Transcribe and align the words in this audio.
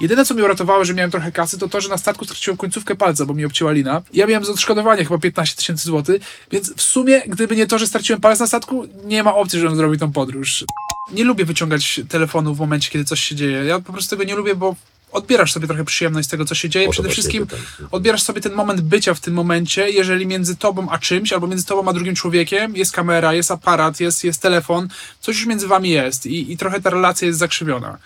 Jedyne, 0.00 0.24
co 0.24 0.34
mnie 0.34 0.44
uratowało, 0.44 0.84
że 0.84 0.94
miałem 0.94 1.10
trochę 1.10 1.32
kasy, 1.32 1.58
to 1.58 1.68
to, 1.68 1.80
że 1.80 1.88
na 1.88 1.98
statku 1.98 2.24
straciłem 2.24 2.56
końcówkę 2.56 2.94
palca, 2.94 3.26
bo 3.26 3.34
mi 3.34 3.44
obcięła 3.44 3.72
lina. 3.72 4.02
Ja 4.12 4.26
miałem 4.26 4.44
z 4.44 4.48
odszkodowania 4.48 5.04
chyba 5.04 5.18
15 5.18 5.56
tysięcy 5.56 5.84
złotych, 5.84 6.22
więc 6.50 6.74
w 6.74 6.82
sumie, 6.82 7.22
gdyby 7.26 7.56
nie 7.56 7.66
to, 7.66 7.78
że 7.78 7.86
straciłem 7.86 8.20
palec 8.20 8.40
na 8.40 8.46
statku, 8.46 8.88
nie 9.04 9.22
ma 9.22 9.34
opcji, 9.34 9.60
żebym 9.60 9.76
zrobił 9.76 9.98
tą 9.98 10.12
podróż. 10.12 10.64
Nie 11.12 11.24
lubię 11.24 11.44
wyciągać 11.44 12.00
telefonu 12.08 12.54
w 12.54 12.58
momencie, 12.58 12.90
kiedy 12.90 13.04
coś 13.04 13.20
się 13.20 13.34
dzieje. 13.34 13.64
Ja 13.64 13.80
po 13.80 13.92
prostu 13.92 14.16
tego 14.16 14.24
nie 14.24 14.34
lubię, 14.34 14.54
bo 14.54 14.76
odbierasz 15.12 15.52
sobie 15.52 15.66
trochę 15.66 15.84
przyjemność 15.84 16.28
z 16.28 16.30
tego, 16.30 16.44
co 16.44 16.54
się 16.54 16.68
dzieje. 16.68 16.90
Przede 16.90 17.08
wszystkim 17.08 17.46
odbierasz 17.90 18.22
sobie 18.22 18.40
ten 18.40 18.52
moment 18.52 18.80
bycia 18.80 19.14
w 19.14 19.20
tym 19.20 19.34
momencie, 19.34 19.90
jeżeli 19.90 20.26
między 20.26 20.56
tobą 20.56 20.90
a 20.90 20.98
czymś, 20.98 21.32
albo 21.32 21.46
między 21.46 21.66
tobą 21.66 21.90
a 21.90 21.92
drugim 21.92 22.14
człowiekiem 22.14 22.76
jest 22.76 22.92
kamera, 22.92 23.34
jest 23.34 23.50
aparat, 23.50 24.00
jest, 24.00 24.24
jest 24.24 24.42
telefon, 24.42 24.88
coś 25.20 25.36
już 25.36 25.46
między 25.46 25.68
wami 25.68 25.90
jest 25.90 26.26
i, 26.26 26.52
i 26.52 26.56
trochę 26.56 26.80
ta 26.80 26.90
relacja 26.90 27.26
jest 27.26 27.38
zakrzywiona. 27.38 27.98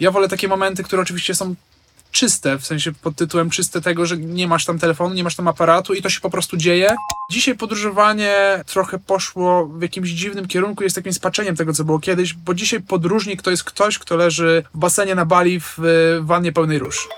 Ja 0.00 0.10
wolę 0.10 0.28
takie 0.28 0.48
momenty, 0.48 0.82
które 0.84 1.02
oczywiście 1.02 1.34
są 1.34 1.54
czyste, 2.10 2.58
w 2.58 2.66
sensie 2.66 2.92
pod 2.92 3.16
tytułem 3.16 3.50
czyste 3.50 3.80
tego, 3.80 4.06
że 4.06 4.16
nie 4.16 4.48
masz 4.48 4.64
tam 4.64 4.78
telefonu, 4.78 5.14
nie 5.14 5.24
masz 5.24 5.36
tam 5.36 5.48
aparatu 5.48 5.94
i 5.94 6.02
to 6.02 6.10
się 6.10 6.20
po 6.20 6.30
prostu 6.30 6.56
dzieje. 6.56 6.96
Dzisiaj 7.30 7.54
podróżowanie 7.54 8.34
trochę 8.66 8.98
poszło 8.98 9.66
w 9.66 9.82
jakimś 9.82 10.08
dziwnym 10.08 10.48
kierunku, 10.48 10.84
jest 10.84 10.96
takim 10.96 11.12
spaczeniem 11.12 11.56
tego, 11.56 11.72
co 11.72 11.84
było 11.84 11.98
kiedyś, 11.98 12.34
bo 12.34 12.54
dzisiaj 12.54 12.80
podróżnik 12.80 13.42
to 13.42 13.50
jest 13.50 13.64
ktoś, 13.64 13.98
kto 13.98 14.16
leży 14.16 14.62
w 14.74 14.78
basenie 14.78 15.14
na 15.14 15.24
Bali 15.24 15.60
w, 15.60 15.74
w 15.76 16.20
wannie 16.26 16.52
pełnej 16.52 16.78
róż. 16.78 17.08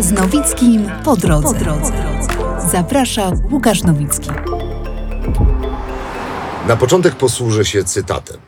Z 0.00 0.12
Nowickim 0.12 0.90
po 1.04 1.16
drodze. 1.16 1.58
Zaprasza 2.72 3.32
Łukasz 3.50 3.82
Nowicki. 3.82 4.30
Na 6.68 6.76
początek 6.76 7.14
posłużę 7.14 7.64
się 7.64 7.84
cytatem. 7.84 8.47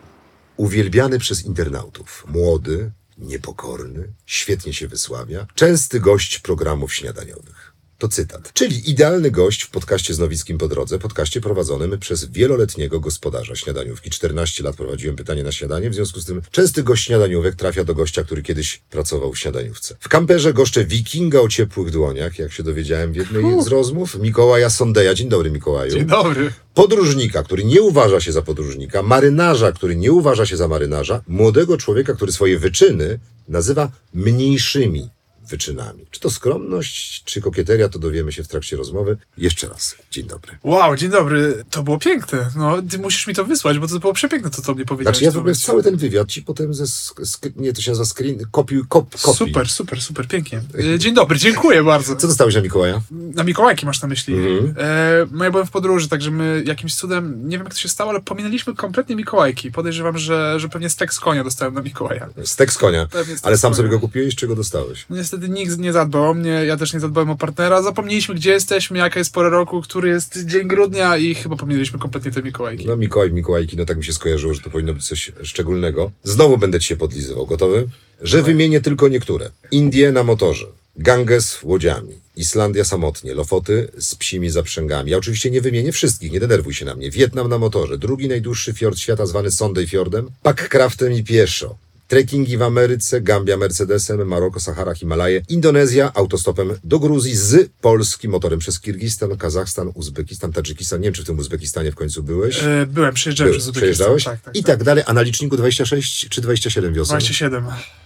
Uwielbiany 0.61 1.19
przez 1.19 1.45
internautów, 1.45 2.25
młody, 2.29 2.91
niepokorny, 3.19 4.13
świetnie 4.27 4.75
się 4.75 4.89
wysławia, 4.89 5.47
częsty 5.55 6.01
gość 6.01 6.39
programów 6.39 6.95
śniadaniowych. 6.95 7.70
To 8.01 8.09
cytat. 8.09 8.52
Czyli 8.52 8.90
idealny 8.90 9.30
gość 9.30 9.62
w 9.62 9.70
podcaście 9.70 10.15
z 10.15 10.18
Nowickim 10.18 10.59
po 10.59 10.68
drodze, 10.68 10.98
podcaście 10.98 11.40
prowadzonym 11.40 11.98
przez 11.98 12.24
wieloletniego 12.24 13.01
gospodarza 13.01 13.56
śniadaniówki. 13.56 14.10
14 14.10 14.62
lat 14.62 14.76
prowadziłem 14.76 15.16
pytanie 15.16 15.43
na 15.45 15.52
śniadanie, 15.52 15.90
w 15.90 15.95
związku 15.95 16.21
z 16.21 16.24
tym 16.24 16.43
częsty 16.51 16.82
gość 16.82 17.06
śniadaniówek 17.06 17.54
trafia 17.54 17.84
do 17.84 17.95
gościa, 17.95 18.24
który 18.24 18.43
kiedyś 18.43 18.82
pracował 18.90 19.32
w 19.32 19.38
śniadaniówce. 19.38 19.96
W 20.01 20.09
kamperze 20.09 20.52
goszczę 20.52 20.84
wikinga 20.84 21.40
o 21.40 21.48
ciepłych 21.48 21.90
dłoniach, 21.90 22.38
jak 22.38 22.52
się 22.52 22.62
dowiedziałem 22.62 23.12
w 23.12 23.16
jednej 23.16 23.62
z 23.62 23.66
rozmów, 23.66 24.18
Mikołaja 24.18 24.71
Sondeja. 24.71 25.15
Dzień 25.15 25.28
dobry, 25.28 25.51
Mikołaju 25.51 25.93
Dzień 25.93 26.06
dobry. 26.06 26.52
podróżnika, 26.74 27.43
który 27.43 27.65
nie 27.65 27.82
uważa 27.82 28.21
się 28.21 28.32
za 28.32 28.43
podróżnika, 28.43 29.02
marynarza, 29.02 29.73
który 29.73 29.96
nie 29.96 30.12
uważa 30.12 30.46
się 30.46 30.56
za 30.56 30.68
marynarza, 30.68 31.23
młodego 31.28 31.76
człowieka, 31.76 32.15
który 32.15 32.32
swoje 32.32 32.59
wyczyny 32.59 33.18
nazywa 33.48 33.90
mniejszymi 34.15 35.10
wyczynami. 35.51 36.06
Czy 36.10 36.20
to 36.20 36.30
skromność, 36.30 37.24
czy 37.24 37.40
kokieteria, 37.40 37.88
to 37.88 37.98
dowiemy 37.98 38.32
się 38.32 38.45
w 38.45 38.48
trakcie 38.48 38.76
rozmowy. 38.76 39.16
Jeszcze 39.38 39.68
raz, 39.68 39.95
dzień 40.10 40.26
dobry. 40.26 40.59
Wow, 40.65 40.96
dzień 40.96 41.10
dobry. 41.10 41.65
To 41.70 41.82
było 41.82 41.98
piękne. 41.98 42.51
No, 42.56 42.82
ty 42.90 42.98
musisz 42.98 43.26
mi 43.26 43.34
to 43.34 43.45
wysłać, 43.45 43.78
bo 43.78 43.88
to 43.88 43.98
było 43.98 44.12
przepiękne, 44.12 44.51
to 44.51 44.62
co 44.62 44.74
mnie 44.74 44.84
powiedziałeś. 44.84 45.16
Znaczy 45.16 45.24
ja 45.24 45.30
w 45.30 45.37
ogóle 45.38 45.54
cały 45.54 45.82
ten 45.82 45.96
wywiad 45.96 46.28
ci 46.28 46.43
potem 46.43 46.74
ze, 46.74 46.84
sk- 46.84 47.52
nie, 47.56 47.73
to 47.73 47.80
się 47.82 47.90
nazywa 47.90 48.06
screen, 48.06 48.38
kopiuj, 48.51 48.82
kop, 48.88 49.21
kopi. 49.23 49.37
Super, 49.38 49.68
super, 49.68 50.01
super, 50.02 50.28
pięknie. 50.28 50.62
E, 50.95 50.98
Dzień 50.98 51.15
dobry, 51.15 51.38
dziękuję 51.38 51.82
bardzo. 51.84 52.16
Co 52.16 52.26
dostałeś 52.28 52.54
na 52.54 52.60
Mikołaja? 52.60 53.01
Na 53.10 53.45
Mikołajki 53.45 53.87
masz 53.87 54.02
na 54.02 54.09
myśli. 54.09 54.34
Mhm. 54.34 54.74
E, 54.78 55.26
no 55.30 55.45
ja 55.45 55.51
byłem 55.51 55.66
w 55.66 55.71
podróży, 55.71 56.09
także 56.09 56.30
my 56.30 56.62
jakimś 56.66 56.95
cudem, 56.95 57.48
nie 57.48 57.59
wiem 57.59 57.65
jak 57.66 57.74
to 57.74 57.80
się 57.80 57.88
stało, 57.88 58.10
ale 58.10 58.21
pominęliśmy 58.21 58.74
kompletnie 58.74 59.16
Mikołajki. 59.16 59.73
Podejrzewam, 59.73 60.18
że, 60.18 60.60
że 60.60 60.68
pewnie 60.68 60.90
stek 60.90 61.15
z 61.15 61.21
konia 61.21 61.45
dostałem 61.45 61.74
na 61.74 61.82
Mikołaja. 61.82 62.28
Stek 62.45 62.73
z 62.73 62.78
konia. 62.78 63.06
Pewnie 63.06 63.34
Ale 63.43 63.59
sam 63.59 63.71
konia. 63.71 63.76
sobie 63.76 63.88
go 63.88 64.00
kupiłeś, 64.00 64.34
czy 64.37 64.47
go 64.47 64.56
dostałeś? 64.56 65.06
No 65.10 65.16
niestety 65.16 65.40
nikt 65.49 65.78
nie 65.78 65.93
zadbał 65.93 66.31
o 66.31 66.34
mnie, 66.34 66.50
ja 66.50 66.77
też 66.77 66.94
nie 66.94 67.00
zadbałem 67.00 67.31
o 67.31 67.37
partnera. 67.37 67.83
Zapomnieliśmy, 67.83 68.34
gdzie 68.34 68.50
jesteśmy, 68.50 68.99
jaka 68.99 69.19
jest 69.19 69.34
pora 69.34 69.49
roku, 69.49 69.83
który 69.83 70.09
jest 70.09 70.47
dzień 70.47 70.69
grudnia 70.69 71.16
i 71.16 71.34
chyba 71.34 71.56
pominęliśmy 71.56 71.99
kompletnie 71.99 72.31
te 72.31 72.43
Mikołajki. 72.43 72.87
No 72.87 72.97
Mikołaj, 72.97 73.33
Mikołajki, 73.33 73.77
no 73.77 73.84
tak 73.84 73.97
mi 73.97 74.05
się 74.05 74.12
skojarzyło, 74.12 74.55
że 74.55 74.61
to 74.61 74.71
powinno 74.71 74.95
być 74.95 75.06
coś 75.06 75.33
szczególnego. 75.43 76.11
Znowu 76.25 76.59
będę 76.59 76.81
ci 76.81 76.87
się 76.87 76.97
podlizywał. 76.97 77.47
Gotowy? 77.47 77.89
Że 78.23 78.43
wymienię 78.43 78.81
tylko 78.81 79.09
niektóre. 79.09 79.51
Indie 79.71 80.12
na 80.12 80.23
motorze. 80.23 80.67
Ganges 80.97 81.59
łodziami. 81.62 82.15
Islandia 82.37 82.84
samotnie. 82.84 83.34
Lofoty 83.34 83.89
z 83.99 84.15
psimi 84.15 84.51
zaprzęgami. 84.51 85.11
Ja 85.11 85.17
oczywiście 85.17 85.51
nie 85.51 85.61
wymienię 85.61 85.93
wszystkich, 85.93 86.33
nie 86.33 86.41
denerwuj 86.41 86.75
się 86.75 86.84
na 86.84 86.95
mnie. 86.95 87.11
Wietnam 87.11 87.49
na 87.49 87.59
motorze. 87.59 87.99
Drugi 87.99 88.28
najdłuższy 88.28 88.72
fiord 88.72 88.99
świata 88.99 89.27
zwany 89.27 89.51
Sondej 89.51 89.87
Fiordem. 89.87 90.31
Packraftem 90.43 91.12
i 91.12 91.25
pieszo. 91.25 91.77
Trekkingi 92.10 92.56
w 92.59 92.62
Ameryce, 92.62 93.21
Gambia 93.21 93.56
Mercedesem, 93.56 94.28
Maroko, 94.28 94.60
Sahara, 94.60 94.94
Himalaje, 94.94 95.43
Indonezja 95.48 96.12
autostopem 96.15 96.72
do 96.84 96.98
Gruzji 96.98 97.37
z 97.37 97.71
Polski 97.81 98.28
motorem 98.28 98.59
przez 98.59 98.81
Kirgistan, 98.81 99.37
Kazachstan, 99.37 99.91
Uzbekistan, 99.94 100.53
Tadżykistan. 100.53 101.00
Nie 101.00 101.04
wiem, 101.04 101.15
czy 101.15 101.22
w 101.22 101.26
tym 101.26 101.38
Uzbekistanie 101.38 101.93
w 101.93 101.94
końcu 101.94 102.22
byłeś. 102.22 102.62
E, 102.62 102.87
byłem, 102.87 103.15
przyjeżdżałem 103.15 103.53
Byłeś, 103.53 103.62
przez 103.62 103.69
Uzbekistan. 103.69 103.81
przejeżdżałeś? 103.82 104.25
Tak, 104.25 104.41
tak, 104.41 104.56
I 104.56 104.62
tak. 104.62 104.76
tak 104.76 104.84
dalej. 104.84 105.04
A 105.06 105.12
na 105.12 105.22
liczniku 105.22 105.56
26 105.56 106.28
czy 106.28 106.41
27 106.41 106.94
wiosen? 106.94 107.19
27. 107.19 107.65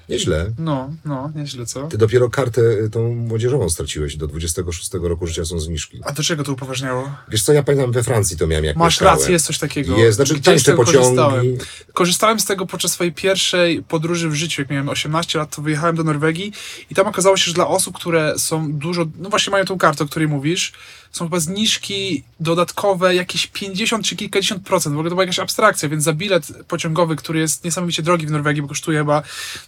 Nieźle. 0.09 0.50
No, 0.59 0.91
no, 1.04 1.32
nieźle, 1.34 1.66
co? 1.66 1.87
Ty 1.87 1.98
dopiero 1.98 2.31
kartę 2.31 2.60
y, 2.60 2.91
tą 2.91 3.15
młodzieżową 3.15 3.69
straciłeś. 3.69 4.16
Do 4.16 4.26
26 4.26 4.91
roku 5.03 5.26
życia 5.26 5.44
są 5.44 5.60
zniżki. 5.60 6.00
A 6.04 6.12
do 6.12 6.22
czego 6.22 6.44
to 6.44 6.53
upoważniało? 6.53 7.10
Wiesz 7.28 7.42
co, 7.42 7.53
ja 7.53 7.62
pamiętam 7.62 7.92
we 7.92 8.03
Francji 8.03 8.37
to 8.37 8.47
miałem 8.47 8.65
jak 8.65 8.76
Masz 8.76 8.92
mieszkałem. 8.94 9.19
rację, 9.19 9.32
jest 9.32 9.47
coś 9.47 9.59
takiego. 9.59 9.97
Jest, 9.98 10.16
znaczy 10.16 10.32
Gdzieś 10.34 10.44
tańsze 10.44 10.75
pociągi. 10.76 10.98
Korzystałem. 10.98 11.47
korzystałem 11.94 12.41
z 12.41 12.44
tego 12.44 12.66
podczas 12.66 12.92
swojej 12.92 13.12
pierwszej 13.12 13.82
podróży 13.82 14.28
w 14.28 14.34
życiu. 14.34 14.62
Jak 14.62 14.70
miałem 14.70 14.88
18 14.88 15.38
lat, 15.38 15.56
to 15.56 15.62
wyjechałem 15.62 15.97
do 15.97 16.04
Norwegii 16.04 16.53
i 16.91 16.94
tam 16.94 17.06
okazało 17.06 17.36
się, 17.36 17.44
że 17.44 17.53
dla 17.53 17.66
osób, 17.69 17.97
które 17.97 18.38
są 18.38 18.72
dużo, 18.72 19.06
no 19.19 19.31
właśnie 19.31 19.50
mają 19.50 19.65
tą 19.65 19.78
kartę, 19.78 20.04
o 20.04 20.06
której 20.06 20.28
mówisz, 20.28 20.72
są 21.17 21.25
chyba 21.25 21.41
zniżki 21.41 22.25
dodatkowe, 22.41 23.15
jakieś 23.15 23.47
50 23.47 24.07
czy 24.07 24.17
kilkadziesiąt 24.17 24.63
procent. 24.63 24.95
W 24.95 24.99
ogóle 24.99 25.11
to 25.11 25.15
była 25.15 25.23
jakaś 25.23 25.39
abstrakcja, 25.39 25.89
więc 25.89 26.05
za 26.05 26.13
bilet 26.13 26.47
pociągowy, 26.69 27.17
który 27.17 27.41
jest 27.41 27.65
niesamowicie 27.65 28.03
drogi 28.03 28.27
w 28.27 28.31
Norwegii, 28.31 28.63
bo 28.63 28.69
kosztuje 28.69 28.99
chyba 28.99 29.23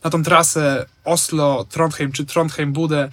na 0.04 0.10
tą 0.10 0.22
trasę 0.22 0.86
Oslo, 1.04 1.66
Trondheim 1.70 2.12
czy 2.12 2.24
Trondheim-Budę 2.24 3.08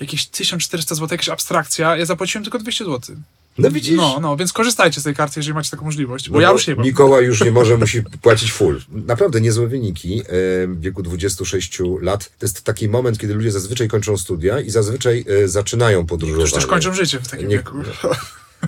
jakieś 0.00 0.26
1400 0.26 0.94
zł, 0.94 1.08
jakaś 1.10 1.28
abstrakcja. 1.28 1.96
Ja 1.96 2.06
zapłaciłem 2.06 2.44
tylko 2.44 2.58
200 2.58 2.84
zł. 2.84 3.16
No 3.62 3.70
widzisz? 3.70 3.96
No, 3.96 4.18
no, 4.22 4.36
więc 4.36 4.52
korzystajcie 4.52 5.00
z 5.00 5.04
tej 5.04 5.14
karty, 5.14 5.40
jeżeli 5.40 5.54
macie 5.54 5.70
taką 5.70 5.84
możliwość, 5.84 6.28
bo 6.30 6.34
No 6.36 6.40
ja 6.40 6.50
już 6.50 6.66
nie 6.66 6.74
mam. 6.74 6.84
Mikołaj 6.86 7.24
już 7.24 7.44
nie 7.44 7.50
może, 7.50 7.76
musi 7.76 8.02
płacić 8.02 8.52
full. 8.52 8.80
Naprawdę 8.88 9.40
niezłe 9.40 9.66
wyniki. 9.66 10.20
E, 10.20 10.24
W 10.66 10.80
wieku 10.80 11.02
26 11.02 11.78
lat 12.00 12.24
to 12.38 12.46
jest 12.46 12.62
taki 12.62 12.88
moment, 12.88 13.18
kiedy 13.18 13.34
ludzie 13.34 13.50
zazwyczaj 13.50 13.88
kończą 13.88 14.16
studia 14.16 14.60
i 14.60 14.70
zazwyczaj 14.70 15.24
e, 15.44 15.48
zaczynają 15.48 16.06
podróżowanie. 16.06 16.42
Już 16.44 16.52
też 16.52 16.66
kończą 16.66 16.94
życie 16.94 17.20
w 17.20 17.28
takim 17.28 17.48
Nie- 17.48 17.56
wieku. 17.56 17.76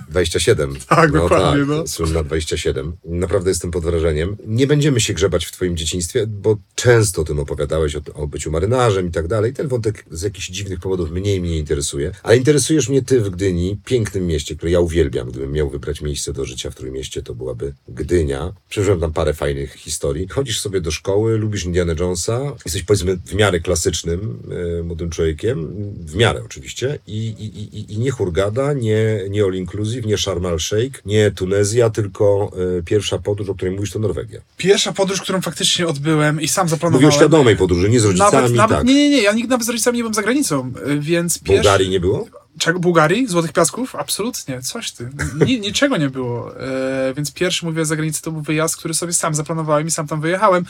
27. 0.09 0.75
Tak, 0.89 1.11
dokładnie, 1.11 1.59
Tak, 1.59 1.69
no. 1.69 1.87
Słynna 1.87 2.23
27. 2.23 2.93
Naprawdę 3.05 3.49
jestem 3.49 3.71
pod 3.71 3.83
wrażeniem. 3.83 4.37
Nie 4.45 4.67
będziemy 4.67 4.99
się 4.99 5.13
grzebać 5.13 5.45
w 5.45 5.51
twoim 5.51 5.77
dzieciństwie, 5.77 6.27
bo 6.27 6.57
często 6.75 7.21
o 7.21 7.25
tym 7.25 7.39
opowiadałeś, 7.39 7.95
o, 7.95 8.01
o 8.13 8.27
byciu 8.27 8.51
marynarzem 8.51 9.07
i 9.07 9.11
tak 9.11 9.27
dalej. 9.27 9.53
Ten 9.53 9.67
wątek 9.67 10.05
z 10.11 10.21
jakichś 10.21 10.49
dziwnych 10.49 10.79
powodów 10.79 11.11
mniej 11.11 11.41
mnie 11.41 11.57
interesuje. 11.57 12.11
Ale 12.23 12.37
interesujesz 12.37 12.89
mnie 12.89 13.01
ty 13.01 13.21
w 13.21 13.29
Gdyni, 13.29 13.79
pięknym 13.85 14.27
mieście, 14.27 14.55
które 14.55 14.71
ja 14.71 14.79
uwielbiam. 14.79 15.29
Gdybym 15.29 15.51
miał 15.51 15.69
wybrać 15.69 16.01
miejsce 16.01 16.33
do 16.33 16.45
życia 16.45 16.69
w 16.69 16.73
którym 16.73 16.93
mieście, 16.93 17.21
to 17.21 17.35
byłaby 17.35 17.73
Gdynia. 17.87 18.53
Przeżyłem 18.69 18.99
tam 18.99 19.13
parę 19.13 19.33
fajnych 19.33 19.73
historii. 19.73 20.27
Chodzisz 20.27 20.61
sobie 20.61 20.81
do 20.81 20.91
szkoły, 20.91 21.37
lubisz 21.37 21.65
Indiana 21.65 21.93
Jonesa, 21.99 22.55
jesteś 22.65 22.83
powiedzmy 22.83 23.17
w 23.25 23.33
miarę 23.33 23.59
klasycznym 23.59 24.39
e, 24.79 24.83
młodym 24.83 25.09
człowiekiem, 25.09 25.67
w 26.05 26.15
miarę 26.15 26.41
oczywiście, 26.45 26.99
i, 27.07 27.27
i, 27.27 27.77
i, 27.77 27.93
i 27.93 27.99
nie 27.99 28.11
Hurgada, 28.11 28.73
nie, 28.73 29.19
nie 29.29 29.43
All 29.43 29.53
Inclusive, 29.53 29.82
nie 30.05 30.17
Sharm 30.17 30.45
el 30.45 30.59
Sheikh, 30.59 31.05
nie 31.05 31.31
Tunezja, 31.31 31.89
tylko 31.89 32.51
e, 32.79 32.83
pierwsza 32.83 33.17
podróż, 33.19 33.49
o 33.49 33.55
której 33.55 33.75
mówisz, 33.75 33.91
to 33.91 33.99
Norwegia. 33.99 34.41
Pierwsza 34.57 34.93
podróż, 34.93 35.21
którą 35.21 35.41
faktycznie 35.41 35.87
odbyłem 35.87 36.41
i 36.41 36.47
sam 36.47 36.69
zaplanowałem. 36.69 37.05
Mówię 37.05 37.15
o 37.15 37.19
świadomej 37.19 37.57
podróży, 37.57 37.89
nie 37.89 37.99
z 37.99 38.05
rodzicami, 38.05 38.33
Nawet, 38.33 38.53
nawet, 38.53 38.77
tak. 38.77 38.87
nie, 38.87 38.93
nie, 38.93 39.09
nie, 39.09 39.21
ja 39.21 39.33
nigdy 39.33 39.49
nawet 39.49 39.65
z 39.65 39.69
rodzicami 39.69 39.97
nie 39.97 40.03
byłem 40.03 40.13
za 40.13 40.21
granicą, 40.21 40.71
y, 40.87 40.99
więc 40.99 41.39
pierwszy... 41.39 41.53
Bułgarii 41.53 41.89
nie 41.89 41.99
było? 41.99 42.27
Czego? 42.59 42.79
Bułgarii? 42.79 43.27
Złotych 43.27 43.51
Piasków? 43.53 43.95
Absolutnie, 43.95 44.61
coś 44.61 44.91
ty. 44.91 45.09
Ni, 45.45 45.59
niczego 45.59 45.97
nie 45.97 46.09
było. 46.09 46.59
E, 46.59 47.13
więc 47.13 47.31
pierwszy, 47.33 47.65
mówię, 47.65 47.85
za 47.85 47.95
granicę 47.95 48.21
to 48.21 48.31
był 48.31 48.41
wyjazd, 48.41 48.77
który 48.77 48.93
sobie 48.93 49.13
sam 49.13 49.35
zaplanowałem 49.35 49.87
i 49.87 49.91
sam 49.91 50.07
tam 50.07 50.21
wyjechałem. 50.21 50.65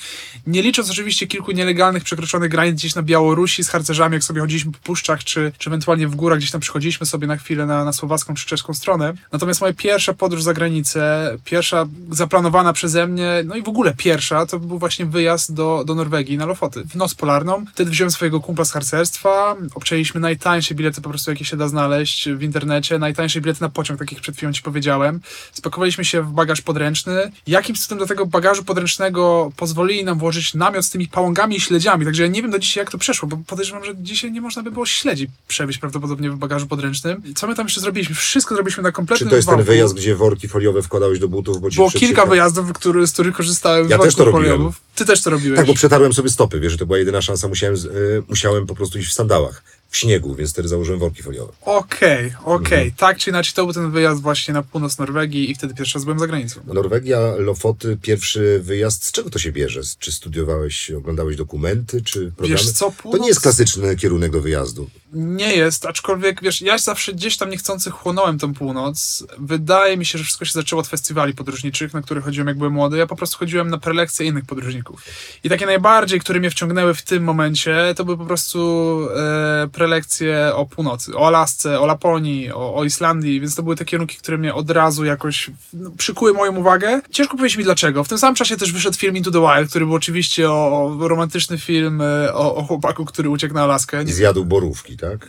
Nie 0.48 0.62
licząc 0.62 0.90
oczywiście 0.90 1.28
kilku 1.28 1.52
nielegalnych, 1.52 2.04
przekroczonych 2.04 2.50
granic 2.50 2.76
gdzieś 2.76 2.96
na 2.96 3.02
Białorusi 3.02 3.64
z 3.64 3.70
harcerzami, 3.70 4.14
jak 4.14 4.24
sobie 4.24 4.42
chodziliśmy 4.42 4.72
po 4.72 4.78
puszczach, 4.78 5.24
czy, 5.24 5.52
czy 5.58 5.70
ewentualnie 5.70 6.08
w 6.08 6.16
górach, 6.16 6.40
gdzieś 6.40 6.52
tam 6.52 6.62
przychodziliśmy 6.62 7.06
sobie 7.06 7.28
na 7.28 7.38
chwilę 7.38 7.66
na, 7.66 7.86
na 7.86 7.94
słowacką 7.94 8.34
czy 8.34 8.46
czeską 8.46 8.74
stronę. 8.74 9.14
Natomiast 9.32 9.62
moja 9.62 9.74
pierwsza 9.74 10.14
podróż 10.14 10.44
za 10.44 10.54
granicę, 10.54 11.32
pierwsza 11.46 11.86
zaplanowana 12.12 12.74
przeze 12.74 13.08
mnie, 13.08 13.44
no 13.46 13.56
i 13.56 13.64
w 13.64 13.70
ogóle 13.70 13.94
pierwsza, 13.98 14.46
to 14.46 14.60
był 14.60 14.80
właśnie 14.80 15.06
wyjazd 15.06 15.54
do, 15.54 15.84
do 15.86 15.96
Norwegii 15.96 16.38
na 16.38 16.46
Lofoty. 16.46 16.84
W 16.84 16.96
noc 16.96 17.16
polarną. 17.16 17.66
Wtedy 17.74 17.92
wziąłem 17.92 18.12
swojego 18.12 18.40
kumpla 18.40 18.66
z 18.66 18.72
harcerstwa, 18.72 19.56
obczęliśmy 19.76 20.22
najtańsze 20.22 20.76
bilety 20.76 21.02
po 21.02 21.10
prostu, 21.10 21.32
jakie 21.32 21.46
się 21.46 21.58
da 21.58 21.68
znaleźć 21.78 22.30
w 22.30 22.42
internecie. 22.44 23.00
Najtańsze 23.00 23.42
bilety 23.42 23.62
na 23.62 23.70
pociąg, 23.70 24.00
takich 24.00 24.22
przed 24.22 24.38
chwilą 24.38 24.54
ci 24.54 24.62
powiedziałem. 24.62 25.20
Spakowaliśmy 25.54 26.06
się 26.06 26.22
w 26.22 26.32
bagaż 26.32 26.62
podręczny. 26.62 27.32
Jakimś 27.48 27.80
cudem 27.82 27.98
do 27.98 28.06
tego 28.06 28.26
bagażu 28.26 28.64
podręcznego 28.64 29.52
pozwolili 29.58 30.04
nam 30.04 30.18
włożyć 30.20 30.54
namiot 30.54 30.86
z 30.86 30.90
tymi 30.90 31.08
pałągami 31.08 31.56
i 31.56 31.60
śledziami. 31.60 32.06
Także 32.06 32.24
ja 32.24 32.30
nie 32.30 32.42
wiem 32.42 32.52
do 32.52 32.60
dzisiaj, 32.60 32.82
jak 32.82 32.92
to 32.92 32.98
przeszło, 32.98 33.28
bo 33.30 33.38
podejrzewam, 33.48 33.86
że 33.86 33.92
dzisiaj 33.98 34.32
nie 34.32 34.42
można 34.42 34.64
by 34.64 34.72
było 34.72 34.86
śledzi 34.86 35.28
przewieźć 35.48 35.80
prawdopodobnie 35.80 36.30
w 36.32 36.36
bagażu 36.36 36.68
podręcznym. 36.68 37.22
Co 37.36 37.48
my 37.48 37.56
tam 37.56 37.66
jeszcze 37.66 37.82
zrobiliśmy? 37.82 38.16
Wszystko 38.16 38.56
zrobiliśmy 38.56 38.84
na 38.84 38.90
Czy 38.90 38.94
kompletnym 38.94 39.30
to 39.30 39.36
jest 39.36 39.48
ten 39.50 39.64
wyjazd, 39.64 39.96
gdzie 39.96 40.16
worki 40.16 40.48
foliowe 40.48 40.82
wkładałeś 40.82 41.20
do 41.20 41.28
butów, 41.28 41.62
bo 41.62 41.70
Było 41.70 41.92
kilka 41.92 42.26
wyjazdów, 42.26 42.74
który, 42.74 43.08
z 43.08 43.12
których 43.14 43.36
korzystałem 43.36 43.90
Ja 43.90 43.98
też 43.98 44.16
to 44.16 44.26
robiłem. 44.26 44.44
foliowych. 44.58 44.76
Ty 44.96 45.06
też 45.06 45.22
to 45.22 45.30
robiłeś. 45.30 45.58
Tak, 45.58 45.68
bo 45.68 45.74
przetarłem 45.74 46.14
sobie 46.14 46.30
stopy, 46.30 46.60
wiesz, 46.60 46.72
że 46.72 46.78
to 46.78 46.86
była 46.86 46.98
jedyna 46.98 47.22
szansa, 47.22 47.48
musiałem, 47.48 47.78
z- 47.78 47.86
y, 47.86 48.24
musiałem 48.30 48.66
po 48.68 48.76
prostu 48.76 49.00
iść 49.00 49.10
w 49.10 49.14
sandałach, 49.14 49.64
w 49.94 49.98
śniegu, 49.98 50.36
więc 50.36 50.52
wtedy 50.52 50.68
założyłem 50.68 51.00
worki 51.00 51.24
foliowe. 51.24 51.54
Okej, 51.62 52.34
okej. 52.46 52.78
Mhm. 52.78 52.92
Tak 52.98 53.18
czy 53.18 53.30
inaczej, 53.30 53.54
to 53.54 53.64
był 53.64 53.74
ten 53.74 53.92
wyjazd 53.92 54.22
właśnie 54.22 54.54
na 54.54 54.64
północ 54.64 54.98
Norwegii 54.98 55.52
i 55.52 55.56
wtedy 55.56 55.74
pierwszy 55.74 55.94
raz 55.98 56.04
byłem 56.04 56.20
za 56.20 56.28
granicą. 56.28 56.62
Norwegia, 56.74 57.20
Lofoty, 57.38 57.98
pierwszy 58.02 58.60
wyjazd, 58.64 59.04
z 59.06 59.12
czego 59.12 59.30
to 59.30 59.40
się 59.40 59.52
bierze? 59.52 59.82
Czy 60.00 60.12
studiowałeś, 60.12 60.92
oglądałeś 60.92 61.36
dokumenty, 61.36 62.02
czy 62.02 62.20
programy? 62.20 62.50
Wiesz 62.62 62.72
co, 62.72 62.86
To 62.86 62.92
północ- 62.92 63.22
nie 63.22 63.28
jest 63.28 63.42
klasyczny 63.42 63.96
kierunek 63.96 64.32
do 64.32 64.42
wyjazdu. 64.42 64.90
Nie 65.14 65.56
jest, 65.56 65.86
aczkolwiek 65.86 66.42
wiesz, 66.44 66.62
ja 66.62 66.78
zawsze 66.78 67.14
gdzieś 67.14 67.38
tam 67.38 67.50
niechcący 67.50 67.92
chłonąłem 67.92 68.40
tą 68.40 68.54
północ. 68.54 69.24
Wydaje 69.38 69.98
mi 69.98 70.06
się, 70.06 70.18
że 70.18 70.24
wszystko 70.24 70.46
się 70.46 70.52
zaczęło 70.52 70.80
od 70.80 70.88
festiwali 70.88 71.34
podróżniczych, 71.34 71.94
na 71.94 72.02
które 72.02 72.22
chodziłem 72.22 72.48
jak 72.48 72.58
byłem 72.58 72.74
młody. 72.74 72.98
Ja 72.98 73.08
po 73.08 73.16
prostu 73.16 73.38
chodziłem 73.38 73.70
na 73.70 73.78
prelekcje 73.78 74.26
innych 74.26 74.46
podróżników. 74.46 75.02
I 75.44 75.50
takie 75.50 75.66
najbardziej, 75.66 76.20
które 76.20 76.40
mnie 76.40 76.50
wciągnęły 76.50 76.94
w 76.94 77.02
tym 77.02 77.24
momencie, 77.24 77.94
to 77.96 78.06
były 78.06 78.18
po 78.18 78.26
prostu 78.26 79.00
e, 79.16 79.68
prelekcje 79.88 80.52
o 80.56 80.66
północy, 80.66 81.16
o 81.18 81.28
Alasce, 81.28 81.80
o 81.80 81.86
Laponii, 81.86 82.52
o, 82.52 82.76
o 82.76 82.84
Islandii, 82.84 83.40
więc 83.42 83.56
to 83.56 83.64
były 83.64 83.76
te 83.76 83.86
kierunki, 83.86 84.18
które 84.18 84.38
mnie 84.38 84.54
od 84.54 84.70
razu 84.72 85.06
jakoś 85.06 85.50
no, 85.74 85.92
przykuły 85.98 86.34
moją 86.34 86.56
uwagę. 86.56 87.02
Ciężko 87.12 87.38
powiedzieć 87.38 87.58
mi 87.58 87.64
dlaczego. 87.64 88.04
W 88.04 88.08
tym 88.08 88.18
samym 88.18 88.36
czasie 88.36 88.58
też 88.58 88.72
wyszedł 88.74 88.98
film 88.98 89.18
Into 89.18 89.32
the 89.32 89.40
Wild, 89.42 89.70
który 89.70 89.86
był 89.86 89.96
oczywiście 89.96 90.52
o, 90.52 90.98
o 91.02 91.08
romantyczny 91.08 91.58
film 91.58 92.02
e, 92.02 92.34
o, 92.34 92.56
o 92.56 92.64
chłopaku, 92.64 93.06
który 93.06 93.30
uciekł 93.30 93.54
na 93.54 93.64
Alaskę. 93.64 94.04
I 94.04 94.14
zjadł 94.14 94.46
borówki, 94.46 94.98
tak? 94.98 95.28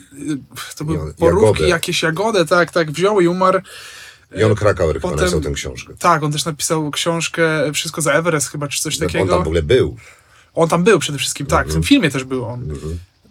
to 0.77 0.85
były 0.85 0.99
Ja- 0.99 1.05
borówki, 1.19 1.47
jagodę. 1.47 1.69
jakieś 1.69 2.03
jagody, 2.03 2.45
tak, 2.47 2.71
tak, 2.73 2.91
wziął 2.93 3.21
i 3.21 3.29
umarł. 3.29 3.61
Jon 4.37 4.55
Krakauer 4.55 4.95
chyba 4.97 5.09
potem- 5.09 5.19
napisał 5.21 5.41
tę 5.41 5.51
książkę. 5.53 5.95
Tak, 5.99 6.23
on 6.23 6.33
też 6.33 6.45
napisał 6.45 6.91
książkę 6.91 7.73
Wszystko 7.73 8.01
za 8.03 8.13
Everest 8.13 8.49
chyba, 8.49 8.69
czy 8.69 8.81
coś 8.83 8.95
On 9.03 9.07
takiego. 9.07 9.27
tam 9.27 9.39
w 9.39 9.47
ogóle 9.47 9.63
był. 9.63 9.97
On 10.55 10.69
tam 10.69 10.85
był 10.85 10.99
przede 10.99 11.19
wszystkim, 11.19 11.47
tak, 11.47 11.59
w 11.67 11.69
Mhm. 11.69 11.75
tym 11.83 11.89
filmie 11.89 12.11
też 12.11 12.25
był 12.25 12.45
on. 12.45 12.69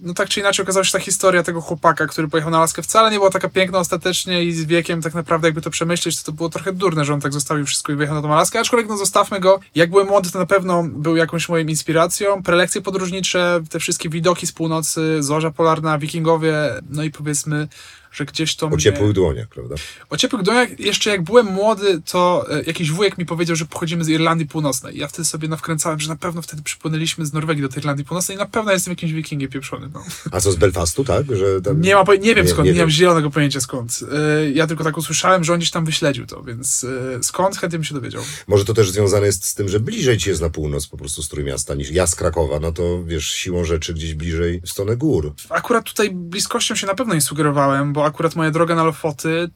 No 0.04 0.14
tak 0.14 0.30
czy 0.30 0.40
inaczej 0.40 0.64
okazało 0.64 0.84
się, 0.84 0.92
ta 0.92 1.00
historia 1.00 1.44
tego 1.44 1.62
chłopaka, 1.62 2.08
który 2.08 2.28
pojechał 2.28 2.52
na 2.52 2.58
Alaskę 2.58 2.82
wcale 2.82 3.12
nie 3.12 3.18
była 3.18 3.30
taka 3.30 3.50
piękna 3.50 3.80
ostatecznie 3.80 4.44
i 4.44 4.54
z 4.54 4.66
wiekiem 4.66 5.02
tak 5.02 5.14
naprawdę 5.14 5.48
jakby 5.48 5.62
to 5.62 5.70
przemyśleć, 5.70 6.18
to 6.20 6.26
to 6.26 6.32
było 6.32 6.50
trochę 6.50 6.74
durne, 6.74 7.06
że 7.06 7.14
on 7.14 7.22
tak 7.22 7.34
zostawił 7.34 7.66
wszystko 7.66 7.92
i 7.92 7.96
wyjechał 7.96 8.16
na 8.16 8.22
tą 8.22 8.34
Alaskę, 8.34 8.60
aczkolwiek 8.60 8.90
no 8.90 8.98
zostawmy 8.98 9.40
go. 9.40 9.60
Jak 9.76 9.90
byłem 9.90 10.08
młody, 10.08 10.32
to 10.32 10.40
na 10.40 10.46
pewno 10.46 10.84
był 10.84 11.16
jakąś 11.16 11.50
moją 11.50 11.68
inspiracją. 11.68 12.44
Prelekcje 12.44 12.82
podróżnicze, 12.82 13.62
te 13.70 13.80
wszystkie 13.80 14.10
widoki 14.10 14.48
z 14.48 14.52
północy, 14.52 15.24
zorza 15.24 15.52
polarna, 15.52 15.98
wikingowie, 15.98 16.56
no 16.90 17.04
i 17.04 17.12
powiedzmy, 17.12 17.68
że 18.14 18.26
gdzieś 18.26 18.56
to 18.56 18.66
O 18.66 18.70
mnie... 18.70 18.78
ciepłych 18.80 19.14
dłoniach, 19.14 19.48
prawda? 19.48 19.76
O 20.10 20.18
ciepłych 20.18 20.42
doniach, 20.44 20.80
jeszcze 20.80 21.10
jak 21.10 21.22
byłem 21.24 21.46
młody, 21.46 22.02
to 22.12 22.46
e, 22.52 22.64
jakiś 22.64 22.92
wujek 22.92 23.18
mi 23.18 23.26
powiedział, 23.26 23.56
że 23.56 23.66
pochodzimy 23.66 24.04
z 24.04 24.10
Irlandii 24.10 24.48
Północnej. 24.48 24.98
Ja 24.98 25.08
wtedy 25.08 25.26
sobie 25.28 25.48
nawkręcałem, 25.48 26.00
że 26.00 26.10
na 26.10 26.16
pewno 26.16 26.42
wtedy 26.42 26.62
przypłynęliśmy 26.64 27.26
z 27.26 27.34
Norwegii 27.34 27.62
do 27.64 27.70
tej 27.70 27.80
Irlandii 27.80 28.06
Północnej 28.06 28.38
i 28.38 28.40
na 28.40 28.46
pewno 28.46 28.72
jestem 28.72 28.92
jakimś 28.92 29.12
wikingiem 29.12 29.50
pieprzonym. 29.50 29.92
No. 29.94 30.04
A 30.32 30.40
co 30.42 30.52
z 30.52 30.56
Belfastu, 30.56 31.04
tak? 31.06 31.26
Że 31.36 31.62
tam... 31.62 31.82
Nie, 31.82 31.96
ma, 31.96 32.04
nie 32.22 32.36
wiem 32.36 32.48
skąd, 32.48 32.66
nie, 32.66 32.74
wiem. 32.74 32.82
mam 32.82 32.90
zielonego 32.90 33.30
pojęcia 33.32 33.62
skąd. 33.62 34.00
E, 34.12 34.52
Ja 34.52 34.68
tylko 34.68 34.84
tak 34.84 34.98
usłyszałem, 34.98 35.44
że 35.44 35.54
on 35.54 35.60
gdzieś 35.60 35.72
tam 35.72 35.86
wyśledził 35.86 36.26
to, 36.26 36.44
więc 36.44 36.84
e, 37.18 37.24
skąd 37.24 37.58
chętnie 37.58 37.80
bym 37.80 37.84
się 37.84 37.94
dowiedział. 37.96 38.22
Może 38.48 38.66
to 38.66 38.74
też 38.74 38.92
związane 38.92 39.26
jest 39.26 39.46
z 39.46 39.56
tym, 39.56 39.70
że 39.70 39.80
bliżej 39.80 40.18
ci 40.18 40.30
jest 40.30 40.42
na 40.42 40.50
północ 40.50 40.88
po 40.88 40.98
prostu 40.98 41.24
z 41.24 41.30
Trójmiasta 41.30 41.76
niż 41.76 41.92
ja 41.92 42.08
z 42.08 42.16
Krakowa, 42.16 42.60
no 42.60 42.72
to 42.72 43.04
wiesz, 43.04 43.30
siłą 43.30 43.64
rzeczy 43.66 43.94
gdzieś 43.94 44.14
bliżej 44.14 44.62
w 44.66 44.70
stronę 44.70 44.98
gór. 44.98 45.34
Akurat 45.50 45.86
tutaj 45.86 46.10
bliskością 46.12 46.76
się 46.76 46.88
na 46.88 46.96
pewno 46.96 47.14
nie 47.14 47.22
sugerowałem, 47.22 47.94
bo 47.94 48.03
akurat 48.06 48.36
moja 48.36 48.52
droga 48.52 48.76
na 48.76 48.84
Lofoty 48.84 49.48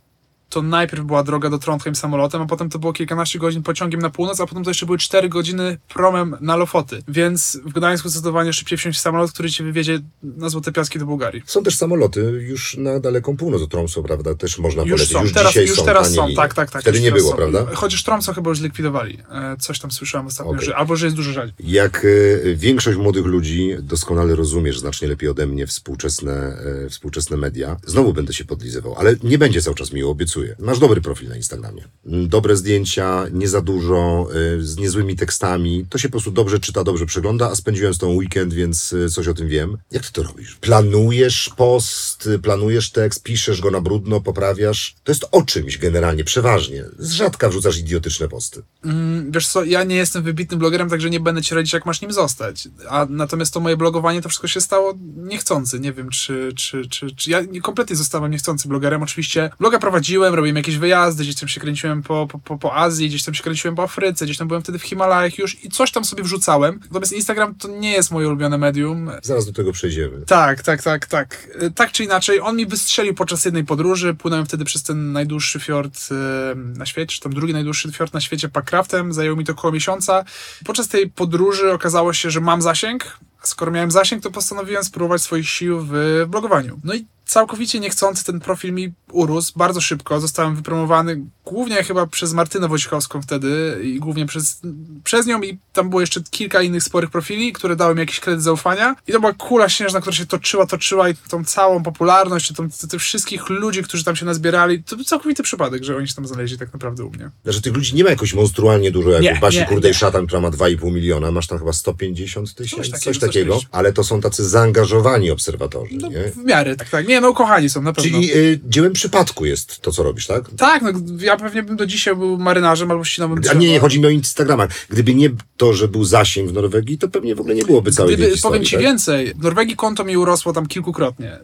to 0.49 0.61
najpierw 0.61 1.05
była 1.05 1.23
droga 1.23 1.49
do 1.49 1.57
Trondheim 1.57 1.95
samolotem, 1.95 2.41
a 2.41 2.45
potem 2.45 2.69
to 2.69 2.79
było 2.79 2.93
kilkanaście 2.93 3.39
godzin 3.39 3.63
pociągiem 3.63 4.01
na 4.01 4.09
północ, 4.09 4.39
a 4.39 4.45
potem 4.47 4.63
to 4.63 4.69
jeszcze 4.69 4.85
były 4.85 4.97
cztery 4.97 5.29
godziny 5.29 5.77
promem 5.93 6.37
na 6.41 6.55
Lofoty. 6.55 7.03
Więc 7.07 7.59
w 7.65 7.73
Gdańsku 7.73 8.09
zdecydowanie 8.09 8.53
szybciej 8.53 8.77
wsiąść 8.77 8.99
w 8.99 9.01
samolot, 9.01 9.31
który 9.31 9.49
cię 9.49 9.63
wywiezie 9.63 9.99
na 10.23 10.49
Złote 10.49 10.71
Piaski 10.71 10.99
do 10.99 11.05
Bułgarii. 11.05 11.43
Są 11.45 11.63
też 11.63 11.75
samoloty 11.75 12.21
już 12.21 12.77
na 12.77 12.99
daleką 12.99 13.37
północ 13.37 13.61
do 13.61 13.67
Tromsø, 13.67 14.03
prawda? 14.03 14.35
Też 14.35 14.57
można 14.59 14.81
Już 14.81 14.91
polecieć. 14.91 15.11
są, 15.17 15.21
już 15.23 15.33
teraz, 15.33 15.49
dzisiaj 15.51 15.67
już 15.67 15.77
są 15.77 15.85
teraz 15.85 16.13
są, 16.13 16.27
tak, 16.35 16.53
tak, 16.53 16.71
tak. 16.71 16.81
Wtedy 16.81 17.01
nie 17.01 17.11
było, 17.11 17.31
są. 17.31 17.37
prawda? 17.37 17.65
Chociaż 17.73 18.03
Tromsø 18.03 18.33
chyba 18.33 18.49
już 18.49 18.59
zlikwidowali. 18.59 19.17
E, 19.31 19.57
Coś 19.59 19.79
tam 19.79 19.91
słyszałem 19.91 20.27
ostatnio, 20.27 20.51
Okej. 20.53 20.65
że, 20.65 20.75
albo 20.75 20.95
że 20.95 21.05
jest 21.05 21.15
dużo 21.15 21.31
żali. 21.31 21.53
Jak 21.59 22.05
e, 22.05 22.55
większość 22.55 22.97
młodych 22.97 23.25
ludzi 23.25 23.75
doskonale 23.79 24.35
rozumiesz 24.35 24.79
znacznie 24.79 25.07
lepiej 25.07 25.29
ode 25.29 25.47
mnie 25.47 25.67
współczesne, 25.67 26.57
e, 26.85 26.89
współczesne 26.89 27.37
media. 27.37 27.77
Znowu 27.85 28.13
będę 28.13 28.33
się 28.33 28.45
podlizywał, 28.45 28.95
ale 28.97 29.15
nie 29.23 29.37
będzie 29.37 29.61
cały 29.61 29.75
czas 29.75 29.93
miło, 29.93 30.11
obiecuję. 30.11 30.36
Masz 30.59 30.79
dobry 30.79 31.01
profil 31.01 31.29
na 31.29 31.35
Instagramie. 31.35 31.83
Dobre 32.05 32.55
zdjęcia, 32.55 33.25
nie 33.31 33.47
za 33.47 33.61
dużo, 33.61 34.27
e, 34.57 34.61
z 34.61 34.77
niezłymi 34.77 35.15
tekstami. 35.15 35.85
To 35.89 35.97
się 35.97 36.07
po 36.07 36.11
prostu 36.11 36.31
dobrze 36.31 36.59
czyta, 36.59 36.83
dobrze 36.83 37.05
przegląda, 37.05 37.49
a 37.51 37.55
spędziłem 37.55 37.93
z 37.93 37.97
tą 37.97 38.07
weekend, 38.15 38.53
więc 38.53 38.93
e, 38.93 39.09
coś 39.09 39.27
o 39.27 39.33
tym 39.33 39.47
wiem. 39.47 39.77
Jak 39.91 40.05
ty 40.05 40.11
to 40.11 40.23
robisz? 40.23 40.55
Planujesz 40.55 41.49
post, 41.57 42.27
e, 42.35 42.39
planujesz 42.39 42.91
tekst, 42.91 43.23
piszesz 43.23 43.61
go 43.61 43.71
na 43.71 43.81
brudno, 43.81 44.21
poprawiasz? 44.21 44.95
To 45.03 45.11
jest 45.11 45.25
o 45.31 45.41
czymś 45.41 45.77
generalnie, 45.77 46.23
przeważnie. 46.23 46.83
Z 46.99 47.11
rzadka 47.11 47.49
wrzucasz 47.49 47.77
idiotyczne 47.77 48.27
posty. 48.27 48.61
Mm, 48.85 49.31
Wiesz 49.31 49.47
co, 49.47 49.63
ja 49.63 49.83
nie 49.83 49.95
jestem 49.95 50.23
wybitnym 50.23 50.59
blogerem, 50.59 50.89
także 50.89 51.09
nie 51.09 51.19
będę 51.19 51.41
ci 51.41 51.55
radzić, 51.55 51.73
jak 51.73 51.85
masz 51.85 52.01
nim 52.01 52.11
zostać. 52.13 52.67
A 52.89 53.07
natomiast 53.09 53.53
to 53.53 53.59
moje 53.59 53.77
blogowanie, 53.77 54.21
to 54.21 54.29
wszystko 54.29 54.47
się 54.47 54.61
stało 54.61 54.93
niechcący. 55.15 55.79
Nie 55.79 55.93
wiem, 55.93 56.09
czy, 56.09 56.51
czy, 56.55 56.87
czy, 56.89 57.15
czy 57.15 57.31
ja 57.31 57.41
nie- 57.41 57.61
kompletnie 57.61 57.95
zostałem 57.95 58.31
niechcący 58.31 58.67
blogerem. 58.67 59.03
Oczywiście 59.03 59.49
bloga 59.59 59.79
prowadziłem, 59.79 60.26
robiłem 60.35 60.55
jakieś 60.55 60.77
wyjazdy, 60.77 61.23
gdzieś 61.23 61.35
tam 61.35 61.49
się 61.49 61.59
kręciłem 61.59 62.03
po, 62.03 62.27
po, 62.43 62.57
po, 62.57 62.75
Azji, 62.75 63.07
gdzieś 63.09 63.23
tam 63.23 63.33
się 63.33 63.43
kręciłem 63.43 63.75
po 63.75 63.83
Afryce, 63.83 64.25
gdzieś 64.25 64.37
tam 64.37 64.47
byłem 64.47 64.63
wtedy 64.63 64.79
w 64.79 64.83
Himalajach 64.83 65.37
już 65.37 65.63
i 65.65 65.69
coś 65.69 65.91
tam 65.91 66.05
sobie 66.05 66.23
wrzucałem. 66.23 66.79
Natomiast 66.83 67.13
Instagram 67.13 67.55
to 67.55 67.67
nie 67.67 67.91
jest 67.91 68.11
moje 68.11 68.27
ulubione 68.27 68.57
medium. 68.57 69.11
Zaraz 69.23 69.45
do 69.45 69.53
tego 69.53 69.71
przejdziemy. 69.71 70.25
Tak, 70.27 70.63
tak, 70.63 70.83
tak, 70.83 71.05
tak. 71.05 71.47
Y, 71.61 71.71
Tak 71.71 71.91
czy 71.91 72.03
inaczej, 72.03 72.39
on 72.41 72.55
mi 72.55 72.65
wystrzelił 72.65 73.13
podczas 73.13 73.45
jednej 73.45 73.63
podróży. 73.65 74.13
Płynąłem 74.13 74.45
wtedy 74.45 74.65
przez 74.65 74.83
ten 74.83 75.11
najdłuższy 75.11 75.59
fiord 75.59 75.99
y, 76.11 76.55
na 76.55 76.85
świecie, 76.85 77.15
czy 77.15 77.21
tam 77.21 77.33
drugi 77.33 77.53
najdłuższy 77.53 77.91
fiord 77.91 78.13
na 78.13 78.21
świecie 78.21 78.49
Packraftem. 78.49 79.13
Zajęło 79.13 79.37
mi 79.37 79.45
to 79.45 79.51
około 79.53 79.71
miesiąca. 79.73 80.25
Podczas 80.65 80.87
tej 80.87 81.09
podróży 81.09 81.71
okazało 81.71 82.13
się, 82.13 82.31
że 82.31 82.41
mam 82.41 82.61
zasięg. 82.61 83.17
A 83.43 83.47
skoro 83.47 83.71
miałem 83.71 83.91
zasięg, 83.91 84.23
to 84.23 84.31
postanowiłem 84.31 84.83
spróbować 84.83 85.21
swoich 85.21 85.49
sił 85.49 85.79
w 85.89 86.25
blogowaniu. 86.29 86.79
No 86.83 86.93
i 86.93 87.05
całkowicie 87.27 87.79
niechcący 87.79 88.23
ten 88.23 88.39
profil 88.39 88.73
mi 88.73 88.93
urósł 89.11 89.53
bardzo 89.55 89.81
szybko. 89.81 90.19
Zostałem 90.21 90.55
wypromowany 90.55 91.21
głównie 91.45 91.83
chyba 91.83 92.07
przez 92.07 92.33
Martynę 92.33 92.67
Wojciechowską 92.67 93.21
wtedy 93.21 93.79
i 93.83 93.99
głównie 93.99 94.25
przez, 94.25 94.61
przez 95.03 95.25
nią 95.25 95.41
i 95.41 95.57
tam 95.73 95.89
było 95.89 96.01
jeszcze 96.01 96.21
kilka 96.31 96.61
innych 96.61 96.83
sporych 96.83 97.09
profili, 97.09 97.53
które 97.53 97.75
dały 97.75 97.93
mi 97.95 97.99
jakiś 97.99 98.19
kredyt 98.19 98.43
zaufania 98.43 98.95
i 99.07 99.11
to 99.11 99.19
była 99.19 99.33
kula 99.33 99.69
śnieżna, 99.69 100.01
która 100.01 100.15
się 100.15 100.25
toczyła, 100.25 100.65
toczyła 100.65 101.09
i 101.09 101.15
tą 101.15 101.45
całą 101.45 101.83
popularność, 101.83 102.53
tą, 102.53 102.69
tych 102.89 103.01
wszystkich 103.01 103.49
ludzi, 103.49 103.83
którzy 103.83 104.03
tam 104.03 104.15
się 104.15 104.25
nazbierali, 104.25 104.83
to 104.83 104.95
był 104.95 105.05
całkowity 105.05 105.43
przypadek, 105.43 105.83
że 105.83 105.97
oni 105.97 106.07
się 106.07 106.13
tam 106.13 106.27
znaleźli 106.27 106.57
tak 106.57 106.73
naprawdę 106.73 107.03
u 107.03 107.09
mnie. 107.09 107.29
Znaczy 107.43 107.61
tych 107.61 107.73
ludzi 107.75 107.95
nie 107.95 108.03
ma 108.03 108.09
jakoś 108.09 108.33
monstrualnie 108.33 108.91
dużo, 108.91 109.09
jak 109.09 109.21
Nie, 109.21 109.33
u 109.37 109.39
Basi 109.39 109.57
nie, 109.57 109.65
Kurdej 109.65 109.91
nie. 109.91 109.95
Szatan, 109.97 110.27
która 110.27 110.41
ma 110.41 110.49
2,5 110.51 110.91
miliona, 110.93 111.31
masz 111.31 111.47
tam 111.47 111.59
chyba 111.59 111.73
150 111.73 112.55
tysięcy, 112.55 112.75
Coś 112.75 112.89
takiego, 112.91 113.03
coś 113.13 113.19
takiego. 113.19 113.59
ale 113.71 113.93
to 113.93 114.03
są 114.03 114.21
tacy 114.21 114.49
zaangażowani 114.49 115.31
obserwatorzy, 115.31 115.95
No, 115.95 116.09
nie? 116.09 116.23
w 116.31 116.37
miarę, 116.37 116.75
tak, 116.75 116.89
tak. 116.89 117.07
Nie, 117.07 117.16
no 117.21 117.33
kochani 117.33 117.69
są, 117.69 117.81
na 117.81 117.93
pewno. 117.93 118.11
Czyli 118.11 118.33
y, 118.33 118.59
dziełem 118.65 118.93
przypadku 118.93 119.45
jest 119.45 119.79
to, 119.81 119.91
co 119.91 120.03
robisz, 120.03 120.27
tak? 120.27 120.43
Tak, 120.57 120.81
no 120.81 120.91
ja 121.19 121.37
pewnie 121.37 121.63
bym 121.63 121.75
do 121.75 121.85
dzisiaj 121.85 122.15
był 122.15 122.37
marynarzem 122.37 122.91
albo 122.91 123.03
ścinałbym 123.03 123.41
A 123.51 123.53
nie, 123.53 123.69
nie, 123.69 123.79
chodzi 123.79 123.99
mi 123.99 124.05
o 124.05 124.09
Instagrama. 124.09 124.67
Gdyby 124.89 125.15
nie 125.15 125.29
to, 125.57 125.73
że 125.73 125.87
był 125.87 126.03
zasięg 126.03 126.49
w 126.49 126.53
Norwegii, 126.53 126.97
to 126.97 127.07
pewnie 127.07 127.35
w 127.35 127.39
ogóle 127.39 127.55
nie 127.55 127.63
byłoby 127.63 127.91
całej 127.91 128.13
Gdyby, 128.13 128.27
tej 128.27 128.35
historii, 128.35 128.53
powiem 128.53 128.65
ci 128.65 128.75
tak? 128.75 128.81
więcej, 128.81 129.33
w 129.33 129.43
Norwegii 129.43 129.75
konto 129.75 130.03
mi 130.03 130.17
urosło 130.17 130.53
tam 130.53 130.65
kilkukrotnie. 130.65 131.37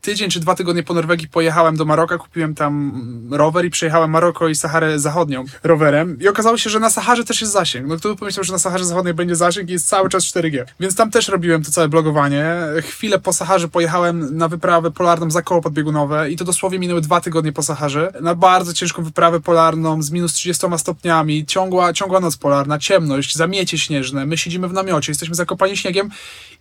Tydzień 0.00 0.30
czy 0.30 0.40
dwa 0.40 0.54
tygodnie 0.54 0.82
po 0.82 0.94
Norwegii 0.94 1.28
pojechałem 1.28 1.76
do 1.76 1.84
Maroka, 1.84 2.18
kupiłem 2.18 2.54
tam 2.54 2.92
rower 3.30 3.64
i 3.64 3.70
przejechałem 3.70 4.10
Maroko 4.10 4.48
i 4.48 4.54
Saharę 4.54 4.98
Zachodnią 4.98 5.44
rowerem. 5.62 6.18
I 6.20 6.28
okazało 6.28 6.58
się, 6.58 6.70
że 6.70 6.80
na 6.80 6.90
Saharze 6.90 7.24
też 7.24 7.40
jest 7.40 7.52
zasięg. 7.52 7.86
No 7.86 7.96
kto 7.96 8.08
by 8.08 8.16
pomyślał, 8.16 8.44
że 8.44 8.52
na 8.52 8.58
Saharze 8.58 8.84
Zachodniej 8.84 9.14
będzie 9.14 9.36
zasięg 9.36 9.68
i 9.68 9.72
jest 9.72 9.88
cały 9.88 10.08
czas 10.08 10.24
4G. 10.24 10.64
Więc 10.80 10.94
tam 10.94 11.10
też 11.10 11.28
robiłem 11.28 11.62
to 11.62 11.70
całe 11.70 11.88
blogowanie. 11.88 12.56
Chwilę 12.82 13.18
po 13.18 13.32
Saharze 13.32 13.68
pojechałem 13.68 14.36
na 14.36 14.48
wyprawę 14.48 14.90
polarną 14.90 15.30
za 15.30 15.42
koło 15.42 15.60
podbiegunowe 15.60 16.30
i 16.30 16.36
to 16.36 16.44
dosłownie 16.44 16.78
minęły 16.78 17.00
dwa 17.00 17.20
tygodnie 17.20 17.52
po 17.52 17.62
Saharze. 17.62 18.12
Na 18.20 18.34
bardzo 18.34 18.72
ciężką 18.72 19.04
wyprawę 19.04 19.40
polarną 19.40 20.02
z 20.02 20.10
minus 20.10 20.32
30 20.32 20.66
stopniami, 20.76 21.46
ciągła, 21.46 21.92
ciągła 21.92 22.20
noc 22.20 22.36
polarna, 22.36 22.78
ciemność, 22.78 23.36
zamiecie 23.36 23.78
śnieżne. 23.78 24.26
My 24.26 24.38
siedzimy 24.38 24.68
w 24.68 24.72
namiocie, 24.72 25.10
jesteśmy 25.10 25.34
zakopani 25.34 25.76
śniegiem 25.76 26.10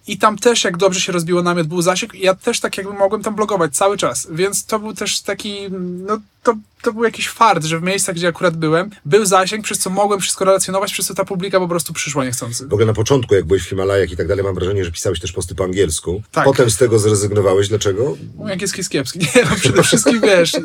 i 0.08 0.17
tam 0.17 0.38
też, 0.38 0.63
jak 0.63 0.77
dobrze 0.77 1.01
się 1.01 1.12
rozbiło 1.12 1.41
namiot, 1.43 1.67
był 1.67 1.81
zasięg. 1.81 2.15
I 2.15 2.22
ja 2.22 2.36
też 2.36 2.60
tak 2.60 2.77
jakby 2.77 2.93
mogłem 2.93 3.24
tam 3.29 3.36
blogować 3.36 3.75
cały 3.75 3.98
czas, 3.98 4.27
więc 4.31 4.65
to 4.65 4.79
był 4.79 4.93
też 4.93 5.21
taki, 5.21 5.71
no 6.07 6.19
to, 6.43 6.55
to 6.81 6.93
był 6.93 7.03
jakiś 7.03 7.29
fart, 7.29 7.63
że 7.63 7.79
w 7.79 7.83
miejscach, 7.83 8.15
gdzie 8.15 8.27
akurat 8.27 8.57
byłem, 8.57 8.89
był 9.05 9.25
zasięg, 9.25 9.65
przez 9.65 9.79
co 9.79 9.89
mogłem 9.89 10.19
wszystko 10.19 10.45
relacjonować, 10.45 10.93
przez 10.93 11.05
co 11.05 11.13
ta 11.13 11.25
publika 11.25 11.59
po 11.59 11.67
prostu 11.67 11.93
przyszła 11.93 12.25
niechcący. 12.25 12.67
W 12.67 12.74
ogóle 12.74 12.86
na 12.86 12.93
początku, 12.93 13.36
jak 13.36 13.45
byłeś 13.45 13.63
w 13.63 13.69
Himalajach 13.69 14.12
i 14.12 14.17
tak 14.17 14.27
dalej, 14.27 14.43
mam 14.43 14.55
wrażenie, 14.55 14.86
że 14.86 14.91
pisałeś 14.91 15.19
też 15.19 15.31
posty 15.31 15.55
po 15.55 15.63
angielsku. 15.63 16.21
Tak. 16.31 16.45
Potem 16.45 16.69
z 16.69 16.77
tego 16.77 17.00
zrezygnowałeś. 17.00 17.69
Dlaczego? 17.69 18.17
Mój 18.36 18.51
angielski 18.51 18.79
jest 18.79 18.89
kiepski. 18.89 19.19
Nie, 19.36 19.43
no 19.50 19.55
przede 19.55 19.83
wszystkim 19.83 20.21
wiesz, 20.21 20.55
e, 20.55 20.59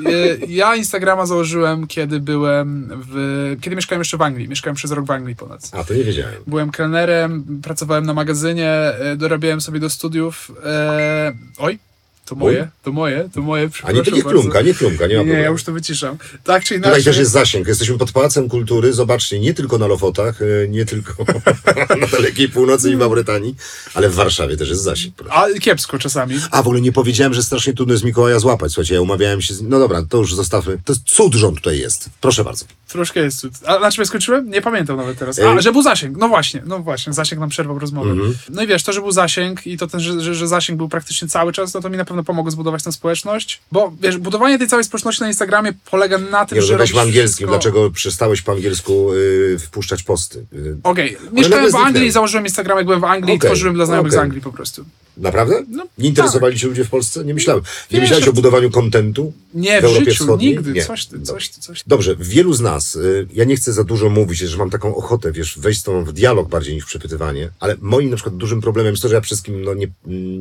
ja 0.48 0.76
Instagrama 0.76 1.26
założyłem, 1.26 1.86
kiedy 1.86 2.20
byłem 2.20 2.90
w, 3.08 3.56
kiedy 3.60 3.76
mieszkałem 3.76 4.00
jeszcze 4.00 4.16
w 4.16 4.22
Anglii. 4.22 4.48
Mieszkałem 4.48 4.76
przez 4.76 4.90
rok 4.90 5.06
w 5.06 5.10
Anglii 5.10 5.36
ponad. 5.36 5.70
A, 5.72 5.84
to 5.84 5.94
nie 5.94 6.04
wiedziałem. 6.04 6.34
Byłem 6.46 6.70
kelnerem, 6.70 7.60
pracowałem 7.62 8.06
na 8.06 8.14
magazynie, 8.14 8.70
e, 8.70 9.16
dorabiałem 9.16 9.60
sobie 9.60 9.80
do 9.80 9.90
studiów. 9.90 10.52
E, 10.64 11.32
oj, 11.58 11.78
to 12.24 12.34
moje, 12.34 12.68
to 12.82 12.92
moje, 12.92 13.28
to 13.34 13.40
moje, 13.42 13.62
A 13.62 13.66
nie, 13.66 13.70
przepraszam 14.02 14.04
to 14.04 14.16
nie 14.16 14.22
klumka, 14.22 14.62
nie 14.62 14.74
klumka, 14.74 15.06
nie 15.06 15.16
ma 15.16 15.22
Nie, 15.22 15.28
ja 15.28 15.34
problemu. 15.34 15.52
już 15.52 15.64
to 15.64 15.72
wyciszam. 15.72 16.18
Tak 16.44 16.64
czy 16.64 16.74
inaczej. 16.74 16.92
Tutaj 16.92 17.04
też 17.04 17.16
jest 17.18 17.30
zasięg. 17.30 17.66
Jesteśmy 17.68 17.98
pod 17.98 18.12
Pałacem 18.12 18.48
Kultury. 18.48 18.92
Zobaczcie, 18.92 19.40
nie 19.40 19.54
tylko 19.54 19.78
na 19.78 19.86
Lofotach, 19.86 20.42
e, 20.42 20.68
nie 20.68 20.84
tylko 20.84 21.14
na 22.00 22.06
dalekiej 22.06 22.48
północy 22.48 22.90
i 22.90 22.96
Mauretanii, 22.96 23.56
ale 23.94 24.08
w 24.08 24.14
Warszawie 24.14 24.56
też 24.56 24.68
jest 24.68 24.82
zasięg. 24.82 25.14
A 25.30 25.46
kiepsko 25.60 25.98
czasami. 25.98 26.34
A 26.50 26.62
w 26.62 26.66
ogóle 26.66 26.80
nie 26.80 26.92
powiedziałem, 26.92 27.34
że 27.34 27.42
strasznie 27.42 27.72
trudno 27.72 27.94
jest 27.94 28.04
Mikołaja 28.04 28.38
złapać. 28.38 28.72
Słuchajcie, 28.72 28.94
ja 28.94 29.00
umawiałem 29.00 29.42
się 29.42 29.54
z... 29.54 29.62
No 29.62 29.78
dobra, 29.78 30.02
to 30.08 30.18
już 30.18 30.34
zostawmy. 30.34 30.78
To 30.84 30.92
jest 30.92 31.04
cud, 31.04 31.34
on 31.44 31.54
tutaj 31.54 31.78
jest. 31.78 32.10
Proszę 32.20 32.44
bardzo. 32.44 32.64
Troszkę 32.88 33.20
jest 33.20 33.40
cud. 33.40 33.52
A 33.66 33.78
na 33.78 33.90
czym 33.90 34.02
ja 34.02 34.06
skończyłem? 34.06 34.50
Nie 34.50 34.62
pamiętam 34.62 34.96
nawet 34.96 35.18
teraz. 35.18 35.38
A, 35.38 35.60
że 35.60 35.72
był 35.72 35.82
zasięg. 35.82 36.16
No 36.16 36.28
właśnie, 36.28 36.62
no 36.66 36.78
właśnie, 36.78 37.12
zasięg 37.12 37.40
nam 37.40 37.48
przerwał 37.48 37.78
rozmowę. 37.78 38.10
Mhm. 38.10 38.34
No 38.50 38.62
i 38.62 38.66
wiesz, 38.66 38.82
to, 38.82 38.92
że 38.92 39.00
był 39.00 39.12
zasięg 39.12 39.66
i 39.66 39.78
to 39.78 39.86
ten, 39.86 40.00
że, 40.00 40.20
że, 40.20 40.34
że 40.34 40.48
zasięg 40.48 40.76
był 40.76 40.88
praktycznie 40.88 41.28
cały 41.28 41.52
czas, 41.52 41.74
no 41.74 41.80
to 41.80 41.90
mi 41.90 41.96
na 41.96 42.04
pewno 42.14 42.24
pomogło 42.24 42.50
zbudować 42.50 42.82
tę 42.82 42.92
społeczność, 42.92 43.60
bo 43.72 43.92
wiesz, 44.00 44.18
budowanie 44.18 44.58
tej 44.58 44.68
całej 44.68 44.84
społeczności 44.84 45.22
na 45.22 45.28
Instagramie 45.28 45.72
polega 45.90 46.18
na 46.18 46.46
tym, 46.46 46.56
Nie 46.58 46.62
że 46.62 46.76
rozmawiałeś 46.76 46.92
w 46.92 46.98
angielskim. 46.98 47.24
wszystko- 47.46 47.46
Dlaczego 47.46 47.90
przestałeś 47.90 48.42
po 48.42 48.52
angielsku 48.52 49.12
y, 49.12 49.56
wpuszczać 49.58 50.02
posty? 50.02 50.46
Y, 50.52 50.76
Okej, 50.82 51.12
nagle 51.12 51.30
mieszkałem 51.32 51.70
w. 51.70 51.74
Anglii, 51.74 52.10
założyłem 52.10 52.44
Instagram, 52.46 52.76
jak 52.76 52.86
byłem 52.86 53.00
w 53.00 53.04
Anglii 53.04 53.34
i 53.34 53.36
Okej, 53.38 53.48
tworzyłem 53.50 53.74
dla 53.74 53.86
znajomych 53.86 54.12
okej. 54.12 54.20
z 54.20 54.22
Anglii 54.22 54.42
po 54.42 54.52
prostu. 54.52 54.84
Naprawdę? 55.16 55.64
No, 55.68 55.84
nie 55.98 56.08
interesowali 56.08 56.58
się 56.58 56.68
ludzie 56.68 56.84
w 56.84 56.90
Polsce? 56.90 57.24
Nie 57.24 57.34
myślałem. 57.34 57.62
Nie 57.62 57.90
Wiesz, 57.90 58.00
myślałeś 58.00 58.28
o 58.28 58.32
budowaniu 58.32 58.70
kontentu? 58.70 59.32
Nie, 59.54 59.78
W 59.78 59.82
w, 59.82 59.84
Europie 59.84 60.10
życiu, 60.10 60.24
Wschodniej? 60.24 60.50
nigdy. 60.50 60.72
Nie. 60.72 60.84
Coś 60.84 61.06
coś 61.22 61.48
coś. 61.48 61.84
Dobrze, 61.86 62.16
wielu 62.18 62.52
z 62.52 62.60
nas, 62.60 62.96
y, 62.96 63.26
ja 63.32 63.44
nie 63.44 63.56
chcę 63.56 63.72
za 63.72 63.84
dużo 63.84 64.08
mówić, 64.08 64.38
że 64.38 64.58
mam 64.58 64.70
taką 64.70 64.96
ochotę, 64.96 65.32
wiesz, 65.32 65.58
wejść 65.58 65.80
z 65.80 65.82
tobą 65.82 66.04
w 66.04 66.12
dialog 66.12 66.48
bardziej 66.48 66.74
niż 66.74 66.84
w 66.84 66.86
przepytywanie, 66.86 67.50
ale 67.60 67.76
moim 67.80 68.10
na 68.10 68.16
przykład 68.16 68.36
dużym 68.36 68.60
problemem 68.60 68.92
jest 68.92 69.02
to, 69.02 69.08
że 69.08 69.14
ja 69.14 69.20
wszystkim 69.20 69.62
no, 69.64 69.74
nie, 69.74 69.86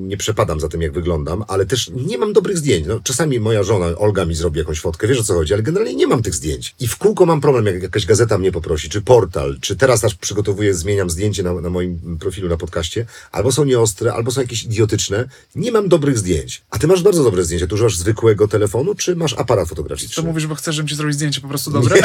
nie 0.08 0.18
przepadam 0.18 0.60
za 0.60 0.70
tym, 0.70 0.82
jak 0.82 0.92
wyglądam, 0.94 1.44
ale 1.48 1.66
też 1.66 1.92
nie 1.94 2.18
mam 2.18 2.34
dobrych 2.34 2.58
zdjęć. 2.58 2.88
No, 2.88 3.00
czasami 3.04 3.40
moja 3.40 3.64
żona, 3.64 3.86
Olga, 3.98 4.26
mi 4.26 4.36
zrobi 4.36 4.60
jakąś 4.60 4.80
fotkę, 4.80 5.08
wiesz 5.08 5.20
o 5.20 5.24
co 5.24 5.34
chodzi, 5.34 5.54
ale 5.54 5.64
generalnie 5.64 5.96
nie 5.96 6.08
mam 6.08 6.24
tych 6.24 6.36
zdjęć. 6.36 6.76
I 6.80 6.88
w 6.88 6.98
kółko 6.98 7.26
mam 7.26 7.42
problem, 7.42 7.66
jak 7.66 7.84
jakaś 7.84 8.06
gazeta 8.06 8.38
mnie 8.38 8.52
poprosi, 8.52 8.90
czy 8.90 9.02
portal, 9.02 9.58
czy 9.62 9.76
teraz 9.76 10.04
aż 10.04 10.16
przygotowuję, 10.16 10.74
zmieniam 10.74 11.10
zdjęcie 11.10 11.44
na, 11.44 11.54
na 11.54 11.70
moim 11.70 12.18
profilu 12.20 12.50
na 12.50 12.58
podcaście, 12.58 13.06
albo 13.32 13.52
są 13.52 13.64
nieostre, 13.64 14.14
albo 14.14 14.32
są 14.32 14.42
jakieś 14.42 14.63
idiotyczne. 14.64 15.28
Nie 15.56 15.72
mam 15.72 15.90
dobrych 15.90 16.18
zdjęć. 16.18 16.62
A 16.70 16.80
ty 16.80 16.88
masz 16.88 17.04
bardzo 17.04 17.24
dobre 17.24 17.44
zdjęcia. 17.44 17.68
Ty 17.68 17.74
używasz 17.76 17.98
zwykłego 17.98 18.48
telefonu, 18.48 18.96
czy 18.96 19.16
masz 19.16 19.34
aparat 19.34 19.70
fotograficzny? 19.70 20.24
To 20.24 20.28
mówisz, 20.30 20.48
bo 20.48 20.56
chcesz, 20.56 20.76
żebym 20.76 20.90
ci 20.90 20.96
zrobił 20.96 21.14
zdjęcie 21.14 21.42
po 21.42 21.48
prostu 21.48 21.72
dobre? 21.72 21.96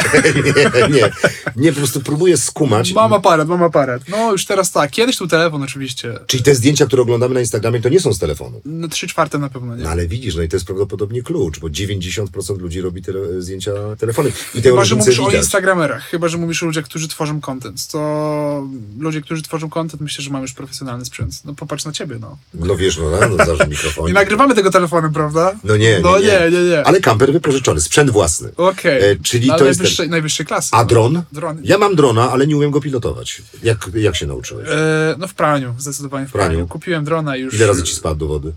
nie, 0.75 0.89
nie, 0.89 1.11
nie, 1.55 1.71
po 1.71 1.77
prostu 1.77 2.01
próbuję 2.01 2.37
skumać. 2.37 2.93
Mam 2.93 3.13
aparat, 3.13 3.47
mam 3.47 3.63
aparat. 3.63 4.01
No 4.09 4.31
już 4.31 4.45
teraz 4.45 4.71
tak. 4.71 4.91
Kiedyś 4.91 5.17
tu 5.17 5.27
telefon 5.27 5.63
oczywiście. 5.63 6.19
Czyli 6.27 6.43
te 6.43 6.55
zdjęcia, 6.55 6.85
które 6.85 7.01
oglądamy 7.01 7.33
na 7.33 7.39
Instagramie, 7.39 7.81
to 7.81 7.89
nie 7.89 7.99
są 7.99 8.13
z 8.13 8.19
telefonu. 8.19 8.61
No 8.65 8.87
trzy 8.87 9.07
czwarte 9.07 9.37
na 9.39 9.49
pewno 9.49 9.75
nie. 9.75 9.83
No 9.83 9.89
ale 9.89 10.07
widzisz, 10.07 10.35
no 10.35 10.41
i 10.41 10.49
to 10.49 10.55
jest 10.55 10.65
prawdopodobnie 10.65 11.23
klucz, 11.23 11.59
bo 11.59 11.67
90% 11.67 12.59
ludzi 12.59 12.81
robi 12.81 13.01
tele, 13.01 13.41
zdjęcia 13.41 13.71
telefonem. 13.97 14.31
I 14.55 14.61
te 14.61 14.69
Chyba, 14.69 14.85
że 14.85 14.95
mówisz 14.95 15.19
o 15.19 15.25
widać. 15.25 15.41
Instagramerach, 15.41 16.03
chyba, 16.03 16.27
że 16.27 16.37
mówisz 16.37 16.63
o 16.63 16.65
ludziach, 16.65 16.85
którzy 16.85 17.07
tworzą 17.07 17.41
content, 17.41 17.87
to 17.87 18.67
ludzie, 18.99 19.21
którzy 19.21 19.41
tworzą 19.41 19.69
content, 19.69 20.01
myślę, 20.01 20.23
że 20.23 20.29
mają 20.29 20.41
już 20.41 20.53
profesjonalny 20.53 21.05
sprzęt. 21.05 21.45
No 21.45 21.53
popatrz 21.55 21.85
na 21.85 21.91
ciebie, 21.91 22.17
no. 22.21 22.37
No 22.53 22.75
wiesz, 22.75 22.97
no, 22.97 23.11
no, 23.37 23.45
zaraz 23.45 23.69
mikrofon. 23.69 24.05
Nie 24.07 24.13
nagrywamy 24.13 24.55
tego 24.55 24.71
telefonem, 24.71 25.13
prawda? 25.13 25.55
No 25.63 25.77
nie, 25.77 25.99
No 25.99 26.19
nie. 26.19 26.25
nie, 26.25 26.51
nie, 26.51 26.63
nie. 26.69 26.83
Ale 26.83 27.01
kamper 27.01 27.33
wypożyczony, 27.33 27.81
sprzęt 27.81 28.09
własny. 28.09 28.51
Okej. 28.57 29.11
E, 29.11 29.15
czyli 29.23 29.47
No, 29.47 29.57
to 29.57 29.65
jest 29.65 29.79
najwyższej, 29.79 30.09
najwyższej 30.09 30.45
klasy. 30.45 30.69
A 30.71 30.77
no. 30.77 30.85
dron? 30.85 31.21
Dron. 31.31 31.59
Ja 31.63 31.77
mam 31.77 31.95
drona, 31.95 32.31
ale 32.31 32.47
nie 32.47 32.57
umiem 32.57 32.71
go 32.71 32.81
pilotować. 32.81 33.41
Jak, 33.63 33.89
jak 33.93 34.15
się 34.15 34.27
nauczyłeś? 34.27 34.67
E, 34.71 35.15
no 35.17 35.27
w 35.27 35.33
praniu, 35.33 35.73
zdecydowanie 35.77 36.27
w 36.27 36.31
praniu. 36.31 36.49
praniu. 36.49 36.67
Kupiłem 36.67 37.03
drona 37.05 37.37
i 37.37 37.41
już... 37.41 37.53
Ile 37.53 37.67
razy 37.67 37.83
ci 37.83 37.95
spadł 37.95 38.19
do 38.19 38.27
wody? 38.27 38.51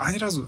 Ani 0.00 0.18
razu. 0.18 0.46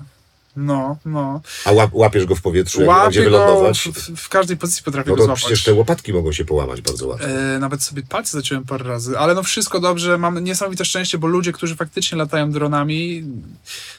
No, 0.56 0.96
no. 1.04 1.40
A 1.64 1.72
łap, 1.72 1.90
łapiesz 1.92 2.26
go 2.26 2.34
w 2.34 2.42
powietrzu, 2.42 2.80
jak 2.80 2.88
Łapię 2.88 3.10
gdzie 3.10 3.24
go 3.24 3.30
wylądować? 3.30 3.88
w, 3.94 4.16
w 4.16 4.28
każdej 4.28 4.56
pozycji 4.56 4.82
potrafię 4.84 5.10
No 5.10 5.16
go 5.16 5.24
złapać. 5.24 5.40
przecież 5.40 5.64
te 5.64 5.72
łopatki 5.74 6.12
mogą 6.12 6.32
się 6.32 6.44
połamać 6.44 6.80
bardzo 6.80 7.06
łatwo. 7.06 7.26
E, 7.28 7.58
nawet 7.58 7.82
sobie 7.82 8.02
palce 8.08 8.32
zaciąłem 8.38 8.64
parę 8.64 8.84
razy, 8.84 9.18
ale 9.18 9.34
no 9.34 9.42
wszystko 9.42 9.80
dobrze, 9.80 10.18
mam 10.18 10.44
niesamowite 10.44 10.84
szczęście, 10.84 11.18
bo 11.18 11.26
ludzie, 11.26 11.52
którzy 11.52 11.76
faktycznie 11.76 12.18
latają 12.18 12.50
dronami, 12.50 13.24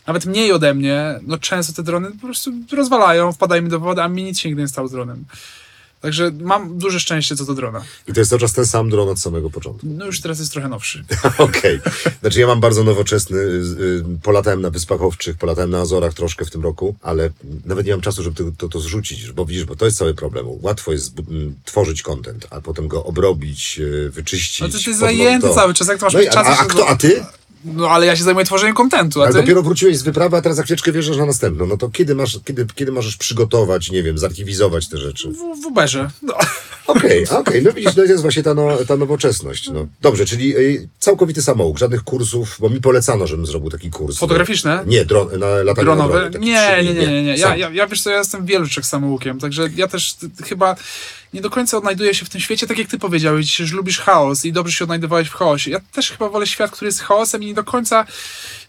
nawet 0.07 0.25
mniej 0.25 0.51
ode 0.51 0.73
mnie, 0.73 1.19
no 1.21 1.37
często 1.37 1.73
te 1.73 1.83
drony 1.83 2.11
po 2.11 2.25
prostu 2.27 2.51
rozwalają, 2.71 3.31
wpadają 3.31 3.61
mi 3.61 3.69
do 3.69 3.79
wody, 3.79 4.01
a 4.01 4.07
mi 4.07 4.23
nic 4.23 4.39
się 4.39 4.49
nigdy 4.49 4.61
nie 4.61 4.67
stało 4.67 4.87
z 4.87 4.91
dronem. 4.91 5.25
Także 6.03 6.31
mam 6.41 6.77
duże 6.77 6.99
szczęście 6.99 7.35
co 7.35 7.45
do 7.45 7.53
drona. 7.53 7.81
I 8.07 8.13
to 8.13 8.19
jest 8.21 8.29
cały 8.29 8.39
czas 8.39 8.53
ten 8.53 8.65
sam 8.65 8.89
dron 8.89 9.09
od 9.09 9.19
samego 9.19 9.49
początku. 9.49 9.87
No 9.89 10.05
już 10.05 10.21
teraz 10.21 10.39
jest 10.39 10.51
trochę 10.51 10.67
nowszy. 10.69 11.05
Okej. 11.37 11.79
Znaczy 12.21 12.39
ja 12.39 12.47
mam 12.47 12.59
bardzo 12.59 12.83
nowoczesny, 12.83 13.37
y, 13.39 14.03
polatałem 14.23 14.61
na 14.61 14.69
Wyspach 14.69 15.01
Owczych, 15.01 15.37
polatałem 15.37 15.69
na 15.69 15.79
Azorach 15.79 16.13
troszkę 16.13 16.45
w 16.45 16.49
tym 16.51 16.63
roku, 16.63 16.95
ale 17.01 17.29
nawet 17.65 17.85
nie 17.85 17.91
mam 17.91 18.01
czasu, 18.01 18.23
żeby 18.23 18.35
to, 18.35 18.43
to, 18.57 18.69
to 18.69 18.79
zrzucić, 18.79 19.31
bo 19.31 19.45
widzisz, 19.45 19.65
bo 19.65 19.75
to 19.75 19.85
jest 19.85 19.97
cały 19.97 20.13
problem. 20.13 20.45
Łatwo 20.61 20.91
jest 20.91 21.15
zbu- 21.15 21.31
m, 21.31 21.55
tworzyć 21.65 22.01
content, 22.01 22.47
a 22.49 22.61
potem 22.61 22.87
go 22.87 23.03
obrobić, 23.05 23.79
y, 23.79 24.09
wyczyścić. 24.09 24.61
No 24.61 24.69
to 24.69 24.77
ty 24.85 24.95
zajęty 24.95 25.49
cały 25.49 25.73
czas, 25.73 25.87
jak 25.87 25.97
to 25.99 26.05
masz 26.05 26.13
No 26.13 26.19
i, 26.21 26.23
mieć 26.23 26.31
a, 26.35 26.43
czas? 26.43 26.59
a, 26.59 26.61
a 26.61 26.65
kto, 26.65 26.87
a 26.87 26.95
ty? 26.95 27.25
No 27.65 27.89
ale 27.89 28.05
ja 28.05 28.15
się 28.15 28.23
zajmuję 28.23 28.45
tworzeniem 28.45 28.75
kontentu, 28.75 29.21
Ale 29.21 29.31
ty? 29.31 29.39
dopiero 29.39 29.63
wróciłeś 29.63 29.97
z 29.97 30.03
wyprawy, 30.03 30.37
a 30.37 30.41
teraz 30.41 30.57
za 30.57 30.63
chwileczkę 30.63 30.91
wjeżdżasz 30.91 31.17
na 31.17 31.25
następną. 31.25 31.65
No 31.65 31.77
to 31.77 31.89
kiedy 31.89 32.15
masz, 32.15 32.39
kiedy, 32.45 32.65
kiedy 32.75 32.91
możesz 32.91 33.17
przygotować, 33.17 33.91
nie 33.91 34.03
wiem, 34.03 34.17
zarchiwizować 34.17 34.87
te 34.87 34.97
rzeczy? 34.97 35.29
W, 35.29 35.63
w 35.63 35.65
Uberze. 35.65 36.09
No. 36.21 36.33
Okej, 36.87 37.27
okej, 37.41 37.63
no 37.63 37.71
widzisz, 37.71 37.95
to 37.95 38.03
jest 38.03 38.21
właśnie 38.21 38.43
ta, 38.43 38.53
no, 38.53 38.77
ta 38.87 38.97
nowoczesność. 38.97 39.69
No. 39.69 39.87
Dobrze, 40.01 40.25
czyli 40.25 40.57
y, 40.57 40.87
całkowity 40.99 41.41
samouk, 41.41 41.77
żadnych 41.77 42.03
kursów, 42.03 42.57
bo 42.59 42.69
mi 42.69 42.81
polecano, 42.81 43.27
żebym 43.27 43.45
zrobił 43.45 43.69
taki 43.69 43.89
kurs. 43.89 44.17
Fotograficzne? 44.17 44.83
Nie, 44.87 45.05
dron, 45.05 45.39
na 45.39 45.47
latanie 45.47 45.65
na 45.65 45.73
dronowe? 45.73 46.13
dronie, 46.13 46.31
taki 46.31 46.45
Nie, 46.45 46.83
nie, 46.83 46.93
nie, 46.93 47.07
nie, 47.07 47.23
nie. 47.23 47.35
Ja, 47.35 47.55
ja, 47.55 47.69
ja 47.69 47.87
wiesz 47.87 48.01
co, 48.01 48.09
ja 48.09 48.17
jestem 48.17 48.45
wieluczek 48.45 48.85
samoukiem, 48.85 49.39
także 49.39 49.69
ja 49.75 49.87
też 49.87 50.15
chyba 50.43 50.75
nie 51.33 51.41
do 51.41 51.49
końca 51.49 51.77
odnajduję 51.77 52.15
się 52.15 52.25
w 52.25 52.29
tym 52.29 52.41
świecie, 52.41 52.67
tak 52.67 52.77
jak 52.77 52.87
ty 52.87 52.99
powiedziałeś, 52.99 53.55
że 53.55 53.75
lubisz 53.75 53.99
chaos 53.99 54.45
i 54.45 54.51
dobrze 54.51 54.73
się 54.73 54.85
odnajdowałeś 54.85 55.27
w 55.27 55.33
chaosie. 55.33 55.71
Ja 55.71 55.79
też 55.91 56.11
chyba 56.11 56.29
wolę 56.29 56.47
świat, 56.47 56.71
który 56.71 56.87
jest 56.87 57.01
chaosem 57.01 57.43
i 57.43 57.52
nie 57.53 57.55
do 57.55 57.63
końca 57.63 58.05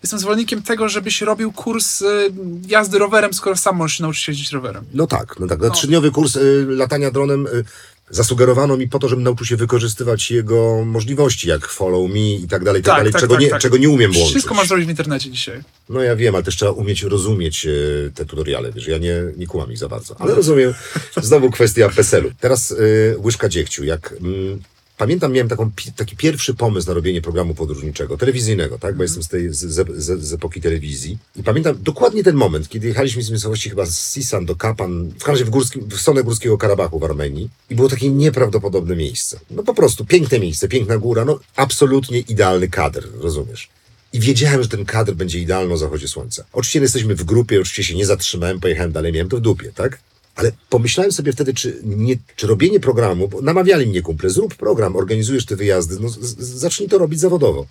jestem 0.03 0.19
zwolennikiem 0.19 0.63
tego, 0.63 0.89
żebyś 0.89 1.21
robił 1.23 1.53
kurs 1.53 2.03
y, 2.03 2.33
jazdy 2.67 2.99
rowerem, 2.99 3.35
skoro 3.35 3.57
sam 3.57 3.77
możesz 3.77 3.97
się 3.97 4.03
nauczyć 4.03 4.29
jeździć 4.29 4.53
rowerem. 4.53 4.85
No 4.95 5.07
tak, 5.07 5.41
no 5.41 5.47
tak. 5.47 5.61
Na 5.61 5.71
trzydniowy 5.71 6.11
kurs 6.11 6.37
y, 6.37 6.67
latania 6.69 7.11
dronem 7.11 7.47
y, 7.47 7.65
zasugerowano 8.11 8.77
mi 8.77 8.89
po 8.89 8.99
to, 8.99 9.09
żebym 9.09 9.25
nauczył 9.25 9.47
się 9.47 9.57
wykorzystywać 9.57 10.31
jego 10.31 10.85
możliwości, 10.85 11.49
jak 11.49 11.69
follow 11.69 12.11
me 12.11 12.31
i 12.31 12.49
tak 12.49 12.65
dalej, 12.65 12.81
i 12.81 12.85
tak, 12.85 12.95
Tak, 12.95 12.99
dalej, 12.99 13.13
tak, 13.13 13.21
czego, 13.21 13.35
tak, 13.35 13.43
nie, 13.43 13.51
tak. 13.51 13.61
czego 13.61 13.77
nie 13.77 13.89
umiem 13.89 14.13
włączyć. 14.13 14.31
Wszystko 14.31 14.55
masz 14.55 14.69
zrobić 14.69 14.87
w 14.87 14.91
internecie 14.91 15.31
dzisiaj. 15.31 15.61
No 15.89 16.03
ja 16.03 16.17
wiem, 16.17 16.35
ale 16.35 16.45
też 16.45 16.57
trzeba 16.57 16.71
umieć 16.71 17.03
rozumieć 17.03 17.67
te 18.15 18.25
tutoriale, 18.25 18.73
wiesz, 18.73 18.87
ja 18.89 18.99
nie, 18.99 19.17
nie 19.37 19.47
kułam 19.47 19.73
ich 19.73 19.79
za 19.79 19.89
bardzo, 19.89 20.17
ale 20.19 20.35
rozumiem, 20.35 20.75
znowu 21.23 21.51
kwestia 21.51 21.89
PESEL-u. 21.89 22.31
Teraz 22.41 22.71
y, 22.71 23.17
łyżka 23.19 23.49
dziegciu, 23.49 23.85
jak... 23.85 24.15
Mm, 24.21 24.61
Pamiętam, 24.99 25.33
miałem 25.33 25.49
taką, 25.49 25.71
taki 25.97 26.17
pierwszy 26.17 26.55
pomysł 26.55 26.89
na 26.89 26.95
robienie 26.95 27.23
programu 27.23 27.55
podróżniczego, 27.55 28.17
telewizyjnego, 28.17 28.79
tak? 28.79 28.97
Bo 28.97 29.03
jestem 29.03 29.23
z, 29.23 29.29
tej, 29.29 29.55
z, 29.55 29.59
z, 29.59 30.03
z, 30.03 30.23
z 30.23 30.33
epoki 30.33 30.61
telewizji. 30.61 31.19
I 31.37 31.43
pamiętam 31.43 31.77
dokładnie 31.83 32.25
ten 32.25 32.37
moment, 32.37 32.69
kiedy 32.69 32.89
jechaliśmy 32.89 33.23
z 33.23 33.31
miejscowości 33.31 33.71
chyba 33.71 33.87
z 33.87 34.13
Sisan 34.13 34.47
do 34.47 34.57
Kapan, 34.57 35.09
w 35.09 35.13
każdym 35.13 35.33
razie 35.33 35.45
w, 35.45 35.51
górskim, 35.51 35.89
w 35.89 36.01
stronę 36.01 36.23
Górskiego 36.23 36.59
Karabachu 36.59 36.99
w 36.99 37.05
Armenii. 37.05 37.51
I 37.71 37.75
było 37.75 37.89
takie 37.89 38.11
nieprawdopodobne 38.11 38.97
miejsce. 38.97 39.41
No 39.51 39.63
po 39.63 39.75
prostu 39.75 40.05
piękne 40.05 40.41
miejsce, 40.41 40.69
piękna 40.69 40.99
góra, 40.99 41.25
no 41.25 41.39
absolutnie 41.57 42.19
idealny 42.19 42.69
kadr, 42.69 43.09
rozumiesz? 43.21 43.69
I 44.13 44.21
wiedziałem, 44.21 44.63
że 44.63 44.69
ten 44.69 44.85
kadr 44.85 45.13
będzie 45.13 45.39
idealny 45.39 45.75
o 45.75 45.77
zachodzie 45.77 46.09
słońca. 46.09 46.45
Oczywiście 46.53 46.81
jesteśmy 46.81 47.15
w 47.15 47.25
grupie, 47.25 47.61
oczywiście 47.61 47.85
się 47.85 47.95
nie 47.99 48.07
zatrzymałem, 48.07 48.61
pojechałem 48.61 48.93
dalej, 48.93 49.13
miałem 49.13 49.29
to 49.29 49.37
w 49.37 49.41
dupie, 49.41 49.73
tak? 49.73 49.99
Ale 50.35 50.53
pomyślałem 50.71 51.13
sobie 51.13 51.33
wtedy, 51.33 51.55
czy, 51.55 51.81
nie, 51.83 52.17
czy 52.37 52.47
robienie 52.47 52.81
programu, 52.81 53.29
bo 53.29 53.43
namawiali 53.43 53.87
mnie 53.87 54.03
kumple, 54.03 54.31
zrób 54.31 54.55
program, 54.55 54.97
organizujesz 54.97 55.47
te 55.47 55.57
wyjazdy, 55.57 55.97
no 56.01 56.09
z, 56.09 56.19
z, 56.19 56.39
zacznij 56.39 56.89
to 56.89 56.99
robić 56.99 57.21
zawodowo. 57.21 57.67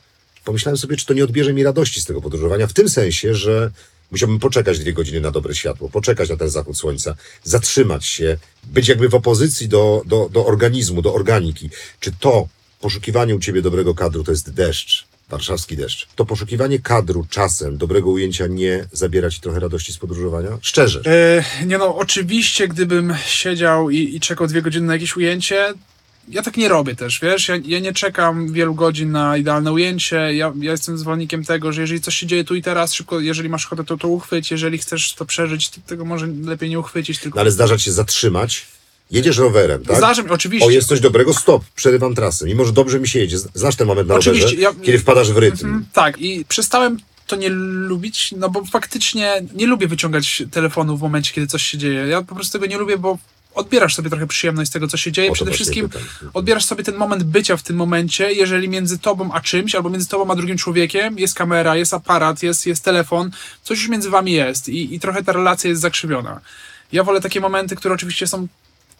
Pomyślałem 0.45 0.77
sobie, 0.77 0.97
czy 0.97 1.05
to 1.05 1.13
nie 1.13 1.23
odbierze 1.23 1.53
mi 1.53 1.63
radości 1.63 2.01
z 2.01 2.05
tego 2.05 2.21
podróżowania, 2.21 2.67
w 2.67 2.73
tym 2.73 2.89
sensie, 2.89 3.35
że 3.35 3.71
musiałbym 4.11 4.39
poczekać 4.39 4.79
dwie 4.79 4.93
godziny 4.93 5.21
na 5.21 5.31
dobre 5.31 5.55
światło, 5.55 5.89
poczekać 5.89 6.29
na 6.29 6.37
ten 6.37 6.49
zachód 6.49 6.77
słońca, 6.77 7.15
zatrzymać 7.43 8.05
się, 8.05 8.37
być 8.63 8.87
jakby 8.87 9.09
w 9.09 9.15
opozycji 9.15 9.67
do, 9.67 10.01
do, 10.05 10.29
do 10.31 10.45
organizmu, 10.45 11.01
do 11.01 11.13
organiki. 11.13 11.69
Czy 11.99 12.11
to 12.19 12.47
poszukiwanie 12.81 13.35
u 13.35 13.39
ciebie 13.39 13.61
dobrego 13.61 13.95
kadru 13.95 14.23
to 14.23 14.31
jest 14.31 14.53
deszcz, 14.53 15.07
warszawski 15.29 15.77
deszcz. 15.77 16.07
To 16.15 16.25
poszukiwanie 16.25 16.79
kadru 16.79 17.25
czasem 17.29 17.77
dobrego 17.77 18.09
ujęcia 18.09 18.47
nie 18.47 18.85
zabiera 18.91 19.29
ci 19.29 19.41
trochę 19.41 19.59
radości 19.59 19.93
z 19.93 19.97
podróżowania? 19.97 20.49
Szczerze. 20.61 21.01
E, 21.05 21.65
nie 21.65 21.77
no, 21.77 21.95
oczywiście, 21.95 22.67
gdybym 22.67 23.15
siedział 23.25 23.89
i, 23.89 24.15
i 24.15 24.19
czekał 24.19 24.47
dwie 24.47 24.61
godziny 24.61 24.87
na 24.87 24.93
jakieś 24.93 25.17
ujęcie, 25.17 25.73
ja 26.27 26.41
tak 26.41 26.57
nie 26.57 26.69
robię 26.69 26.95
też, 26.95 27.19
wiesz, 27.19 27.47
ja, 27.47 27.55
ja 27.65 27.79
nie 27.79 27.93
czekam 27.93 28.53
wielu 28.53 28.75
godzin 28.75 29.11
na 29.11 29.37
idealne 29.37 29.71
ujęcie, 29.71 30.15
ja, 30.15 30.53
ja 30.59 30.71
jestem 30.71 30.97
zwolennikiem 30.97 31.45
tego, 31.45 31.73
że 31.73 31.81
jeżeli 31.81 32.01
coś 32.01 32.15
się 32.15 32.27
dzieje 32.27 32.43
tu 32.43 32.55
i 32.55 32.61
teraz, 32.61 32.93
szybko, 32.93 33.19
jeżeli 33.19 33.49
masz 33.49 33.65
ochotę, 33.65 33.83
to 33.83 33.97
to 33.97 34.07
uchwyć, 34.07 34.51
jeżeli 34.51 34.77
chcesz 34.77 35.13
to 35.13 35.25
przeżyć, 35.25 35.69
to 35.69 35.81
tego 35.87 36.05
może 36.05 36.27
lepiej 36.27 36.69
nie 36.69 36.79
uchwycić, 36.79 37.19
tylko... 37.19 37.35
No 37.35 37.41
ale 37.41 37.51
zdarza 37.51 37.77
się 37.77 37.91
zatrzymać. 37.91 38.65
Jedziesz 39.13 39.37
rowerem, 39.37 39.85
tak? 39.85 39.97
Zdarza 39.97 40.23
mi, 40.23 40.29
oczywiście. 40.29 40.67
O, 40.67 40.69
jest 40.69 40.87
coś 40.87 40.99
dobrego, 40.99 41.33
stop, 41.33 41.63
przerywam 41.75 42.15
trasę. 42.15 42.45
Mimo, 42.45 42.65
że 42.65 42.71
dobrze 42.71 42.99
mi 42.99 43.07
się 43.07 43.19
jedzie. 43.19 43.37
Znasz 43.53 43.75
ten 43.75 43.87
moment 43.87 44.07
na 44.09 44.15
Oczywiście, 44.15 44.45
rowerze, 44.45 44.61
ja- 44.61 44.85
kiedy 44.85 44.99
wpadasz 44.99 45.31
w 45.31 45.37
rytm. 45.37 45.65
Mhm, 45.65 45.85
tak, 45.93 46.21
i 46.21 46.45
przestałem 46.45 46.97
to 47.27 47.35
nie 47.35 47.49
lubić, 47.49 48.33
no 48.37 48.49
bo 48.49 48.65
faktycznie 48.65 49.43
nie 49.55 49.67
lubię 49.67 49.87
wyciągać 49.87 50.43
telefonu 50.51 50.97
w 50.97 51.01
momencie, 51.01 51.33
kiedy 51.33 51.47
coś 51.47 51.63
się 51.63 51.77
dzieje. 51.77 52.07
Ja 52.07 52.21
po 52.21 52.35
prostu 52.35 52.51
tego 52.59 52.65
nie 52.65 52.77
lubię, 52.77 52.97
bo 52.97 53.17
odbierasz 53.55 53.95
sobie 53.95 54.09
trochę 54.09 54.27
przyjemność 54.27 54.69
z 54.69 54.73
tego, 54.73 54.87
co 54.87 54.97
się 54.97 55.11
dzieje. 55.11 55.31
Przede 55.31 55.51
wszystkim 55.51 55.89
pytam. 55.89 56.07
odbierasz 56.33 56.65
sobie 56.65 56.83
ten 56.83 56.95
moment 56.95 57.23
bycia 57.23 57.57
w 57.57 57.63
tym 57.63 57.75
momencie, 57.75 58.33
jeżeli 58.33 58.69
między 58.69 58.99
tobą 58.99 59.31
a 59.33 59.41
czymś, 59.41 59.75
albo 59.75 59.89
między 59.89 60.07
tobą 60.07 60.31
a 60.31 60.35
drugim 60.35 60.57
człowiekiem 60.57 61.19
jest 61.19 61.35
kamera, 61.35 61.75
jest 61.75 61.93
aparat, 61.93 62.43
jest, 62.43 62.65
jest 62.65 62.83
telefon, 62.83 63.31
coś 63.63 63.79
już 63.79 63.89
między 63.89 64.09
wami 64.09 64.31
jest 64.31 64.69
i, 64.69 64.95
i 64.95 64.99
trochę 64.99 65.23
ta 65.23 65.31
relacja 65.31 65.69
jest 65.69 65.81
zakrzywiona. 65.81 66.41
Ja 66.91 67.03
wolę 67.03 67.21
takie 67.21 67.39
momenty, 67.41 67.75
które 67.75 67.93
oczywiście 67.93 68.27
są 68.27 68.47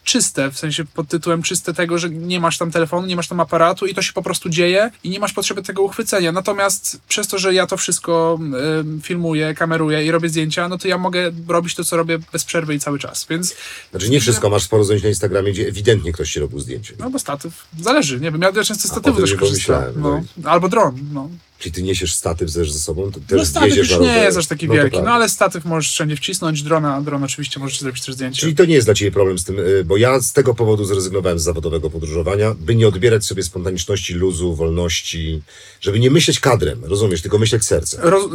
czyste, 0.04 0.52
w 0.52 0.58
sensie 0.60 0.86
pod 0.86 1.08
tytułem 1.08 1.42
czyste 1.44 1.74
tego, 1.74 1.98
że 1.98 2.10
nie 2.10 2.40
masz 2.40 2.58
tam 2.58 2.72
telefonu, 2.72 3.08
nie 3.08 3.16
masz 3.16 3.28
tam 3.28 3.40
aparatu 3.40 3.86
i 3.86 3.94
to 3.96 4.02
się 4.02 4.14
po 4.14 4.22
prostu 4.22 4.50
dzieje 4.50 4.92
i 5.04 5.10
nie 5.10 5.20
masz 5.20 5.34
potrzeby 5.34 5.64
tego 5.64 5.82
uchwycenia. 5.82 6.32
Natomiast 6.32 7.02
przez 7.08 7.28
to, 7.28 7.38
że 7.40 7.54
ja 7.54 7.68
to 7.68 7.78
wszystko 7.78 8.40
ym, 8.80 9.02
filmuję, 9.04 9.54
kameruję 9.56 10.06
i 10.06 10.12
robię 10.12 10.30
zdjęcia, 10.30 10.70
no 10.70 10.78
to 10.78 10.88
ja 10.88 10.98
mogę 10.98 11.32
robić 11.48 11.76
to, 11.76 11.84
co 11.84 11.98
robię 11.98 12.20
bez 12.34 12.46
przerwy 12.46 12.76
i 12.76 12.80
cały 12.80 13.00
czas, 13.00 13.26
więc 13.30 13.56
Znaczy 13.92 14.10
nie 14.10 14.20
wszystko, 14.22 14.50
masz 14.50 14.64
sporo 14.64 14.84
zdjęć 14.84 15.04
na 15.04 15.10
Instagramie, 15.10 15.52
gdzie 15.52 15.68
ewidentnie 15.68 16.12
ktoś 16.14 16.32
ci 16.32 16.40
robił 16.40 16.60
zdjęcie. 16.60 16.94
no 17.00 17.10
bo 17.10 17.20
statyw, 17.20 17.66
zależy, 17.82 18.20
nie 18.20 18.32
wiem, 18.32 18.42
ja 18.42 18.52
często 18.54 18.88
z 18.88 18.92
statywu 18.92 19.22
też 19.22 19.36
korzystam. 19.36 19.76
pomyślałem, 19.84 20.24
No. 20.44 20.50
Albo 20.52 20.70
dron, 20.70 21.00
no. 21.14 21.30
Czyli 21.64 21.74
ty 21.74 21.84
niesiesz 21.84 22.14
statyw 22.14 22.50
ze 22.50 22.66
sobą, 22.66 23.12
to 23.12 23.20
też 23.20 23.38
No 23.38 23.46
statyw 23.46 23.78
już 23.78 24.00
nie 24.00 24.08
jest 24.18 24.38
aż 24.38 24.48
taki 24.48 24.68
No 24.68 24.74
wielki, 24.74 25.02
no 25.02 25.12
ale 25.12 25.30
statyw 25.30 25.66
możesz 25.66 25.92
wszędzie 25.92 26.16
wcisnąć, 26.16 26.64
drona, 26.64 27.02
dron 27.02 27.24
oczywiście 27.24 27.60
możesz 27.60 27.80
zrobić 27.80 28.06
też 28.06 28.16
zdjęcie. 28.16 28.42
Czyli 28.42 28.56
to 28.56 28.66
nie 28.66 28.74
jest 28.76 28.88
dla 28.88 28.94
ciebie 28.94 29.12
problem 29.12 29.40
z 29.40 29.44
tym, 29.44 29.60
y, 29.60 29.84
bo 29.86 29.98
ja 29.98 30.20
z 30.20 30.34
tego 30.34 30.56
powodu 30.56 30.86
zrezygnowałem 30.86 31.40
z 31.40 31.44
zawodowego 31.44 31.90
podróżowania, 31.90 32.54
by 32.60 32.76
nie 32.76 32.88
odbierać 32.88 33.26
sobie 33.26 33.44
spontaniczności, 33.44 34.14
luzu, 34.14 34.56
wolności, 34.56 35.42
żeby 35.82 36.00
nie 36.00 36.12
myśleć 36.12 36.40
kadrem, 36.40 36.86
rozumiesz, 36.86 37.22
tylko 37.22 37.38
myśleć 37.38 37.66
sercem. 37.66 38.00
Roz, 38.04 38.26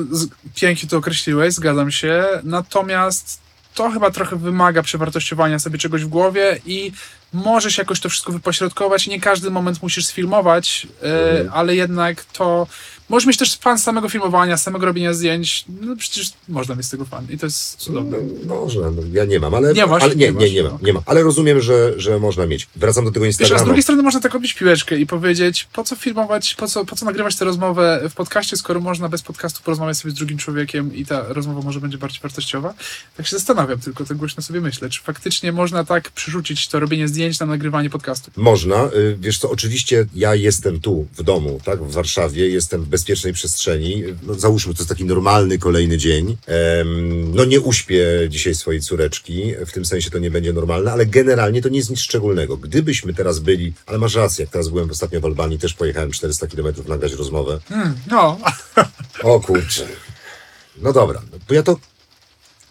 pięknie 0.54 0.88
to 0.88 0.96
określiłeś, 0.96 1.54
zgadzam 1.54 1.90
się. 1.90 2.24
Natomiast 2.44 3.40
to 3.74 3.90
chyba 3.90 4.10
trochę 4.10 4.36
wymaga 4.36 4.82
przewartościowania 4.82 5.58
sobie 5.58 5.78
czegoś 5.78 6.04
w 6.04 6.08
głowie 6.08 6.60
i 6.66 6.92
możesz 7.32 7.78
jakoś 7.78 8.00
to 8.00 8.08
wszystko 8.08 8.32
wypośrodkować. 8.32 9.06
Nie 9.06 9.20
każdy 9.20 9.50
moment 9.50 9.82
musisz 9.82 10.06
sfilmować, 10.06 10.86
e, 11.02 11.30
Mhm. 11.30 11.50
ale 11.52 11.76
jednak 11.76 12.24
to. 12.24 12.66
Możesz 13.08 13.26
mieć 13.26 13.36
też 13.36 13.56
fan 13.56 13.78
samego 13.78 14.08
filmowania, 14.08 14.56
samego 14.56 14.86
robienia 14.86 15.12
zdjęć. 15.14 15.64
No 15.80 15.96
przecież 15.96 16.30
można 16.48 16.74
mieć 16.74 16.86
z 16.86 16.90
tego 16.90 17.04
fan 17.04 17.26
i 17.30 17.38
to 17.38 17.46
jest 17.46 17.76
cudowne. 17.76 18.16
No, 18.46 18.54
można, 18.54 18.90
no, 18.90 19.02
ja 19.12 19.24
nie 19.24 19.40
mam, 19.40 19.54
ale, 19.54 19.72
Nie 19.74 19.86
masz? 19.86 20.02
ale 20.02 20.16
nie, 20.16 20.26
Nie 20.26 20.32
nie, 20.32 20.40
masz, 20.40 20.52
nie 20.52 20.62
mam, 20.62 20.72
no. 20.72 20.78
nie 20.86 20.92
mam, 20.92 21.02
ale 21.06 21.22
rozumiem, 21.22 21.60
że, 21.60 22.00
że 22.00 22.18
można 22.18 22.46
mieć. 22.46 22.68
Wracam 22.76 23.04
do 23.04 23.10
tego 23.10 23.24
Wiesz, 23.26 23.34
a 23.34 23.36
z 23.36 23.40
Instagrama. 23.40 23.64
drugiej 23.64 23.82
strony 23.82 24.02
można 24.02 24.20
tak 24.20 24.34
robić 24.34 24.54
piłeczkę 24.54 24.98
i 24.98 25.06
powiedzieć, 25.06 25.68
po 25.72 25.84
co 25.84 25.96
filmować, 25.96 26.54
po 26.54 26.68
co, 26.68 26.84
po 26.84 26.96
co 26.96 27.04
nagrywać 27.06 27.36
tę 27.36 27.44
rozmowę 27.44 28.00
w 28.10 28.14
podcaście, 28.14 28.56
skoro 28.56 28.80
można 28.80 29.08
bez 29.08 29.22
podcastu 29.22 29.62
porozmawiać 29.62 29.96
sobie 29.96 30.12
z 30.12 30.14
drugim 30.14 30.38
człowiekiem 30.38 30.94
i 30.94 31.06
ta 31.06 31.24
rozmowa 31.28 31.60
może 31.60 31.80
będzie 31.80 31.98
bardziej 31.98 32.20
wartościowa. 32.22 32.74
Tak 33.16 33.26
się 33.26 33.36
zastanawiam, 33.36 33.78
tylko 33.78 34.04
tak 34.04 34.16
głośno 34.16 34.42
sobie 34.42 34.60
myślę, 34.60 34.90
czy 34.90 35.00
faktycznie 35.02 35.52
można 35.52 35.84
tak 35.84 36.10
przerzucić 36.10 36.68
to 36.68 36.80
robienie 36.80 37.08
zdjęć 37.08 37.38
na 37.40 37.46
nagrywanie 37.46 37.90
podcastu. 37.90 38.30
Można. 38.36 38.84
Y, 38.84 39.16
Wiesz 39.20 39.38
co, 39.38 39.50
oczywiście 39.50 40.06
ja 40.14 40.34
jestem 40.34 40.80
tu, 40.80 41.06
w 41.16 41.22
domu, 41.22 41.60
tak, 41.64 41.82
w 41.84 41.92
Warszawie, 41.92 42.48
jestem 42.48 42.82
w 42.82 42.88
bezpiecznej 42.98 43.32
przestrzeni. 43.32 44.04
No, 44.22 44.34
załóżmy, 44.34 44.74
to 44.74 44.78
jest 44.78 44.88
taki 44.88 45.04
normalny 45.04 45.58
kolejny 45.58 45.98
dzień. 45.98 46.36
No 47.34 47.44
nie 47.44 47.60
uśpię 47.60 48.06
dzisiaj 48.28 48.54
swojej 48.54 48.80
córeczki, 48.80 49.54
w 49.66 49.72
tym 49.72 49.84
sensie 49.84 50.10
to 50.10 50.18
nie 50.18 50.30
będzie 50.30 50.52
normalne, 50.52 50.92
ale 50.92 51.06
generalnie 51.06 51.62
to 51.62 51.68
nie 51.68 51.78
jest 51.78 51.90
nic 51.90 52.00
szczególnego. 52.00 52.56
Gdybyśmy 52.56 53.14
teraz 53.14 53.38
byli, 53.38 53.72
ale 53.86 53.98
masz 53.98 54.14
rację, 54.14 54.42
jak 54.42 54.52
teraz 54.52 54.68
byłem 54.68 54.90
ostatnio 54.90 55.20
w 55.20 55.24
Albanii, 55.24 55.58
też 55.58 55.74
pojechałem 55.74 56.10
400 56.10 56.46
kilometrów 56.46 56.88
nagrać 56.88 57.12
rozmowę. 57.12 57.60
Hmm, 57.68 57.94
no, 58.10 58.38
O 59.22 59.40
kurczę. 59.40 59.86
No 60.82 60.92
dobra, 60.92 61.22
bo 61.48 61.54
ja 61.54 61.62
to 61.62 61.78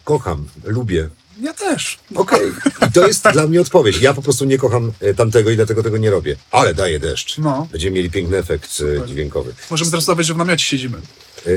kocham, 0.04 0.45
lubię, 0.63 1.10
ja 1.41 1.54
też. 1.54 2.00
Okej, 2.15 2.52
i 2.89 2.91
to 2.91 3.08
jest 3.08 3.28
dla 3.34 3.47
mnie 3.47 3.62
odpowiedź. 3.62 4.02
Ja 4.02 4.13
po 4.13 4.21
prostu 4.21 4.45
nie 4.45 4.58
kocham 4.58 4.91
e, 5.00 5.13
tamtego 5.13 5.50
i 5.50 5.56
dlatego 5.56 5.84
tego 5.84 5.97
nie 5.97 6.12
robię. 6.12 6.36
Ale 6.52 6.73
daje 6.73 7.00
deszcz. 7.00 7.38
No. 7.38 7.67
Będziemy 7.71 7.95
mieli 7.95 8.12
piękny 8.12 8.38
efekt 8.38 8.84
e, 9.04 9.08
dźwiękowy. 9.08 9.54
Możemy 9.71 9.91
teraz 9.91 10.04
udawać, 10.04 10.26
że 10.26 10.34
w 10.34 10.38
namiocie 10.38 10.65
siedzimy, 10.65 10.97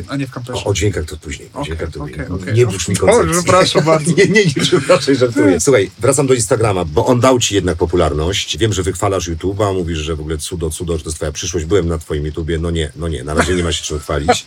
a 0.08 0.16
nie 0.16 0.26
w 0.26 0.30
kamperze. 0.30 0.64
O, 0.64 0.64
o 0.64 0.74
dźwiękach 0.74 1.04
to 1.04 1.16
później. 1.16 1.48
O 1.54 1.60
Okej, 1.60 1.64
dźwiękach 1.64 1.90
to 1.90 2.00
później. 2.00 2.26
okej. 2.28 2.54
Nie 2.54 2.66
bóż 2.66 2.88
mi 2.88 2.94
Boże, 2.96 3.12
koncepcji. 3.12 3.42
przepraszam 3.42 3.84
bardzo. 3.92 4.10
nie, 4.16 4.26
nie, 4.26 4.44
nie, 4.44 4.62
przepraszam, 4.62 5.14
żartuję. 5.14 5.60
Słuchaj, 5.60 5.90
wracam 5.98 6.26
do 6.26 6.34
Instagrama, 6.34 6.84
bo 6.84 7.06
on 7.06 7.20
dał 7.20 7.38
ci 7.38 7.54
jednak 7.54 7.76
popularność. 7.76 8.58
Wiem, 8.58 8.72
że 8.72 8.82
wychwalasz 8.82 9.28
YouTube'a, 9.28 9.74
mówisz, 9.74 9.98
że 9.98 10.16
w 10.16 10.20
ogóle 10.20 10.38
cudo, 10.38 10.70
cudo, 10.70 10.98
że 10.98 11.04
to 11.04 11.08
jest 11.10 11.16
twoja 11.16 11.32
przyszłość. 11.32 11.66
Byłem 11.66 11.88
na 11.88 11.98
twoim 11.98 12.26
YouTubie. 12.26 12.58
No 12.58 12.70
nie, 12.70 12.92
no 12.96 13.08
nie, 13.08 13.24
na 13.24 13.34
razie 13.34 13.54
nie 13.54 13.64
ma 13.64 13.72
się 13.72 13.84
czym 13.84 13.98
chwalić. 14.00 14.46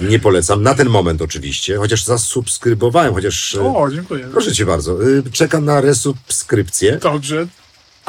Nie 0.00 0.18
polecam. 0.18 0.62
Na 0.62 0.74
ten 0.74 0.88
moment 0.88 1.22
oczywiście, 1.22 1.76
chociaż 1.76 2.04
zasubskrybowałem, 2.04 3.14
chociaż... 3.14 3.54
e, 3.54 3.60
O, 3.76 3.90
dziękuję. 3.90 4.28
Proszę 4.32 4.52
cię 4.52 4.66
bardzo. 4.66 5.08
y, 5.08 5.22
Czekam 5.32 5.64
na 5.64 5.80
resubskrypcję. 5.80 6.96
Dobrze. 7.02 7.46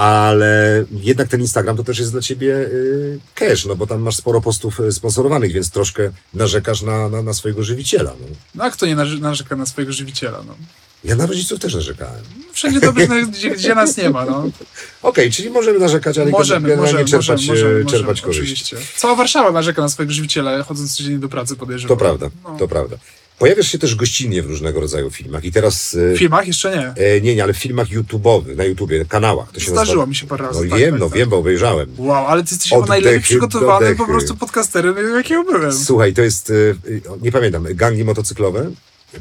Ale 0.01 0.85
jednak 0.91 1.27
ten 1.27 1.41
Instagram 1.41 1.77
to 1.77 1.83
też 1.83 1.99
jest 1.99 2.11
dla 2.11 2.21
ciebie 2.21 2.55
y, 2.55 3.19
cash, 3.35 3.65
no 3.65 3.75
bo 3.75 3.87
tam 3.87 4.01
masz 4.01 4.15
sporo 4.15 4.41
postów 4.41 4.79
y, 4.79 4.91
sponsorowanych, 4.91 5.51
więc 5.51 5.71
troszkę 5.71 6.11
narzekasz 6.33 6.81
na, 6.81 7.09
na, 7.09 7.21
na 7.21 7.33
swojego 7.33 7.63
żywiciela. 7.63 8.13
No. 8.21 8.27
No 8.55 8.63
a 8.63 8.71
kto 8.71 8.85
nie 8.85 8.95
narzeka 9.19 9.55
na 9.55 9.65
swojego 9.65 9.93
żywiciela, 9.93 10.43
no. 10.47 10.55
Ja 11.03 11.15
na 11.15 11.25
rodziców 11.25 11.59
też 11.59 11.73
narzekałem. 11.75 12.23
Wszędzie 12.53 12.81
to 12.81 12.93
być, 12.93 13.09
no, 13.09 13.15
gdzie, 13.27 13.51
gdzie 13.51 13.75
nas 13.75 13.97
nie 13.97 14.09
ma, 14.09 14.25
no. 14.25 14.49
Okej, 15.01 15.31
czyli 15.31 15.49
możemy 15.49 15.79
narzekać, 15.79 16.17
ale 16.17 16.31
Możemy, 16.31 16.69
generalnie 16.69 17.03
możemy, 17.03 17.23
czerpać, 17.23 17.43
e, 17.43 17.47
możemy, 17.47 17.85
czerpać 17.85 18.07
możemy, 18.07 18.21
korzyści. 18.27 18.75
oczywiście. 18.75 18.99
Cała 18.99 19.15
Warszawa 19.15 19.51
narzeka 19.51 19.81
na 19.81 19.89
swojego 19.89 20.13
żywiciela, 20.13 20.63
chodząc 20.63 20.97
codziennie 20.97 21.19
do 21.19 21.29
pracy, 21.29 21.55
podejrzewam. 21.55 21.97
To 21.97 22.03
prawda, 22.03 22.29
No. 22.43 22.57
to 22.59 22.67
prawda. 22.67 22.97
Pojawiasz 23.41 23.67
się 23.71 23.79
też 23.79 23.95
gościnnie 23.95 24.43
w 24.43 24.45
różnego 24.45 24.79
rodzaju 24.79 25.09
filmach 25.11 25.45
i 25.45 25.51
teraz... 25.51 25.97
e, 26.11 26.15
W 26.15 26.17
filmach 26.17 26.47
jeszcze 26.47 26.77
nie. 26.77 27.03
E, 27.05 27.21
nie, 27.21 27.35
nie, 27.35 27.43
ale 27.43 27.53
w 27.53 27.57
filmach 27.57 27.87
YouTube'owych, 27.87 28.55
na 28.55 28.63
YouTubie, 28.63 29.05
kanałach. 29.05 29.51
To 29.51 29.59
się 29.59 29.71
Zdarzyło 29.71 29.95
nazywa... 29.95 30.05
mi 30.05 30.15
się 30.15 30.27
parę 30.27 30.45
razy. 30.47 30.63
No 30.63 30.69
tak, 30.69 30.79
wiem, 30.79 30.91
tak, 30.91 30.99
no 30.99 31.09
tak. 31.09 31.17
wiem, 31.17 31.29
bo 31.29 31.37
obejrzałem. 31.37 31.87
Wow, 31.97 32.27
ale 32.27 32.43
ty 32.43 32.49
jesteś 32.51 32.73
Oddechy 32.73 32.81
chyba 32.85 32.93
najlepiej 32.95 33.21
przygotowany 33.21 33.95
po 33.95 34.05
prostu 34.05 34.35
podcasterem, 34.35 34.95
jakiego 35.15 35.43
byłem. 35.43 35.73
Słuchaj, 35.73 36.13
to 36.13 36.21
jest, 36.21 36.49
e, 36.49 36.53
e, 36.53 37.17
nie 37.21 37.31
pamiętam, 37.31 37.65
gangi 37.69 38.03
motocyklowe? 38.05 38.71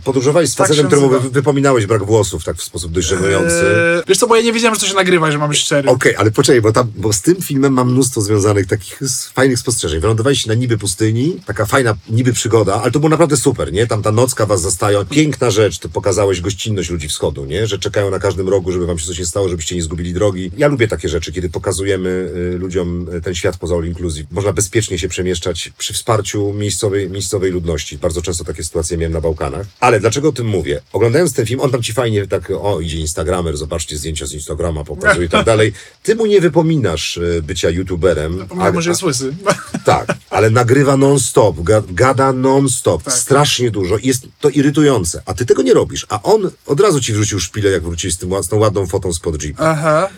Podróżowałeś 0.04 0.50
z 0.50 0.54
Tak 0.54 0.66
facetem, 0.66 0.82
się 0.82 0.86
któremu 0.86 1.06
nazywa. 1.06 1.24
wy- 1.24 1.30
wypominałeś 1.30 1.86
brak 1.86 2.04
włosów 2.04 2.44
tak 2.44 2.56
w 2.56 2.62
sposób 2.62 2.92
dość 2.92 3.06
żenujący. 3.08 3.54
Eee, 3.96 4.02
wiesz 4.08 4.18
co, 4.18 4.26
bo 4.26 4.36
ja 4.36 4.42
nie 4.42 4.52
wiedziałem, 4.52 4.74
że 4.74 4.80
to 4.80 4.86
się 4.86 4.94
nagrywa, 4.94 5.30
że 5.30 5.38
mamy 5.38 5.54
szczery. 5.54 5.88
Okej, 5.90 6.16
ale 6.16 6.30
poczekaj, 6.30 6.60
bo, 6.62 6.72
tam, 6.72 6.92
bo 6.96 7.12
z 7.12 7.20
tym 7.22 7.36
filmem 7.42 7.72
mam 7.72 7.92
mnóstwo 7.92 8.20
związanych 8.20 8.66
takich 8.66 9.02
s- 9.02 9.26
fajnych 9.34 9.58
spostrzeżeń. 9.58 10.00
Wylądowaliście 10.00 10.48
na 10.48 10.54
niby 10.54 10.78
pustyni, 10.78 11.36
taka 11.46 11.66
fajna 11.66 11.94
niby 12.08 12.32
przygoda, 12.32 12.82
ale 12.82 12.90
to 12.90 12.98
było 13.00 13.10
naprawdę 13.10 13.36
super, 13.36 13.72
nie? 13.72 13.86
Tam 13.86 14.02
ta 14.02 14.12
nocka 14.12 14.46
was 14.46 14.60
zastają. 14.60 15.04
Piękna 15.06 15.50
rzecz, 15.50 15.78
to 15.78 15.88
pokazałeś 15.88 16.40
gościnność 16.40 16.90
ludzi 16.90 17.08
wschodu, 17.08 17.44
nie? 17.44 17.66
Że 17.66 17.78
czekają 17.78 18.10
na 18.10 18.18
każdym 18.18 18.48
rogu, 18.48 18.72
żeby 18.72 18.86
wam 18.86 18.98
się 18.98 19.06
coś 19.06 19.18
nie 19.18 19.26
stało, 19.26 19.48
żebyście 19.48 19.76
nie 19.76 19.82
zgubili 19.82 20.12
drogi. 20.14 20.50
Ja 20.56 20.68
lubię 20.68 20.88
takie 20.88 21.08
rzeczy, 21.08 21.32
kiedy 21.32 21.48
pokazujemy 21.50 22.08
y, 22.54 22.58
ludziom 22.58 23.06
y, 23.14 23.20
ten 23.20 23.34
świat 23.34 23.56
poza 23.56 23.74
all 23.74 23.84
inclusive. 23.86 24.26
Można 24.30 24.52
bezpiecznie 24.52 24.98
się 24.98 25.08
przemieszczać 25.08 25.72
przy 25.78 25.92
wsparciu 25.94 26.52
miejscowej, 26.52 27.10
miejscowej 27.10 27.52
ludności. 27.52 27.98
Bardzo 27.98 28.22
często 28.22 28.44
takie 28.44 28.64
sytuacje 28.64 28.96
miałem 28.96 29.12
na 29.12 29.20
Bałkanach. 29.20 29.66
Ale 29.80 30.00
dlaczego 30.00 30.28
o 30.28 30.32
tym 30.32 30.46
mówię? 30.46 30.80
Oglądając 30.92 31.34
ten 31.34 31.46
film, 31.46 31.60
on 31.60 31.70
tam 31.70 31.82
ci 31.82 31.92
fajnie 31.92 32.26
tak, 32.26 32.50
o, 32.60 32.80
idzie 32.80 32.98
Instagramer, 32.98 33.56
zobaczcie 33.56 33.96
zdjęcia 33.96 34.26
z 34.26 34.32
Instagrama, 34.32 34.84
pokazuje 34.84 35.26
i 35.26 35.28
tak 35.28 35.46
dalej. 35.46 35.72
Ty 36.02 36.14
mu 36.14 36.26
nie 36.26 36.40
wypominasz 36.40 37.16
y, 37.16 37.42
bycia 37.42 37.70
youtuberem. 37.70 38.46
Pomimo, 38.48 38.80
że 38.80 38.90
jest 38.90 39.02
łysy. 39.02 39.34
Tak, 39.84 40.14
ale 40.30 40.50
nagrywa 40.50 40.96
non-stop, 40.96 41.56
ga- 41.56 41.94
gada 41.94 42.32
non-stop, 42.32 43.02
Tak. 43.02 43.14
strasznie 43.14 43.70
dużo 43.70 43.96
i 43.96 44.06
jest 44.06 44.26
to 44.40 44.48
irytujące. 44.48 45.22
A 45.26 45.34
ty 45.34 45.46
tego 45.46 45.62
nie 45.62 45.74
robisz. 45.74 46.06
A 46.08 46.22
on 46.22 46.50
od 46.66 46.80
razu 46.80 47.00
ci 47.00 47.12
wrzucił 47.12 47.40
szpilę, 47.40 47.70
jak 47.70 47.82
wróciłeś 47.82 48.14
z, 48.14 48.18
tym, 48.18 48.42
z 48.42 48.48
tą 48.48 48.56
ładną 48.56 48.86
fotą 48.86 49.12
spod 49.12 49.42
Jeepa. 49.42 49.64
Aha. 49.70 50.08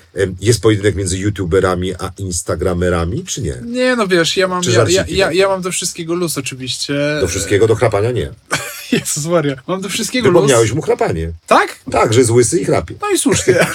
Jest 0.40 0.60
pojedynek 0.62 0.94
między 0.94 1.18
youtuberami 1.18 1.94
a 1.94 2.10
instagramerami, 2.18 3.24
czy 3.24 3.42
nie? 3.42 3.54
Nie, 3.66 3.96
no 3.96 4.08
wiesz, 4.08 4.36
ja 4.36 4.48
mam, 4.48 4.62
ja, 4.64 4.84
ja, 4.88 5.04
ja, 5.08 5.24
takie? 5.26 5.38
ja 5.38 5.48
mam 5.48 5.62
do 5.62 5.70
wszystkiego 5.72 6.14
luz 6.14 6.38
oczywiście. 6.38 6.94
Do 7.20 7.28
wszystkiego, 7.28 7.66
do 7.66 7.74
chrapania 7.74 8.10
nie. 8.10 8.30
Jezus 9.00 9.26
Maria, 9.26 9.54
mam 9.66 9.80
do 9.80 9.88
wszystkiego 9.88 10.28
luz. 10.28 10.34
Wypomniałeś 10.34 10.72
mu 10.72 10.82
chrapanie. 10.82 11.32
Tak? 11.46 11.78
Tak, 11.90 12.12
że 12.12 12.20
jest 12.20 12.30
łysy 12.30 12.60
i 12.60 12.64
chrapie. 12.64 12.94
No 13.02 13.10
i 13.10 13.18
słusznie. 13.18 13.54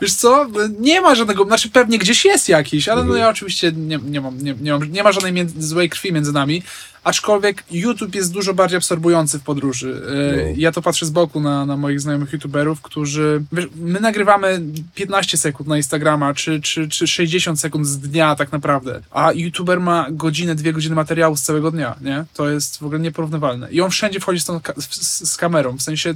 Wiesz 0.00 0.14
co, 0.14 0.46
nie 0.78 1.00
ma 1.00 1.14
żadnego, 1.14 1.44
znaczy 1.44 1.70
pewnie 1.70 1.98
gdzieś 1.98 2.24
jest 2.24 2.48
jakiś, 2.48 2.88
ale 2.88 3.04
no 3.04 3.16
ja 3.16 3.28
oczywiście 3.28 3.72
nie, 3.72 3.98
nie, 4.04 4.20
mam, 4.20 4.38
nie, 4.42 4.54
nie, 4.60 4.72
mam, 4.72 4.92
nie 4.92 5.02
ma 5.02 5.12
żadnej 5.12 5.32
między, 5.32 5.66
złej 5.66 5.90
krwi 5.90 6.12
między 6.12 6.32
nami, 6.32 6.62
aczkolwiek 7.04 7.64
YouTube 7.70 8.14
jest 8.14 8.32
dużo 8.32 8.54
bardziej 8.54 8.76
absorbujący 8.76 9.38
w 9.38 9.42
podróży. 9.42 10.02
E, 10.08 10.36
No. 10.36 10.54
Ja 10.56 10.72
to 10.72 10.82
patrzę 10.82 11.06
z 11.06 11.10
boku 11.10 11.40
na, 11.40 11.66
na 11.66 11.76
moich 11.76 12.00
znajomych 12.00 12.32
YouTuberów, 12.32 12.80
którzy, 12.82 13.42
wiesz, 13.52 13.66
my 13.76 14.00
nagrywamy 14.00 14.62
15 14.94 15.38
sekund 15.38 15.68
na 15.68 15.76
Instagrama, 15.76 16.34
czy, 16.34 16.60
czy, 16.60 16.88
czy 16.88 17.06
60 17.06 17.60
sekund 17.60 17.86
z 17.86 17.98
dnia 17.98 18.36
tak 18.36 18.52
naprawdę, 18.52 19.00
a 19.10 19.32
YouTuber 19.32 19.80
ma 19.80 20.06
godzinę, 20.10 20.54
dwie 20.54 20.72
godziny 20.72 20.94
materiału 20.94 21.36
z 21.36 21.42
całego 21.42 21.70
dnia, 21.70 21.96
nie? 22.00 22.24
To 22.34 22.48
jest 22.48 22.78
w 22.78 22.82
ogóle 22.82 23.00
nieporównywalne. 23.00 23.70
I 23.70 23.80
on 23.80 23.90
wszędzie 23.90 24.20
wchodzi 24.20 24.40
z, 24.40 24.44
tą, 24.44 24.60
z, 24.78 25.30
z 25.30 25.36
kamerą, 25.36 25.76
w 25.76 25.82
sensie 25.82 26.14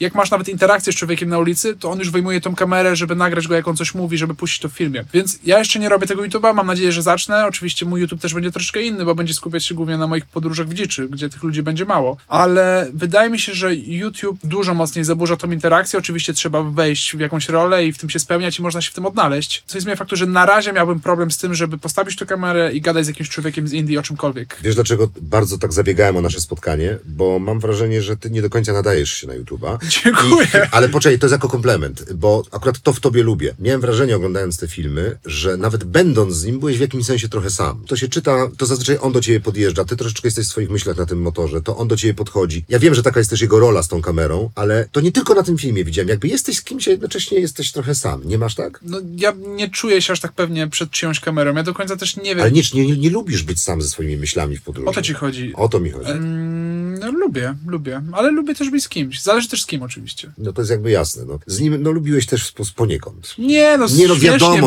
jak 0.00 0.14
masz 0.14 0.30
nawet 0.30 0.48
interakcję 0.48 0.92
z 0.92 0.96
człowiekiem 0.96 1.28
na 1.28 1.38
ulicy, 1.38 1.76
to 1.76 1.90
on 1.90 1.98
już 1.98 2.10
wyjmuje 2.10 2.40
tą 2.40 2.54
kamerę, 2.54 2.96
żeby 2.96 3.16
nagrać 3.16 3.48
go, 3.48 3.54
jak 3.54 3.68
on 3.68 3.76
coś 3.76 3.94
mówi, 3.94 4.18
żeby 4.18 4.34
puścić 4.34 4.62
to 4.62 4.68
w 4.68 4.72
filmie. 4.72 5.04
Więc 5.12 5.38
ja 5.44 5.58
jeszcze 5.58 5.78
nie 5.78 5.88
robię 5.88 6.06
tego 6.06 6.22
YouTube'a, 6.22 6.54
mam 6.54 6.66
nadzieję, 6.66 6.92
że 6.92 7.02
zacznę. 7.02 7.46
Oczywiście 7.46 7.86
mój 7.86 8.00
YouTube 8.00 8.20
też 8.20 8.34
będzie 8.34 8.52
troszkę 8.52 8.82
inny, 8.82 9.04
bo 9.04 9.14
będzie 9.14 9.34
skupiać 9.34 9.64
się 9.64 9.74
głównie 9.74 9.98
na 9.98 10.06
moich 10.06 10.23
podróżach 10.28 10.68
w 10.68 10.74
dziczy, 10.74 11.08
gdzie 11.08 11.28
tych 11.28 11.42
ludzi 11.42 11.62
będzie 11.62 11.84
mało. 11.84 12.16
Ale 12.28 12.90
wydaje 12.94 13.30
mi 13.30 13.38
się, 13.38 13.54
że 13.54 13.74
YouTube 13.74 14.38
dużo 14.44 14.74
mocniej 14.74 15.04
zaburza 15.04 15.36
tą 15.36 15.50
interakcję. 15.50 15.98
Oczywiście 15.98 16.32
trzeba 16.32 16.62
wejść 16.62 17.16
w 17.16 17.20
jakąś 17.20 17.48
rolę 17.48 17.86
i 17.86 17.92
w 17.92 17.98
tym 17.98 18.10
się 18.10 18.18
spełniać 18.18 18.58
i 18.58 18.62
można 18.62 18.80
się 18.80 18.90
w 18.90 18.94
tym 18.94 19.06
odnaleźć. 19.06 19.62
Co 19.66 19.80
zmienia 19.80 19.96
faktu, 19.96 20.16
że 20.16 20.26
na 20.26 20.46
razie 20.46 20.72
miałbym 20.72 21.00
problem 21.00 21.30
z 21.30 21.38
tym, 21.38 21.54
żeby 21.54 21.78
postawić 21.78 22.16
tu 22.16 22.26
kamerę 22.26 22.72
i 22.72 22.80
gadać 22.80 23.04
z 23.04 23.08
jakimś 23.08 23.28
człowiekiem 23.28 23.68
z 23.68 23.72
Indii 23.72 23.98
o 23.98 24.02
czymkolwiek. 24.02 24.58
Wiesz 24.62 24.74
dlaczego 24.74 25.08
bardzo 25.20 25.58
tak 25.58 25.72
zabiegałem 25.72 26.16
o 26.16 26.20
nasze 26.20 26.40
spotkanie? 26.40 26.98
Bo 27.04 27.38
mam 27.38 27.60
wrażenie, 27.60 28.02
że 28.02 28.16
ty 28.16 28.30
nie 28.30 28.42
do 28.42 28.50
końca 28.50 28.72
nadajesz 28.72 29.12
się 29.12 29.26
na 29.26 29.34
YouTube'a. 29.34 29.78
Dziękuję. 29.88 30.46
I, 30.54 30.68
ale 30.70 30.88
poczekaj, 30.88 31.18
to 31.18 31.26
jest 31.26 31.32
jako 31.32 31.48
komplement, 31.48 32.12
bo 32.12 32.42
akurat 32.50 32.80
to 32.80 32.92
w 32.92 33.00
tobie 33.00 33.22
lubię. 33.22 33.54
Miałem 33.58 33.80
wrażenie, 33.80 34.16
oglądając 34.16 34.58
te 34.58 34.68
filmy, 34.68 35.18
że 35.26 35.56
nawet 35.56 35.84
będąc 35.84 36.34
z 36.34 36.44
nim, 36.44 36.60
byłeś 36.60 36.78
w 36.78 36.80
jakimś 36.80 37.06
sensie 37.06 37.28
trochę 37.28 37.50
sam. 37.50 37.84
To 37.86 37.96
się 37.96 38.08
czyta, 38.08 38.48
to 38.58 38.66
zazwyczaj 38.66 38.98
on 39.00 39.12
do 39.12 39.20
ciebie 39.20 39.40
podjeżdża, 39.40 39.84
ty 39.84 39.96
troszeczkę 40.14 40.28
jesteś 40.28 40.46
w 40.46 40.50
swoich 40.50 40.70
myślach 40.70 40.96
na 40.96 41.06
tym 41.06 41.22
motorze, 41.22 41.62
to 41.62 41.76
on 41.76 41.88
do 41.88 41.96
ciebie 41.96 42.14
podchodzi. 42.14 42.64
Ja 42.68 42.78
wiem, 42.78 42.94
że 42.94 43.02
taka 43.02 43.20
jest 43.20 43.30
też 43.30 43.40
jego 43.40 43.60
rola 43.60 43.82
z 43.82 43.88
tą 43.88 44.02
kamerą, 44.02 44.50
ale 44.54 44.88
to 44.92 45.00
nie 45.00 45.12
tylko 45.12 45.34
na 45.34 45.42
tym 45.42 45.58
filmie 45.58 45.84
widziałem. 45.84 46.08
Jakby 46.08 46.28
jesteś 46.28 46.56
z 46.56 46.62
kimś, 46.62 46.88
a 46.88 46.90
jednocześnie 46.90 47.40
jesteś 47.40 47.72
trochę 47.72 47.94
sam. 47.94 48.20
Nie 48.24 48.38
masz 48.38 48.54
tak? 48.54 48.80
No, 48.82 48.98
ja 49.16 49.32
nie 49.56 49.70
czuję 49.70 50.02
się 50.02 50.12
aż 50.12 50.20
tak 50.20 50.32
pewnie 50.32 50.68
przed 50.68 50.90
czyjąś 50.90 51.20
kamerą. 51.20 51.54
Ja 51.54 51.62
do 51.62 51.74
końca 51.74 51.96
też 51.96 52.16
nie 52.16 52.22
wiem. 52.34 52.40
Ale 52.40 52.52
nie, 52.52 52.62
nie, 52.74 52.96
nie 52.96 53.10
lubisz 53.10 53.42
być 53.42 53.60
sam 53.60 53.82
ze 53.82 53.88
swoimi 53.88 54.16
myślami 54.16 54.56
w 54.56 54.62
podróży. 54.62 54.88
O 54.88 54.92
to 54.92 55.02
ci 55.02 55.14
chodzi. 55.14 55.52
O 55.54 55.68
to 55.68 55.80
mi 55.80 55.90
chodzi. 55.90 56.10
Mm, 56.10 56.98
no, 56.98 57.12
lubię, 57.12 57.54
lubię, 57.66 58.02
ale 58.12 58.30
lubię 58.30 58.54
też 58.54 58.70
być 58.70 58.84
z 58.84 58.88
kimś. 58.88 59.22
Zależy 59.22 59.48
też 59.48 59.62
z 59.62 59.66
kim 59.66 59.82
oczywiście. 59.82 60.32
No 60.38 60.52
to 60.52 60.60
jest 60.60 60.70
jakby 60.70 60.90
jasne. 60.90 61.24
No. 61.24 61.38
Z 61.46 61.60
nim 61.60 61.82
no, 61.82 61.90
lubibiłeś 61.90 62.26
też 62.26 62.52
spo- 62.52 62.74
poniekąd. 62.76 63.34
Nie 63.38 63.78
no, 63.78 63.86
Nie 63.86 64.08
no, 64.08 64.16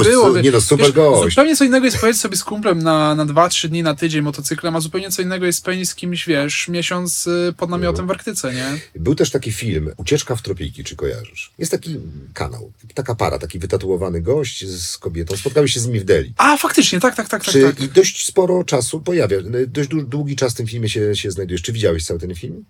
było. 0.03 0.37
nie 0.41 0.51
no, 0.51 0.61
super 0.61 0.93
gość. 0.93 1.29
Zupełnie 1.29 1.55
co 1.55 1.63
innego 1.63 1.85
jest 1.85 1.97
pojeździć 1.97 2.21
sobie 2.21 2.37
z 2.37 2.43
kumplem 2.43 2.83
na, 2.83 3.15
na 3.15 3.25
2-3 3.25 3.67
dni 3.67 3.83
na 3.83 3.95
tydzień 3.95 4.21
motocyklem, 4.21 4.75
a 4.75 4.79
zupełnie 4.79 5.11
co 5.11 5.21
innego 5.21 5.36
jest 5.45 5.59
spędzić 5.59 5.89
z 5.89 5.95
kimś, 5.95 6.27
wiesz, 6.27 6.67
miesiąc 6.67 7.27
y, 7.27 7.53
pod 7.57 7.69
namiotem 7.69 8.07
w 8.07 8.11
Arktyce, 8.11 8.53
nie? 8.53 8.79
Był 8.95 9.15
też 9.15 9.31
taki 9.31 9.51
film, 9.51 9.91
Ucieczka 9.97 10.35
w 10.35 10.41
tropiki, 10.41 10.83
czy 10.83 10.95
kojarzysz? 10.95 11.51
Jest 11.57 11.71
taki 11.71 11.95
kanał, 12.33 12.71
taka 12.93 13.15
para, 13.15 13.39
taki 13.39 13.59
wytatuowany 13.59 14.21
gość 14.21 14.67
z 14.67 14.97
kobietą. 14.97 15.37
Spotkały 15.37 15.69
się 15.69 15.79
z 15.79 15.87
nimi 15.87 15.99
w 15.99 16.03
Delhi. 16.03 16.33
A, 16.37 16.57
faktycznie, 16.57 16.99
tak, 16.99 17.15
tak, 17.15 17.29
tak, 17.29 17.45
tak. 17.45 17.53
Czy, 17.53 17.61
tak. 17.61 17.81
I 17.81 17.89
dość 17.89 18.25
sporo 18.25 18.63
czasu 18.63 19.01
pojawia, 19.01 19.37
dość 19.67 19.89
dłu- 19.89 20.05
długi 20.05 20.35
czas 20.35 20.53
w 20.53 20.57
tym 20.57 20.67
filmie 20.67 20.89
się, 20.89 21.15
się 21.15 21.31
znajdujesz. 21.31 21.61
Czy 21.61 21.73
widziałeś 21.73 22.05
cały 22.05 22.19
ten 22.19 22.35
film? 22.35 22.65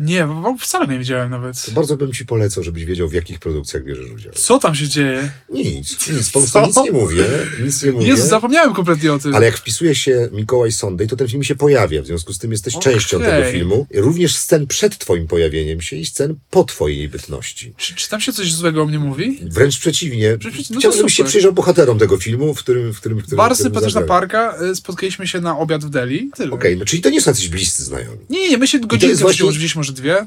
Nie, 0.00 0.26
bo 0.26 0.56
wcale 0.60 0.86
nie 0.86 0.98
widziałem 0.98 1.30
nawet. 1.30 1.64
To 1.64 1.72
bardzo 1.72 1.96
bym 1.96 2.12
ci 2.12 2.26
polecał, 2.26 2.62
żebyś 2.64 2.84
wiedział, 2.84 3.08
w 3.08 3.12
jakich 3.12 3.38
produkcjach 3.38 3.84
bierzesz 3.84 4.10
udział. 4.10 4.32
Co 4.32 4.58
tam 4.58 4.74
się 4.74 4.88
dzieje? 4.88 5.30
Nic, 5.50 6.08
nic, 6.12 6.30
po 6.30 6.40
prostu 6.40 6.60
nic 6.60 6.76
nie 6.76 6.92
mówię, 6.92 7.24
nic 7.64 7.82
nie 7.82 7.92
mówię. 7.92 8.06
Jezu, 8.06 8.26
zapomniałem 8.26 8.74
kompletnie 8.74 9.12
o 9.12 9.18
tym. 9.18 9.34
Ale 9.34 9.46
jak 9.46 9.56
wpisuje 9.56 9.94
się 9.94 10.28
Mikołaj 10.32 10.72
Sondej, 10.72 11.08
to 11.08 11.16
ten 11.16 11.28
film 11.28 11.44
się 11.44 11.54
pojawia, 11.54 12.02
w 12.02 12.06
związku 12.06 12.32
z 12.32 12.38
tym 12.38 12.52
jesteś 12.52 12.74
Okej. 12.74 12.92
częścią 12.92 13.20
tego 13.20 13.50
filmu. 13.52 13.86
Również 13.94 14.36
scen 14.36 14.66
przed 14.66 14.98
twoim 14.98 15.26
pojawieniem 15.26 15.80
się 15.80 15.96
i 15.96 16.06
scen 16.06 16.34
po 16.50 16.64
twojej 16.64 17.08
bytności. 17.08 17.74
Czy, 17.76 17.94
czy 17.94 18.08
tam 18.08 18.20
się 18.20 18.32
coś 18.32 18.52
złego 18.52 18.82
o 18.82 18.86
mnie 18.86 18.98
mówi? 18.98 19.38
Wręcz 19.42 19.78
przeciwnie. 19.78 20.36
Przeciw- 20.36 20.70
no 20.70 20.78
Chciałbym, 20.78 20.98
żebyś 20.98 21.14
się 21.14 21.24
przyjrzał 21.24 21.52
bohaterom 21.52 21.98
tego 21.98 22.16
filmu, 22.16 22.54
w 22.54 22.58
którym... 22.58 22.92
W 22.92 23.00
którym, 23.00 23.18
w 23.18 23.22
którym 23.22 23.54
sympatyczna 23.54 24.00
zagrałeś. 24.00 24.08
parka, 24.08 24.62
y, 24.70 24.74
spotkaliśmy 24.76 25.26
się 25.28 25.40
na 25.40 25.58
obiad 25.58 25.84
w 25.84 25.90
Delhi. 25.90 26.30
Okej, 26.50 26.76
no 26.76 26.84
czyli 26.84 27.02
to 27.02 27.10
nie 27.10 27.20
są 27.20 27.30
jacyś 27.30 27.48
bliscy 27.48 27.84
znajomi. 27.84 28.18
Nie, 28.30 28.48
nie, 28.48 28.58
my 28.58 28.66
się 28.68 28.78
godzinkę 28.78 29.06
jest 29.06 29.22
właśnie- 29.22 29.48
gdzieś 29.52 29.76
może 29.76 29.89
dwie. 29.92 30.26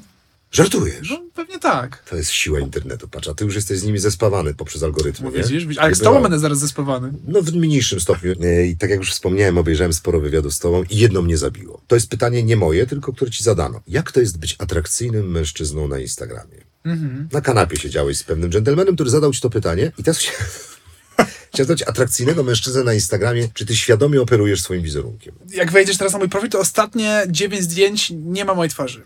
Żartujesz. 0.54 1.10
No, 1.10 1.22
pewnie 1.34 1.60
tak. 1.60 2.04
To 2.10 2.16
jest 2.16 2.32
siła 2.32 2.60
internetu, 2.60 3.08
patrz, 3.08 3.28
a 3.28 3.34
ty 3.34 3.46
już 3.46 3.56
jesteś 3.56 3.80
z 3.80 3.84
nimi 3.84 4.00
zespawany 4.00 4.54
poprzez 4.54 4.84
algorytmy, 4.84 5.32
nie? 5.32 5.38
Widzisz? 5.38 5.66
widzisz? 5.66 5.78
A 5.84 5.86
jak 5.86 5.96
z 5.96 6.00
tobą 6.00 6.22
będę 6.22 6.40
zaraz 6.40 6.60
zespawany. 6.60 7.14
No 7.28 7.42
w 7.42 7.54
mniejszym 7.54 8.00
stopniu. 8.00 8.34
I 8.66 8.78
tak 8.78 8.90
jak 8.90 9.00
już 9.00 9.12
wspomniałem, 9.12 9.58
obejrzałem 9.58 9.94
sporo 9.94 10.20
wywiadów 10.20 10.54
z 10.54 10.60
tobą 10.60 10.84
i 10.90 10.98
jedno 10.98 11.22
mnie 11.22 11.38
zabiło. 11.38 11.82
To 11.88 11.96
jest 11.96 12.10
pytanie 12.10 12.44
nie 12.44 12.56
moje, 12.56 12.88
tylko 12.88 13.14
które 13.14 13.32
ci 13.32 13.44
zadano. 13.44 13.82
Jak 13.88 14.12
to 14.12 14.20
jest 14.20 14.38
być 14.38 14.56
atrakcyjnym 14.60 15.32
mężczyzną 15.32 15.88
na 15.88 16.00
Instagramie? 16.00 16.58
Mhm. 16.86 17.30
Na 17.32 17.42
kanapie 17.42 17.78
siedziałeś 17.78 18.18
z 18.18 18.24
pewnym 18.24 18.52
dżentelmenem, 18.52 18.96
który 18.96 19.10
zadał 19.10 19.34
ci 19.34 19.42
to 19.42 19.50
pytanie 19.50 19.92
i 19.98 20.04
teraz 20.04 20.20
chciałem 20.20 20.42
chciałem 21.54 21.68
zadać 21.68 21.84
atrakcyjnego 21.84 22.44
mężczyznę 22.44 22.84
na 22.84 22.94
Instagramie. 22.94 23.50
Czy 23.54 23.66
ty 23.66 23.76
świadomie 23.76 24.22
operujesz 24.22 24.62
swoim 24.62 24.82
wizerunkiem? 24.82 25.36
Jak 25.50 25.72
wejdziesz 25.72 25.98
teraz 25.98 26.14
na 26.14 26.20
mój 26.20 26.30
profil, 26.30 26.50
to 26.50 26.60
ostatnie 26.60 27.24
dziewięć 27.30 27.64
zdjęć 27.64 28.14
nie 28.16 28.46
ma 28.46 28.54
mojej 28.54 28.70
twarzy. 28.70 29.04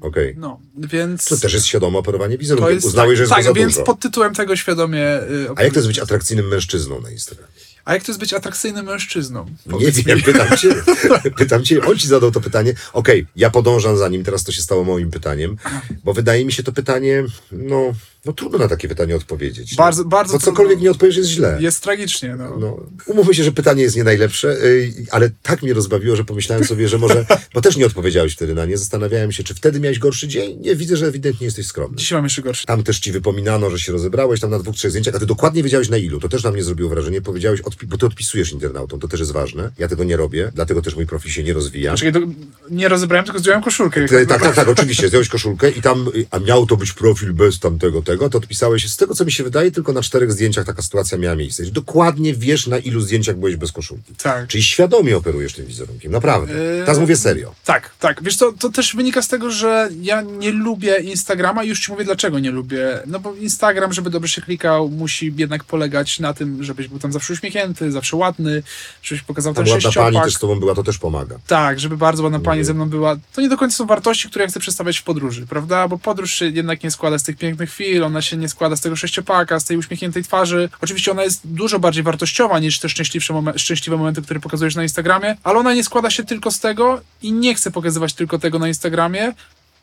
Okej. 0.00 0.34
No, 0.38 0.60
więc... 0.76 1.24
To 1.24 1.36
też 1.36 1.52
jest 1.54 1.66
świadome 1.66 1.98
operowanie 1.98 2.38
wizerunkiem. 2.38 2.74
jest 2.74 2.86
Uznałeś, 2.86 3.16
że 3.16 3.22
jest 3.22 3.34
tak, 3.34 3.44
za 3.44 3.52
więc 3.52 3.72
dużo. 3.74 3.84
pod 3.84 4.00
tytułem 4.00 4.34
tego 4.34 4.56
świadomie... 4.56 5.22
y, 5.22 5.48
A 5.56 5.62
jak 5.62 5.72
to 5.72 5.78
jest 5.78 5.88
być 5.88 5.98
atrakcyjnym 5.98 6.48
mężczyzną 6.48 7.00
na 7.00 7.10
Instagramie? 7.10 7.52
A 7.84 7.94
jak 7.94 8.02
to 8.02 8.12
jest 8.12 8.20
być 8.20 8.32
atrakcyjnym 8.32 8.86
mężczyzną? 8.86 9.44
Nie 9.66 9.72
Powiedz 9.72 9.98
wiem, 10.00 10.22
pytam 10.22 10.56
cię. 10.56 10.74
pytam 11.38 11.64
cię, 11.64 11.82
on 11.86 11.98
ci 11.98 12.08
zadał 12.08 12.30
to 12.30 12.40
pytanie. 12.40 12.74
Okej, 12.92 13.26
ja 13.36 13.50
podążam 13.50 13.98
za 13.98 14.08
nim, 14.08 14.24
teraz 14.24 14.44
to 14.44 14.52
się 14.52 14.62
stało 14.62 14.84
moim 14.84 15.10
pytaniem, 15.10 15.56
bo 16.04 16.12
wydaje 16.12 16.44
mi 16.44 16.52
się 16.52 16.62
to 16.62 16.72
pytanie, 16.72 17.24
no, 17.52 17.92
no 18.24 18.32
trudno 18.32 18.58
na 18.58 18.68
takie 18.68 18.88
pytanie 18.88 19.16
odpowiedzieć. 19.16 19.74
Bardzo- 19.76 20.02
no. 20.02 20.08
bardzo 20.08 20.32
To 20.32 20.38
cokolwiek 20.38 20.72
trudno. 20.72 20.84
nie 20.84 20.90
odpowiesz 20.90 21.16
jest 21.16 21.28
źle. 21.30 21.58
Jest 21.60 21.82
tragicznie, 21.82 22.36
no. 22.38 22.56
No, 22.58 22.86
umówmy 23.06 23.34
się, 23.34 23.44
że 23.44 23.52
pytanie 23.52 23.82
jest 23.82 23.96
nie 23.96 24.04
najlepsze, 24.04 24.48
yy, 24.48 24.92
ale 25.10 25.30
tak 25.42 25.62
mnie 25.62 25.74
rozbawiło, 25.74 26.16
że 26.16 26.24
pomyślałem 26.24 26.64
sobie, 26.64 26.88
że 26.88 26.98
może, 26.98 27.26
bo 27.54 27.60
też 27.60 27.76
nie 27.76 27.86
odpowiedziałeś 27.86 28.32
wtedy 28.34 28.54
na 28.54 28.66
nie, 28.66 28.78
zastanawiałem 28.78 29.32
się, 29.32 29.44
czy 29.44 29.54
wtedy 29.54 29.80
miałeś 29.80 29.98
gorszy 29.98 30.28
dzień? 30.28 30.58
Nie, 30.60 30.76
widzę, 30.76 30.96
że 30.96 31.06
ewidentnie 31.06 31.44
jesteś 31.44 31.66
skromny. 31.66 31.96
Dzisiaj 31.96 32.16
mam 32.16 32.24
jeszcze 32.24 32.42
gorszy. 32.42 32.66
Tam 32.66 32.82
też 32.82 32.98
ci 33.00 33.12
wypominano, 33.12 33.70
że 33.70 33.78
się 33.78 33.92
rozebrałeś 33.92 34.40
tam 34.40 34.50
na 34.50 34.58
dwóch, 34.58 34.76
trzech 34.76 34.90
zdjęciach, 34.90 35.14
a 35.14 35.18
ty 35.18 35.26
dokładnie 35.26 35.62
wiedziałeś 35.62 35.88
na 35.88 35.96
ilu. 35.96 36.20
To 36.20 36.28
też 36.28 36.42
na 36.44 36.50
mnie 36.50 36.62
zrobiło 36.62 36.90
wrażenie. 36.90 37.20
Powiedziałeś, 37.22 37.60
bo 37.86 37.98
ty 37.98 38.06
odpisujesz 38.06 38.52
internautom, 38.52 39.00
to 39.00 39.08
też 39.08 39.20
jest 39.20 39.32
ważne. 39.32 39.70
Ja 39.78 39.88
tego 39.88 40.04
nie 40.04 40.16
robię, 40.16 40.52
dlatego 40.54 40.82
też 40.82 40.94
mój 40.96 41.06
profil 41.06 41.30
się 41.30 41.44
nie 41.44 41.52
rozwija. 41.52 41.94
Czekaj, 41.94 42.12
to 42.22 42.28
nie 42.70 42.88
rozebrałem, 42.88 43.24
tylko 43.24 43.38
zdjąłem 43.38 43.62
koszulkę. 43.62 44.08
Ty, 44.08 44.26
tak, 44.26 44.42
tak, 44.42 44.54
tak, 44.54 44.68
oczywiście, 44.68 45.08
zdjąłeś 45.08 45.28
koszulkę 45.28 45.70
i 45.70 45.82
tam, 45.82 46.08
y, 46.16 46.26
a 46.30 46.38
miał 46.38 46.66
to 46.66 46.76
być 46.76 46.92
profil 46.92 47.32
bez 47.32 47.58
tamtego, 47.58 48.02
tego, 48.08 48.30
to 48.30 48.38
odpisałeś, 48.38 48.88
z 48.90 48.96
tego 48.96 49.14
co 49.14 49.24
mi 49.24 49.32
się 49.32 49.44
wydaje, 49.44 49.70
tylko 49.70 49.92
na 49.92 50.02
czterech 50.02 50.32
zdjęciach 50.32 50.64
taka 50.66 50.82
sytuacja 50.82 51.18
miała 51.18 51.36
miejsce. 51.36 51.62
Dokładnie 51.66 52.34
wiesz, 52.34 52.66
na 52.66 52.78
ilu 52.78 53.00
zdjęciach 53.00 53.36
byłeś 53.36 53.56
bez 53.56 53.72
koszulki. 53.72 54.14
Tak. 54.22 54.46
Czyli 54.48 54.62
świadomie 54.64 55.16
operujesz 55.16 55.52
tym 55.52 55.66
wizerunkiem, 55.66 56.12
naprawdę. 56.12 56.52
Yy, 56.54 56.82
Teraz 56.84 56.98
mówię 56.98 57.16
serio. 57.16 57.54
Tak, 57.64 57.90
tak. 58.00 58.22
Wiesz 58.22 58.36
co, 58.36 58.52
to 58.52 58.68
też 58.70 58.96
wynika 58.96 59.22
z 59.22 59.28
tego, 59.28 59.50
że 59.50 59.88
ja 60.02 60.20
nie 60.22 60.50
lubię 60.50 60.98
Instagrama 61.00 61.64
i 61.64 61.68
już 61.68 61.80
ci 61.80 61.92
mówię, 61.92 62.04
dlaczego 62.04 62.38
nie 62.38 62.50
lubię. 62.50 62.98
No 63.06 63.20
bo 63.20 63.34
Instagram, 63.34 63.92
żeby 63.92 64.10
dobrze 64.10 64.34
się 64.34 64.42
klikał, 64.42 64.88
musi 64.88 65.34
jednak 65.36 65.64
polegać 65.64 66.20
na 66.20 66.34
tym, 66.34 66.64
żebyś 66.64 66.88
był 66.88 66.98
tam 66.98 67.12
zawsze 67.12 67.32
uśmiechnięty, 67.32 67.92
zawsze 67.92 68.16
ładny, 68.16 68.62
żebyś 69.02 69.22
pokazał 69.22 69.54
Tam 69.54 69.64
ten 69.64 69.72
ładna 69.74 69.90
pani 69.90 69.94
sześciopak. 69.94 70.24
też 70.24 70.34
z 70.34 70.38
tobą 70.38 70.60
była, 70.60 70.74
to 70.74 70.82
też 70.82 70.98
pomaga. 70.98 71.38
Tak, 71.46 71.80
żeby 71.80 71.96
bardzo 71.96 72.22
ładna 72.22 72.38
pani 72.38 72.60
Mhm. 72.60 72.64
ze 72.64 72.74
mną 72.74 72.88
była. 72.88 73.16
To 73.34 73.40
nie 73.40 73.48
do 73.48 73.56
końca 73.56 73.76
są 73.76 73.86
wartości, 73.86 74.28
które 74.28 74.44
ja 74.44 74.48
chcę 74.50 74.60
przedstawiać 74.60 74.98
w 74.98 75.02
podróży, 75.02 75.46
prawda? 75.46 75.88
Bo 75.88 75.98
podróż 75.98 76.34
się 76.34 76.46
jednak 76.46 76.82
nie 76.84 76.90
składa 76.90 77.18
z 77.18 77.22
tych 77.22 77.36
pięknych 77.36 77.70
chwil, 77.70 77.97
ona 78.06 78.22
się 78.22 78.36
nie 78.36 78.48
składa 78.48 78.76
z 78.76 78.80
tego 78.80 78.96
sześciopaka, 78.96 79.60
z 79.60 79.64
tej 79.64 79.76
uśmiechniętej 79.76 80.22
twarzy. 80.24 80.68
Oczywiście 80.80 81.10
ona 81.10 81.24
jest 81.24 81.40
dużo 81.44 81.78
bardziej 81.78 82.02
wartościowa 82.02 82.58
niż 82.58 82.78
te 82.78 82.88
szczęśliwsze 82.88 83.34
momen- 83.34 83.58
szczęśliwe 83.58 83.96
momenty, 83.96 84.22
które 84.22 84.40
pokazujesz 84.40 84.74
na 84.74 84.82
Instagramie, 84.82 85.36
ale 85.42 85.58
ona 85.58 85.74
nie 85.74 85.84
składa 85.84 86.10
się 86.10 86.24
tylko 86.24 86.50
z 86.50 86.60
tego 86.60 87.00
i 87.22 87.32
nie 87.32 87.54
chcę 87.54 87.70
pokazywać 87.70 88.12
tylko 88.14 88.38
tego 88.38 88.58
na 88.58 88.68
Instagramie. 88.68 89.32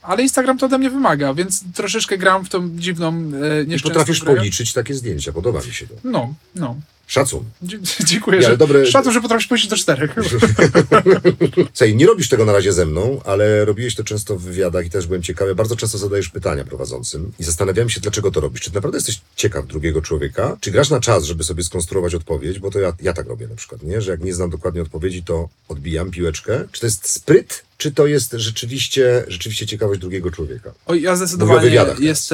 Ale 0.01 0.23
Instagram 0.23 0.57
to 0.57 0.65
ode 0.65 0.77
mnie 0.77 0.89
wymaga, 0.89 1.33
więc 1.33 1.63
troszeczkę 1.73 2.17
gram 2.17 2.45
w 2.45 2.49
tą 2.49 2.69
dziwną, 2.77 3.07
e, 3.09 3.13
I 3.63 3.67
nieszczęsną 3.67 3.89
potrafisz 3.89 4.19
grę. 4.21 4.35
policzyć 4.35 4.73
takie 4.73 4.93
zdjęcia, 4.93 5.31
podoba 5.33 5.59
mi 5.61 5.73
się 5.73 5.87
to. 5.87 5.93
No, 6.03 6.33
no. 6.55 6.75
Szacun. 7.07 7.43
Dzie- 7.61 7.79
Dziękuję, 8.05 8.37
ale 8.47 8.57
że 8.85 8.85
szacun, 8.91 9.13
że 9.13 9.21
potrafisz 9.21 9.47
pójść 9.47 9.67
do 9.67 9.75
czterech. 9.77 10.15
Słuchaj, 11.73 11.95
nie 11.95 12.05
robisz 12.05 12.29
tego 12.29 12.45
na 12.45 12.53
razie 12.53 12.73
ze 12.73 12.85
mną, 12.85 13.21
ale 13.25 13.65
robiłeś 13.65 13.95
to 13.95 14.03
często 14.03 14.35
w 14.35 14.41
wywiadach 14.41 14.85
i 14.85 14.89
też 14.89 15.07
byłem 15.07 15.21
ciekawy. 15.23 15.55
Bardzo 15.55 15.75
często 15.75 15.97
zadajesz 15.97 16.29
pytania 16.29 16.63
prowadzącym 16.63 17.31
i 17.39 17.43
zastanawiałem 17.43 17.89
się, 17.89 18.01
dlaczego 18.01 18.31
to 18.31 18.39
robisz. 18.39 18.61
Czy 18.61 18.73
naprawdę 18.73 18.97
jesteś 18.97 19.21
ciekaw 19.35 19.67
drugiego 19.67 20.01
człowieka? 20.01 20.57
Czy 20.59 20.71
grasz 20.71 20.89
na 20.89 20.99
czas, 20.99 21.23
żeby 21.23 21.43
sobie 21.43 21.63
skonstruować 21.63 22.15
odpowiedź? 22.15 22.59
Bo 22.59 22.71
to 22.71 22.79
ja, 22.79 22.93
ja 23.01 23.13
tak 23.13 23.27
robię 23.27 23.47
na 23.47 23.55
przykład, 23.55 23.83
nie? 23.83 24.01
Że 24.01 24.11
jak 24.11 24.23
nie 24.23 24.33
znam 24.33 24.49
dokładnie 24.49 24.81
odpowiedzi, 24.81 25.23
to 25.23 25.49
odbijam 25.69 26.11
piłeczkę. 26.11 26.67
Czy 26.71 26.79
to 26.81 26.87
jest 26.87 27.09
spryt, 27.09 27.63
czy 27.77 27.91
to 27.91 28.07
jest 28.07 28.31
rzeczywiście, 28.33 29.25
rzeczywiście 29.27 29.67
ciekawość 29.67 30.01
drugiego 30.01 30.31
człowieka? 30.31 30.71
Oj, 30.85 31.01
ja 31.01 31.11
o 31.11 31.15
zdecydowanie 31.17 31.61
wywiadach 31.61 31.97
teraz. 31.99 32.31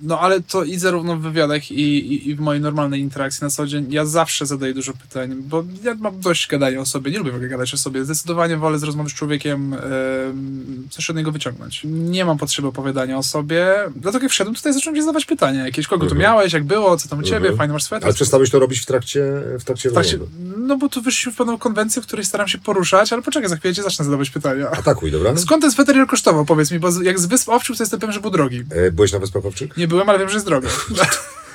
No 0.00 0.20
ale 0.20 0.40
to 0.40 0.64
i 0.64 0.78
zarówno 0.78 1.16
w 1.16 1.20
wywiadach, 1.20 1.70
i, 1.70 1.82
i, 2.14 2.28
i 2.30 2.34
w 2.34 2.40
mojej 2.40 2.62
normalnej 2.62 3.00
interakcji 3.00 3.44
na 3.44 3.50
co 3.50 3.66
dzień, 3.66 3.86
ja 3.92 4.04
zawsze 4.04 4.46
zadaję 4.46 4.74
dużo 4.74 4.92
pytań, 4.92 5.34
bo 5.42 5.64
ja 5.84 5.94
mam 5.94 6.20
dość 6.20 6.46
gadania 6.48 6.80
o 6.80 6.86
sobie, 6.86 7.10
nie 7.12 7.18
lubię 7.18 7.30
w 7.30 7.34
ogóle 7.34 7.48
gadać 7.48 7.74
o 7.74 7.76
sobie. 7.76 8.04
Zdecydowanie 8.04 8.56
wolę 8.56 8.78
z 8.78 8.82
rozmowy 8.82 9.10
z 9.10 9.12
człowiekiem 9.14 9.74
em, 9.74 10.88
coś 10.90 11.10
od 11.10 11.16
niego 11.16 11.32
wyciągnąć. 11.32 11.80
Nie 11.84 12.24
mam 12.24 12.38
potrzeby 12.38 12.68
opowiadania 12.68 13.18
o 13.18 13.22
sobie, 13.22 13.74
dlatego 13.96 14.24
jak 14.24 14.32
wszedłem 14.32 14.54
tutaj, 14.54 14.72
zacząłem 14.72 14.96
się 14.96 15.02
zadawać 15.02 15.24
pytania. 15.24 15.64
Jakieś, 15.64 15.86
kogo 15.86 16.06
tu 16.06 16.12
Mhm. 16.14 16.20
miałeś, 16.22 16.52
jak 16.52 16.64
było, 16.64 16.96
co 16.96 17.08
tam 17.08 17.18
u 17.18 17.22
ciebie, 17.22 17.36
Mhm. 17.36 17.56
fajny 17.56 17.72
masz 17.72 17.84
sweter. 17.84 18.04
Ale 18.04 18.14
przestałeś 18.14 18.50
to 18.50 18.58
robić 18.58 18.80
w 18.80 18.86
trakcie, 18.86 19.24
w 19.60 19.64
trakcie 19.64 19.82
się, 19.90 19.94
rozmowy. 19.94 20.26
no 20.58 20.76
bo 20.76 20.88
tu 20.88 21.02
wyszliśmy 21.02 21.32
w 21.32 21.36
pewną 21.36 21.58
konwencję, 21.58 22.02
w 22.02 22.06
której 22.06 22.24
staram 22.24 22.48
się 22.48 22.58
poruszać, 22.58 23.12
ale 23.12 23.22
poczekaj, 23.22 23.48
za 23.48 23.56
chwilę 23.56 23.74
ci 23.74 23.82
zacznę 23.82 24.04
zadawać 24.04 24.30
pytania. 24.30 24.70
Atakuj, 24.70 25.10
dobra? 25.12 25.36
Skąd 25.36 25.62
ten 25.62 25.70
sweter 25.72 26.06
kosztował, 26.06 26.44
powiedz 26.44 26.70
mi, 26.70 26.78
bo 26.78 27.02
jak 27.02 27.18
z 27.18 27.26
Wysp 27.26 27.48
Owczych, 27.48 27.76
to 27.76 27.82
jestem 27.82 28.00
pewien, 28.00 28.12
że 28.12 28.20
był 28.20 28.30
drogi. 28.30 28.64
E, 28.70 28.92
byłeś 28.92 29.12
na 29.12 29.18
Wyspach 29.18 29.46
Owczych? 29.46 29.76
Nie 29.76 29.87
byłem, 29.88 30.08
ale 30.08 30.18
wiem, 30.18 30.28
że 30.28 30.34
jest 30.34 30.46
drogi. 30.46 30.66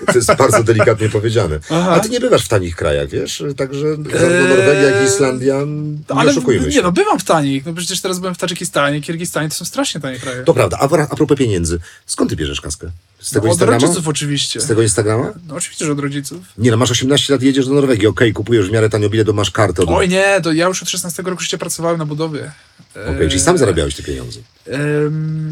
To 0.06 0.14
jest 0.14 0.36
bardzo 0.36 0.64
delikatnie 0.64 1.10
powiedziane. 1.10 1.60
Aha. 1.70 1.92
A 1.92 2.00
ty 2.00 2.10
nie 2.10 2.20
bywasz 2.20 2.46
w 2.46 2.48
tanich 2.48 2.76
krajach, 2.76 3.10
wiesz? 3.10 3.44
Także 3.58 3.88
zarówno 3.96 4.20
Eee, 4.20 4.50
Norwegia, 4.50 4.82
jak 4.82 5.04
i 5.04 5.06
Islandia, 5.06 5.56
nie 5.66 6.16
Ale 6.20 6.32
oszukujmy 6.32 6.66
nie, 6.66 6.72
się. 6.72 6.82
no 6.82 6.92
bywam 6.92 7.20
w 7.20 7.24
tanich. 7.24 7.66
No 7.66 7.74
przecież 7.74 8.02
teraz 8.02 8.20
byłem 8.20 8.36
w 8.36 8.38
Tadżykistanie, 8.38 9.02
Kirgistanie, 9.02 9.50
to 9.50 9.56
są 9.56 9.66
strasznie 9.66 10.02
tanie 10.02 10.20
kraje. 10.20 10.44
To 10.44 10.54
prawda. 10.54 10.78
A, 10.80 10.84
a 11.10 11.16
propos 11.16 11.38
pieniędzy, 11.38 11.80
skąd 12.06 12.30
ty 12.30 12.36
bierzesz 12.36 12.62
kaskę? 12.62 12.92
Z 13.20 13.30
tego 13.32 13.46
no, 13.46 13.52
od 13.52 13.56
Instagrama? 13.56 13.82
rodziców 13.82 14.08
oczywiście. 14.08 14.62
Z 14.62 14.68
tego 14.68 14.82
Instagrama? 14.82 15.34
No 15.48 15.56
oczywiście, 15.56 15.86
że 15.86 15.92
od 15.92 16.00
rodziców. 16.00 16.40
Nie 16.58 16.72
no, 16.72 16.78
masz 16.78 16.92
18 16.92 17.34
lat 17.34 17.42
jedziesz 17.42 17.68
do 17.68 17.74
Norwegii, 17.74 18.08
okej, 18.08 18.34
kupujesz 18.34 18.70
w 18.70 18.72
miarę 18.72 18.90
tanio 18.90 19.10
bilet, 19.10 19.28
masz 19.34 19.52
kartę 19.52 19.82
od... 19.82 19.90
Oj 19.90 20.10
nie, 20.10 20.42
to 20.44 20.52
ja 20.52 20.68
już 20.68 20.84
od 20.84 20.90
16 20.90 21.24
roku 21.24 21.42
życia 21.42 21.58
pracowałem 21.58 21.98
na 21.98 22.06
budowie. 22.06 22.52
Czyli 23.30 23.40
sam 23.40 23.58
zarabiałeś 23.58 23.96
te 23.96 24.04
pieniądze. 24.04 24.40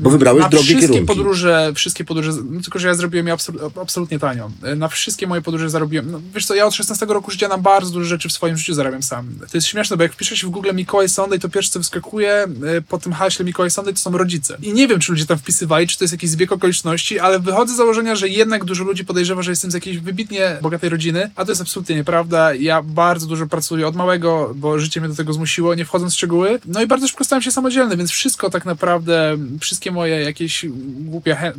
Bo 0.02 0.10
wybrałeś 0.10 0.44
na 0.44 0.50
drogie 0.50 0.66
wszystkie 0.66 0.88
kierunki. 0.88 1.06
podróże, 1.06 1.72
wszystkie 1.76 2.06
podróże, 2.06 2.32
no 2.52 2.62
tylko 2.62 2.80
że 2.80 2.88
ja 2.88 2.94
zrobiłem 2.94 3.28
je 3.28 3.34
absol, 3.34 3.56
absolutnie 3.82 4.20
tanio. 4.20 4.52
E, 4.64 4.76
Na 4.76 4.88
wszystkie 4.88 5.28
moje 5.28 5.42
podróże 5.42 5.70
zarobiłem, 5.70 6.12
no 6.12 6.22
wiesz 6.36 6.46
co, 6.46 6.56
ja 6.56 6.66
od 6.66 6.74
16 6.76 7.06
roku 7.06 7.32
życia 7.32 7.48
na 7.48 7.58
bardzo 7.58 7.92
dużo 7.92 8.06
rzeczy 8.06 8.30
w 8.30 8.32
swoim 8.32 8.58
życiu 8.58 8.74
zarabiam 8.74 9.04
sam. 9.04 9.28
To 9.40 9.58
jest 9.58 9.68
śmieszne, 9.68 9.98
bo 9.98 10.04
jak 10.04 10.14
wpiszę 10.14 10.38
się 10.38 10.48
w 10.48 10.50
Google 10.50 10.74
Mikołaj 10.74 11.10
Sunday, 11.10 11.40
to 11.40 11.50
pierwsze 11.50 11.72
co 11.72 11.80
wyskakuje 11.80 12.32
e, 12.34 12.48
po 12.90 12.98
tym 12.98 13.14
haśle 13.14 13.46
Mikołaj 13.46 13.72
Sunday 13.72 13.94
to 13.94 14.00
są 14.00 14.18
rodzice. 14.18 14.58
I 14.62 14.74
nie 14.74 14.88
wiem, 14.88 15.00
czy 15.00 15.12
ludzie 15.12 15.26
tam 15.26 15.38
wpisywali, 15.38 15.88
czy 15.88 15.98
to 15.98 16.04
jest 16.04 16.12
jakiś 16.12 16.30
zbieg 16.30 16.52
okoliczności, 16.52 17.20
ale 17.20 17.40
wychodzę 17.40 17.74
z 17.74 17.78
założenia, 17.78 18.16
że 18.16 18.30
jednak 18.30 18.66
dużo 18.66 18.84
ludzi 18.84 19.06
podejrzewa, 19.06 19.42
że 19.42 19.52
jestem 19.52 19.72
z 19.72 19.74
jakiejś 19.74 19.98
wybitnie 19.98 20.58
bogatej 20.62 20.90
rodziny, 20.90 21.32
a 21.36 21.46
to 21.46 21.52
jest 21.52 21.62
absolutnie 21.62 21.96
nieprawda. 21.96 22.54
Ja 22.54 22.82
bardzo 22.82 23.28
dużo 23.28 23.48
pracuję 23.48 23.88
od 23.88 23.96
małego, 23.96 24.52
bo 24.56 24.80
życie 24.80 25.00
mnie 25.02 25.10
do 25.10 25.16
tego 25.16 25.34
zmusiło, 25.34 25.76
nie 25.76 25.86
wchodząc 25.86 26.14
w 26.14 26.16
szczegóły. 26.18 26.60
No 26.66 26.82
i 26.82 26.88
bardzo 26.88 27.08
szybko 27.08 27.21
stałem 27.24 27.42
się 27.42 27.52
samodzielny, 27.52 27.98
więc 27.98 28.12
wszystko 28.12 28.50
tak 28.50 28.66
naprawdę, 28.66 29.38
wszystkie 29.60 29.92
moje 29.92 30.22
jakieś 30.22 30.66
głupie, 30.86 31.54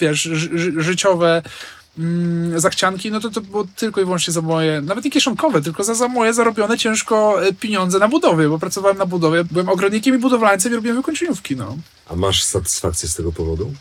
wiesz, 0.00 0.22
ży, 0.22 0.58
ży, 0.58 0.82
życiowe 0.82 1.42
mm, 1.98 2.60
zachcianki, 2.60 3.10
no 3.10 3.20
to 3.20 3.30
to 3.30 3.40
było 3.40 3.66
tylko 3.76 4.00
i 4.00 4.04
wyłącznie 4.04 4.32
za 4.32 4.40
moje, 4.40 4.80
nawet 4.80 5.04
nie 5.04 5.10
kieszonkowe, 5.10 5.62
tylko 5.62 5.84
za, 5.84 5.94
za 5.94 6.08
moje 6.08 6.34
zarobione 6.34 6.78
ciężko 6.78 7.46
e, 7.46 7.52
pieniądze 7.52 7.98
na 7.98 8.08
budowie, 8.08 8.48
bo 8.48 8.58
pracowałem 8.58 8.98
na 8.98 9.06
budowie, 9.06 9.44
byłem 9.44 9.68
ogrodnikiem 9.68 10.14
i 10.14 10.18
budowlańcem 10.18 10.72
i 10.72 10.74
robiłem 10.74 10.96
wykończeniówki, 10.96 11.56
no. 11.56 11.76
A 12.10 12.16
masz 12.16 12.44
satysfakcję 12.44 13.08
z 13.08 13.14
tego 13.14 13.32
powodu? 13.32 13.72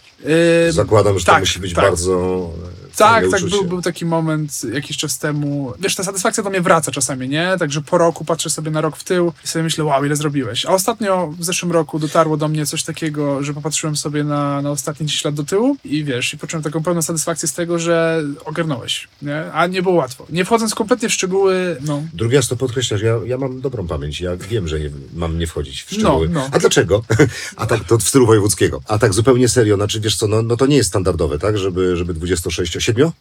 Yy, 0.65 0.71
Zakładam, 0.71 1.19
że 1.19 1.25
to 1.25 1.31
tak, 1.31 1.39
musi 1.41 1.59
być 1.59 1.73
tak. 1.73 1.83
bardzo... 1.83 2.49
tak, 2.97 3.23
tak, 3.31 3.39
uczucie. 3.39 3.57
był, 3.57 3.65
był 3.65 3.81
taki 3.81 4.05
moment 4.05 4.61
jakiś 4.73 4.97
czas 4.97 5.19
temu. 5.19 5.73
Wiesz, 5.79 5.95
ta 5.95 6.03
satysfakcja 6.03 6.43
do 6.43 6.49
mnie 6.49 6.61
wraca 6.61 6.91
czasami, 6.91 7.29
nie? 7.29 7.55
Także 7.59 7.81
po 7.81 7.97
roku 7.97 8.25
patrzę 8.25 8.49
sobie 8.49 8.71
na 8.71 8.81
rok 8.81 8.97
w 8.97 9.03
tył 9.03 9.33
i 9.43 9.47
sobie 9.47 9.63
myślę, 9.63 9.83
wow, 9.83 10.05
ile 10.05 10.15
zrobiłeś. 10.15 10.65
A 10.65 10.69
ostatnio 10.69 11.33
w 11.39 11.43
zeszłym 11.43 11.71
roku 11.71 11.99
dotarło 11.99 12.37
do 12.37 12.47
mnie 12.47 12.65
coś 12.65 12.83
takiego, 12.83 13.43
że 13.43 13.53
popatrzyłem 13.53 13.95
sobie 13.95 14.23
na, 14.23 14.61
na 14.61 14.71
ostatnie 14.71 15.05
10 15.05 15.25
lat 15.25 15.33
do 15.33 15.43
tyłu 15.43 15.77
i 15.85 16.03
wiesz, 16.03 16.33
i 16.33 16.37
poczułem 16.37 16.63
taką 16.63 16.83
pełną 16.83 17.01
satysfakcję 17.01 17.47
z 17.47 17.53
tego, 17.53 17.79
że 17.79 18.23
ogarnąłeś, 18.45 19.07
nie? 19.21 19.51
A 19.53 19.67
nie 19.67 19.81
było 19.81 19.95
łatwo. 19.95 20.25
Nie 20.29 20.45
wchodząc 20.45 20.75
kompletnie 20.75 21.09
w 21.09 21.13
szczegóły, 21.13 21.77
no. 21.81 22.03
Drugi 22.13 22.35
raz 22.35 22.47
to 22.47 22.55
podkreślasz, 22.55 23.01
ja, 23.01 23.15
ja 23.25 23.37
mam 23.37 23.61
dobrą 23.61 23.87
pamięć, 23.87 24.21
ja 24.21 24.37
wiem, 24.37 24.67
że 24.67 24.79
nie, 24.79 24.89
mam 25.13 25.39
nie 25.39 25.47
wchodzić 25.47 25.83
w 25.83 25.93
szczegóły. 25.93 26.29
No, 26.29 26.39
no. 26.39 26.49
A 26.51 26.59
dlaczego? 26.59 27.03
A 27.55 27.65
tak 27.65 27.83
to 27.83 27.97
w 27.97 28.03
stylu 28.03 28.25
wojewódzkiego. 28.25 28.81
A 28.87 28.97
tak 28.97 29.13
zupełnie 29.13 29.49
serio, 29.49 29.75
znaczy 29.75 29.99
wiesz 29.99 30.15
co, 30.15 30.27
no, 30.27 30.41
no 30.41 30.57
to 30.57 30.65
nie 30.65 30.75
jest 30.75 30.89
standardowe, 30.89 31.39
tak, 31.39 31.57
żeby, 31.57 31.97
żeby 31.97 32.13
26, 32.13 32.77
7? 32.83 33.13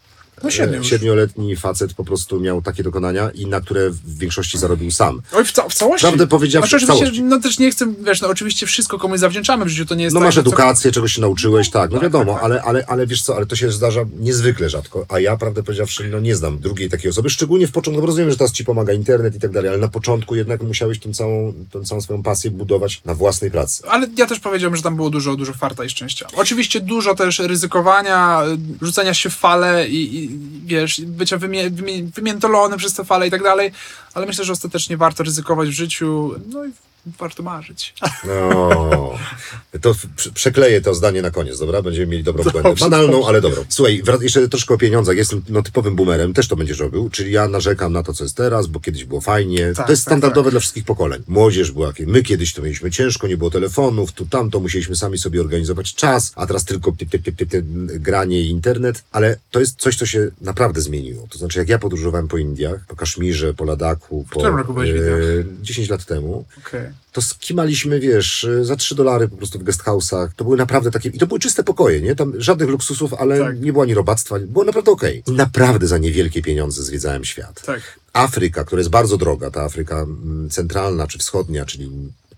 No 0.45 0.51
siedmiu 0.51 0.77
już. 0.79 0.87
Siedmioletni 0.87 1.57
facet 1.57 1.95
po 1.95 2.05
prostu 2.05 2.41
miał 2.41 2.63
takie 2.63 2.83
dokonania 2.83 3.31
i 3.31 3.47
na 3.47 3.61
które 3.61 3.91
w 3.91 4.19
większości 4.19 4.59
zarobił 4.59 4.91
sam. 4.91 5.23
Oj, 5.33 5.45
w, 5.45 5.53
ca- 5.53 5.69
w 5.69 5.75
całości. 5.75 6.07
Prawdę 6.07 6.27
powiedziawszy, 6.27 6.69
znaczy, 6.79 6.85
w 6.85 6.89
całości. 6.89 7.23
no 7.23 7.41
też 7.41 7.59
nie 7.59 7.71
chcę, 7.71 7.87
wiesz, 8.05 8.21
no 8.21 8.29
oczywiście 8.29 8.67
wszystko 8.67 8.99
komuś 8.99 9.21
zawdzięczamy 9.21 9.65
w 9.65 9.69
życiu, 9.69 9.87
to 9.87 9.95
nie 9.95 10.05
jest 10.05 10.15
No 10.15 10.21
tak, 10.21 10.27
masz 10.27 10.35
że 10.35 10.43
co- 10.43 10.49
edukację, 10.49 10.93
czegoś 10.93 11.13
się 11.13 11.21
nauczyłeś, 11.21 11.71
tak, 11.71 11.91
no 11.91 11.97
tak, 11.97 12.03
wiadomo, 12.03 12.33
tak, 12.33 12.35
tak. 12.35 12.45
Ale, 12.51 12.63
ale, 12.63 12.87
ale 12.87 13.07
wiesz 13.07 13.23
co, 13.23 13.37
ale 13.37 13.47
to 13.47 13.57
się 13.57 13.73
zdarza 13.73 14.01
niezwykle 14.21 14.71
rzadko, 14.71 15.07
a 15.09 15.21
ja 15.21 15.37
prawdę 15.37 15.63
powiedziawszy, 15.63 16.09
no 16.09 16.21
nie 16.21 16.37
znam 16.37 16.59
drugiej 16.59 16.91
takiej 16.91 17.11
osoby, 17.11 17.31
szczególnie 17.31 17.67
w 17.67 17.73
początku, 17.73 17.97
no 17.97 18.01
bo 18.01 18.07
rozumiem, 18.07 18.31
że 18.31 18.37
teraz 18.37 18.53
ci 18.53 18.65
pomaga 18.65 18.93
internet 18.93 19.35
i 19.35 19.41
tak 19.41 19.51
dalej, 19.51 19.69
ale 19.69 19.79
na 19.79 19.89
początku 19.89 20.35
jednak 20.37 20.63
musiałeś 20.63 20.99
tą 20.99 21.15
całą, 21.15 21.55
tą 21.71 21.85
całą 21.85 22.01
swoją 22.01 22.23
pasję 22.23 22.51
budować 22.51 23.03
na 23.05 23.15
własnej 23.15 23.51
pracy. 23.51 23.83
Ale 23.89 24.07
ja 24.19 24.27
też 24.27 24.41
powiedziałem, 24.41 24.77
że 24.77 24.83
tam 24.83 24.97
było 24.97 25.11
dużo, 25.11 25.37
dużo 25.37 25.53
farta 25.53 25.85
i 25.85 25.91
szczęścia. 25.91 26.27
Oczywiście 26.37 26.81
dużo 26.81 27.15
też 27.15 27.39
ryzykowania, 27.39 28.43
rzucania 28.83 29.15
się 29.15 29.31
w 29.31 29.35
fale 29.37 29.89
i, 29.89 30.25
i 30.25 30.32
wiesz, 30.65 31.01
bycia 31.01 31.39
wymie, 31.39 31.71
wymiętolonym 32.15 32.79
przez 32.79 32.95
te 32.95 33.05
fale 33.05 33.27
i 33.27 33.31
tak 33.31 33.43
dalej, 33.43 33.73
ale 34.15 34.27
myślę, 34.27 34.45
że 34.45 34.53
ostatecznie 34.53 34.97
warto 34.97 35.23
ryzykować 35.23 35.69
w 35.69 35.73
życiu, 35.73 36.35
no 36.49 36.67
i 36.67 36.71
warto 37.07 37.43
marzyć. 37.43 37.95
No, 38.25 39.13
to 39.81 39.95
prze- 40.17 40.33
przekleję 40.33 40.81
to 40.81 40.95
zdanie 40.95 41.23
na 41.23 41.31
koniec, 41.31 41.59
dobra? 41.59 41.83
Będziemy 41.83 42.07
mieli 42.07 42.25
dobrą 42.25 42.45
Dobrze, 42.45 42.63
błędę. 42.63 42.81
Banalną, 42.81 43.13
dobrze. 43.13 43.29
ale 43.29 43.41
dobrą. 43.41 43.65
Słuchaj, 43.69 44.03
jeszcze 44.21 44.49
troszkę 44.49 44.75
o 44.75 44.79
pieniądzach. 44.79 45.17
Jestem 45.17 45.43
no, 45.49 45.63
typowym 45.63 45.97
boomerem, 45.97 46.35
też 46.35 46.49
to 46.49 46.57
będziesz 46.57 46.79
robił, 46.79 47.11
czyli 47.11 47.33
ja 47.33 47.49
narzekam 47.49 47.93
na 47.93 48.03
to, 48.03 48.13
co 48.13 48.25
jest 48.25 48.37
teraz, 48.37 48.67
bo 48.67 48.81
kiedyś 48.81 49.05
było 49.05 49.21
fajnie. 49.21 49.73
Tak, 49.75 49.87
to 49.87 49.93
jest 49.93 50.05
tak, 50.05 50.13
standardowe 50.13 50.47
tak. 50.47 50.51
dla 50.51 50.61
wszystkich 50.61 50.85
pokoleń. 50.85 51.23
Młodzież 51.29 51.71
była, 51.71 51.93
my 52.07 52.23
kiedyś 52.23 52.53
to 52.53 52.63
mieliśmy 52.63 52.91
ciężko, 52.91 53.27
nie 53.27 53.37
było 53.37 53.51
telefonów, 53.51 54.13
tu 54.13 54.27
tamto, 54.27 54.61
musieliśmy 54.61 54.97
sami 54.97 55.19
sobie 55.19 55.41
organizować 55.41 55.95
czas, 55.95 56.33
a 56.37 56.47
teraz 56.47 56.65
tylko 56.65 56.93
typ, 56.93 57.11
typ, 57.11 57.23
typ, 57.23 57.37
typ, 57.37 57.51
typ, 57.51 57.65
granie 57.87 58.41
i 58.41 58.49
internet, 58.49 59.05
ale 59.13 59.37
to 59.51 59.61
jest 59.61 59.81
coś, 59.81 59.97
co 59.97 60.07
się 60.07 60.31
naprawdę 60.41 60.81
zmieniło. 60.81 61.27
To 61.31 61.39
znaczy, 61.39 61.59
jak 61.59 61.69
ja 61.69 61.79
podróżowałem 61.79 62.29
po 62.29 62.39
Indiach, 62.39 62.87
po 62.89 62.97
Kaszmirze, 62.97 63.55
po 63.55 63.65
Ladaku, 63.65 64.02
po... 64.09 64.25
którym 64.31 64.57
roku 64.57 64.73
byłeś 64.73 64.93
w 64.93 64.97
e, 64.97 65.63
10 65.63 65.89
lat 65.89 66.05
temu, 66.05 66.45
Okej. 66.59 66.87
to 67.13 67.23
skimaliśmy, 67.23 68.01
wiesz, 68.01 68.47
za 68.63 68.77
3 68.77 68.95
dolary 68.95 69.29
po 69.29 69.37
prostu 69.37 69.59
w 69.59 69.65
guesthouse'ach. 69.65 70.29
To 70.37 70.45
były 70.45 70.57
naprawdę 70.57 70.91
takie, 70.91 71.09
i 71.09 71.19
to 71.19 71.27
były 71.27 71.41
czyste 71.41 71.65
pokoje, 71.65 72.01
nie? 72.01 72.17
Tam 72.17 72.33
żadnych 72.37 72.69
luksusów, 72.69 73.15
ale 73.15 73.39
Tak. 73.39 73.61
nie 73.61 73.73
było 73.73 73.85
ani 73.85 73.95
robactwa, 73.95 74.39
było 74.39 74.65
naprawdę 74.65 74.91
okej. 74.91 75.23
I 75.27 75.33
naprawdę 75.33 75.87
za 75.87 75.99
niewielkie 75.99 76.43
pieniądze 76.43 76.83
zwiedzałem 76.83 77.25
świat. 77.25 77.63
Tak. 77.67 77.81
Afryka, 78.13 78.65
która 78.65 78.81
jest 78.81 78.91
bardzo 78.91 79.17
droga, 79.17 79.51
ta 79.51 79.63
Afryka 79.63 79.97
mm, 79.97 80.51
centralna 80.51 81.07
czy 81.07 81.19
wschodnia, 81.19 81.65
czyli 81.65 81.91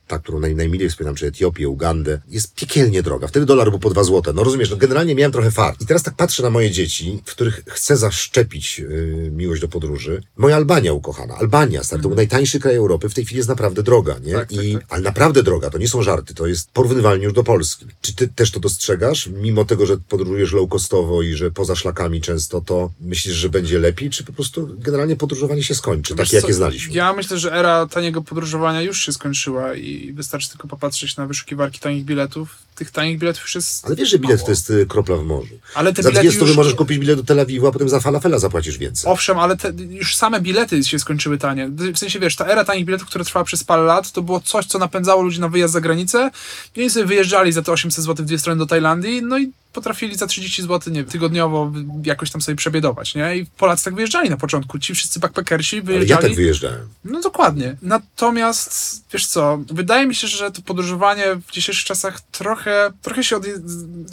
ta, 0.07 0.19
którą 0.19 0.41
naj, 0.41 0.55
najmilej 0.55 0.89
wspominam, 0.91 1.15
czy 1.15 1.27
Etiopię, 1.27 1.69
Ugandę, 1.69 2.21
jest 2.29 2.55
piekielnie 2.55 3.03
droga. 3.03 3.27
Wtedy 3.27 3.47
dolar 3.47 3.71
był 3.71 3.79
po 3.79 3.91
dwa 3.91 4.05
złote. 4.05 4.33
No 4.33 4.45
rozumiesz, 4.45 4.71
no 4.71 4.77
generalnie 4.77 5.15
miałem 5.15 5.33
trochę 5.33 5.51
fart. 5.51 5.81
I 5.83 5.87
teraz 5.87 6.03
tak 6.03 6.15
patrzę 6.15 6.43
na 6.43 6.51
moje 6.51 6.71
dzieci, 6.71 7.23
w 7.25 7.31
których 7.31 7.63
chcę 7.67 7.97
zaszczepić 7.97 8.79
yy, 8.79 9.31
miłość 9.33 9.61
do 9.61 9.69
podróży. 9.69 10.23
Moja 10.37 10.57
Albania 10.57 10.93
ukochana. 10.93 11.35
Albania, 11.35 11.85
stary, 11.85 12.03
to 12.03 12.09
był 12.09 12.17
najtańszy 12.17 12.61
kraj 12.61 12.77
Europy, 12.77 13.09
w 13.09 13.15
tej 13.15 13.25
chwili 13.25 13.37
jest 13.37 13.49
naprawdę 13.49 13.83
droga, 13.83 14.19
nie? 14.23 14.33
Tak, 14.33 14.53
tak, 14.53 14.65
I, 14.65 14.75
tak. 14.75 14.85
Ale 14.89 15.03
naprawdę 15.03 15.43
droga, 15.43 15.71
to 15.71 15.79
nie 15.79 15.89
są 15.89 16.03
żarty, 16.03 16.35
to 16.35 16.47
jest 16.47 16.71
porównywalnie 16.71 17.25
już 17.25 17.33
do 17.33 17.45
Polski. 17.45 17.87
Czy 18.01 18.15
ty 18.15 18.29
też 18.29 18.51
to 18.51 18.61
dostrzegasz? 18.61 19.27
Mimo 19.27 19.65
tego, 19.65 19.87
że 19.87 19.99
podróżujesz 19.99 20.53
low 20.53 20.71
costowo 20.71 21.23
i 21.23 21.35
że 21.35 21.51
poza 21.51 21.77
szlakami 21.77 22.21
często, 22.21 22.61
to 22.61 22.91
myślisz, 23.01 23.35
że 23.35 23.49
będzie 23.49 23.79
lepiej, 23.79 24.11
czy 24.11 24.25
po 24.25 24.33
prostu 24.33 24.69
generalnie 24.79 25.17
podróżowanie 25.17 25.63
się 25.63 25.75
skończy, 25.75 26.15
Wiesz 26.15 26.29
takie 26.29 26.37
jakie 26.37 26.53
co, 26.53 26.55
znaliśmy? 26.55 26.95
Ja 26.95 27.13
myślę, 27.13 27.39
że 27.39 27.53
era 27.53 27.87
taniego 27.87 28.23
podróżowania 28.23 28.83
już 28.83 29.07
się 29.07 29.13
skończyła 29.13 29.75
i 29.75 29.94
wystarczy 30.13 30.49
tylko 30.49 30.69
popatrzeć 30.69 31.17
na 31.17 31.27
wyszukiwarki 31.27 31.81
tanich 31.81 32.05
biletów. 32.05 32.64
Tych 32.75 32.91
tanich 32.91 33.19
biletów 33.19 33.43
już 33.43 33.55
jest 33.55 33.87
Ale 33.87 33.97
wiesz, 33.97 34.09
że 34.11 34.19
bilet 34.19 34.37
mało. 34.37 34.47
to 34.47 34.53
jest 34.53 34.71
y, 34.71 34.87
kropla 34.87 35.17
w 35.17 35.25
morzu. 35.25 35.55
Ale 35.75 35.93
te 35.93 36.03
Za 36.03 36.09
bilety 36.11 36.29
200 36.29 36.47
już... 36.47 36.57
możesz 36.57 36.75
kupić 36.75 36.99
bilet 36.99 37.17
do 37.19 37.25
Tel 37.25 37.41
Awiwu, 37.41 37.67
a 37.67 37.73
potem 37.73 37.89
za 37.89 38.01
falafela 38.01 38.39
zapłacisz 38.39 38.79
więcej. 38.79 39.13
Owszem, 39.13 39.39
ale 39.39 39.57
te, 39.57 39.73
już 39.91 40.17
same 40.17 40.41
bilety 40.41 40.85
się 40.85 40.99
skończyły 40.99 41.39
tanie. 41.39 41.69
W 41.69 41.99
sensie, 41.99 42.21
wiesz, 42.21 42.37
ta 42.37 42.47
era 42.47 42.65
tanich 42.65 42.85
biletów, 42.85 43.09
która 43.09 43.25
trwała 43.25 43.45
przez 43.45 43.65
parę 43.65 43.83
lat, 43.83 44.13
to 44.13 44.23
było 44.23 44.41
coś, 44.41 44.67
co 44.67 44.79
napędzało 44.79 45.23
ludzi 45.23 45.41
na 45.41 45.49
wyjazd 45.49 45.73
za 45.73 45.81
granicę. 45.81 46.31
I 46.77 46.81
oni 46.81 46.91
sobie 46.91 47.07
wyjeżdżali 47.07 47.53
za 47.53 47.63
te 47.63 47.73
800 47.73 48.05
zł 48.05 48.25
w 48.25 48.29
dwie 48.29 48.39
strony 48.39 48.59
do 48.59 48.67
Tajlandii, 48.67 49.23
no 49.23 49.39
i 49.39 49.53
potrafili 49.73 50.17
za 50.17 50.27
30 50.27 50.63
zł 50.63 50.93
nie, 50.93 51.05
tygodniowo 51.05 51.73
jakoś 52.05 52.31
tam 52.31 52.41
sobie 52.43 52.57
przebiedować, 52.57 53.15
nie? 53.15 53.37
I 53.37 53.47
Polacy 53.47 53.85
tak 53.85 53.95
wyjeżdżali 53.95 54.31
na 54.31 54.37
początku. 54.37 54.79
Ci 54.79 54.95
wszyscy 54.95 55.21
backpackersi 55.21 55.77
Ale 55.77 55.85
wyjeżdżali. 55.85 56.11
ja 56.11 56.29
tak 56.29 56.37
wyjeżdżałem. 56.37 56.89
No 57.05 57.21
dokładnie. 57.21 57.77
Natomiast, 57.83 59.03
wiesz 59.13 59.27
co, 59.27 59.59
wydaje 59.71 60.07
mi 60.07 60.15
się, 60.15 60.27
że 60.29 60.51
to 60.51 60.63
podróżowanie 60.63 61.25
w 61.49 61.53
dzisiejszych 61.53 61.85
czasach 61.85 62.21
trochę, 62.21 62.64
trochę 63.03 63.25
się 63.25 63.37
od, 63.37 63.47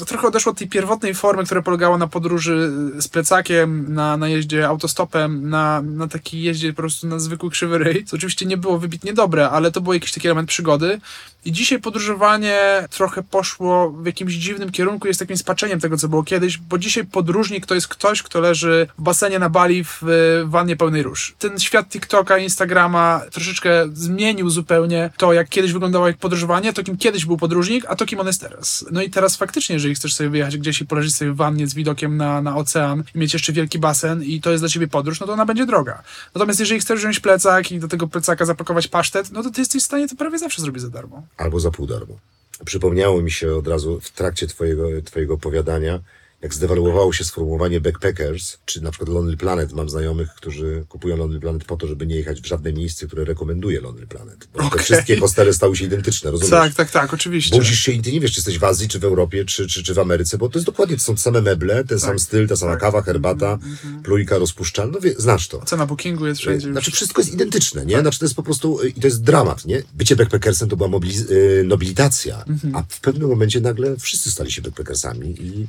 trochę 0.08 0.28
odeszło 0.28 0.52
od 0.52 0.58
tej 0.58 0.68
pierwotnej 0.68 1.14
formy, 1.14 1.46
która 1.46 1.62
polegała 1.62 1.98
na 1.98 2.08
podróży 2.08 2.72
z 3.00 3.08
plecakiem, 3.08 3.94
na, 3.94 4.18
na 4.18 4.28
jeździe 4.30 4.68
autostopem, 4.68 5.50
na, 5.50 5.82
na 5.82 6.08
takiej 6.08 6.42
jeździe 6.42 6.74
po 6.74 6.78
prostu 6.78 7.08
na 7.08 7.20
zwykły 7.20 7.50
krzywy 7.50 7.78
ryj, 7.78 8.06
co 8.06 8.16
oczywiście 8.16 8.46
nie 8.46 8.58
było 8.58 8.80
wybitnie 8.80 9.14
dobre, 9.14 9.50
ale 9.50 9.72
to 9.72 9.82
był 9.82 9.94
jakiś 9.94 10.12
taki 10.12 10.28
element 10.28 10.50
przygody. 10.50 11.00
I 11.46 11.52
dzisiaj 11.52 11.80
podróżowanie 11.80 12.88
trochę 12.90 13.24
poszło 13.24 13.92
w 13.92 14.06
jakimś 14.06 14.34
dziwnym 14.34 14.72
kierunku, 14.72 15.08
jest 15.08 15.20
takim 15.20 15.38
spaczeniem 15.38 15.80
tego, 15.80 15.98
co 15.98 16.08
było 16.08 16.24
kiedyś, 16.24 16.58
bo 16.58 16.78
dzisiaj 16.78 17.06
podróżnik 17.06 17.66
to 17.66 17.76
jest 17.76 17.88
ktoś, 17.88 18.24
kto 18.24 18.40
leży 18.40 18.88
w 18.98 19.02
basenie 19.02 19.40
na 19.40 19.50
Bali 19.50 19.84
w, 19.84 20.02
wannie 20.46 20.76
pełnej 20.76 21.04
róż. 21.04 21.36
Ten 21.40 21.60
świat 21.60 21.90
TikToka, 21.90 22.38
Instagrama 22.38 23.22
troszeczkę 23.32 23.70
zmienił 23.94 24.50
zupełnie 24.50 25.10
to, 25.18 25.34
jak 25.34 25.50
kiedyś 25.50 25.74
wyglądało 25.74 26.08
jak 26.08 26.18
podróżowanie, 26.18 26.74
to 26.74 26.84
kim 26.84 26.98
kiedyś 26.98 27.26
był 27.26 27.38
podróżnik, 27.38 27.86
a 27.88 27.96
to 27.96 28.06
kim 28.06 28.20
on 28.20 28.28
jest 28.28 28.42
teraz. 28.42 28.86
No 28.92 29.02
i 29.02 29.10
teraz 29.10 29.36
faktycznie, 29.36 29.74
jeżeli 29.74 29.96
chcesz 29.96 30.14
sobie 30.14 30.30
wyjechać 30.30 30.58
gdzieś 30.58 30.82
i 30.82 30.86
poleżeć 30.86 31.16
sobie 31.16 31.32
w 31.32 31.36
wannie 31.36 31.68
z 31.68 31.74
widokiem 31.74 32.18
na, 32.18 32.42
na 32.42 32.56
ocean 32.56 33.04
i 33.16 33.20
mieć 33.20 33.34
jeszcze 33.34 33.54
wielki 33.54 33.80
basen 33.80 34.24
i 34.24 34.42
to 34.42 34.52
jest 34.52 34.64
dla 34.64 34.70
ciebie 34.70 34.88
podróż, 34.88 35.20
no 35.20 35.28
to 35.28 35.34
ona 35.34 35.46
będzie 35.46 35.66
droga. 35.66 36.04
Natomiast 36.36 36.60
jeżeli 36.60 36.80
chcesz 36.80 37.00
wziąć 37.00 37.20
plecak 37.20 37.72
i 37.72 37.80
do 37.80 37.88
tego 37.88 38.08
plecaka 38.08 38.46
zapakować 38.46 38.88
pasztet, 38.88 39.32
no 39.32 39.44
to 39.44 39.52
ty 39.52 39.62
jesteś 39.62 39.84
w 39.84 39.86
stanie 39.86 40.08
to 40.08 40.16
prawie 40.16 40.40
zawsze 40.40 40.62
zrobić 40.62 40.82
za 40.82 40.90
darmo. 40.90 41.24
Albo 41.38 41.60
za 41.60 41.72
pół 41.72 41.88
darmo. 41.88 42.20
Przypomniało 42.66 43.22
mi 43.22 43.32
się 43.32 43.56
od 43.56 43.68
razu 43.68 44.00
w 44.00 44.12
trakcie 44.12 44.48
twojego, 44.48 45.02
twojego 45.06 45.34
opowiadania, 45.34 46.00
jak 46.42 46.54
zdewaluowało 46.54 47.14
się 47.14 47.24
sformułowanie 47.24 47.82
backpackers, 47.82 48.58
czy 48.66 48.82
na 48.82 48.92
przykład 48.92 49.10
Lonely 49.10 49.38
Planet. 49.38 49.74
Mam 49.74 49.90
znajomych, 49.90 50.30
którzy 50.36 50.86
kupują 50.90 51.18
Lonely 51.18 51.40
Planet 51.40 51.64
po 51.64 51.78
to, 51.78 51.88
żeby 51.88 52.08
nie 52.08 52.16
jechać 52.16 52.42
w 52.42 52.46
żadne 52.46 52.74
miejsce, 52.74 53.08
które 53.08 53.26
rekomenduje 53.26 53.82
Lonely 53.82 54.08
Planet. 54.08 54.48
Bo 54.54 54.60
Okej. 54.60 54.72
te 54.72 54.84
wszystkie 54.84 55.18
hostele 55.18 55.54
stały 55.54 55.76
się 55.76 55.86
identyczne, 55.86 56.32
rozumiesz? 56.32 56.52
Tak, 56.52 56.74
tak, 56.74 56.92
tak, 56.92 57.14
oczywiście. 57.14 57.58
Budzisz 57.58 57.80
się 57.80 57.92
i 57.92 58.02
ty 58.02 58.12
nie 58.12 58.20
wiesz, 58.20 58.32
czy 58.32 58.40
jesteś 58.40 58.60
w 58.60 58.64
Azji, 58.64 58.88
czy 58.88 59.00
w 59.00 59.04
Europie, 59.04 59.46
czy, 59.46 59.68
czy, 59.68 59.84
czy 59.84 59.94
w 59.94 60.00
Ameryce, 60.00 60.38
bo 60.38 60.50
to 60.50 60.60
jest 60.60 60.66
dokładnie, 60.66 60.98
to 60.98 61.04
są 61.04 61.16
te 61.16 61.22
same 61.22 61.42
meble, 61.42 61.84
ten 61.84 62.00
sam 62.00 62.20
styl, 62.20 62.48
ta 62.48 62.56
sama 62.56 62.72
tak. 62.72 62.82
kawa, 62.82 63.02
herbata, 63.02 63.60
plujka 64.04 64.38
rozpuszczalna, 64.38 64.94
no 64.94 65.00
wie, 65.00 65.14
znasz 65.18 65.48
to. 65.48 65.66
Cena 65.66 65.86
bookingu 65.86 66.28
jest 66.28 66.42
wszędzie. 66.42 66.68
już. 66.68 66.74
Znaczy 66.74 66.92
wszystko 66.92 67.22
jest 67.22 67.34
identyczne, 67.34 67.86
nie? 67.86 68.00
Znaczy 68.00 68.20
to 68.20 68.26
jest 68.26 68.36
po 68.36 68.44
prostu, 68.44 68.84
i 68.84 68.94
to 68.94 69.08
jest 69.08 69.24
dramat, 69.24 69.66
nie? 69.66 69.84
Bycie 69.94 70.16
backpackersem 70.16 70.70
to 70.70 70.78
była 70.78 70.90
mobiliz- 70.90 71.32
y, 71.32 71.64
nobilitacja, 71.68 72.46
a 72.74 72.84
w 72.90 73.00
pewnym 73.00 73.30
momencie 73.30 73.62
nagle 73.62 73.98
wszyscy 73.98 74.32
stali 74.32 74.52
się 74.52 74.62
backpackersami 74.62 75.30
i, 75.30 75.68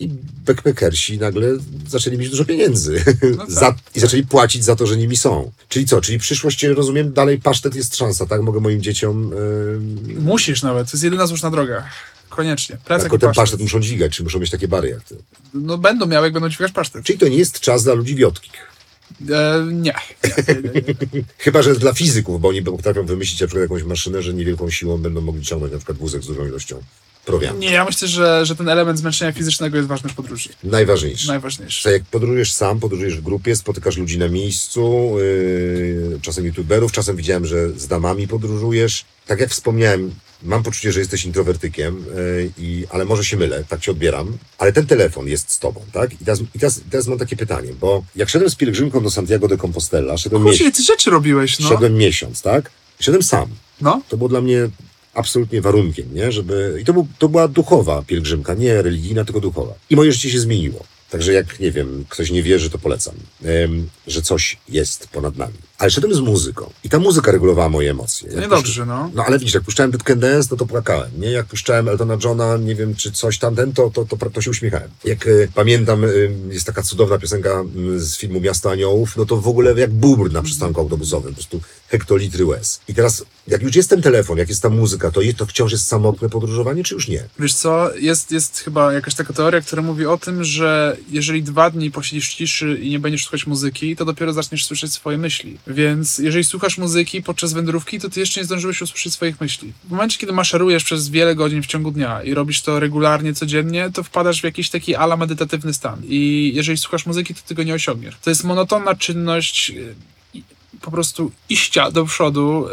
i 0.00 0.08
backpackersi 0.46 1.18
nagle 1.18 1.48
zaczęli 1.88 2.18
mieć 2.18 2.30
dużo 2.30 2.44
pieniędzy 2.44 3.04
tak. 3.38 3.50
za, 3.50 3.74
i 3.94 4.00
zaczęli 4.00 4.22
płacić 4.22 4.64
za 4.64 4.76
to, 4.76 4.86
że 4.86 4.96
nimi 4.96 5.16
są. 5.16 5.50
Czyli 5.68 5.86
co? 5.86 6.00
Czyli 6.00 6.18
przyszłość, 6.18 6.62
rozumiem, 6.62 7.12
dalej 7.12 7.38
pasztet 7.38 7.74
jest 7.74 7.96
szansa, 7.96 8.26
tak? 8.26 8.42
Mogę 8.42 8.60
moim 8.60 8.82
dzieciom 8.82 9.32
y, 9.32 10.20
Musisz 10.20 10.62
nawet, 10.62 10.90
to 10.90 10.96
jest 10.96 11.04
jedyna 11.04 11.26
słuszna 11.26 11.50
droga. 11.50 11.90
Koniecznie. 12.28 12.76
Plecak 12.84 13.02
tylko 13.02 13.18
ten 13.18 13.28
pasztet. 13.28 13.42
pasztet 13.42 13.60
muszą 13.60 13.80
dźwigać, 13.80 14.16
czy 14.16 14.22
muszą 14.22 14.38
mieć 14.38 14.50
takie 14.50 14.68
bary 14.68 14.88
jak 14.88 15.04
ty. 15.04 15.16
No 15.54 15.78
będą 15.78 16.06
miały, 16.06 16.26
jak 16.26 16.32
będą 16.32 16.48
dźwigać 16.48 16.72
pasztet. 16.72 17.04
Czyli 17.04 17.18
to 17.18 17.28
nie 17.28 17.36
jest 17.36 17.60
czas 17.60 17.84
dla 17.84 17.94
ludzi 17.94 18.14
wiotkich. 18.14 18.52
E, 19.30 19.66
nie. 19.72 19.94
nie, 20.48 20.54
nie, 20.54 20.70
nie, 20.72 20.94
nie. 21.12 21.22
Chyba, 21.38 21.62
że 21.62 21.74
dla 21.74 21.92
fizyków, 21.92 22.40
bo 22.40 22.48
oni 22.48 22.62
potrafią 22.62 23.06
wymyślić 23.06 23.40
na 23.40 23.46
przykład 23.46 23.62
jakąś 23.62 23.82
maszynę, 23.82 24.22
że 24.22 24.34
niewielką 24.34 24.70
siłą 24.70 24.98
będą 24.98 25.20
mogli 25.20 25.44
ciągnąć 25.44 25.72
na 25.72 25.78
przykład 25.78 25.98
wózek 25.98 26.22
z 26.22 26.26
dużą 26.26 26.46
ilością 26.46 26.82
Nie, 27.58 27.70
ja 27.70 27.84
myślę, 27.84 28.08
że, 28.08 28.46
że 28.46 28.56
ten 28.56 28.68
element 28.68 28.98
zmęczenia 28.98 29.32
fizycznego 29.32 29.76
jest 29.76 29.88
ważny 29.88 30.10
w 30.10 30.14
podróży. 30.14 30.48
Najważniejsze. 30.64 31.28
Najważniejszy. 31.28 31.82
Że 31.82 31.92
jak 31.92 32.02
podróżujesz 32.04 32.52
sam, 32.52 32.80
podróżujesz 32.80 33.16
w 33.16 33.22
grupie, 33.22 33.56
spotykasz 33.56 33.96
ludzi 33.96 34.18
na 34.18 34.28
miejscu, 34.28 35.12
yy, 35.16 36.18
czasem 36.22 36.46
youtuberów, 36.46 36.92
czasem 36.92 37.16
widziałem, 37.16 37.46
że 37.46 37.70
z 37.70 37.86
damami 37.86 38.28
podróżujesz. 38.28 39.04
Tak 39.26 39.40
jak 39.40 39.50
wspomniałem, 39.50 40.10
mam 40.42 40.62
poczucie, 40.62 40.92
że 40.92 41.00
jesteś 41.00 41.24
introwertykiem, 41.24 42.04
yy, 42.16 42.50
i, 42.58 42.86
ale 42.90 43.04
może 43.04 43.24
się 43.24 43.36
mylę, 43.36 43.64
tak 43.68 43.80
cię 43.80 43.90
odbieram, 43.90 44.38
ale 44.58 44.72
ten 44.72 44.86
telefon 44.86 45.26
jest 45.28 45.50
z 45.50 45.58
tobą, 45.58 45.80
tak? 45.92 46.12
I 46.12 46.24
teraz, 46.24 46.40
i 46.54 46.58
teraz, 46.58 46.80
teraz 46.90 47.06
mam 47.06 47.18
takie 47.18 47.36
pytanie, 47.36 47.72
bo 47.80 48.04
jak 48.16 48.28
szedłem 48.28 48.50
z 48.50 48.54
pielgrzymką 48.54 49.02
do 49.02 49.10
Santiago 49.10 49.48
de 49.48 49.56
Compostela, 49.56 50.18
szedłem, 50.18 50.42
Kurczę, 50.42 50.58
miesiąc, 50.58 50.76
ty 50.76 50.82
rzeczy 50.82 51.10
robiłeś, 51.10 51.58
no. 51.58 51.68
szedłem 51.68 51.94
miesiąc, 51.94 52.42
tak? 52.42 52.70
Szedłem 53.00 53.22
sam. 53.22 53.48
No, 53.80 54.02
To 54.08 54.16
było 54.16 54.28
dla 54.28 54.40
mnie 54.40 54.68
absolutnie 55.18 55.60
warunkiem, 55.60 56.14
nie? 56.14 56.32
Żeby... 56.32 56.78
I 56.82 56.84
to, 56.84 56.92
był, 56.92 57.06
to 57.18 57.28
była 57.28 57.48
duchowa 57.48 58.02
pielgrzymka, 58.02 58.54
nie 58.54 58.82
religijna, 58.82 59.24
tylko 59.24 59.40
duchowa. 59.40 59.74
I 59.90 59.96
moje 59.96 60.12
życie 60.12 60.30
się 60.30 60.40
zmieniło. 60.40 60.84
Także 61.10 61.32
jak, 61.32 61.60
nie 61.60 61.70
wiem, 61.70 62.04
ktoś 62.08 62.30
nie 62.30 62.42
wierzy, 62.42 62.70
to 62.70 62.78
polecam, 62.78 63.14
em, 63.44 63.88
że 64.06 64.22
coś 64.22 64.56
jest 64.68 65.08
ponad 65.08 65.36
nami. 65.36 65.54
Ale 65.78 65.90
szedłem 65.90 66.14
z 66.14 66.20
muzyką 66.20 66.70
i 66.84 66.88
ta 66.88 66.98
muzyka 66.98 67.32
regulowała 67.32 67.68
moje 67.68 67.90
emocje. 67.90 68.28
Jak 68.28 68.40
niedobrze, 68.40 68.86
no. 68.86 69.10
no 69.14 69.24
ale 69.24 69.38
widzisz, 69.38 69.54
jak 69.54 69.62
puszczałem 69.62 69.90
Dead 69.90 70.02
Can 70.02 70.20
Dance, 70.20 70.48
no 70.50 70.56
to 70.56 70.66
płakałem, 70.66 71.10
nie? 71.18 71.30
Jak 71.30 71.46
puszczałem 71.46 71.88
Eltona 71.88 72.18
Johna, 72.24 72.56
nie 72.56 72.74
wiem, 72.74 72.94
czy 72.94 73.12
coś 73.12 73.38
tamten, 73.38 73.72
to, 73.72 73.90
to, 73.90 74.04
to, 74.04 74.30
to 74.30 74.40
się 74.40 74.50
uśmiechałem. 74.50 74.90
Jak 75.04 75.26
y, 75.26 75.48
pamiętam, 75.54 76.04
y, 76.04 76.30
jest 76.50 76.66
taka 76.66 76.82
cudowna 76.82 77.18
piosenka 77.18 77.64
y, 77.96 78.00
z 78.00 78.16
filmu 78.16 78.40
Miasto 78.40 78.70
Aniołów, 78.70 79.16
no 79.16 79.26
to 79.26 79.36
w 79.36 79.48
ogóle 79.48 79.80
jak 79.80 79.90
bubr 79.90 80.32
na 80.32 80.42
przystanku 80.42 80.80
autobusowym, 80.80 81.34
po 81.34 81.36
prostu 81.36 81.60
hektolitry 81.88 82.46
łez. 82.46 82.80
I 82.88 82.94
teraz, 82.94 83.24
jak 83.46 83.62
już 83.62 83.76
jest 83.76 83.90
ten 83.90 84.02
telefon, 84.02 84.38
jak 84.38 84.48
jest 84.48 84.62
ta 84.62 84.68
muzyka, 84.68 85.10
to, 85.10 85.20
to 85.36 85.46
wciąż 85.46 85.72
jest 85.72 85.86
samotne 85.86 86.28
podróżowanie, 86.28 86.84
czy 86.84 86.94
już 86.94 87.08
nie? 87.08 87.24
Wiesz 87.38 87.54
co, 87.54 87.96
jest, 87.96 88.30
jest 88.30 88.58
chyba 88.58 88.92
jakaś 88.92 89.14
taka 89.14 89.32
teoria, 89.32 89.60
która 89.60 89.82
mówi 89.82 90.06
o 90.06 90.18
tym, 90.18 90.44
że 90.44 90.96
jeżeli 91.10 91.42
dwa 91.42 91.70
dni 91.70 91.90
posiedzisz 91.90 92.30
w 92.30 92.34
ciszy 92.34 92.78
i 92.82 92.90
nie 92.90 92.98
będziesz 92.98 93.22
słuchać 93.22 93.46
muzyki, 93.46 93.96
to 93.96 94.04
dopiero 94.04 94.32
zaczniesz 94.32 94.64
słyszeć 94.64 94.92
swoje 94.92 95.18
myśli. 95.18 95.58
Więc 95.66 96.18
jeżeli 96.18 96.44
słuchasz 96.44 96.78
muzyki 96.78 97.22
podczas 97.22 97.52
wędrówki, 97.52 98.00
to 98.00 98.10
ty 98.10 98.20
jeszcze 98.20 98.40
nie 98.40 98.44
zdążyłeś 98.44 98.82
usłyszeć 98.82 99.12
swoich 99.12 99.40
myśli. 99.40 99.72
W 99.84 99.90
momencie, 99.90 100.18
kiedy 100.18 100.32
maszerujesz 100.32 100.84
przez 100.84 101.08
wiele 101.08 101.34
godzin 101.34 101.62
w 101.62 101.66
ciągu 101.66 101.90
dnia 101.90 102.22
i 102.22 102.34
robisz 102.34 102.62
to 102.62 102.80
regularnie, 102.80 103.34
codziennie, 103.34 103.90
to 103.94 104.02
wpadasz 104.02 104.40
w 104.40 104.44
jakiś 104.44 104.70
taki 104.70 104.94
ala 104.94 105.16
medytatywny 105.16 105.74
stan. 105.74 106.02
I 106.04 106.52
jeżeli 106.54 106.78
słuchasz 106.78 107.06
muzyki, 107.06 107.34
to 107.34 107.40
tego 107.46 107.62
nie 107.62 107.74
osiągniesz. 107.74 108.16
To 108.22 108.30
jest 108.30 108.44
monotonna 108.44 108.94
czynność 108.94 109.72
po 110.80 110.90
prostu 110.90 111.30
iścia 111.48 111.90
do 111.90 112.04
przodu, 112.04 112.66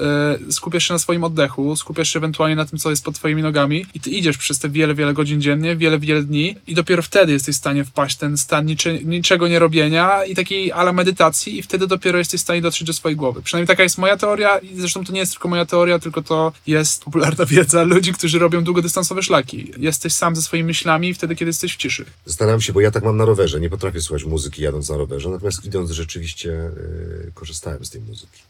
y, 0.49 0.53
skupiasz 0.53 0.87
się 0.87 0.93
na 0.93 0.99
swoim 0.99 1.23
oddechu, 1.23 1.75
skupiasz 1.75 2.09
się 2.09 2.19
ewentualnie 2.19 2.55
na 2.55 2.65
tym, 2.65 2.79
co 2.79 2.89
jest 2.89 3.05
pod 3.05 3.15
twoimi 3.15 3.41
nogami 3.41 3.85
i 3.93 3.99
ty 3.99 4.09
idziesz 4.09 4.37
przez 4.37 4.59
te 4.59 4.69
wiele, 4.69 4.95
wiele 4.95 5.13
godzin 5.13 5.41
dziennie, 5.41 5.75
wiele, 5.75 5.99
wiele 5.99 6.23
dni 6.23 6.55
i 6.67 6.75
dopiero 6.75 7.01
wtedy 7.01 7.31
jesteś 7.31 7.55
w 7.55 7.59
stanie 7.59 7.85
wpaść 7.85 8.15
w 8.15 8.19
ten 8.19 8.37
stan 8.37 8.65
niczy, 8.65 8.99
niczego 9.03 9.47
nie 9.47 9.59
robienia 9.59 10.25
i 10.25 10.35
takiej 10.35 10.71
ala 10.71 10.93
medytacji 10.93 11.57
i 11.57 11.61
wtedy 11.61 11.87
dopiero 11.87 12.17
jesteś 12.17 12.41
w 12.41 12.43
stanie 12.43 12.61
dotrzeć 12.61 12.87
do 12.87 12.93
swojej 12.93 13.15
głowy. 13.15 13.41
Przynajmniej 13.41 13.67
taka 13.67 13.83
jest 13.83 13.97
moja 13.97 14.17
teoria 14.17 14.57
i 14.57 14.79
zresztą 14.79 15.05
to 15.05 15.13
nie 15.13 15.19
jest 15.19 15.31
tylko 15.31 15.47
moja 15.47 15.65
teoria, 15.65 15.99
tylko 15.99 16.21
to 16.21 16.53
jest 16.67 17.03
popularna 17.03 17.45
wiedza 17.55 17.83
ludzi, 17.83 18.13
którzy 18.13 18.39
robią 18.39 18.63
długodystansowe 18.63 19.23
szlaki. 19.23 19.71
Jesteś 19.77 20.13
sam 20.13 20.35
ze 20.35 20.41
swoimi 20.41 20.67
myślami 20.67 21.13
wtedy, 21.13 21.35
kiedy 21.35 21.49
jesteś 21.49 21.73
w 21.73 21.77
ciszy. 21.77 22.05
Zastanawiam 22.25 22.61
się, 22.61 22.73
bo 22.73 22.81
ja 22.81 22.91
tak 22.91 23.03
mam 23.03 23.17
na 23.17 23.25
rowerze, 23.25 23.59
nie 23.59 23.69
potrafię 23.69 24.01
słuchać 24.01 24.23
muzyki 24.23 24.61
jadąc 24.61 24.89
na 24.89 24.97
rowerze, 24.97 25.29
natomiast 25.29 25.65
idąc 25.65 25.91
rzeczywiście 25.91 26.49
y, 26.49 27.31
korzystałem 27.33 27.85
z 27.85 27.89
tej 27.95 28.03
muzyki. 28.07 28.41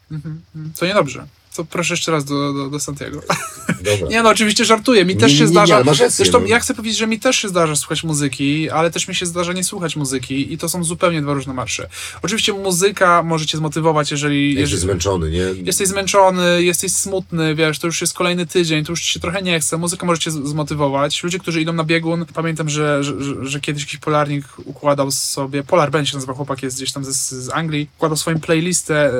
To 0.78 0.86
niedobrze. 0.86 1.26
To 1.56 1.64
proszę 1.64 1.92
jeszcze 1.94 2.12
raz 2.12 2.24
do, 2.24 2.52
do, 2.52 2.70
do 2.70 2.80
Santiago. 2.80 3.20
Dobra. 3.82 4.08
Nie 4.10 4.22
no, 4.22 4.28
oczywiście 4.30 4.64
żartuję. 4.64 5.04
Mi 5.04 5.16
też 5.16 5.32
Nie, 5.32 5.38
się 5.38 5.44
nie, 5.44 5.50
nie, 5.50 5.52
zdarza. 5.52 5.84
masz 5.84 6.00
rację, 6.00 6.16
Zresztą 6.16 6.40
no. 6.40 6.46
ja 6.46 6.60
chcę 6.60 6.74
powiedzieć, 6.74 6.98
że 6.98 7.06
mi 7.06 7.20
też 7.20 7.36
się 7.36 7.48
zdarza 7.48 7.76
słuchać 7.76 8.04
muzyki, 8.04 8.70
ale 8.70 8.90
też 8.90 9.08
mi 9.08 9.14
się 9.14 9.26
zdarza 9.26 9.52
nie 9.52 9.64
słuchać 9.64 9.96
muzyki 9.96 10.52
i 10.52 10.58
to 10.58 10.68
są 10.68 10.84
zupełnie 10.84 11.22
dwa 11.22 11.32
różne 11.34 11.54
marsze. 11.54 11.88
Oczywiście 12.22 12.52
muzyka 12.52 13.22
może 13.22 13.46
cię 13.46 13.58
zmotywować, 13.58 14.10
jeżeli, 14.10 14.46
Jesteś 14.48 14.60
jeżeli 14.60 14.80
zmęczony, 14.80 15.30
nie? 15.30 15.38
jesteś 15.64 15.88
zmęczony, 15.88 16.62
jesteś 16.62 16.92
smutny, 16.92 17.54
wiesz, 17.54 17.78
to 17.78 17.86
już 17.86 18.00
jest 18.00 18.14
kolejny 18.14 18.46
tydzień, 18.46 18.84
to 18.84 18.92
już 18.92 19.02
się 19.02 19.20
trochę 19.20 19.42
nie 19.42 19.60
chce. 19.60 19.76
Muzyka 19.76 20.06
może 20.06 20.20
cię 20.20 20.30
zmotywować. 20.30 21.22
Ludzie, 21.22 21.38
którzy 21.38 21.60
idą 21.60 21.72
na 21.72 21.84
biegun, 21.84 22.26
pamiętam, 22.34 22.68
że, 22.68 23.04
że, 23.04 23.12
że, 23.42 23.60
kiedyś 23.60 23.82
jakiś 23.82 23.98
polarnik 23.98 24.44
układał 24.64 25.10
sobie, 25.10 25.62
Polar 25.62 25.90
Ben 25.90 26.06
się 26.06 26.16
nazywa 26.16 26.34
chłopak, 26.34 26.62
jest 26.62 26.76
gdzieś 26.76 26.92
tam 26.92 27.04
z, 27.04 27.30
z 27.30 27.50
Anglii, 27.50 27.88
układał 27.96 28.16
swoją 28.16 28.40
playlistę 28.40 29.10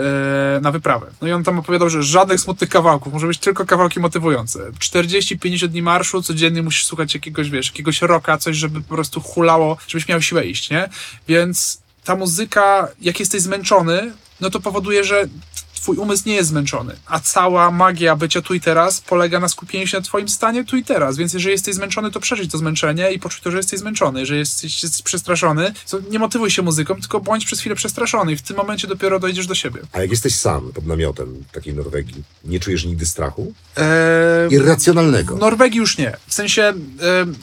e, 0.57 0.61
na 0.61 0.72
wyprawę. 0.72 1.07
No 1.22 1.29
i 1.29 1.33
on 1.33 1.44
tam 1.44 1.59
opowiadał, 1.59 1.90
że 1.90 2.03
żadnych 2.26 2.40
smutnych 2.40 2.70
kawałków, 2.70 3.12
może 3.12 3.26
być 3.26 3.38
tylko 3.38 3.66
kawałki 3.66 4.00
motywujące. 4.00 4.58
40-50 4.72 5.68
dni 5.68 5.82
marszu, 5.82 6.22
codziennie 6.22 6.62
musisz 6.62 6.84
słuchać 6.84 7.14
jakiegoś, 7.14 7.50
wiesz, 7.50 7.66
jakiegoś 7.66 8.02
rocka, 8.02 8.38
coś, 8.38 8.56
żeby 8.56 8.80
po 8.80 8.94
prostu 8.94 9.20
hulało, 9.20 9.76
żebyś 9.86 10.08
miał 10.08 10.22
siłę 10.22 10.46
iść, 10.46 10.70
nie? 10.70 10.88
Więc 11.28 11.80
ta 12.04 12.16
muzyka, 12.16 12.88
jak 13.00 13.20
jesteś 13.20 13.42
zmęczony, 13.42 14.12
no 14.40 14.50
to 14.50 14.60
powoduje, 14.60 15.04
że 15.04 15.28
twój 15.76 15.96
umysł 15.96 16.22
nie 16.26 16.34
jest 16.34 16.48
zmęczony, 16.48 16.96
a 17.06 17.20
cała 17.20 17.70
magia 17.70 18.16
bycia 18.16 18.42
tu 18.42 18.54
i 18.54 18.60
teraz 18.60 19.00
polega 19.00 19.40
na 19.40 19.48
skupieniu 19.48 19.86
się 19.86 19.96
na 19.96 20.02
twoim 20.02 20.28
stanie 20.28 20.64
tu 20.64 20.76
i 20.76 20.84
teraz, 20.84 21.16
więc 21.16 21.32
jeżeli 21.32 21.52
jesteś 21.52 21.74
zmęczony, 21.74 22.10
to 22.10 22.20
przeżyć 22.20 22.50
to 22.52 22.58
zmęczenie 22.58 23.12
i 23.12 23.18
poczuć 23.18 23.40
to, 23.40 23.50
że 23.50 23.56
jesteś 23.56 23.80
zmęczony. 23.80 24.20
Jeżeli 24.20 24.38
jesteś, 24.38 24.82
jesteś 24.82 25.02
przestraszony, 25.02 25.72
to 25.90 25.98
nie 26.10 26.18
motywuj 26.18 26.50
się 26.50 26.62
muzyką, 26.62 26.94
tylko 26.94 27.20
bądź 27.20 27.44
przez 27.44 27.60
chwilę 27.60 27.74
przestraszony 27.76 28.32
i 28.32 28.36
w 28.36 28.42
tym 28.42 28.56
momencie 28.56 28.88
dopiero 28.88 29.20
dojdziesz 29.20 29.46
do 29.46 29.54
siebie. 29.54 29.80
A 29.92 30.00
jak 30.00 30.10
jesteś 30.10 30.34
sam 30.34 30.72
pod 30.72 30.86
namiotem 30.86 31.44
takiej 31.52 31.74
Norwegii, 31.74 32.22
nie 32.44 32.60
czujesz 32.60 32.84
nigdy 32.84 33.06
strachu? 33.06 33.52
Eee, 33.76 34.54
Irracjonalnego. 34.54 35.36
w 35.36 35.40
Norwegii 35.40 35.78
już 35.78 35.98
nie. 35.98 36.16
W 36.26 36.34
sensie, 36.34 36.62
e, 36.62 36.74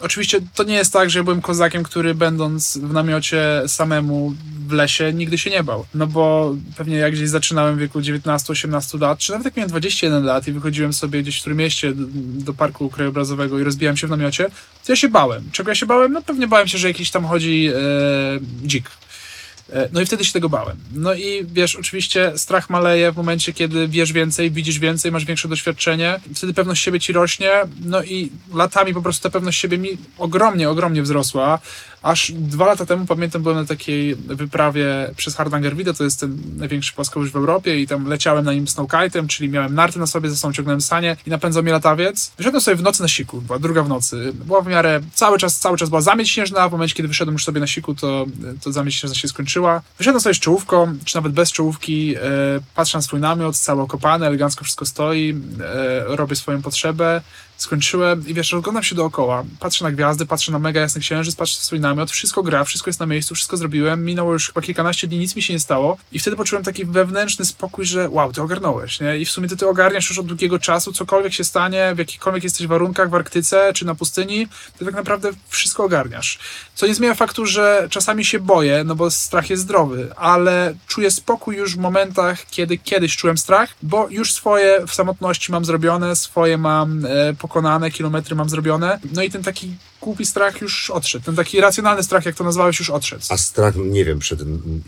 oczywiście 0.02 0.40
to 0.56 0.64
nie 0.64 0.76
jest 0.76 0.94
tak, 0.94 1.10
że 1.10 1.20
ja 1.20 1.24
byłem 1.24 1.42
kozakiem, 1.42 1.84
który 1.84 2.16
będąc 2.16 2.78
w 2.78 2.94
namiocie 2.94 3.64
samemu 3.68 4.34
w 4.68 4.72
lesie 4.72 5.14
nigdy 5.14 5.38
się 5.38 5.50
nie 5.50 5.64
bał. 5.64 5.86
No 5.96 6.08
bo 6.08 6.56
pewnie 6.78 6.98
jak 6.98 7.14
gdzieś 7.14 7.30
zaczynałem 7.30 7.76
w 7.76 7.80
wieku 7.80 8.02
19-18 8.26 9.02
lat, 9.02 9.20
czy 9.20 9.32
nawet 9.32 9.46
jak 9.46 9.58
miałem 9.58 9.70
21 9.70 10.26
lat 10.26 10.48
i 10.48 10.52
wychodziłem 10.52 10.94
sobie 10.94 11.22
gdzieś 11.22 11.40
w 11.40 11.44
Trójmieście 11.44 11.94
do, 11.94 12.06
do 12.44 12.54
parku 12.54 12.90
krajobrazowego 12.90 13.60
i 13.60 13.64
rozbijałem 13.64 13.98
się 13.98 14.08
w 14.08 14.10
namiocie, 14.10 14.46
to 14.86 14.92
ja 14.92 14.96
się 14.96 15.10
bałem. 15.10 15.44
Czego 15.52 15.72
ja 15.72 15.76
się 15.76 15.86
bałem? 15.86 16.14
No 16.14 16.22
pewnie 16.22 16.48
bałem 16.48 16.68
się, 16.68 16.78
że 16.78 16.88
jakiś 16.88 17.12
tam 17.12 17.26
chodzi 17.26 17.70
e, 17.76 18.40
dzik. 18.68 18.92
E, 19.74 19.90
No 19.94 20.02
i 20.02 20.06
wtedy 20.06 20.26
się 20.26 20.34
tego 20.34 20.50
bałem. 20.50 20.78
No 20.94 21.14
i 21.14 21.46
wiesz, 21.46 21.76
oczywiście 21.76 22.34
strach 22.36 22.70
maleje 22.70 23.12
w 23.12 23.16
momencie, 23.18 23.54
kiedy 23.54 23.88
wiesz 23.88 24.14
więcej, 24.14 24.52
widzisz 24.52 24.80
więcej, 24.80 25.12
masz 25.12 25.26
większe 25.26 25.48
doświadczenie, 25.48 26.20
wtedy 26.36 26.54
pewność 26.54 26.84
siebie 26.84 27.00
ci 27.00 27.14
rośnie, 27.14 27.52
no 27.86 28.04
i 28.04 28.30
latami 28.54 28.94
po 28.94 29.02
prostu 29.02 29.24
ta 29.24 29.30
pewność 29.30 29.60
siebie 29.60 29.78
mi 29.78 29.90
ogromnie, 30.18 30.70
ogromnie 30.70 31.02
wzrosła. 31.02 31.60
Aż 32.02 32.32
dwa 32.32 32.66
lata 32.66 32.86
temu, 32.86 33.06
pamiętam, 33.06 33.44
byłem 33.44 33.58
na 33.58 33.66
takiej 33.66 34.16
wyprawie 34.16 34.86
przez 35.18 35.36
Hardangervide, 35.36 35.94
to 35.94 36.04
jest 36.04 36.20
ten 36.20 36.38
największy 36.58 36.94
płaskowyż 36.94 37.32
w 37.32 37.36
Europie 37.36 37.80
i 37.80 37.88
tam 37.88 38.08
leciałem 38.08 38.46
na 38.46 38.54
nim 38.54 38.66
snowkite'em, 38.66 39.28
czyli 39.28 39.50
miałem 39.50 39.76
narty 39.76 40.00
na 40.00 40.08
sobie, 40.08 40.30
ze 40.30 40.36
sobą 40.36 40.54
ciągnąłem 40.54 40.82
sanie 40.82 41.18
i 41.28 41.30
napędzał 41.30 41.64
mnie 41.64 41.72
latawiec. 41.72 42.32
Wyszedłem 42.38 42.62
sobie 42.62 42.78
w 42.78 42.82
nocy 42.82 43.02
na 43.02 43.08
siku, 43.08 43.42
była 43.42 43.60
druga 43.60 43.84
w 43.84 43.90
nocy. 43.90 44.34
Była 44.46 44.62
w 44.62 44.68
miarę, 44.68 45.02
cały 45.14 45.38
czas, 45.38 45.60
cały 45.60 45.78
czas 45.78 45.90
była 45.90 46.02
zamieć 46.02 46.30
śnieżna, 46.30 46.70
w 46.70 46.72
momencie, 46.72 46.96
kiedy 46.96 47.08
wyszedłem 47.08 47.34
już 47.34 47.44
sobie 47.44 47.60
na 47.60 47.68
siku, 47.68 47.96
to, 47.96 48.26
to 48.64 48.72
zamieć 48.72 48.96
śnieżna 48.96 49.16
się 49.16 49.28
skończyła. 49.28 49.63
Wyszedłem 49.98 50.22
sobie 50.22 50.36
z 50.36 50.40
czołówką, 50.40 50.98
czy 51.06 51.16
nawet 51.16 51.32
bez 51.34 51.52
czołówki, 51.52 52.16
e, 52.16 52.20
patrzę 52.76 52.98
na 52.98 53.02
swój 53.02 53.20
namiot, 53.20 53.58
cały 53.58 53.82
okopany, 53.82 54.26
elegancko 54.26 54.64
wszystko 54.64 54.86
stoi, 54.86 55.42
e, 55.62 56.16
robię 56.16 56.36
swoją 56.36 56.62
potrzebę, 56.62 57.22
skończyłem 57.58 58.28
i 58.28 58.34
wiesz, 58.34 58.52
rozglądam 58.52 58.84
się 58.84 58.96
dookoła, 58.96 59.44
patrzę 59.60 59.84
na 59.84 59.92
gwiazdy, 59.92 60.26
patrzę 60.26 60.52
na 60.52 60.60
mega 60.60 60.82
jasny 60.82 61.02
księżyc, 61.02 61.36
patrzę 61.36 61.60
na 61.60 61.64
swój 61.64 61.80
namiot, 61.80 62.12
wszystko 62.12 62.44
gra, 62.44 62.64
wszystko 62.64 62.90
jest 62.90 63.00
na 63.00 63.06
miejscu, 63.06 63.36
wszystko 63.36 63.58
zrobiłem, 63.58 64.06
minęło 64.06 64.34
już 64.34 64.48
chyba 64.48 64.62
kilkanaście 64.62 65.08
dni, 65.08 65.20
nic 65.20 65.36
mi 65.36 65.42
się 65.42 65.54
nie 65.54 65.60
stało 65.60 65.98
i 66.12 66.20
wtedy 66.20 66.36
poczułem 66.36 66.64
taki 66.64 66.86
wewnętrzny 66.86 67.46
spokój, 67.46 67.86
że 67.86 68.10
wow, 68.10 68.34
ty 68.34 68.42
ogarnąłeś, 68.42 69.00
nie? 69.00 69.18
I 69.18 69.26
w 69.26 69.32
sumie 69.32 69.48
ty 69.48 69.58
ty 69.58 69.68
ogarniasz 69.68 70.10
już 70.10 70.20
od 70.20 70.26
długiego 70.26 70.60
czasu, 70.60 70.94
cokolwiek 70.94 71.34
się 71.34 71.44
stanie, 71.44 71.92
w 71.96 71.98
jakichkolwiek 71.98 72.44
jesteś 72.44 72.68
warunkach 72.68 73.10
w 73.10 73.16
Arktyce 73.16 73.74
czy 73.74 73.86
na 73.86 73.96
pustyni, 73.96 74.48
ty 74.80 74.86
tak 74.86 74.94
naprawdę 74.94 75.32
wszystko 75.50 75.84
ogarniasz. 75.84 76.40
Co 76.76 76.88
nie 76.88 76.96
zmienia 76.96 77.16
faktu, 77.16 77.46
że 77.46 77.88
czasami 77.90 78.26
się 78.26 78.40
boję, 78.40 78.84
no 78.84 78.96
bo 78.96 79.12
strach 79.12 79.50
jest 79.50 79.64
zdrowy, 79.64 80.16
ale 80.16 80.76
czuję 80.88 81.12
spokój 81.12 81.56
już 81.56 81.76
w 81.76 81.80
momentach, 81.80 82.46
kiedy 82.50 82.78
kiedyś 82.78 83.18
czułem 83.18 83.38
strach, 83.38 83.70
bo 83.84 84.08
już 84.10 84.34
swoje 84.34 84.86
w 84.88 84.94
samotności 84.94 85.52
mam 85.52 85.66
zrobione, 85.66 86.16
swoje 86.16 86.58
mam 86.58 87.06
e, 87.06 87.34
pokonane, 87.44 87.92
kilometry 87.92 88.36
mam 88.36 88.50
zrobione, 88.50 89.00
no 89.14 89.24
i 89.24 89.30
ten 89.30 89.44
taki 89.44 89.76
głupi 90.02 90.26
strach 90.26 90.62
już 90.62 90.90
odszedł, 90.90 91.26
ten 91.26 91.36
taki 91.36 91.62
racjonalny 91.62 92.04
strach, 92.04 92.26
jak 92.26 92.36
to 92.36 92.44
nazwałeś, 92.44 92.80
już 92.80 92.90
odszedł. 92.90 93.24
A 93.30 93.38
strach, 93.38 93.76
nie 93.76 94.06
wiem, 94.06 94.20
przed, 94.20 94.40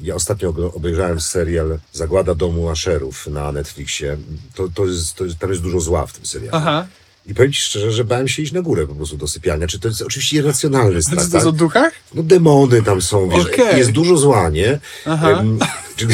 ja 0.02 0.16
ostatnio 0.16 0.54
obejrzałem 0.74 1.22
serial 1.22 1.80
Zagłada 1.94 2.36
domu 2.36 2.70
Asherów 2.70 3.28
na 3.28 3.52
Netflixie. 3.52 4.18
To, 4.56 4.70
to 4.76 4.86
jest, 4.86 5.16
to 5.16 5.26
jest, 5.26 5.40
tam 5.40 5.50
jest 5.50 5.62
dużo 5.62 5.80
zła 5.80 6.06
w 6.06 6.14
tym 6.14 6.26
serialu. 6.26 6.58
Aha. 6.58 6.86
I 7.28 7.34
powiem 7.34 7.52
ci 7.52 7.62
szczerze, 7.62 7.92
że 7.92 8.04
bałem 8.04 8.28
się 8.28 8.42
iść 8.42 8.52
na 8.52 8.62
górę 8.62 8.88
po 8.88 8.96
prostu 8.96 9.18
do 9.18 9.28
sypialnia. 9.28 9.68
Czy 9.68 9.80
to 9.80 9.88
jest 9.88 10.02
oczywiście 10.02 10.38
irracjonalny 10.38 11.02
Co 11.02 11.10
strach, 11.10 11.30
to 11.30 11.38
jest 11.38 11.48
o 11.48 11.52
tak? 11.52 11.60
duchach? 11.60 11.94
No 12.14 12.24
demony 12.24 12.82
tam 12.84 13.02
są, 13.02 13.30
wiesz, 13.30 13.46
Okej. 13.46 13.78
jest 13.78 13.92
dużo 13.92 14.18
zła, 14.18 14.50
nie? 14.50 14.80
Aha. 15.06 15.30
Em, 15.32 15.60
czy, 15.96 16.08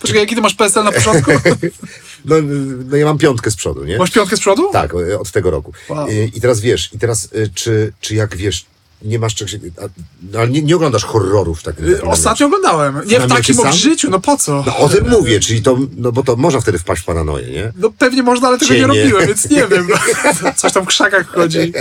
Poczekaj, 0.00 0.22
jaki 0.22 0.34
ty 0.34 0.40
masz 0.40 0.54
PSL 0.54 0.84
na 0.84 0.92
początku? 0.92 1.30
no, 2.24 2.36
no 2.90 2.96
ja 2.96 3.04
mam 3.06 3.18
piątkę 3.18 3.50
z 3.50 3.56
przodu, 3.56 3.84
nie? 3.84 3.98
Masz 3.98 4.10
piątkę 4.10 4.36
z 4.36 4.40
przodu? 4.40 4.70
Tak, 4.72 4.94
o- 4.94 5.20
od 5.20 5.30
tego 5.30 5.50
roku. 5.50 5.72
Wow. 5.88 6.08
I, 6.08 6.32
I 6.34 6.40
teraz 6.40 6.60
wiesz, 6.60 6.90
i 6.92 6.98
teraz 6.98 7.24
y, 7.24 7.50
czy, 7.54 7.92
czy 8.00 8.14
jak 8.14 8.36
wiesz, 8.36 8.66
nie 9.02 9.18
masz 9.18 9.34
czegoś, 9.34 9.54
a, 9.54 9.82
no, 10.32 10.38
ale 10.38 10.48
nie, 10.48 10.62
nie 10.62 10.76
oglądasz 10.76 11.04
horrorów 11.04 11.62
tak. 11.62 11.80
Y, 11.80 12.02
Ostatnio 12.02 12.46
oglądałem. 12.46 13.00
Nie 13.06 13.20
w 13.20 13.28
takim 13.28 13.54
sam? 13.54 13.66
odżyciu, 13.66 14.10
no 14.10 14.20
po 14.20 14.36
co? 14.36 14.64
No 14.66 14.76
o 14.76 14.88
tym 14.88 15.10
mówię, 15.10 15.40
czyli 15.40 15.62
to, 15.62 15.78
no 15.96 16.12
bo 16.12 16.22
to 16.22 16.36
można 16.36 16.60
wtedy 16.60 16.78
wpaść 16.78 17.02
w 17.02 17.04
paranoję, 17.04 17.50
nie? 17.50 17.72
No 17.76 17.90
pewnie 17.98 18.22
można, 18.22 18.48
ale 18.48 18.58
tego 18.58 18.74
nie 18.74 18.80
Cienie. 18.80 19.02
robiłem, 19.02 19.26
więc 19.26 19.50
nie 19.50 19.66
wiem. 19.66 19.88
Coś 20.56 20.72
tam 20.72 20.84
w 20.84 20.86
krzakach 20.86 21.26
chodzi. 21.26 21.72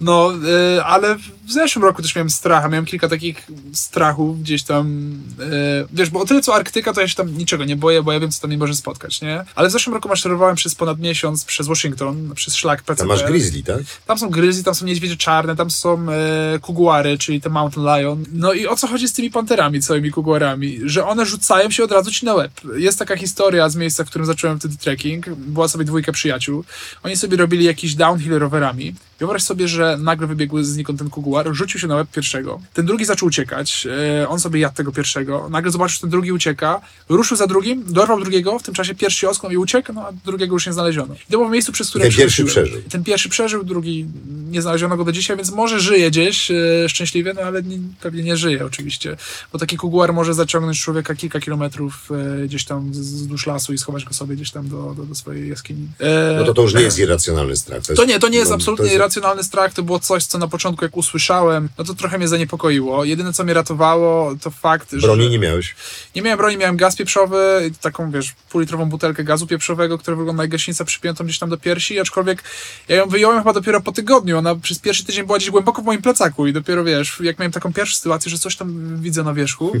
No, 0.00 0.32
y, 0.76 0.82
ale 0.84 1.16
w 1.50 1.52
zeszłym 1.52 1.84
roku 1.84 2.02
też 2.02 2.14
miałem 2.14 2.30
strach, 2.30 2.64
a 2.64 2.68
miałem 2.68 2.84
kilka 2.84 3.08
takich 3.08 3.46
strachów 3.72 4.42
gdzieś 4.42 4.62
tam. 4.62 5.12
Y, 5.40 5.86
wiesz, 5.92 6.10
bo 6.10 6.20
o 6.20 6.26
tyle 6.26 6.42
co 6.42 6.54
Arktyka, 6.54 6.92
to 6.92 7.00
ja 7.00 7.08
się 7.08 7.14
tam 7.14 7.38
niczego 7.38 7.64
nie 7.64 7.76
boję, 7.76 8.02
bo 8.02 8.12
ja 8.12 8.20
wiem, 8.20 8.30
co 8.30 8.40
tam 8.40 8.48
mnie 8.48 8.58
może 8.58 8.74
spotkać, 8.74 9.20
nie? 9.20 9.44
Ale 9.54 9.68
w 9.68 9.72
zeszłym 9.72 9.94
roku 9.94 10.08
maszerowałem 10.08 10.56
przez 10.56 10.74
ponad 10.74 11.00
miesiąc 11.00 11.44
przez 11.44 11.66
Washington, 11.66 12.32
przez 12.34 12.54
szlak 12.54 12.82
PCP. 12.82 12.98
Tam 12.98 13.08
masz 13.08 13.24
grizzly, 13.24 13.62
tak? 13.62 13.78
Tam 14.06 14.18
są 14.18 14.30
gryzli, 14.30 14.64
tam 14.64 14.74
są 14.74 14.86
niedźwiedzie 14.86 15.16
czarne, 15.16 15.56
tam 15.56 15.70
są 15.70 16.06
e, 16.10 16.39
kuguary, 16.62 17.18
czyli 17.18 17.40
te 17.40 17.50
mountain 17.50 17.86
lion. 17.86 18.24
No 18.32 18.52
i 18.52 18.66
o 18.66 18.76
co 18.76 18.86
chodzi 18.86 19.08
z 19.08 19.12
tymi 19.12 19.30
panterami, 19.30 19.80
całymi 19.80 20.10
kuguarami? 20.10 20.78
Że 20.84 21.06
one 21.06 21.26
rzucają 21.26 21.70
się 21.70 21.84
od 21.84 21.92
razu 21.92 22.10
ci 22.10 22.26
na 22.26 22.34
łeb. 22.34 22.52
Jest 22.76 22.98
taka 22.98 23.16
historia 23.16 23.68
z 23.68 23.76
miejsca, 23.76 24.04
w 24.04 24.10
którym 24.10 24.26
zacząłem 24.26 24.58
wtedy 24.58 24.76
trekking. 24.76 25.28
Była 25.28 25.68
sobie 25.68 25.84
dwójka 25.84 26.12
przyjaciół. 26.12 26.64
Oni 27.02 27.16
sobie 27.16 27.36
robili 27.36 27.64
jakiś 27.64 27.94
downhill 27.94 28.38
rowerami. 28.38 28.94
Wyobraź 29.18 29.42
sobie, 29.42 29.68
że 29.68 29.98
nagle 30.00 30.26
wybiegł 30.26 30.62
znikąd 30.62 30.98
ten 30.98 31.10
kuguar, 31.10 31.52
rzucił 31.52 31.80
się 31.80 31.86
na 31.86 31.96
łeb 31.96 32.08
pierwszego. 32.10 32.60
Ten 32.74 32.86
drugi 32.86 33.04
zaczął 33.04 33.28
uciekać. 33.28 33.86
E, 34.22 34.28
on 34.28 34.40
sobie 34.40 34.60
jadł 34.60 34.74
tego 34.74 34.92
pierwszego. 34.92 35.48
Nagle 35.50 35.70
zobaczył, 35.70 35.94
że 35.94 36.00
ten 36.00 36.10
drugi 36.10 36.32
ucieka. 36.32 36.80
Ruszył 37.08 37.36
za 37.36 37.46
drugim, 37.46 37.84
dorwał 37.86 38.20
drugiego. 38.20 38.58
W 38.58 38.62
tym 38.62 38.74
czasie 38.74 38.94
pierwszy 38.94 39.28
osknął 39.28 39.52
i 39.52 39.56
uciekł, 39.56 39.92
no 39.92 40.06
a 40.06 40.12
drugiego 40.24 40.56
już 40.56 40.66
nie 40.66 40.72
znaleziono. 40.72 41.14
I 41.14 41.18
to 41.18 41.30
było 41.30 41.48
w 41.48 41.52
miejscu, 41.52 41.72
przez 41.72 41.90
które 41.90 42.04
Ten 42.04 42.14
pierwszy 42.14 42.44
przeżył. 42.44 42.82
Ten 42.90 43.04
pierwszy 43.04 43.28
przeżył, 43.28 43.64
drugi 43.64 44.06
nie 44.50 44.62
znaleziono 44.62 44.96
go 44.96 45.04
do 45.04 45.12
dzisiaj, 45.12 45.36
więc 45.36 45.50
może 45.50 45.80
żyje 45.80 46.10
gdzieś 46.10 46.29
e, 46.50 46.88
szczęśliwie, 46.88 47.34
no 47.34 47.40
ale 47.42 47.62
nie, 47.62 47.78
pewnie 48.00 48.22
nie 48.22 48.36
żyje 48.36 48.64
oczywiście. 48.66 49.16
Bo 49.52 49.58
taki 49.58 49.76
kuguar 49.76 50.12
może 50.12 50.34
zaciągnąć 50.34 50.80
człowieka 50.80 51.14
kilka 51.14 51.40
kilometrów 51.40 52.08
e, 52.42 52.46
gdzieś 52.46 52.64
tam 52.64 52.90
wzdłuż 52.90 53.46
lasu 53.46 53.72
i 53.72 53.78
schować 53.78 54.04
go 54.04 54.14
sobie 54.14 54.36
gdzieś 54.36 54.50
tam 54.50 54.68
do, 54.68 54.94
do, 54.94 55.02
do 55.02 55.14
swojej 55.14 55.48
jaskini. 55.48 55.88
E, 56.00 56.36
No 56.38 56.44
to 56.44 56.54
to 56.54 56.62
już 56.62 56.74
nie 56.74 56.80
jest 56.82 56.98
irracjonalny 56.98 57.56
strach. 57.56 57.82
to 57.96 58.04
nie, 58.04 58.18
to 58.18 58.28
nie 58.28 58.38
jest 58.38 58.50
no, 58.50 58.56
absolutnie 58.56 58.84
jest- 58.84 58.94
irracjonalny 58.96 59.42
strach, 59.44 59.72
to 59.72 59.82
było 59.82 59.98
coś, 60.00 60.24
co 60.24 60.38
na 60.38 60.48
początku 60.48 60.84
jak 60.84 60.96
usłyszałem, 60.96 61.68
no 61.78 61.84
to 61.84 61.94
trochę 61.94 62.18
mnie 62.18 62.28
zaniepokoiło. 62.28 63.04
Jedyne, 63.04 63.32
co 63.32 63.44
mnie 63.44 63.54
ratowało, 63.54 64.36
to 64.42 64.50
fakt, 64.50 64.88
że... 64.92 64.98
Broni 65.06 65.30
nie 65.30 65.38
miałeś. 65.38 65.74
Nie 66.16 66.22
miałem 66.22 66.38
broni, 66.38 66.56
miałem 66.56 66.76
gaz 66.76 66.96
pieprzowy, 66.96 67.70
taką, 67.80 68.10
wiesz, 68.10 68.32
półlitrową 68.50 68.86
butelkę 68.88 69.24
gazu 69.24 69.46
pieprzowego, 69.46 69.98
która 69.98 70.16
wygląda 70.16 70.42
jak 70.42 70.50
gaśnica 70.50 70.84
przypiętą 70.84 71.24
gdzieś 71.24 71.38
tam 71.38 71.50
do 71.50 71.56
piersi, 71.56 72.00
aczkolwiek 72.00 72.42
ja 72.88 72.96
ją 72.96 73.08
wyjąłem 73.08 73.38
chyba 73.38 73.52
dopiero 73.52 73.80
po 73.80 73.92
tygodniu. 73.92 74.38
Ona 74.38 74.54
przez 74.54 74.78
pierwszy 74.78 75.04
tydzień 75.04 75.26
była 75.26 75.38
gdzieś 75.38 75.50
głęboko 75.50 75.82
w 75.82 75.84
moim 75.84 76.02
plecaku 76.20 76.46
i 76.46 76.52
dopiero, 76.52 76.84
wiesz, 76.84 77.18
jak 77.20 77.38
miałem 77.38 77.52
taką 77.52 77.72
pierwszą 77.72 77.96
sytuację, 77.96 78.30
że 78.30 78.38
coś 78.38 78.56
tam 78.56 79.00
widzę 79.00 79.22
na 79.22 79.34
wierzchu, 79.34 79.72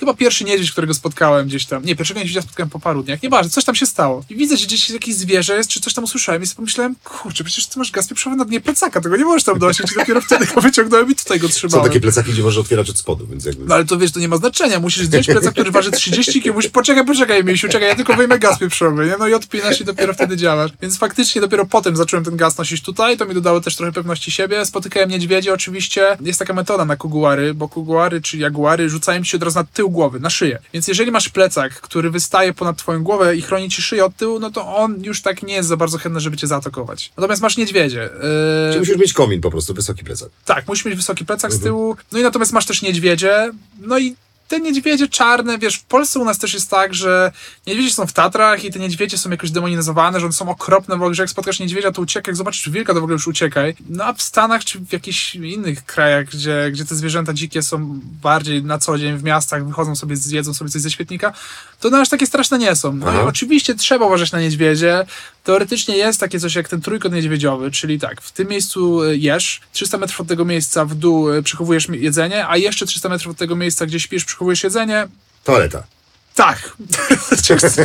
chyba 0.00 0.14
pierwszy 0.14 0.44
niedźwiedź, 0.44 0.72
którego 0.72 0.94
spotkałem 0.94 1.46
gdzieś 1.46 1.66
tam, 1.66 1.84
nie, 1.84 1.96
pierwszego 1.96 2.20
niedźwiedzia 2.20 2.42
spotkałem 2.42 2.70
po 2.70 2.80
paru 2.80 3.02
dniach, 3.02 3.22
nieważne, 3.22 3.50
coś 3.50 3.64
tam 3.64 3.74
się 3.74 3.86
stało. 3.86 4.24
I 4.30 4.36
widzę, 4.36 4.56
że 4.56 4.66
gdzieś 4.66 4.90
jakieś 4.90 5.14
zwierzę 5.14 5.56
jest, 5.56 5.70
czy 5.70 5.80
coś 5.80 5.94
tam 5.94 6.04
usłyszałem 6.04 6.42
i 6.42 6.46
sobie 6.46 6.56
pomyślałem, 6.56 6.94
kurczę, 7.04 7.44
przecież 7.44 7.66
ty 7.66 7.78
masz 7.78 7.90
gaz 7.90 8.08
pieprzowy 8.08 8.36
na 8.36 8.44
dnie 8.44 8.60
plecaka, 8.60 9.00
tego 9.00 9.16
nie 9.16 9.24
możesz 9.24 9.44
tam 9.44 9.58
nosić 9.58 9.92
i 9.92 9.94
dopiero 9.94 10.20
wtedy 10.20 10.46
go 10.46 10.60
wyciągnąłem 10.60 11.10
i 11.10 11.14
tutaj 11.14 11.40
go 11.40 11.48
Są 11.48 11.54
trzymałem. 11.54 11.86
takie 11.86 12.00
plecaki, 12.00 12.32
gdzie 12.32 12.42
możesz 12.42 12.58
otwierać 12.58 12.90
od 12.90 12.98
spodu, 12.98 13.26
więc 13.26 13.44
jakby... 13.44 13.64
No 13.64 13.74
ale 13.74 13.84
to 13.84 13.98
wiesz, 13.98 14.12
to 14.12 14.20
nie 14.20 14.28
ma 14.28 14.36
znaczenia. 14.36 14.80
Musisz 14.80 15.04
zdjąć 15.04 15.26
plecak, 15.26 15.52
który 15.52 15.70
waży 15.70 15.90
30 15.90 16.42
kg. 16.42 16.54
Musisz, 16.54 16.70
poczekaj, 16.70 17.06
poczekaj, 17.06 17.44
misiu, 17.44 17.68
czekaj, 17.68 17.88
ja 17.88 17.94
tylko 17.94 18.14
wyjmę 18.14 18.38
gaz 18.38 18.58
pieprzowy, 18.58 19.06
nie? 19.06 19.14
No 19.18 19.28
i 19.28 19.34
odpinasz 19.34 19.80
i 19.80 19.84
dopiero 19.84 20.14
wtedy 20.14 20.36
działasz. 20.36 20.70
Więc 20.82 20.98
faktycznie 20.98 21.40
dopiero 21.40 21.66
potem 21.66 21.96
zacząłem 21.96 22.24
ten 22.24 22.36
gaz 22.36 22.58
nosić 22.58 22.82
tutaj, 22.82 23.16
to 23.16 23.26
mi 23.26 23.34
dodało 23.34 23.60
też 23.60 23.76
trochę 23.76 23.92
pewności 23.92 24.30
siebie. 24.30 24.66
Spotykałem 24.66 25.10
niedźwiedzie 25.10 25.54
oczywiście. 25.54 25.87
Jest 26.20 26.38
taka 26.38 26.52
metoda 26.54 26.84
na 26.84 26.96
kuguary, 26.96 27.54
bo 27.54 27.68
kuguary 27.68 28.20
czy 28.20 28.38
jaguary 28.38 28.88
rzucają 28.88 29.22
ci 29.22 29.30
się 29.30 29.36
od 29.36 29.42
razu 29.42 29.58
na 29.58 29.64
tył 29.64 29.90
głowy, 29.90 30.20
na 30.20 30.30
szyję. 30.30 30.58
Więc 30.72 30.88
jeżeli 30.88 31.10
masz 31.10 31.28
plecak, 31.28 31.80
który 31.80 32.10
wystaje 32.10 32.54
ponad 32.54 32.76
twoją 32.76 33.02
głowę 33.02 33.36
i 33.36 33.42
chroni 33.42 33.70
ci 33.70 33.82
szyję 33.82 34.04
od 34.04 34.16
tyłu, 34.16 34.40
no 34.40 34.50
to 34.50 34.76
on 34.76 35.04
już 35.04 35.22
tak 35.22 35.42
nie 35.42 35.54
jest 35.54 35.68
za 35.68 35.76
bardzo 35.76 35.98
chętny, 35.98 36.20
żeby 36.20 36.36
cię 36.36 36.46
zaatakować. 36.46 37.12
Natomiast 37.16 37.42
masz 37.42 37.56
niedźwiedzie. 37.56 38.08
Czy 38.20 38.72
Yy, 38.72 38.78
musisz 38.78 38.96
mieć 38.96 39.12
komin 39.12 39.40
po 39.40 39.50
prostu, 39.50 39.74
wysoki 39.74 40.04
plecak. 40.04 40.28
tak, 40.44 40.68
musisz 40.68 40.84
mieć 40.84 40.94
wysoki 40.96 41.24
plecak 41.24 41.52
z 41.52 41.60
tyłu. 41.60 41.96
No 42.12 42.18
i 42.18 42.22
natomiast 42.22 42.52
masz 42.52 42.66
też 42.66 42.82
niedźwiedzie. 42.82 43.50
No 43.80 43.98
i 43.98 44.16
te 44.48 44.60
niedźwiedzie 44.60 45.08
czarne, 45.08 45.58
wiesz, 45.58 45.76
w 45.76 45.84
Polsce 45.84 46.18
u 46.18 46.24
nas 46.24 46.38
też 46.38 46.54
jest 46.54 46.70
tak, 46.70 46.94
że 46.94 47.32
niedźwiedzie 47.66 47.94
są 47.94 48.06
w 48.06 48.12
Tatrach 48.12 48.64
i 48.64 48.70
te 48.70 48.78
niedźwiedzie 48.78 49.18
są 49.18 49.30
jakoś 49.30 49.50
demonizowane, 49.50 50.20
że 50.20 50.26
one 50.26 50.32
są 50.32 50.48
okropne 50.48 50.96
w 50.96 51.02
ogóle, 51.02 51.14
że 51.14 51.22
jak 51.22 51.30
spotkasz 51.30 51.60
niedźwiedzia, 51.60 51.92
to 51.92 52.02
uciekaj, 52.02 52.32
jak 52.32 52.36
zobaczysz 52.36 52.70
wilka, 52.70 52.94
to 52.94 53.00
w 53.00 53.02
ogóle 53.02 53.12
już 53.12 53.26
uciekaj. 53.26 53.74
No 53.88 54.04
a 54.04 54.12
w 54.12 54.22
Stanach 54.22 54.64
czy 54.64 54.78
w 54.78 54.92
jakichś 54.92 55.34
innych 55.34 55.84
krajach, 55.84 56.26
gdzie, 56.26 56.68
gdzie 56.72 56.84
te 56.84 56.94
zwierzęta 56.94 57.32
dzikie 57.32 57.62
są 57.62 58.00
bardziej 58.22 58.62
na 58.62 58.78
co 58.78 58.98
dzień 58.98 59.16
w 59.16 59.22
miastach, 59.22 59.66
wychodzą 59.66 59.96
sobie, 59.96 60.16
zjedzą 60.16 60.54
sobie 60.54 60.70
coś 60.70 60.82
ze 60.82 60.90
świetnika, 60.90 61.32
to 61.80 61.90
no 61.90 61.98
aż 61.98 62.08
takie 62.08 62.26
straszne 62.26 62.58
nie 62.58 62.76
są. 62.76 62.92
No 62.92 63.22
oczywiście 63.24 63.74
trzeba 63.74 64.06
uważać 64.06 64.32
na 64.32 64.40
niedźwiedzie. 64.40 65.06
Teoretycznie 65.44 65.96
jest 65.96 66.20
takie 66.20 66.40
coś 66.40 66.54
jak 66.54 66.68
ten 66.68 66.80
trójkąt 66.80 67.14
niedźwiedziowy, 67.14 67.70
czyli 67.70 67.98
tak, 68.00 68.20
w 68.20 68.32
tym 68.32 68.48
miejscu 68.48 69.02
y, 69.02 69.16
jesz, 69.16 69.60
300 69.72 69.98
metrów 69.98 70.20
od 70.20 70.28
tego 70.28 70.44
miejsca 70.44 70.84
w 70.84 70.94
dół 70.94 71.32
y, 71.32 71.42
przechowujesz 71.42 71.88
jedzenie, 71.88 72.48
a 72.48 72.56
jeszcze 72.56 72.86
300 72.86 73.08
metrów 73.08 73.30
od 73.30 73.38
tego 73.38 73.56
miejsca, 73.56 73.86
gdzie 73.86 74.00
śpisz, 74.00 74.24
przechowujesz 74.24 74.64
jedzenie. 74.64 75.08
Toaleta. 75.44 75.97
Tak. 76.38 76.76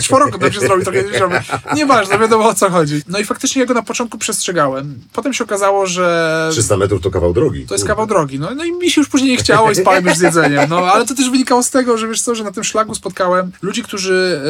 Czworokąt 0.02 0.54
się 0.54 0.60
zrobi 0.60 0.84
trochę 0.84 1.04
niżowy. 1.04 1.42
Nieważne, 1.76 2.20
wiadomo 2.20 2.50
o 2.50 2.54
co 2.54 2.70
chodzi. 2.70 3.02
No 3.08 3.20
i 3.20 3.26
faktycznie 3.26 3.60
ja 3.60 3.66
go 3.66 3.74
na 3.74 3.82
początku 3.82 4.18
przestrzegałem. 4.18 5.00
Potem 5.14 5.34
się 5.34 5.44
okazało, 5.44 5.88
że 5.88 6.50
300 6.52 6.78
metrów 6.78 7.02
to 7.02 7.12
kawał 7.12 7.34
drogi. 7.34 7.66
to 7.66 7.76
jest 7.76 7.88
kawał 7.88 8.08
drogi. 8.08 8.40
No, 8.40 8.56
no 8.56 8.64
i 8.64 8.72
mi 8.72 8.92
się 8.92 9.02
już 9.02 9.10
później 9.10 9.32
nie 9.32 9.38
chciało 9.38 9.72
i 9.72 9.76
spałem 9.76 10.06
już 10.06 10.18
z 10.18 10.22
jedzeniem. 10.22 10.70
No 10.70 10.78
ale 10.78 11.06
to 11.06 11.16
też 11.16 11.30
wynikało 11.30 11.64
z 11.64 11.70
tego, 11.70 11.98
że 11.98 12.08
wiesz 12.08 12.22
co, 12.22 12.36
że 12.36 12.44
na 12.44 12.52
tym 12.52 12.64
szlaku 12.64 12.96
spotkałem 12.96 13.52
ludzi, 13.62 13.84
którzy 13.84 14.42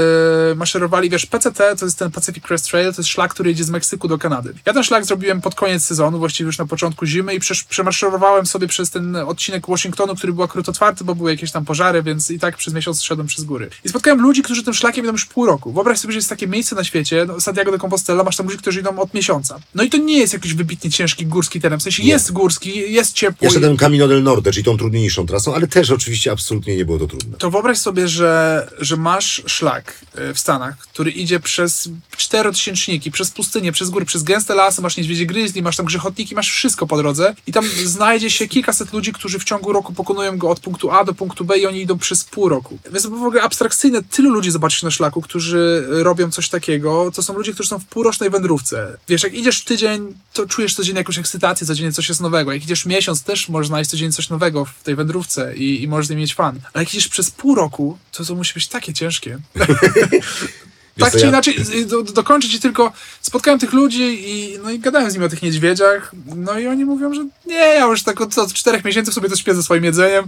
e, 0.52 0.56
maszerowali, 0.56 1.10
wiesz, 1.10 1.26
PCT 1.26 1.76
to 1.76 1.86
jest 1.86 2.00
ten 2.00 2.12
Pacific 2.12 2.44
Crest 2.44 2.70
Trail, 2.70 2.94
to 2.94 3.02
jest 3.02 3.10
szlak, 3.10 3.34
który 3.34 3.50
jedzie 3.50 3.64
z 3.64 3.70
Meksyku 3.70 4.08
do 4.08 4.18
Kanady. 4.18 4.54
Ja 4.66 4.74
ten 4.74 4.84
szlak 4.84 5.06
zrobiłem 5.06 5.42
pod 5.42 5.56
koniec 5.56 5.86
sezonu, 5.86 6.20
właściwie 6.20 6.46
już 6.46 6.58
na 6.58 6.66
początku 6.66 7.06
zimy 7.06 7.36
i 7.36 7.40
przemarszowałem 7.70 8.46
sobie 8.46 8.68
przez 8.68 8.90
ten 8.90 9.16
odcinek 9.16 9.68
Washingtonu, 9.68 10.16
który 10.16 10.34
był 10.34 10.44
akurat 10.44 10.70
otwarty, 10.70 11.04
bo 11.04 11.16
były 11.16 11.32
jakieś 11.32 11.52
tam 11.52 11.66
pożary, 11.66 12.04
więc 12.04 12.32
i 12.32 12.40
tak 12.40 12.58
przez 12.58 12.74
miesiąc 12.74 13.04
szedłem 13.04 13.28
przez 13.28 13.46
góry. 13.46 13.70
I 13.84 13.93
spotkałem 13.94 14.22
ludzi, 14.22 14.44
którzy 14.44 14.64
tym 14.64 14.74
szlakiem 14.74 15.06
idą 15.06 15.12
już 15.12 15.26
pół 15.26 15.46
roku. 15.46 15.74
Wyobraź 15.74 16.00
sobie, 16.00 16.12
że 16.12 16.18
jest 16.18 16.30
takie 16.30 16.48
miejsce 16.48 16.76
na 16.76 16.84
świecie, 16.84 17.26
no, 17.28 17.42
Santiago 17.42 17.72
de 17.72 17.80
Compostela, 17.80 18.24
masz 18.24 18.36
tam 18.36 18.46
ludzi, 18.46 18.58
którzy 18.58 18.80
idą 18.80 19.00
od 19.00 19.14
miesiąca. 19.14 19.60
No 19.76 19.84
i 19.84 19.90
to 19.90 19.98
nie 19.98 20.18
jest 20.18 20.34
jakiś 20.34 20.54
wybitnie 20.54 20.92
ciężki 20.92 21.26
górski 21.26 21.62
teren, 21.62 21.80
w 21.80 21.84
sensie 21.84 22.04
Nie. 22.04 22.10
jest 22.10 22.32
górski, 22.32 22.94
jest 22.94 23.14
ciepło. 23.14 23.46
Ja 23.48 23.54
szedłem 23.54 23.78
Camino 23.78 24.08
del 24.08 24.24
Norte, 24.24 24.52
czyli 24.52 24.64
tą 24.64 24.78
trudniejszą 24.78 25.26
trasą, 25.26 25.56
ale 25.56 25.68
też 25.68 25.92
oczywiście 25.92 26.32
absolutnie 26.32 26.76
nie 26.76 26.86
było 26.86 27.00
to 27.00 27.08
trudne. 27.08 27.38
To 27.38 27.52
wyobraź 27.52 27.78
sobie, 27.78 28.08
że, 28.08 28.70
że 28.80 28.98
masz 28.98 29.44
szlak 29.46 30.00
e, 30.16 30.34
w 30.34 30.40
Stanach, 30.40 30.78
który 30.78 31.12
idzie 31.12 31.40
przez 31.40 31.90
czterotysięczniki, 32.18 33.12
przez 33.12 33.32
pustynię, 33.32 33.72
przez 33.72 33.90
góry, 33.90 34.06
przez 34.06 34.24
gęste 34.24 34.56
lasy, 34.56 34.82
masz 34.82 34.98
niedźwiedzie 34.98 35.26
grizzly, 35.26 35.62
masz 35.62 35.78
tam 35.78 35.86
grzechotniki, 35.86 36.36
masz 36.36 36.52
wszystko 36.52 36.88
po 36.88 36.98
drodze 36.98 37.36
i 37.48 37.52
tam 37.52 37.66
znajdzie 37.86 38.30
się 38.30 38.48
kilkaset 38.48 38.94
ludzi, 38.94 39.14
którzy 39.14 39.40
w 39.40 39.44
ciągu 39.44 39.74
roku 39.74 39.94
pokonują 39.94 40.38
go 40.38 40.50
od 40.50 40.60
punktu 40.60 40.92
A 40.92 41.04
do 41.04 41.14
punktu 41.14 41.46
B 41.46 41.58
i 41.58 41.66
oni 41.66 41.82
idą 41.82 41.98
przez 41.98 42.24
pół 42.24 42.50
roku. 42.50 42.78
Więc 42.92 43.04
to 43.04 43.10
w 43.10 43.24
ogóle 43.24 43.42
abstrakcyjne, 43.42 43.73
tylu 44.10 44.30
ludzi 44.30 44.52
zobaczysz 44.52 44.84
na 44.84 44.92
szlaku, 44.92 45.22
którzy 45.22 45.86
robią 45.90 46.32
coś 46.32 46.50
takiego, 46.50 47.12
to 47.16 47.24
są 47.24 47.34
ludzie, 47.34 47.54
którzy 47.54 47.70
są 47.70 47.80
w 47.80 47.86
półrocznej 47.86 48.30
wędrówce. 48.30 48.98
Wiesz, 49.08 49.24
jak 49.24 49.34
idziesz 49.34 49.64
tydzień, 49.64 50.14
to 50.34 50.46
czujesz 50.46 50.76
codziennie 50.76 51.00
jakąś 51.00 51.18
ekscytację, 51.18 51.68
codziennie 51.68 51.92
coś 51.92 52.10
jest 52.10 52.22
nowego. 52.22 52.54
Jak 52.54 52.64
idziesz 52.64 52.86
miesiąc, 52.86 53.24
też 53.24 53.50
możesz 53.50 53.68
znaleźć 53.68 53.92
codziennie 53.92 54.14
coś 54.14 54.30
nowego 54.30 54.66
w 54.66 54.84
tej 54.84 54.96
wędrówce 54.96 55.56
i, 55.56 55.84
i 55.84 55.88
możesz 55.88 56.08
z 56.08 56.10
nim 56.10 56.20
mieć 56.20 56.36
fan. 56.36 56.60
Ale 56.74 56.84
jak 56.84 56.94
idziesz 56.94 57.08
przez 57.08 57.32
pół 57.32 57.56
roku, 57.56 57.98
to 58.12 58.26
to 58.26 58.36
musi 58.36 58.54
być 58.54 58.68
takie 58.68 58.94
ciężkie. 58.94 59.40
tak 61.00 61.12
czy 61.12 61.20
ja- 61.20 61.28
inaczej, 61.28 61.86
do, 61.86 62.04
dokończę 62.04 62.50
ci 62.50 62.60
tylko, 62.60 62.94
spotkałem 63.22 63.60
tych 63.60 63.74
ludzi 63.74 64.30
i, 64.30 64.58
no 64.64 64.72
i 64.72 64.80
gadałem 64.80 65.12
z 65.12 65.14
nimi 65.14 65.26
o 65.26 65.30
tych 65.30 65.42
niedźwiedziach, 65.42 66.12
no 66.36 66.60
i 66.60 66.68
oni 66.68 66.86
mówią, 66.86 67.14
że 67.14 67.26
nie, 67.46 67.56
ja 67.56 67.86
już 67.86 68.04
tak 68.04 68.22
od, 68.22 68.38
od 68.38 68.54
czterech 68.54 68.86
miesięcy 68.86 69.12
sobie 69.12 69.30
to 69.30 69.36
śpię 69.36 69.56
ze 69.56 69.64
swoim 69.64 69.84
jedzeniem. 69.84 70.26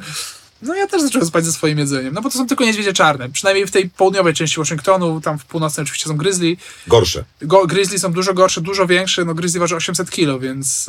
No 0.62 0.76
ja 0.76 0.88
też 0.88 1.02
zacząłem 1.02 1.28
spać 1.28 1.46
ze 1.46 1.52
swoim 1.54 1.78
jedzeniem, 1.80 2.14
no 2.14 2.22
bo 2.22 2.30
to 2.30 2.38
są 2.38 2.48
tylko 2.48 2.64
niedźwiedzie 2.66 2.94
czarne, 2.94 3.30
przynajmniej 3.30 3.68
w 3.68 3.72
tej 3.72 3.90
południowej 3.90 4.34
części 4.34 4.58
Waszyngtonu, 4.60 5.22
tam 5.22 5.40
w 5.40 5.46
północnej 5.46 5.84
oczywiście 5.84 6.10
są 6.10 6.18
grizzly. 6.18 6.58
Gorsze. 6.88 7.24
Go, 7.42 7.68
grizzly 7.68 8.00
są 8.00 8.14
dużo 8.14 8.34
gorsze, 8.34 8.62
dużo 8.62 8.88
większe, 8.88 9.26
no 9.26 9.36
grizzly 9.36 9.60
waży 9.60 9.76
800 9.76 10.12
kilo, 10.12 10.40
więc 10.40 10.88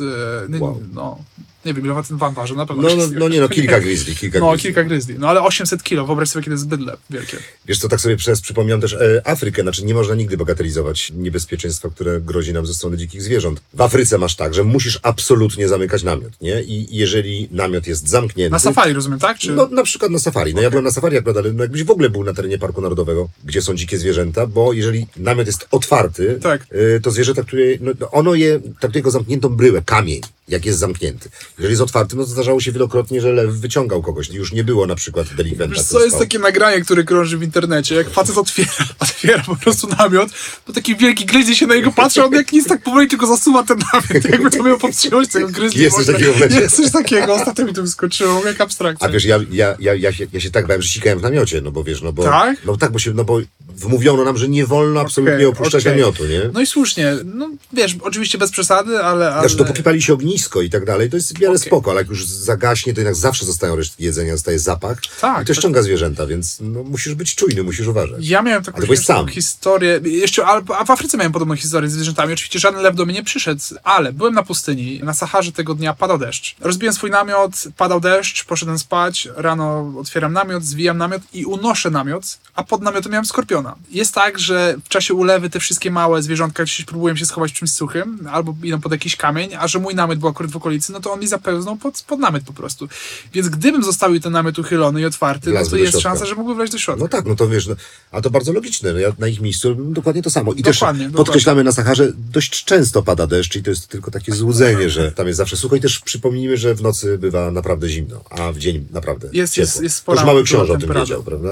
nie- 0.49 0.59
Wow. 0.59 0.83
no, 0.93 1.17
nie 1.65 1.73
wiem, 1.73 1.85
ile 1.85 2.03
ten 2.07 2.17
van 2.17 2.33
waży, 2.33 2.55
na 2.55 2.65
pewno. 2.65 2.83
No, 2.83 2.89
no, 2.89 2.95
800 2.95 3.19
no 3.19 3.29
nie 3.29 3.41
no, 3.41 3.49
kilka 3.49 3.79
grizzly, 3.79 4.15
kilka 4.15 4.39
No, 4.39 4.49
grizzly. 4.51 4.63
kilka 4.63 4.83
grizzly, 4.83 5.15
no 5.19 5.29
ale 5.29 5.41
800 5.41 5.83
kilo, 5.83 6.05
wyobraź 6.05 6.29
sobie, 6.29 6.43
kiedy 6.43 6.53
jest 6.53 6.67
bydle 6.67 6.97
wielkie. 7.09 7.37
Wiesz 7.65 7.79
co, 7.79 7.89
tak 7.89 8.01
sobie 8.01 8.17
przez 8.17 8.41
przypomniałem 8.41 8.81
też 8.81 8.93
e, 8.93 9.21
Afrykę, 9.27 9.61
znaczy 9.61 9.85
nie 9.85 9.93
można 9.93 10.15
nigdy 10.15 10.37
bagatelizować 10.37 11.11
niebezpieczeństwa, 11.15 11.89
które 11.89 12.21
grozi 12.21 12.53
nam 12.53 12.65
ze 12.65 12.73
strony 12.73 12.97
dzikich 12.97 13.21
zwierząt. 13.21 13.61
W 13.73 13.81
Afryce 13.81 14.17
masz 14.17 14.35
tak, 14.35 14.53
że 14.53 14.63
musisz 14.63 14.99
absolutnie 15.03 15.67
zamykać 15.67 16.03
namiot, 16.03 16.41
nie? 16.41 16.61
I 16.63 16.97
jeżeli 16.97 17.49
namiot 17.51 17.87
jest 17.87 18.07
zamknięty... 18.07 18.51
Na 18.51 18.59
safari, 18.59 18.93
rozumiem, 18.93 19.19
tak? 19.19 19.37
Czy... 19.37 19.51
No 19.51 19.67
na 19.67 19.83
przykład 19.83 20.11
na 20.11 20.19
safari. 20.19 20.53
No 20.55 20.61
ja 20.61 20.69
byłem 20.69 20.85
na 20.85 20.91
safari 20.91 21.17
akurat, 21.17 21.37
ale 21.37 21.53
no 21.53 21.63
jakbyś 21.63 21.83
w 21.83 21.91
ogóle 21.91 22.09
był 22.09 22.23
na 22.23 22.33
terenie 22.33 22.57
Parku 22.57 22.81
Narodowego, 22.81 23.29
gdzie 23.45 23.61
są 23.61 23.75
dzikie 23.75 23.97
zwierzęta, 23.97 24.47
bo 24.47 24.73
jeżeli 24.73 25.07
namiot 25.17 25.47
jest 25.47 25.67
otwarty, 25.71 26.39
Tak. 26.41 26.61
y, 26.73 26.99
to 27.03 27.11
zwierzę 27.11 27.33
traktuje, 27.33 27.77
no, 27.81 27.91
no, 27.99 28.11
ono 28.11 28.35
je 28.35 28.59
traktuje 28.79 28.99
jako 28.99 29.11
zamkniętą 29.11 29.49
bryłę, 29.49 29.81
kamień, 29.85 30.21
jak 30.47 30.65
jest 30.65 30.79
zamknięty. 30.79 31.29
Jeżeli 31.57 31.71
jest 31.71 31.81
otwarty, 31.81 32.15
no 32.15 32.23
to 32.23 32.29
zdarzało 32.29 32.59
się 32.59 32.71
wielokrotnie, 32.71 33.21
że 33.21 33.33
lew 33.33 33.53
wyciągał 33.53 34.01
kogoś. 34.01 34.29
Już 34.29 34.53
nie 34.53 34.63
było 34.63 34.87
na 34.87 34.95
przykład 34.95 35.27
delikwenta. 35.33 35.75
Wiesz 35.75 35.83
co, 35.83 35.99
jest 35.99 36.09
spał. 36.09 36.19
takie 36.19 36.39
nagranie, 36.39 36.81
które 36.81 37.03
krąży 37.03 37.37
w 37.37 37.43
internecie, 37.43 37.95
jak 37.95 38.09
facet 38.09 38.37
otwiera, 38.37 38.71
otwiera 38.99 39.43
po 39.43 39.55
prostu 39.55 39.87
namiot, 39.87 40.29
to 40.65 40.73
taki 40.73 40.95
wielki 40.95 41.25
gryzly 41.25 41.55
się 41.55 41.67
na 41.67 41.75
niego 41.75 41.91
patrzy, 41.91 42.23
on 42.23 42.33
jak 42.33 42.51
nic 42.51 42.67
tak 42.67 42.83
powoli 42.83 43.07
tylko 43.07 43.27
zasuwa 43.27 43.63
ten 43.63 43.77
namiot, 43.93 44.29
jakby 44.29 44.51
to 44.51 44.63
miał 44.63 44.77
podtrzymać 44.77 45.29
tego 45.29 45.47
gryzly. 45.47 45.83
Jest 45.83 45.95
coś 45.95 46.05
takiego 46.05 46.33
w? 46.33 46.51
Jest 46.51 46.75
coś 46.75 46.91
takiego, 46.91 47.33
ostatnio 47.33 47.65
mi 47.65 47.73
to 47.73 47.81
wyskoczyło, 47.81 48.45
jak 48.45 48.61
abstrakcja. 48.61 49.07
A 49.07 49.11
wiesz, 49.11 49.25
ja, 49.25 49.39
ja, 49.51 49.75
ja, 49.79 49.93
ja, 49.93 50.13
się, 50.13 50.27
ja 50.33 50.39
się 50.39 50.51
tak 50.51 50.67
bałem, 50.67 50.81
że 50.81 50.89
sikałem 50.89 51.19
w 51.19 51.21
namiocie, 51.21 51.61
no 51.61 51.71
bo 51.71 51.83
wiesz, 51.83 52.01
no 52.01 52.13
bo... 52.13 52.23
Tak? 52.23 52.65
No 52.65 52.77
tak, 52.77 52.91
bo 52.91 52.99
się, 52.99 53.13
no 53.13 53.23
bo 53.23 53.39
wmówiono 53.77 54.23
nam, 54.23 54.37
że 54.37 54.47
nie 54.49 54.65
wolno 54.65 54.99
absolutnie 55.01 55.35
Okej, 55.35 55.45
opuszczać 55.45 55.83
okej. 55.83 55.91
namiotu, 55.91 56.25
nie? 56.25 56.41
No 56.53 56.61
i 56.61 56.65
słusznie, 56.65 57.13
no 57.25 57.49
wiesz, 57.73 57.95
oczywiście 58.01 58.37
bez 58.37 58.51
przesady, 58.51 59.03
ale... 59.03 59.31
ale... 59.33 59.39
Znaczy, 59.41 59.57
dopóki 59.57 59.83
pali 59.83 60.01
się 60.01 60.13
ognisko 60.13 60.61
i 60.61 60.69
tak 60.69 60.85
dalej, 60.85 61.09
to 61.09 61.15
jest 61.15 61.37
w 61.37 61.41
miarę 61.41 61.53
Okej. 61.55 61.67
spoko, 61.67 61.91
ale 61.91 62.01
jak 62.01 62.09
już 62.09 62.25
zagaśnie, 62.25 62.93
to 62.93 62.99
jednak 62.99 63.15
zawsze 63.15 63.45
zostają 63.45 63.75
resztki 63.75 64.03
jedzenia, 64.03 64.31
zostaje 64.33 64.59
zapach 64.59 64.97
Tak, 65.21 65.43
i 65.43 65.45
to 65.45 65.53
tak. 65.53 65.57
ściąga 65.57 65.81
zwierzęta, 65.81 66.27
więc 66.27 66.57
no, 66.61 66.83
musisz 66.83 67.13
być 67.15 67.35
czujny, 67.35 67.63
musisz 67.63 67.87
uważać. 67.87 68.27
Ja 68.27 68.41
miałem 68.41 68.63
taką 68.63 68.81
byłeś 68.81 68.99
śmieszną 68.99 69.15
sam. 69.15 69.27
historię, 69.27 69.99
jeszcze, 70.03 70.45
a, 70.45 70.61
a 70.77 70.85
w 70.85 70.91
Afryce 70.91 71.17
miałem 71.17 71.31
podobną 71.31 71.55
historię 71.55 71.89
z 71.89 71.93
zwierzętami. 71.93 72.33
Oczywiście 72.33 72.59
żaden 72.59 72.81
lew 72.81 72.95
do 72.95 73.05
mnie 73.05 73.13
nie 73.13 73.23
przyszedł, 73.23 73.61
ale 73.83 74.13
byłem 74.13 74.33
na 74.33 74.43
pustyni, 74.43 74.99
na 75.03 75.13
Saharze 75.13 75.51
tego 75.51 75.75
dnia 75.75 75.93
padał 75.93 76.17
deszcz. 76.17 76.55
Rozbiłem 76.59 76.93
swój 76.95 77.11
namiot, 77.11 77.63
padał 77.77 77.99
deszcz, 77.99 78.45
poszedłem 78.45 78.79
spać, 78.79 79.27
rano 79.35 79.93
otwieram 79.99 80.33
namiot, 80.33 80.63
zwijam 80.63 80.97
namiot 80.97 81.21
i 81.33 81.45
unoszę 81.45 81.89
namiot, 81.89 82.37
a 82.55 82.63
pod 82.63 82.81
namiotem 82.81 83.11
miałem 83.11 83.25
skorpiona. 83.25 83.66
Jest 83.91 84.13
tak, 84.13 84.39
że 84.39 84.75
w 84.85 84.89
czasie 84.89 85.13
ulewy 85.13 85.49
te 85.49 85.59
wszystkie 85.59 85.91
małe 85.91 86.21
zwierzątka 86.21 86.63
gdzieś 86.63 86.85
próbują 86.85 87.15
się 87.15 87.25
schować 87.25 87.51
w 87.51 87.55
czymś 87.55 87.71
suchym, 87.71 88.27
albo 88.31 88.55
idą 88.63 88.81
pod 88.81 88.91
jakiś 88.91 89.15
kamień, 89.15 89.49
a 89.59 89.67
że 89.67 89.79
mój 89.79 89.95
namiot 89.95 90.19
był 90.19 90.29
akurat 90.29 90.51
w 90.51 90.55
okolicy, 90.57 90.91
no 90.91 90.99
to 90.99 91.13
on 91.13 91.19
mi 91.19 91.27
zapełznął 91.27 91.77
pod, 91.77 92.03
pod 92.07 92.19
namiot 92.19 92.43
po 92.43 92.53
prostu. 92.53 92.87
Więc 93.33 93.49
gdybym 93.49 93.83
zostawił 93.83 94.19
ten 94.19 94.33
namiot 94.33 94.59
uchylony 94.59 95.01
i 95.01 95.05
otwarty, 95.05 95.51
no 95.51 95.65
to 95.65 95.75
jest 95.77 95.91
środka. 95.91 96.09
szansa, 96.09 96.25
że 96.25 96.35
mógłby 96.35 96.55
wejść 96.55 96.73
do 96.73 96.79
środka. 96.79 97.03
No 97.03 97.07
tak, 97.09 97.25
no 97.25 97.35
to 97.35 97.47
wiesz, 97.47 97.67
no, 97.67 97.75
a 98.11 98.21
to 98.21 98.29
bardzo 98.29 98.53
logiczne. 98.53 98.93
No 98.93 98.99
ja 98.99 99.09
na 99.19 99.27
ich 99.27 99.41
miejscu 99.41 99.75
dokładnie 99.75 100.21
to 100.23 100.29
samo. 100.29 100.53
I 100.53 100.63
też 100.63 100.79
Dokładnie, 100.79 101.09
podkreślamy 101.09 101.63
na 101.63 101.71
Saharze, 101.71 102.13
dość 102.31 102.63
często 102.65 103.03
pada 103.03 103.27
deszcz 103.27 103.55
i 103.55 103.63
to 103.63 103.69
jest 103.69 103.87
tylko 103.87 104.11
takie 104.11 104.31
złudzenie, 104.35 104.89
że 104.89 105.11
tam 105.11 105.27
jest 105.27 105.37
zawsze 105.37 105.57
sucho 105.57 105.75
i 105.75 105.81
też 105.81 105.99
przypomnijmy, 105.99 106.57
że 106.57 106.75
w 106.75 106.81
nocy 106.81 107.17
bywa 107.17 107.51
naprawdę 107.51 107.89
zimno, 107.89 108.23
a 108.29 108.51
w 108.51 108.57
dzień 108.57 108.87
naprawdę 108.91 109.29
Jest- 109.33 109.53
ciepło. 109.53 109.65
jest- 109.65 109.81
jest 109.83 109.95
to 109.95 110.01
spora 110.01 110.21
już 110.21 110.25
mały 110.27 110.43
książę 110.43 110.73
o 110.73 110.77
tym 110.77 110.93
wiedział, 110.93 111.23
prawda? 111.23 111.49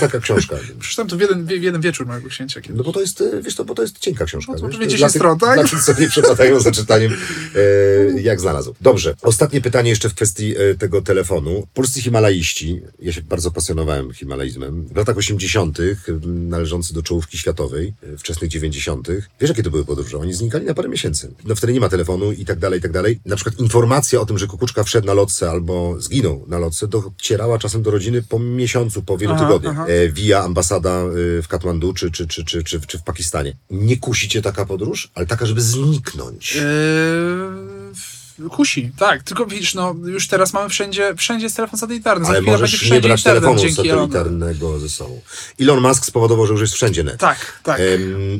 Taka 0.00 0.20
książka. 0.20 0.56
Przeczytałem 0.80 1.10
to 1.10 1.16
w 1.16 1.20
jeden, 1.20 1.47
jeden 1.56 1.80
wieczór 1.80 2.06
mojego 2.06 2.28
księcia 2.28 2.60
kiedyś. 2.60 2.78
No 2.78 2.84
bo 2.84 2.92
to 2.92 3.00
jest, 3.00 3.20
e, 3.20 3.42
wiesz 3.42 3.54
to, 3.54 3.64
bo 3.64 3.74
to 3.74 3.82
jest 3.82 3.98
cienka 3.98 4.24
książka. 4.24 4.52
No 4.52 4.58
to 4.58 4.64
wiesz? 4.66 4.70
pewnie 4.76 4.84
jest 4.84 4.96
10 4.96 4.98
dla 5.00 5.08
tych- 5.08 5.16
stron, 5.20 5.38
tak? 5.38 5.54
Dla 5.60 5.68
tych, 5.68 5.84
co 5.84 6.00
nie 6.00 6.08
przepadają 6.08 6.60
za 6.60 6.72
czytaniem, 6.72 7.12
e, 8.16 8.20
jak 8.20 8.40
znalazł. 8.40 8.74
Dobrze, 8.80 9.14
ostatnie 9.22 9.60
pytanie 9.60 9.90
jeszcze 9.90 10.08
w 10.08 10.14
kwestii 10.14 10.54
e, 10.56 10.74
tego 10.74 11.02
telefonu. 11.02 11.66
Polscy 11.74 12.02
himalaiści, 12.02 12.80
ja 13.00 13.12
się 13.12 13.22
bardzo 13.22 13.50
pasjonowałem 13.50 14.12
himalaizmem, 14.12 14.86
w 14.92 14.96
latach 14.96 15.16
80. 15.16 15.78
m, 16.08 16.48
należący 16.48 16.94
do 16.94 17.02
czołówki 17.02 17.38
światowej, 17.38 17.94
e, 18.14 18.16
wczesnych 18.18 18.50
90. 18.50 19.08
Wiesz, 19.40 19.48
jakie 19.50 19.62
to 19.62 19.70
były 19.70 19.84
podróże? 19.84 20.18
Oni 20.18 20.32
znikali 20.34 20.66
na 20.66 20.74
parę 20.74 20.88
miesięcy. 20.88 21.32
No 21.44 21.54
wtedy 21.54 21.72
nie 21.72 21.80
ma 21.80 21.88
telefonu 21.88 22.32
i 22.32 22.44
tak 22.44 22.58
dalej, 22.58 22.78
i 22.78 22.82
tak 22.82 22.92
dalej. 22.92 23.20
Na 23.26 23.36
przykład 23.36 23.60
informacja 23.60 24.20
o 24.20 24.26
tym, 24.26 24.38
że 24.38 24.46
kukuczka 24.46 24.84
wszedł 24.84 25.06
na 25.06 25.14
lotce 25.14 25.50
albo 25.50 26.00
zginął 26.00 26.44
na 26.48 26.58
lotce, 26.58 26.88
docierała 26.88 27.58
czasem 27.58 27.82
do 27.82 27.90
rodziny 27.90 28.22
po 28.22 28.38
miesiącu, 28.38 29.02
po 29.02 29.18
wielu 29.18 29.32
Aha, 29.32 29.44
tygodniach. 29.46 29.72
aha. 29.78 29.86
E, 29.88 30.08
via 30.08 30.42
ambasada 30.44 31.04
w 31.42 31.48
Katmandu 31.48 31.94
czy, 31.94 32.10
czy, 32.10 32.26
czy, 32.26 32.44
czy, 32.44 32.64
czy, 32.64 32.80
czy 32.80 32.98
w 32.98 33.02
Pakistanie. 33.02 33.56
Nie 33.70 33.96
kusi 33.96 34.28
cię 34.28 34.42
taka 34.42 34.64
podróż, 34.66 35.10
ale 35.14 35.26
taka, 35.26 35.46
żeby 35.46 35.60
zniknąć. 35.60 36.56
Eee, 36.56 37.77
kusi, 38.50 38.92
tak. 38.98 39.22
Tylko 39.22 39.46
widzisz, 39.46 39.74
no 39.74 39.94
już 40.04 40.28
teraz 40.28 40.52
mamy 40.52 40.68
wszędzie, 40.68 41.14
wszędzie 41.16 41.46
jest 41.46 41.56
telefon 41.56 41.78
satelitarny. 41.78 42.28
Ale 42.28 42.42
możesz 42.42 42.90
nie 42.90 43.00
brać 43.00 43.20
internet 43.20 43.44
telefonu 43.44 43.74
satelitarnego 43.74 44.78
ze 44.78 44.88
sobą. 44.88 45.20
Elon 45.60 45.80
Musk 45.80 46.04
spowodował, 46.04 46.46
że 46.46 46.52
już 46.52 46.60
jest 46.60 46.74
wszędzie 46.74 47.04
net. 47.04 47.16
Tak, 47.16 47.60
tak. 47.62 47.80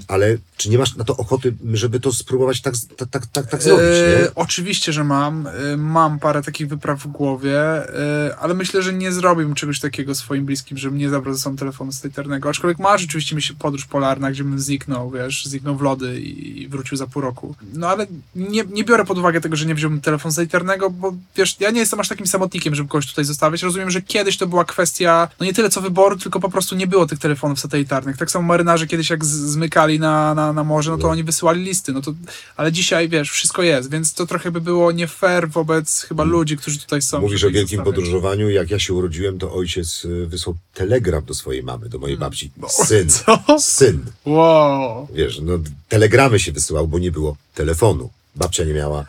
Ale 0.09 0.37
Czy 0.57 0.71
nie 0.71 0.79
masz 0.79 0.97
na 0.97 1.05
to 1.05 1.17
ochoty, 1.17 1.55
żeby 1.73 2.01
to 2.01 2.13
spróbować 2.13 2.61
tak, 2.61 2.75
tak, 2.97 3.09
tak, 3.09 3.27
tak, 3.27 3.47
tak 3.47 3.63
zrobić? 3.63 3.85
E, 3.85 4.31
oczywiście, 4.35 4.93
że 4.93 5.05
mam. 5.05 5.47
E, 5.47 5.77
mam 5.77 6.19
parę 6.19 6.43
takich 6.43 6.69
wypraw 6.69 7.01
w 7.01 7.07
głowie, 7.07 7.61
e, 7.61 8.37
ale 8.37 8.55
myślę, 8.55 8.83
że 8.83 8.93
nie 8.93 9.13
zrobiłbym 9.13 9.55
czegoś 9.55 9.81
takiego 9.81 10.15
swoim 10.15 10.45
bliskim, 10.45 10.79
żebym 10.79 10.99
nie 10.99 11.11
zabrał 11.11 11.35
ze 11.35 11.41
sobą 11.41 11.57
telefonu 11.57 11.93
satelitarnego. 11.93 12.49
Aczkolwiek 12.49 12.79
ma 12.79 12.99
rzeczywiście 12.99 13.37
mi 13.37 13.43
się 13.43 13.55
podróż 13.55 13.85
polarna, 13.85 14.31
gdzie 14.31 14.45
bym 14.45 14.61
zniknął, 14.61 15.11
wiesz, 15.11 15.47
zniknął 15.47 15.77
w 15.77 15.83
lody 15.83 16.21
i, 16.21 16.69
wrócił 16.69 16.97
za 16.97 17.07
pół 17.07 17.23
roku. 17.23 17.55
No 17.75 17.89
ale 17.89 18.07
nie, 18.35 18.65
nie 18.71 18.85
biorę 18.85 19.05
pod 19.05 19.19
uwagę 19.19 19.41
tego, 19.41 19.57
że 19.57 19.67
nie 19.67 19.75
wziąłbym 19.89 20.01
telefonu 20.01 20.33
satelitarnego, 20.33 20.91
bo 20.91 21.15
wiesz, 21.37 21.57
ja 21.61 21.71
nie 21.71 21.81
jestem 21.81 22.01
aż 22.01 22.09
takim 22.09 22.27
samotnikiem, 22.27 22.75
żeby 22.75 22.89
kogoś 22.89 23.07
tutaj 23.07 23.25
zostawiać. 23.25 23.63
Rozumiem, 23.63 23.91
że 23.91 24.03
kiedyś 24.03 24.37
to 24.37 24.47
była 24.47 24.65
kwestia, 24.65 25.29
no 25.41 25.47
nie 25.47 25.53
tyle 25.53 25.71
co 25.71 25.81
wyboru, 25.81 26.17
tylko 26.17 26.41
po 26.41 26.51
prostu 26.51 26.77
nie 26.77 26.87
było 26.87 27.07
tych 27.07 27.19
telefonów 27.19 27.61
satelitarnych. 27.61 28.17
Tak 28.17 28.31
samo 28.31 28.49
marynarze 28.49 28.87
kiedyś 28.87 29.11
jak 29.11 29.25
zmykali 29.25 30.01
na, 30.01 30.35
na, 30.35 30.53
na 30.53 30.65
morze, 30.65 30.91
no 30.91 30.99
to 30.99 31.09
oni 31.09 31.25
wysyłali 31.25 31.65
listy, 31.65 31.93
no 31.93 32.03
to, 32.03 32.15
ale 32.57 32.73
dzisiaj, 32.73 33.09
wiesz, 33.09 33.31
wszystko 33.31 33.63
jest, 33.63 33.91
więc 33.91 34.15
to 34.15 34.27
trochę 34.27 34.51
by 34.51 34.61
było 34.61 34.93
nie 34.93 35.07
fair 35.07 35.49
wobec 35.49 36.03
chyba 36.03 36.25
ludzi, 36.25 36.57
którzy 36.57 36.79
tutaj 36.79 37.03
są. 37.03 37.21
Mówisz 37.21 37.45
o 37.45 37.51
wielkim 37.51 37.79
zostawiać. 37.79 37.85
podróżowaniu. 37.85 38.51
Jak 38.51 38.71
ja 38.71 38.79
się 38.79 38.95
urodziłem, 38.95 39.39
to 39.39 39.55
ojciec 39.55 40.05
y, 40.05 40.27
wysłał 40.27 40.57
telegram 40.75 41.25
do 41.25 41.35
swojej 41.35 41.63
mamy, 41.63 41.89
do 41.89 41.99
mojej 41.99 42.17
babci. 42.17 42.51
Syn. 42.69 43.09
Hmm. 43.09 43.45
Co? 43.47 43.59
Syn. 43.61 44.05
Wow. 44.25 45.09
Wiesz, 45.15 45.41
no 45.43 45.59
telegramy 45.89 46.39
się 46.39 46.53
wysyłał, 46.53 46.89
bo 46.89 46.99
nie 46.99 47.11
było 47.11 47.37
telefonu. 47.55 48.11
Babcia 48.37 48.65
nie 48.65 48.75
miała 48.75 49.05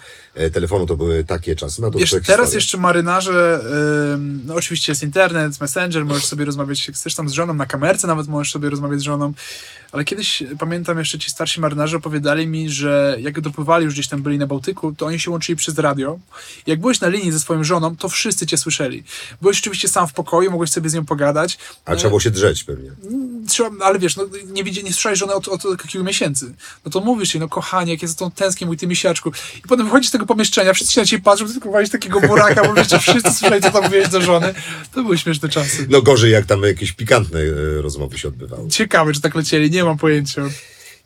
telefonu, 0.54 0.86
to 0.86 0.98
były 0.98 1.24
takie 1.24 1.56
czasy. 1.56 1.82
No 1.82 1.92
to 1.92 1.98
teraz 1.98 2.20
historia. 2.20 2.46
jeszcze 2.54 2.78
marynarze, 2.78 3.62
ym, 4.14 4.42
no 4.46 4.56
oczywiście 4.56 4.92
jest 4.92 5.04
internet, 5.04 5.62
messenger, 5.62 6.06
możesz 6.06 6.26
sobie 6.26 6.46
rozmawiać 6.46 6.88
jak 6.88 6.96
chcesz 6.96 7.16
tam 7.16 7.30
z 7.30 7.32
żoną, 7.32 7.54
na 7.54 7.66
kamerce 7.66 8.08
nawet 8.08 8.28
możesz 8.28 8.54
sobie 8.54 8.70
rozmawiać 8.70 9.00
z 9.00 9.04
żoną, 9.04 9.34
ale 9.92 10.04
kiedyś, 10.04 10.42
y, 10.42 10.58
pamiętam 10.60 11.00
jeszcze 11.00 11.20
ci 11.20 11.32
starsi 11.32 11.62
marynarze 11.62 11.98
opowiadali 11.98 12.48
mi, 12.48 12.70
że 12.70 13.18
jak 13.20 13.42
dopływali 13.42 13.86
już 13.86 13.94
gdzieś 13.94 14.08
tam 14.08 14.22
byli 14.22 14.38
na 14.38 14.48
Bałtyku, 14.48 14.94
to 14.98 15.06
oni 15.06 15.20
się 15.20 15.32
łączyli 15.32 15.56
przez 15.56 15.78
radio. 15.78 16.20
Jak 16.68 16.80
byłeś 16.80 17.02
na 17.02 17.08
linii 17.08 17.32
ze 17.32 17.40
swoją 17.40 17.64
żoną, 17.64 17.96
to 17.96 18.10
wszyscy 18.10 18.48
cię 18.48 18.58
słyszeli. 18.58 19.04
Byłeś 19.42 19.60
oczywiście 19.60 19.88
sam 19.88 20.08
w 20.08 20.14
pokoju, 20.14 20.52
mogłeś 20.52 20.70
sobie 20.70 20.90
z 20.90 20.94
nią 20.94 21.06
pogadać. 21.06 21.58
A 21.86 21.96
trzeba 21.96 22.10
było 22.10 22.20
się 22.20 22.32
drzeć 22.32 22.64
pewnie. 22.64 22.92
Trzeba, 23.48 23.86
ale 23.86 24.00
wiesz, 24.00 24.16
no, 24.16 24.26
nie, 24.48 24.64
widzi, 24.64 24.84
nie 24.84 24.94
słyszałeś 24.94 25.20
żony 25.20 25.34
od, 25.34 25.48
od, 25.48 25.66
od 25.66 25.88
kilku 25.88 26.08
miesięcy. 26.08 26.54
No 26.86 26.92
to 26.92 27.00
mówisz 27.00 27.34
jej, 27.34 27.42
no 27.42 27.50
kochanie, 27.50 27.92
jak 27.92 28.02
ja 28.02 28.08
za 28.08 28.16
tą 28.16 28.32
tęsknię, 28.32 28.68
mój 28.68 28.78
ty 28.78 28.88
misiaczku. 28.88 29.32
I 29.58 29.68
potem 29.68 29.86
wychodzisz 29.86 30.10
z 30.10 30.12
tego 30.12 30.26
pomieszczenia, 30.26 30.74
wszyscy 30.74 30.94
się 30.94 31.02
na 31.02 31.08
ciebie 31.08 31.24
patrzą, 31.24 31.48
ty 31.48 31.54
tylko 31.54 31.70
takiego 31.92 32.22
buraka, 32.22 32.68
bo 32.68 32.74
wiecie, 32.74 33.00
wszyscy 33.00 33.34
słyszeli, 33.34 33.62
co 33.62 33.72
tam 33.72 33.84
mówiłeś 33.84 34.10
do 34.10 34.22
żony. 34.22 34.54
To 34.94 35.04
były 35.04 35.18
śmieszne 35.18 35.50
czasy. 35.50 35.88
No 35.90 36.02
gorzej, 36.02 36.32
jak 36.32 36.46
tam 36.46 36.64
jakieś 36.64 36.92
pikantne 36.92 37.40
e, 37.40 37.82
rozmowy 37.82 38.18
się 38.18 38.28
odbywały. 38.28 38.70
Ciekawe, 38.70 39.14
czy 39.14 39.22
tak 39.22 39.36
lecieli, 39.36 39.72
nie 39.72 39.79
mam 39.84 39.98
pojęcia. 39.98 40.42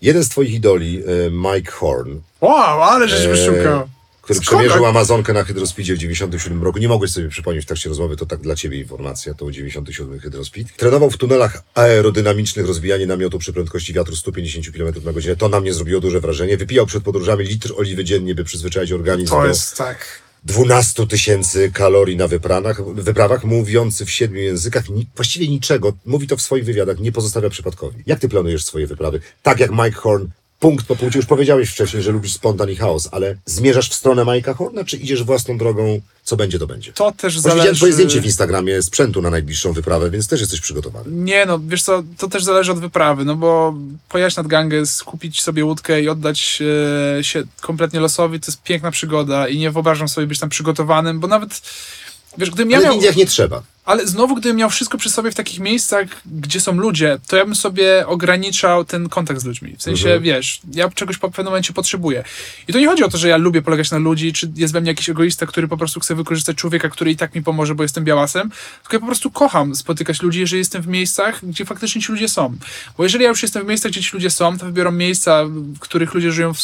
Jeden 0.02 0.24
z 0.24 0.30
twoich 0.30 0.54
idoli, 0.54 1.04
e, 1.28 1.32
Mike 1.32 1.72
Horn, 1.72 2.20
Wow, 2.42 2.84
ale 2.84 3.10
żeś 3.10 3.26
e, 3.26 3.28
wyszukał. 3.30 3.88
który 4.22 4.40
Skąd 4.40 4.48
przemierzył 4.48 4.82
tak? 4.82 4.90
Amazonkę 4.90 5.34
na 5.34 5.44
Hydrospeedzie 5.44 5.96
w 5.96 5.98
97 5.98 6.64
roku. 6.64 6.80
Nie 6.80 6.88
mogłeś 6.88 7.12
sobie 7.12 7.30
przypomnieć 7.30 7.64
w 7.64 7.68
trakcie 7.68 7.90
rozmowy, 7.90 8.18
to 8.18 8.26
tak 8.26 8.40
dla 8.40 8.56
ciebie 8.56 8.78
informacja, 8.80 9.34
to 9.34 9.52
97 9.52 10.20
Hydrospeed. 10.20 10.76
Trenował 10.78 11.10
w 11.12 11.18
tunelach 11.18 11.64
aerodynamicznych 11.76 12.68
rozbijanie 12.68 13.08
namiotu 13.08 13.40
przy 13.40 13.54
prędkości 13.54 13.94
wiatru 13.94 14.16
150 14.16 14.72
km 14.78 14.94
na 15.06 15.14
godzinę. 15.14 15.36
To 15.36 15.50
na 15.50 15.60
mnie 15.60 15.74
zrobiło 15.74 16.02
duże 16.02 16.20
wrażenie. 16.20 16.58
Wypijał 16.58 16.86
przed 16.86 17.04
podróżami 17.04 17.46
litr 17.46 17.74
oliwy 17.78 18.04
dziennie, 18.04 18.36
by 18.36 18.44
przyzwyczaić 18.44 18.92
organizm 18.92 19.30
To 19.30 19.42
do 19.42 19.48
jest 19.48 19.78
tak. 19.78 20.23
12 20.46 21.08
tysięcy 21.08 21.72
kalorii 21.72 22.18
na 22.18 22.28
wypranach, 22.28 22.94
wyprawach, 22.94 23.44
mówiący 23.44 24.06
w 24.06 24.12
siedmiu 24.12 24.42
językach, 24.42 24.90
ni, 24.90 25.08
właściwie 25.16 25.48
niczego, 25.48 25.94
mówi 26.06 26.28
to 26.28 26.38
w 26.38 26.42
swoich 26.42 26.66
wywiadach, 26.66 27.00
nie 27.00 27.12
pozostawia 27.12 27.50
przypadkowi. 27.50 28.04
Jak 28.06 28.20
ty 28.20 28.30
planujesz 28.30 28.66
swoje 28.66 28.88
wyprawy? 28.88 29.20
Tak 29.44 29.60
jak 29.60 29.72
Mike 29.72 29.92
Horn, 29.92 30.28
punkt 30.64 30.86
po 30.86 30.96
punkcie, 30.96 31.20
już 31.20 31.26
powiedziałeś 31.26 31.70
wcześniej, 31.70 32.04
że 32.04 32.12
lubisz 32.12 32.34
spontan 32.34 32.70
i 32.70 32.76
chaos, 32.76 33.10
ale 33.12 33.36
zmierzasz 33.46 33.90
w 33.90 33.94
stronę 33.94 34.22
Mike'a 34.22 34.56
Horna, 34.56 34.84
czy 34.84 34.98
idziesz 34.98 35.24
własną 35.24 35.58
drogą, 35.58 36.02
co 36.24 36.36
będzie, 36.36 36.60
to 36.60 36.68
będzie? 36.68 36.94
To 36.94 37.12
też 37.12 37.36
Bo 37.36 37.40
widziałem 37.40 37.58
zależy... 37.58 37.76
twoje 37.76 37.94
zdjęcie 37.94 38.22
w 38.22 38.26
Instagramie 38.26 38.82
sprzętu 38.82 39.22
na 39.22 39.30
najbliższą 39.30 39.74
wyprawę, 39.74 40.10
więc 40.10 40.28
też 40.28 40.40
jesteś 40.40 40.62
przygotowany. 40.62 41.06
Nie 41.12 41.46
no, 41.46 41.60
wiesz 41.60 41.84
co, 41.84 42.04
to 42.18 42.28
też 42.28 42.44
zależy 42.44 42.72
od 42.72 42.80
wyprawy, 42.80 43.26
no 43.26 43.36
bo 43.36 43.74
pojechać 44.10 44.36
nad 44.36 44.48
Ganges, 44.48 45.04
kupić 45.04 45.42
sobie 45.42 45.66
łódkę 45.66 46.02
i 46.02 46.10
oddać 46.10 46.60
e, 47.18 47.24
się 47.24 47.44
kompletnie 47.62 48.00
losowi, 48.00 48.40
to 48.40 48.52
jest 48.52 48.64
piękna 48.64 48.92
przygoda 48.92 49.48
i 49.48 49.58
nie 49.58 49.72
wyobrażam 49.72 50.08
sobie 50.08 50.28
być 50.28 50.40
tam 50.40 50.50
przygotowanym, 50.50 51.20
bo 51.20 51.28
nawet, 51.28 51.62
wiesz, 52.38 52.50
gdybym 52.50 52.72
ja 52.72 52.78
Ale 52.78 52.86
miał... 52.86 52.94
w 52.94 52.98
Indiach 52.98 53.16
nie 53.16 53.26
trzeba. 53.26 53.64
Ale 53.86 54.08
znowu, 54.08 54.36
gdybym 54.36 54.58
miał 54.58 54.70
wszystko 54.70 54.98
przy 54.98 55.10
sobie 55.10 55.32
w 55.32 55.36
takich 55.36 55.60
miejscach, 55.60 56.06
gdzie 56.26 56.60
są 56.60 56.74
ludzie, 56.76 57.18
to 57.28 57.38
ja 57.38 57.46
bym 57.46 57.56
sobie 57.56 58.08
ograniczał 58.08 58.86
ten 58.86 59.10
kontakt 59.10 59.42
z 59.42 59.46
ludźmi. 59.46 59.76
W 59.78 59.84
sensie, 59.84 60.06
Mhm. 60.08 60.24
wiesz, 60.24 60.62
ja 60.74 60.90
czegoś 60.90 61.18
po 61.18 61.30
pewnym 61.30 61.46
momencie 61.46 61.74
potrzebuję. 61.74 62.24
I 62.68 62.74
to 62.74 62.80
nie 62.80 62.88
chodzi 62.88 63.04
o 63.04 63.10
to, 63.10 63.18
że 63.18 63.28
ja 63.30 63.38
lubię 63.38 63.62
polegać 63.62 63.92
na 63.92 63.98
ludzi, 63.98 64.34
czy 64.34 64.52
jest 64.56 64.74
we 64.74 64.82
mnie 64.82 64.92
jakiś 64.92 65.10
egoista, 65.10 65.46
który 65.46 65.68
po 65.68 65.78
prostu 65.78 66.00
chce 66.00 66.16
wykorzystać 66.16 66.58
człowieka, 66.58 66.90
który 66.90 67.12
i 67.12 67.16
tak 67.16 67.36
mi 67.36 67.44
pomoże, 67.44 67.76
bo 67.76 67.84
jestem 67.84 68.04
białasem. 68.04 68.52
Tylko 68.82 68.96
ja 68.96 69.00
po 69.00 69.06
prostu 69.06 69.32
kocham 69.32 69.76
spotykać 69.76 70.22
ludzi, 70.22 70.40
jeżeli 70.40 70.60
jestem 70.60 70.82
w 70.82 70.88
miejscach, 70.88 71.40
gdzie 71.46 71.66
faktycznie 71.66 72.02
ci 72.02 72.12
ludzie 72.12 72.30
są. 72.30 72.56
Bo 72.98 73.04
jeżeli 73.04 73.24
ja 73.24 73.30
już 73.30 73.42
jestem 73.42 73.64
w 73.64 73.68
miejscach, 73.68 73.92
gdzie 73.92 74.02
ci 74.02 74.10
ludzie 74.14 74.30
są, 74.30 74.58
to 74.58 74.66
wybiorą 74.66 74.92
miejsca, 74.92 75.46
w 75.46 75.80
których 75.80 76.14
ludzie 76.14 76.32
żyją 76.32 76.54
w, 76.54 76.58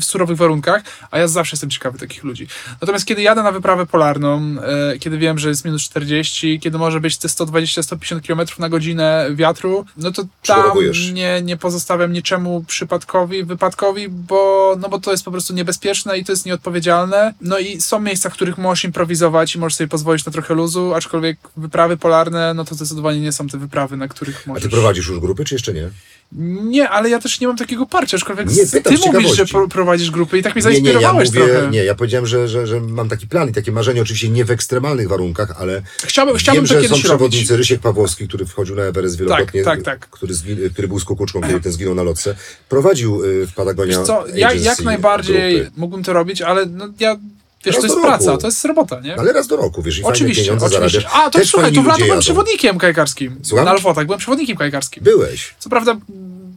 w 0.00 0.04
surowych 0.04 0.36
warunkach, 0.36 0.82
a 1.10 1.18
ja 1.18 1.28
zawsze 1.28 1.54
jestem 1.56 1.70
ciekawy 1.70 1.98
takich 1.98 2.24
ludzi. 2.24 2.46
Natomiast 2.80 3.06
kiedy 3.06 3.22
jadę 3.22 3.42
na 3.42 3.52
wyprawę 3.52 3.86
polarną, 3.86 4.56
e, 4.92 4.98
kiedy 4.98 5.18
wiem, 5.18 5.38
że 5.38 5.48
jest 5.48 5.64
minus 5.64 5.82
40, 5.82 6.60
kiedy 6.64 6.78
może 6.78 7.00
być 7.00 7.18
te 7.18 7.28
120-150 7.28 8.26
km 8.26 8.48
na 8.58 8.68
godzinę 8.68 9.26
wiatru, 9.34 9.84
no 9.96 10.12
to 10.12 10.24
tam 10.46 10.70
nie, 11.12 11.42
nie 11.42 11.56
pozostawiam 11.56 12.12
niczemu 12.12 12.64
przypadkowi, 12.66 13.44
wypadkowi, 13.44 14.08
bo, 14.08 14.76
no 14.80 14.88
bo 14.88 15.00
to 15.00 15.10
jest 15.10 15.24
po 15.24 15.30
prostu 15.30 15.54
niebezpieczne 15.54 16.18
i 16.18 16.24
to 16.24 16.32
jest 16.32 16.46
nieodpowiedzialne. 16.46 17.34
No 17.40 17.58
i 17.58 17.80
są 17.80 18.00
miejsca, 18.00 18.30
w 18.30 18.32
których 18.32 18.58
możesz 18.58 18.84
improwizować 18.84 19.54
i 19.54 19.58
możesz 19.58 19.76
sobie 19.76 19.88
pozwolić 19.88 20.26
na 20.26 20.32
trochę 20.32 20.54
luzu, 20.54 20.94
aczkolwiek 20.94 21.38
wyprawy 21.56 21.96
polarne, 21.96 22.54
no 22.54 22.64
to 22.64 22.74
zdecydowanie 22.74 23.20
nie 23.20 23.32
są 23.32 23.46
te 23.46 23.58
wyprawy, 23.58 23.96
na 23.96 24.08
których 24.08 24.42
A 24.46 24.48
możesz... 24.48 24.62
ty 24.62 24.68
prowadzisz 24.68 25.08
już 25.08 25.20
grupy, 25.20 25.44
czy 25.44 25.54
jeszcze 25.54 25.72
nie? 25.72 25.90
Nie, 26.36 26.88
ale 26.88 27.10
ja 27.10 27.18
też 27.18 27.40
nie 27.40 27.46
mam 27.46 27.56
takiego 27.56 27.86
parcia, 27.86 28.16
aczkolwiek 28.16 28.50
Nie, 28.50 28.66
pytam 28.66 28.96
ty 28.96 29.12
mówisz, 29.12 29.36
że 29.36 29.46
pro- 29.46 29.68
prowadzisz 29.68 30.10
grupy 30.10 30.38
i 30.38 30.42
tak 30.42 30.54
mnie 30.54 30.64
Nie, 30.64 30.70
nie, 30.70 30.76
ja 30.76 30.82
zainspirowałeś 30.82 31.28
mówię, 31.28 31.40
trochę. 31.52 31.70
nie, 31.70 31.84
ja 31.84 31.94
powiedziałem, 31.94 32.26
że, 32.26 32.48
że, 32.48 32.66
że 32.66 32.80
mam 32.80 33.08
taki 33.08 33.26
plan 33.26 33.48
i 33.48 33.52
takie 33.52 33.72
marzenie, 33.72 34.02
oczywiście 34.02 34.28
nie 34.28 34.44
w 34.44 34.50
ekstremalnych 34.50 35.08
warunkach, 35.08 35.54
ale 35.58 35.82
Chciałbym, 36.04 36.36
chciałbym 36.36 36.64
Wiem, 36.66 36.82
że 36.82 36.88
są 36.88 36.94
przewodnicy, 36.94 37.36
robić. 37.44 37.50
Rysiek 37.50 37.80
Pawłowski, 37.80 38.28
który 38.28 38.46
wchodził 38.46 38.76
na 38.76 38.82
Everest 38.82 39.18
wielokrotnie, 39.18 39.62
tak, 39.64 39.82
tak. 39.82 40.08
Który, 40.10 40.34
zgi- 40.34 40.70
który 40.72 40.88
był 40.88 41.00
z 41.00 41.04
kukuczką, 41.04 41.40
kiedy 41.40 41.60
ten 41.60 41.72
zginął 41.72 41.94
na 41.94 42.02
lotce, 42.02 42.34
prowadził 42.68 43.24
y, 43.24 43.46
w 43.46 43.54
Patagonia 43.54 43.98
Wiesz 43.98 44.06
co, 44.06 44.24
ja, 44.34 44.52
jak 44.52 44.80
najbardziej 44.80 45.56
grupy. 45.56 45.70
mógłbym 45.76 46.04
to 46.04 46.12
robić, 46.12 46.42
ale 46.42 46.66
no 46.66 46.88
ja, 47.00 47.16
wiesz, 47.64 47.74
Raz 47.74 47.82
to 47.82 47.86
jest 47.92 48.00
praca, 48.00 48.26
roku. 48.26 48.40
to 48.40 48.46
jest 48.46 48.64
robota, 48.64 49.00
nie? 49.00 49.16
Ale 49.18 49.32
raz 49.32 49.46
do 49.46 49.56
roku, 49.56 49.82
wiesz, 49.82 49.98
i 49.98 50.02
fajne 50.02 50.14
Oczywiście, 50.16 50.42
pieniądze 50.42 50.66
oczywiście. 50.66 51.00
zarabiasz. 51.00 51.26
A, 51.26 51.30
to 51.30 51.38
Też 51.38 51.50
słuchaj, 51.50 51.72
to 51.72 51.82
w 51.82 51.86
lato 51.86 51.96
byłem 51.98 52.08
jadą. 52.08 52.20
przewodnikiem 52.20 52.78
kajkarskim. 52.78 53.36
Słucham? 53.42 53.64
Na 53.64 53.70
Alfotach 53.70 54.04
byłem 54.06 54.18
przewodnikiem 54.18 54.56
kajkarskim. 54.56 55.04
Byłeś. 55.04 55.54
Co 55.58 55.70
prawda 55.70 55.96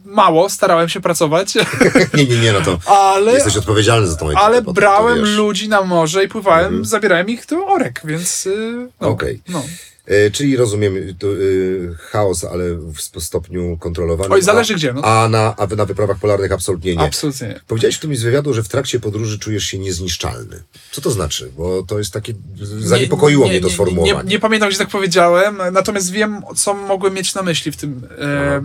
mało, 0.04 0.48
starałem 0.48 0.88
się 0.88 1.00
pracować, 1.00 1.54
Nie, 2.14 2.24
nie, 2.24 2.36
nie, 2.36 2.52
no 2.52 2.60
to 2.60 2.78
ale, 2.92 3.32
jesteś 3.32 3.56
odpowiedzialny 3.56 4.06
za 4.06 4.16
tą 4.16 4.26
ekipę. 4.26 4.40
ale 4.40 4.58
potem, 4.62 4.74
brałem 4.74 5.36
ludzi 5.36 5.68
na 5.68 5.82
morze 5.82 6.24
i 6.24 6.28
pływałem, 6.28 6.84
zabierałem 6.84 7.28
ich 7.28 7.46
do 7.46 7.66
orek, 7.66 8.00
więc 8.04 8.46
y, 8.46 8.88
no, 9.00 9.08
Okej. 9.08 9.40
no. 9.48 9.62
E, 10.08 10.30
czyli 10.30 10.56
rozumiem, 10.56 10.94
to, 11.18 11.26
y, 11.26 11.94
chaos, 11.98 12.44
ale 12.44 12.64
w 12.74 13.22
stopniu 13.22 13.76
kontrolowanym. 13.76 14.32
Oj, 14.32 14.42
zależy 14.42 14.74
a, 14.74 14.76
gdzie, 14.76 14.92
no. 14.92 15.02
A 15.02 15.28
na, 15.28 15.56
a 15.56 15.66
na 15.66 15.84
wyprawach 15.84 16.18
polarnych 16.18 16.52
absolutnie 16.52 16.96
nie. 16.96 17.02
Absolutnie 17.02 17.48
nie. 17.48 17.60
Powiedziałeś 17.66 17.94
w 17.94 17.98
którymś 17.98 18.18
z 18.18 18.22
wywiadu, 18.22 18.54
że 18.54 18.62
w 18.62 18.68
trakcie 18.68 19.00
podróży 19.00 19.38
czujesz 19.38 19.64
się 19.64 19.78
niezniszczalny. 19.78 20.62
Co 20.90 21.00
to 21.00 21.10
znaczy? 21.10 21.52
Bo 21.56 21.82
to 21.82 21.98
jest 21.98 22.12
takie... 22.12 22.34
Zaniepokoiło 22.78 23.44
Nie, 23.44 23.50
mnie 23.50 23.60
to 23.60 23.66
nie, 23.66 23.72
sformułowanie. 23.72 24.28
Nie, 24.28 24.30
nie 24.30 24.38
pamiętam, 24.38 24.68
gdzie 24.68 24.78
tak 24.78 24.88
powiedziałem, 24.88 25.58
natomiast 25.72 26.10
wiem, 26.10 26.42
co 26.56 26.74
mogłem 26.74 27.14
mieć 27.14 27.34
na 27.34 27.42
myśli 27.42 27.72
w 27.72 27.76
tym, 27.76 28.08
e, 28.18 28.62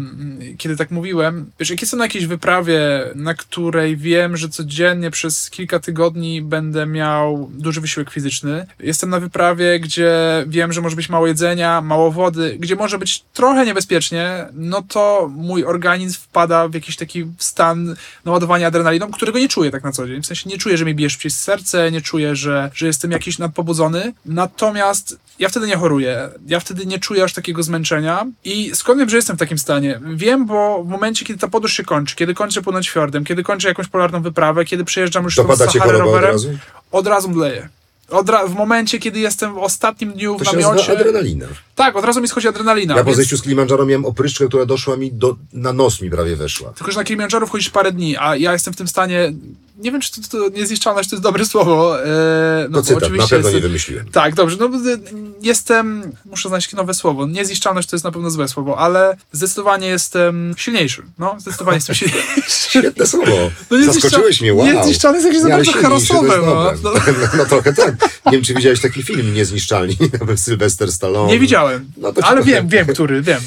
kiedy 0.58 0.78
tak 0.78 0.92
mówiłem. 0.92 1.52
Wiesz, 1.60 1.70
jak 1.70 1.82
jestem 1.82 1.98
na 1.98 2.06
jakiejś 2.06 2.26
wyprawie, 2.26 2.80
na 3.16 3.34
której 3.34 3.98
wiem, 3.98 4.38
że 4.38 4.50
codziennie 4.50 5.12
przez 5.12 5.50
kilka 5.50 5.80
tygodni 5.80 6.42
będę 6.42 6.86
miał 6.86 7.50
duży 7.54 7.82
wysiłek 7.82 8.10
fizyczny. 8.10 8.66
Jestem 8.80 9.10
na 9.10 9.20
wyprawie, 9.20 9.80
gdzie 9.80 10.14
wiem, 10.48 10.74
że 10.74 10.82
może 10.82 10.96
być 10.96 11.10
mało 11.10 11.28
jedzenia, 11.34 11.82
mało 11.82 12.12
wody, 12.12 12.58
gdzie 12.60 12.76
może 12.76 12.98
być 12.98 13.24
trochę 13.34 13.66
niebezpiecznie, 13.66 14.46
no 14.54 14.82
to 14.82 15.30
mój 15.36 15.66
organizm 15.66 16.20
wpada 16.22 16.68
w 16.68 16.74
jakiś 16.74 16.96
taki 16.98 17.26
stan 17.38 17.96
naładowania 18.26 18.68
adrenaliną, 18.68 19.12
którego 19.12 19.40
nie 19.40 19.48
czuję 19.48 19.72
tak 19.72 19.84
na 19.84 19.92
co 19.92 20.08
dzień. 20.08 20.22
W 20.22 20.26
sensie 20.26 20.50
nie 20.50 20.58
czuję, 20.58 20.78
że 20.78 20.86
mi 20.86 20.96
bije 20.96 21.10
szybciej 21.10 21.32
serce, 21.32 21.92
nie 21.92 22.02
czuję, 22.02 22.36
że, 22.36 22.72
że 22.74 22.88
jestem 22.88 23.12
jakiś 23.12 23.40
nadpobudzony. 23.40 24.14
Natomiast 24.26 25.18
ja 25.40 25.50
wtedy 25.50 25.68
nie 25.68 25.76
choruję. 25.78 26.30
Ja 26.48 26.60
wtedy 26.60 26.86
nie 26.86 27.00
czuję 27.00 27.24
aż 27.24 27.34
takiego 27.34 27.64
zmęczenia. 27.64 28.26
I 28.44 28.72
skąd 28.74 29.00
wiem, 29.00 29.10
że 29.10 29.16
jestem 29.16 29.36
w 29.36 29.40
takim 29.40 29.58
stanie? 29.58 30.00
Wiem, 30.16 30.46
bo 30.46 30.84
w 30.84 30.88
momencie, 30.88 31.26
kiedy 31.26 31.40
ta 31.40 31.48
podróż 31.48 31.74
się 31.74 31.84
kończy, 31.84 32.16
kiedy 32.16 32.34
kończę 32.34 32.62
płynąć 32.62 32.90
fiordem, 32.90 33.24
kiedy 33.24 33.44
kończę 33.44 33.68
jakąś 33.68 33.88
polarną 33.88 34.22
wyprawę, 34.22 34.66
kiedy 34.66 34.86
przejeżdżam 34.86 35.24
już 35.24 35.36
tą 35.36 35.42
Dopada 35.44 35.68
cię 35.68 35.80
Saharę 35.80 35.92
choroba 35.92 36.12
od 36.12 36.16
rowerem, 36.16 36.32
razu? 36.32 36.50
od 36.92 37.08
razu 37.08 37.30
mdleję. 37.30 37.70
Od 38.10 38.30
ra- 38.30 38.48
w 38.48 38.56
momencie, 38.56 39.00
kiedy 39.00 39.20
jestem 39.20 39.54
w 39.54 39.58
ostatnim 39.58 40.12
dniu 40.14 40.36
To 40.40 40.46
w 40.46 40.48
się 40.48 40.58
namiocie, 40.58 40.92
adrenalina. 40.92 41.46
Tak, 41.76 41.96
od 41.96 42.06
razu 42.06 42.22
mi 42.22 42.28
schodzi 42.28 42.48
adrenalina. 42.48 42.96
Ja 42.96 43.00
po 43.02 43.06
więc- 43.06 43.18
zejściu 43.18 43.38
z 43.38 43.42
Kilimandżaro 43.42 43.86
miałem 43.86 44.06
opryszczkę, 44.06 44.48
która 44.48 44.66
doszła 44.66 44.98
mi 44.98 45.12
do, 45.12 45.36
na 45.54 45.74
nos 45.74 46.02
mi 46.02 46.10
prawie 46.10 46.36
weszła. 46.36 46.70
Tylko, 46.74 46.92
że 46.92 46.98
na 46.98 47.04
Kilimandżaro 47.04 47.48
wchodzisz 47.48 47.70
parę 47.70 47.92
dni, 47.92 48.18
a 48.20 48.36
ja 48.36 48.54
jestem 48.54 48.74
w 48.74 48.78
tym 48.78 48.88
stanie. 48.88 49.34
Nie 49.78 49.92
wiem, 49.92 50.02
czy 50.02 50.22
to, 50.22 50.28
to 50.28 50.50
niezniszczalność 50.50 51.10
to 51.10 51.16
jest 51.16 51.24
dobre 51.24 51.46
słowo. 51.46 52.04
E, 52.06 52.08
no 52.70 52.78
To 52.78 52.84
cytat, 52.84 53.02
na 53.02 53.08
oczywiście 53.08 53.36
pewno 53.36 53.50
nie 53.50 53.56
jest- 53.56 53.68
wymyśliłem. 53.68 54.10
Tak, 54.12 54.36
dobrze. 54.36 54.58
No, 54.60 54.66
y, 54.66 55.00
jestem. 55.42 56.12
Muszę 56.26 56.50
znaleźć 56.50 56.74
nowe 56.74 56.94
słowo. 56.94 57.28
Niezniszczalność 57.28 57.90
to 57.90 57.96
jest 57.96 58.04
na 58.04 58.12
pewno 58.12 58.30
złe 58.30 58.48
słowo, 58.48 58.78
ale 58.80 59.18
zdecydowanie 59.32 59.88
jestem 59.88 60.54
silniejszy. 60.58 61.04
No, 61.20 61.36
zdecydowanie 61.40 61.76
jestem 61.78 61.96
silniejszy. 61.96 62.42
Świetne 62.70 63.08
słowo. 63.08 63.52
No 63.72 63.78
nie 63.78 63.86
Zaskoczyłeś 63.86 64.42
mnie, 64.42 64.54
wow. 64.54 64.66
Niezniszczalny 64.68 65.18
jest 65.18 65.28
jakieś 65.28 65.44
Nie, 65.44 65.50
bardzo 65.50 65.94
jest 65.96 66.10
No, 66.14 66.22
dobre. 66.22 66.38
no. 66.46 66.74
No, 66.84 66.92
no 67.38 67.46
trochę 67.46 67.74
tak. 67.74 67.96
Nie 68.26 68.32
wiem, 68.32 68.42
czy 68.42 68.54
widziałeś 68.54 68.82
taki 68.82 69.04
film 69.04 69.34
Niezniszczalni, 69.34 69.98
Sylwester 70.36 70.92
Stallone. 70.92 71.32
Nie 71.32 71.40
widziałem. 71.40 71.63
No 71.98 72.14
to 72.14 72.22
ci 72.22 72.28
ale 72.28 72.44
wiem, 72.44 72.68
wiem, 72.68 72.88
który, 72.88 73.22
wiem. 73.22 73.42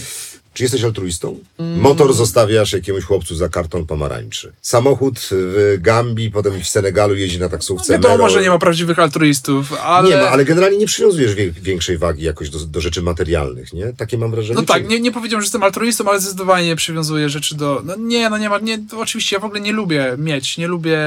Czy 0.57 0.63
jesteś 0.63 0.85
altruistą? 0.85 1.39
Motor 1.59 2.15
zostawiasz 2.15 2.73
jakiemuś 2.73 3.05
chłopcu 3.05 3.35
za 3.35 3.49
karton 3.49 3.87
pomarańczy. 3.87 4.53
Samochód 4.63 5.19
w 5.31 5.79
Gambii, 5.81 6.31
potem 6.31 6.61
w 6.63 6.69
Senegalu 6.69 7.15
jeździ 7.15 7.39
na 7.39 7.49
taksówce. 7.49 7.93
Wiadomo, 7.93 8.17
Mero. 8.17 8.29
że 8.31 8.43
nie 8.43 8.51
ma 8.51 8.59
prawdziwych 8.59 8.99
altruistów, 8.99 9.73
ale. 9.73 10.09
Nie 10.11 10.17
ma, 10.17 10.29
ale 10.29 10.45
generalnie 10.45 10.79
nie 10.79 10.87
przywiązujesz 10.87 11.35
wie, 11.35 11.51
większej 11.51 11.99
wagi 11.99 12.23
jakoś 12.25 12.51
do, 12.51 12.59
do 12.59 12.81
rzeczy 12.81 13.03
materialnych, 13.03 13.73
nie? 13.73 13.93
Takie 13.97 14.19
mam 14.19 14.31
wrażenie. 14.31 14.55
No 14.55 14.61
czy- 14.61 14.67
tak, 14.67 14.89
nie, 14.89 15.01
nie 15.01 15.13
powiedziałem, 15.13 15.43
że 15.43 15.47
jestem 15.47 15.63
altruistą, 15.63 16.09
ale 16.09 16.21
zdecydowanie 16.21 16.67
nie 16.67 16.77
przywiązuję 16.77 17.29
rzeczy 17.29 17.55
do. 17.55 17.83
No 17.85 17.95
nie, 17.99 18.31
no 18.31 18.39
nie 18.39 18.49
ma. 18.49 18.59
Nie, 18.59 18.79
to 18.79 19.01
oczywiście 19.01 19.37
ja 19.37 19.41
w 19.41 19.45
ogóle 19.45 19.61
nie 19.61 19.73
lubię 19.73 20.15
mieć, 20.19 20.59
nie 20.59 20.67
lubię, 20.67 20.99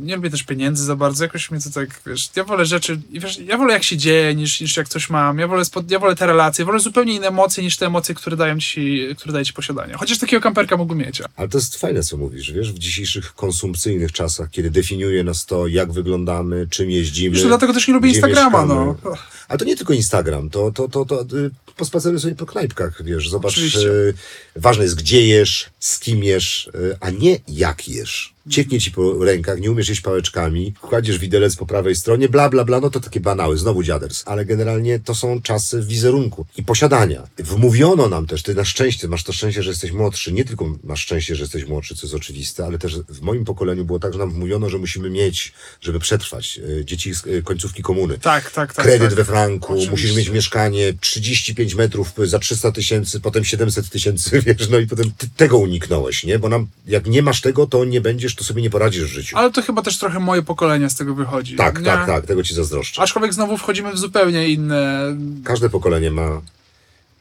nie 0.00 0.16
lubię 0.16 0.30
też 0.30 0.42
pieniędzy 0.42 0.84
za 0.84 0.96
bardzo. 0.96 1.24
Jakoś 1.24 1.50
mnie 1.50 1.60
to 1.60 1.70
tak, 1.70 1.88
wiesz, 2.06 2.30
ja 2.36 2.44
wolę 2.44 2.66
rzeczy, 2.66 3.00
i 3.12 3.20
wiesz, 3.20 3.38
ja 3.38 3.58
wolę 3.58 3.72
jak 3.72 3.82
się 3.82 3.96
dzieje 3.96 4.34
niż, 4.34 4.60
niż 4.60 4.76
jak 4.76 4.88
coś 4.88 5.10
mam. 5.10 5.38
Ja 5.38 5.48
wolę, 5.48 5.64
spod, 5.64 5.90
ja 5.90 5.98
wolę 5.98 6.16
te 6.16 6.26
relacje, 6.26 6.64
wolę 6.64 6.80
zupełnie 6.80 7.14
inne 7.14 7.28
emocje 7.28 7.64
niż 7.64 7.76
te 7.76 7.86
emocje, 7.86 8.14
które 8.14 8.36
dają 8.36 8.58
ci, 8.58 8.95
które 9.18 9.32
daje 9.32 9.44
ci 9.44 9.52
posiadanie. 9.52 9.94
Chociaż 9.94 10.18
takiego 10.18 10.40
kamperka 10.40 10.76
mógłbym 10.76 10.98
mieć. 10.98 11.22
Ale 11.36 11.48
to 11.48 11.58
jest 11.58 11.76
fajne, 11.76 12.02
co 12.02 12.16
mówisz, 12.16 12.52
wiesz, 12.52 12.72
w 12.72 12.78
dzisiejszych 12.78 13.34
konsumpcyjnych 13.34 14.12
czasach, 14.12 14.50
kiedy 14.50 14.70
definiuje 14.70 15.24
nas 15.24 15.46
to, 15.46 15.66
jak 15.66 15.92
wyglądamy, 15.92 16.66
czym 16.70 16.90
jeździmy. 16.90 17.40
To 17.40 17.48
dlatego 17.48 17.72
też 17.72 17.88
nie 17.88 17.94
lubię 17.94 18.08
Instagrama, 18.08 18.62
mieszkamy. 18.62 18.94
no. 19.04 19.16
Ale 19.48 19.58
to 19.58 19.64
nie 19.64 19.76
tylko 19.76 19.92
Instagram, 19.92 20.50
to, 20.50 20.70
to, 20.70 20.88
to, 20.88 21.04
to 21.04 21.22
y, 21.22 21.50
pospaceruj 21.76 22.20
sobie 22.20 22.34
po 22.34 22.46
knajpkach, 22.46 23.04
wiesz, 23.04 23.28
zobacz, 23.30 23.52
Oczywiście. 23.52 23.88
y, 23.88 24.14
ważne 24.56 24.84
jest 24.84 24.96
gdzie 24.96 25.26
jesz, 25.26 25.70
z 25.80 25.98
kim 25.98 26.24
jesz, 26.24 26.70
y, 26.74 26.96
a 27.00 27.10
nie 27.10 27.38
jak 27.48 27.88
jesz. 27.88 28.35
Cieknie 28.50 28.80
ci 28.80 28.90
po 28.90 29.24
rękach, 29.24 29.60
nie 29.60 29.70
umiesz 29.70 29.88
jeść 29.88 30.00
pałeczkami, 30.00 30.72
kładziesz 30.80 31.18
widelec 31.18 31.56
po 31.56 31.66
prawej 31.66 31.96
stronie, 31.96 32.28
bla, 32.28 32.48
bla, 32.48 32.64
bla, 32.64 32.80
no 32.80 32.90
to 32.90 33.00
takie 33.00 33.20
banały, 33.20 33.58
znowu 33.58 33.82
dziaders. 33.82 34.22
Ale 34.26 34.44
generalnie 34.44 35.00
to 35.00 35.14
są 35.14 35.42
czasy 35.42 35.82
wizerunku 35.82 36.46
i 36.56 36.62
posiadania. 36.62 37.28
Wmówiono 37.38 38.08
nam 38.08 38.26
też, 38.26 38.42
ty 38.42 38.54
na 38.54 38.64
szczęście, 38.64 39.08
masz 39.08 39.24
to 39.24 39.32
szczęście, 39.32 39.62
że 39.62 39.70
jesteś 39.70 39.92
młodszy, 39.92 40.32
nie 40.32 40.44
tylko 40.44 40.78
masz 40.84 41.00
szczęście, 41.00 41.36
że 41.36 41.42
jesteś 41.42 41.66
młodszy, 41.66 41.94
co 41.94 42.06
jest 42.06 42.14
oczywiste, 42.14 42.64
ale 42.64 42.78
też 42.78 42.98
w 43.08 43.20
moim 43.20 43.44
pokoleniu 43.44 43.84
było 43.84 43.98
tak, 43.98 44.12
że 44.12 44.18
nam 44.18 44.30
wmówiono, 44.30 44.70
że 44.70 44.78
musimy 44.78 45.10
mieć, 45.10 45.52
żeby 45.80 45.98
przetrwać. 45.98 46.60
Y, 46.80 46.84
Dzieci 46.84 47.14
z 47.14 47.26
y, 47.26 47.42
końcówki 47.42 47.82
komuny 47.82 48.18
Tak, 48.18 48.50
tak, 48.50 48.74
tak. 48.74 48.84
kredyt 48.86 49.08
tak. 49.08 49.16
we 49.16 49.24
franku, 49.24 49.66
Oczywiście. 49.66 49.90
musisz 49.90 50.16
mieć 50.16 50.28
mieszkanie 50.28 50.92
35 51.00 51.74
metrów 51.74 52.12
za 52.24 52.38
300 52.38 52.72
tysięcy, 52.72 53.20
potem 53.20 53.44
700 53.44 53.88
tysięcy, 53.88 54.40
wiesz, 54.46 54.68
no 54.68 54.78
i 54.78 54.86
potem 54.86 55.12
ty 55.18 55.28
tego 55.36 55.58
uniknąłeś, 55.58 56.24
nie? 56.24 56.38
Bo 56.38 56.48
nam, 56.48 56.66
jak 56.86 57.06
nie 57.06 57.22
masz 57.22 57.40
tego, 57.40 57.66
to 57.66 57.84
nie 57.84 58.00
będziesz, 58.00 58.35
to 58.36 58.44
sobie 58.44 58.62
nie 58.62 58.70
poradzisz 58.70 59.04
w 59.04 59.08
życiu. 59.08 59.36
Ale 59.38 59.50
to 59.50 59.62
chyba 59.62 59.82
też 59.82 59.98
trochę 59.98 60.20
moje 60.20 60.42
pokolenie 60.42 60.90
z 60.90 60.94
tego 60.94 61.14
wychodzi. 61.14 61.56
tak, 61.56 61.78
nie? 61.78 61.84
tak, 61.84 62.06
tak, 62.06 62.26
tego 62.26 62.42
ci 62.42 62.54
zazdroszczę. 62.54 63.02
Aczkolwiek 63.02 63.34
znowu 63.34 63.56
wchodzimy 63.58 63.92
w 63.92 63.98
zupełnie 63.98 64.48
inne, 64.48 65.16
Każde 65.44 65.70
pokolenie 65.70 66.10
ma, 66.10 66.40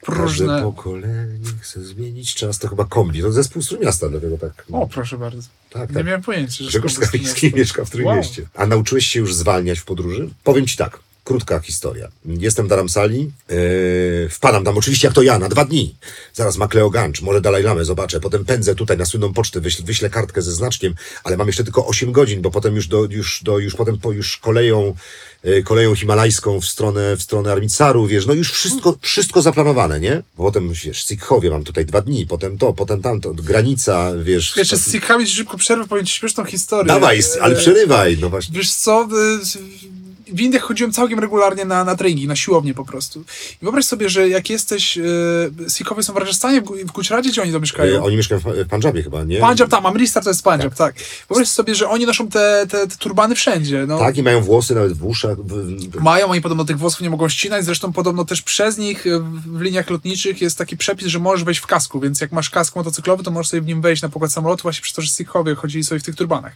każde 0.02 0.22
różne. 0.22 0.62
pokolenie 0.62 1.40
chce 1.62 1.84
zmienić 1.84 2.36
czas, 2.36 2.60
to 2.60 2.68
chyba 2.68 2.86
kombi, 2.86 3.22
to 3.22 3.32
zespół 3.32 3.62
z 3.62 3.68
Trójmiasta, 3.68 4.10
dlatego 4.10 4.38
tak. 4.38 4.66
O, 4.72 4.88
proszę 4.88 5.18
bardzo. 5.18 5.42
tak, 5.70 5.90
Nie 5.90 5.96
tak. 5.96 6.06
miałem 6.06 6.22
pojęcia, 6.22 6.64
że 6.64 6.70
Grzegorz 6.70 7.14
jest. 7.14 7.44
mieszka 7.56 7.86
w 7.86 7.90
Trójmieście. 7.90 8.46
A 8.56 8.66
nauczyłeś 8.66 9.06
się 9.08 9.20
już 9.20 9.34
zwalniać 9.36 9.80
w 9.80 9.86
podróży? 9.86 10.30
Powiem 10.44 10.68
ci 10.68 10.78
tak. 10.78 11.00
Krótka 11.26 11.60
historia. 11.60 12.08
Jestem 12.26 12.66
w 12.66 12.70
Dharamsali, 12.70 13.32
yy, 13.50 14.30
wpadam 14.30 14.64
tam 14.64 14.78
oczywiście 14.78 15.08
jak 15.08 15.16
to 15.16 15.22
ja, 15.22 15.40
na 15.40 15.50
dwa 15.50 15.66
dni. 15.66 15.96
Zaraz 16.34 16.58
Makleo 16.58 16.90
Ganj, 16.90 17.14
może 17.22 17.42
Dalaj 17.42 17.64
Lamę 17.64 17.86
zobaczę, 17.86 18.20
potem 18.20 18.46
pędzę 18.46 18.76
tutaj 18.76 18.98
na 18.98 19.06
słynną 19.06 19.34
pocztę, 19.34 19.60
wyślę, 19.60 19.86
wyślę 19.86 20.10
kartkę 20.10 20.42
ze 20.42 20.52
znaczkiem, 20.52 20.96
ale 21.24 21.38
mam 21.38 21.48
jeszcze 21.48 21.64
tylko 21.64 21.88
8 21.88 22.12
godzin, 22.12 22.42
bo 22.42 22.52
potem 22.52 22.76
już 22.76 22.88
do, 22.88 23.08
już 23.10 23.44
do, 23.44 23.60
już 23.60 23.76
potem 23.76 23.98
po, 23.98 24.12
już 24.12 24.38
koleją, 24.38 24.96
yy, 25.44 25.64
koleją 25.64 25.96
himalajską 25.96 26.62
w 26.62 26.66
stronę, 26.66 27.18
w 27.18 27.22
stronę 27.22 27.52
Armitsaru, 27.52 28.08
wiesz, 28.08 28.26
no 28.26 28.34
już 28.34 28.52
wszystko, 28.52 28.98
wszystko 29.02 29.42
zaplanowane, 29.42 30.00
nie? 30.00 30.24
Bo 30.38 30.44
potem, 30.44 30.74
wiesz, 30.74 31.06
Sikhowie 31.06 31.50
mam 31.50 31.64
tutaj 31.64 31.86
dwa 31.86 32.02
dni, 32.02 32.28
potem 32.28 32.58
to, 32.58 32.74
potem 32.74 33.02
tamto, 33.02 33.34
granica, 33.34 34.12
wiesz. 34.24 34.58
Jeszcze 34.58 34.78
z 34.78 34.92
Sikhami 34.92 35.28
szybko 35.28 35.58
przerwę, 35.58 35.88
powiem 35.88 36.06
ci 36.06 36.20
śmieszną 36.20 36.46
historię. 36.46 36.88
Dawaj, 36.88 37.22
ale 37.42 37.56
E, 37.56 37.58
przerywaj, 37.58 38.18
no 38.22 38.30
właśnie. 38.30 38.58
Wiesz 38.58 38.74
co, 38.74 39.08
y, 39.42 40.05
w 40.34 40.42
Indiach 40.42 40.64
chodziłem 40.64 40.92
całkiem 40.92 41.20
regularnie 41.20 41.66
na, 41.66 41.84
na 41.84 41.96
treningi, 41.96 42.28
na 42.28 42.36
siłownię 42.36 42.74
po 42.74 42.86
prostu. 42.86 43.20
I 43.62 43.66
wyobraź 43.66 43.86
sobie, 43.86 44.10
że 44.10 44.30
jak 44.30 44.50
jesteś, 44.50 44.98
yy, 44.98 45.70
Sikhowie 45.70 46.04
są 46.04 46.14
w 46.14 46.18
Rajasthanie, 46.18 46.62
w, 46.62 46.66
w 46.66 47.22
gdzie 47.22 47.42
oni 47.42 47.52
to 47.52 47.60
mieszkają? 47.60 47.96
E, 47.96 48.04
Oni 48.04 48.18
mieszkają 48.18 48.42
w 48.42 48.44
w 48.66 48.68
Pandżabie 48.68 49.04
chyba, 49.04 49.24
nie? 49.24 49.40
Punjab, 49.40 49.70
tam, 49.70 49.86
Amritsar 49.86 50.24
to 50.24 50.30
jest 50.30 50.44
Punjab, 50.44 50.76
tak. 50.76 50.96
Wyobraź 51.30 51.48
sobie, 51.48 51.76
że 51.76 51.90
oni 51.90 52.06
noszą 52.06 52.28
te, 52.28 52.68
te, 52.70 52.88
te 52.88 52.98
turbany 52.98 53.36
wszędzie. 53.36 53.86
No. 53.88 54.00
Tak, 54.00 54.18
i 54.18 54.24
mają 54.24 54.42
włosy 54.42 54.76
nawet 54.76 54.94
w 54.94 55.06
uszach. 55.06 55.38
W, 55.38 56.02
Mają, 56.02 56.28
oni 56.28 56.42
podobno 56.42 56.66
tych 56.66 56.78
włosów 56.78 57.02
nie 57.02 57.10
mogą 57.10 57.30
ścinać, 57.30 57.66
zresztą 57.66 57.94
podobno 57.94 58.26
też 58.26 58.42
przez 58.42 58.78
nich 58.78 59.06
w 59.46 59.62
liniach 59.62 59.90
lotniczych 59.90 60.42
jest 60.42 60.58
taki 60.58 60.78
przepis, 60.78 61.08
że 61.08 61.20
możesz 61.20 61.44
wejść 61.44 61.62
w 61.62 61.68
kasku, 61.68 62.00
więc 62.00 62.22
jak 62.22 62.32
masz 62.32 62.50
kask 62.50 62.76
motocyklowy, 62.76 63.24
to 63.24 63.32
możesz 63.32 63.50
sobie 63.50 63.62
w 63.62 63.66
nim 63.66 63.82
wejść 63.82 64.02
na 64.02 64.10
pokład 64.10 64.32
samolotu 64.32 64.64
właśnie 64.64 64.82
przez 64.82 64.96
to, 64.96 65.02
że 65.02 65.10
Sikhowie 65.10 65.56
chodzili 65.56 65.84
sobie 65.84 66.00
w 66.00 66.04
tych 66.04 66.16
turbanach. 66.16 66.56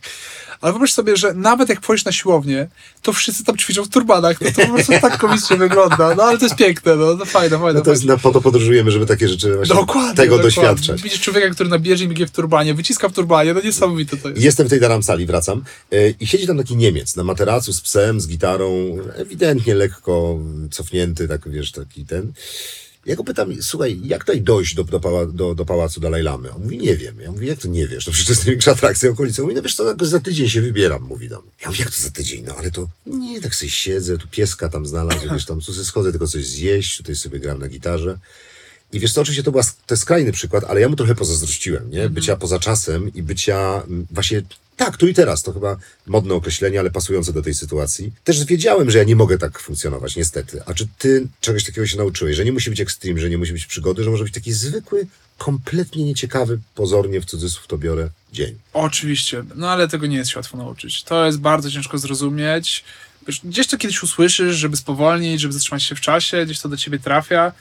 Ale 0.61 0.73
wyobraź 0.73 0.93
sobie, 0.93 1.17
że 1.17 1.33
nawet 1.33 1.69
jak 1.69 1.81
wchodzisz 1.81 2.05
na 2.05 2.11
siłownię, 2.11 2.67
to 3.01 3.13
wszyscy 3.13 3.43
tam 3.43 3.57
ćwiczą 3.59 3.83
w 3.83 3.89
turbanach, 3.89 4.41
no 4.41 4.51
to 4.51 4.61
po 4.61 4.73
prostu 4.73 4.93
tak 5.01 5.17
komicznie 5.17 5.57
wygląda, 5.57 6.15
no 6.15 6.23
ale 6.23 6.37
to 6.37 6.45
jest 6.45 6.55
piękne, 6.55 6.95
no, 6.95 7.15
no 7.15 7.25
fajne, 7.25 7.59
fajne. 7.59 7.73
no 7.79 7.85
to 7.85 7.91
jest, 7.91 8.03
fajne. 8.03 8.17
po 8.19 8.31
to 8.31 8.41
podróżujemy, 8.41 8.91
żeby 8.91 9.05
takie 9.05 9.27
rzeczy 9.27 9.55
właśnie 9.55 9.75
Dokładnie, 9.75 10.15
tego 10.15 10.37
dokładnie. 10.37 10.43
doświadczać. 10.43 11.01
Widzisz 11.01 11.21
człowieka, 11.21 11.49
który 11.49 11.69
na 11.69 11.79
bieżni 11.79 12.07
biegnie 12.07 12.27
w 12.27 12.31
turbanie, 12.31 12.73
wyciska 12.73 13.09
w 13.09 13.13
turbanie, 13.13 13.53
no 13.53 13.61
niesamowite 13.61 14.17
to 14.17 14.29
jest. 14.29 14.41
Jestem 14.41 14.67
w 14.67 14.69
tej 14.69 14.79
Dharamsali, 14.79 15.25
wracam. 15.25 15.63
e, 15.91 16.09
I 16.09 16.27
siedzi 16.27 16.47
tam 16.47 16.57
taki 16.57 16.75
Niemiec 16.75 17.15
na 17.15 17.23
materacu 17.23 17.73
z 17.73 17.81
psem, 17.81 18.21
z 18.21 18.27
gitarą, 18.27 18.97
ewidentnie 19.15 19.75
lekko 19.75 20.39
cofnięty, 20.71 21.27
tak 21.27 21.49
wiesz, 21.49 21.71
taki 21.71 22.05
ten. 22.05 22.31
Ja 23.05 23.15
go 23.15 23.23
pytam, 23.23 23.53
słuchaj, 23.61 23.99
jak 24.03 24.25
tutaj 24.25 24.41
dojść 24.41 24.75
do, 24.75 24.83
do, 24.83 24.99
pała, 24.99 25.25
do, 25.25 25.55
do 25.55 25.65
pałacu 25.65 25.99
Dalaj 25.99 26.23
Lamy? 26.23 26.51
On 26.51 26.63
mówi, 26.63 26.77
nie 26.77 26.97
wiem. 26.97 27.19
Ja 27.19 27.31
mówię, 27.31 27.47
jak 27.47 27.59
to 27.59 27.67
nie 27.67 27.87
wiesz? 27.87 28.05
To 28.05 28.11
przecież 28.11 28.27
to 28.27 28.31
jest 28.31 28.45
największa 28.45 28.71
atrakcja 28.71 29.09
okolicy. 29.09 29.41
On 29.41 29.45
mówi, 29.45 29.55
no 29.55 29.61
wiesz 29.61 29.75
co, 29.75 29.87
jakoś 29.87 30.07
za 30.07 30.19
tydzień 30.19 30.49
się 30.49 30.61
wybieram, 30.61 31.03
mówi 31.03 31.29
do 31.29 31.41
mnie. 31.41 31.51
Ja 31.61 31.67
mówię, 31.67 31.79
jak 31.79 31.91
to 31.95 32.01
za 32.01 32.09
tydzień? 32.09 32.43
No 32.47 32.55
ale 32.55 32.71
to 32.71 32.87
nie, 33.05 33.41
tak 33.41 33.55
sobie 33.55 33.69
siedzę, 33.69 34.17
tu 34.17 34.27
pieska 34.27 34.69
tam 34.69 34.85
znalazłem, 34.85 35.29
wiesz, 35.35 35.45
tam 35.45 35.61
tu 35.61 35.73
sobie 35.73 35.85
schodzę 35.85 36.11
tylko 36.11 36.27
coś 36.27 36.47
zjeść, 36.47 36.97
tutaj 36.97 37.15
sobie 37.15 37.39
gram 37.39 37.59
na 37.59 37.67
gitarze. 37.67 38.19
I 38.93 38.99
wiesz 38.99 39.13
co, 39.13 39.21
oczywiście 39.21 39.43
to, 39.43 39.51
była, 39.51 39.63
to 39.63 39.93
jest 39.93 40.03
skrajny 40.03 40.31
przykład, 40.31 40.63
ale 40.63 40.81
ja 40.81 40.89
mu 40.89 40.95
trochę 40.95 41.15
pozazdrościłem, 41.15 41.91
nie? 41.91 42.09
Bycia 42.09 42.35
poza 42.35 42.59
czasem 42.59 43.13
i 43.13 43.23
bycia 43.23 43.83
mm, 43.87 44.07
właśnie 44.11 44.41
tak, 44.79 44.97
tu 44.97 45.07
i 45.07 45.13
teraz. 45.13 45.43
To 45.43 45.53
chyba 45.53 45.77
modne 46.07 46.33
określenie, 46.33 46.79
ale 46.79 46.91
pasujące 46.91 47.33
do 47.33 47.41
tej 47.41 47.53
sytuacji. 47.53 48.11
Też 48.23 48.45
wiedziałem, 48.45 48.91
że 48.91 48.97
ja 48.97 49.03
nie 49.03 49.15
mogę 49.15 49.37
tak 49.37 49.59
funkcjonować, 49.59 50.15
niestety. 50.15 50.61
A 50.65 50.73
czy 50.73 50.87
ty 50.97 51.27
czegoś 51.41 51.63
takiego 51.63 51.87
się 51.87 51.97
nauczyłeś? 51.97 52.35
Że 52.35 52.45
nie 52.45 52.51
musi 52.51 52.69
być 52.69 52.81
ekstrem, 52.81 53.19
że 53.19 53.29
nie 53.29 53.37
musi 53.37 53.53
być 53.53 53.65
przygody, 53.65 54.03
że 54.03 54.09
może 54.09 54.23
być 54.23 54.33
taki 54.33 54.53
zwykły, 54.53 55.07
kompletnie 55.37 56.03
nieciekawy, 56.03 56.59
pozornie 56.75 57.21
w 57.21 57.25
cudzysłów 57.25 57.67
to 57.67 57.77
biorę, 57.77 58.09
dzień. 58.33 58.55
Oczywiście, 58.73 59.43
no 59.55 59.69
ale 59.69 59.87
tego 59.87 60.07
nie 60.07 60.17
jest 60.17 60.31
się 60.31 60.39
łatwo 60.39 60.57
nauczyć. 60.57 61.03
To 61.03 61.25
jest 61.25 61.39
bardzo 61.39 61.71
ciężko 61.71 61.97
zrozumieć. 61.97 62.83
Wiesz, 63.27 63.41
gdzieś 63.43 63.67
to 63.67 63.77
kiedyś 63.77 64.03
usłyszysz, 64.03 64.55
żeby 64.55 64.77
spowolnić, 64.77 65.41
żeby 65.41 65.53
zatrzymać 65.53 65.83
się 65.83 65.95
w 65.95 66.01
czasie, 66.01 66.45
gdzieś 66.45 66.59
to 66.59 66.69
do 66.69 66.77
ciebie 66.77 66.99
trafia, 66.99 67.51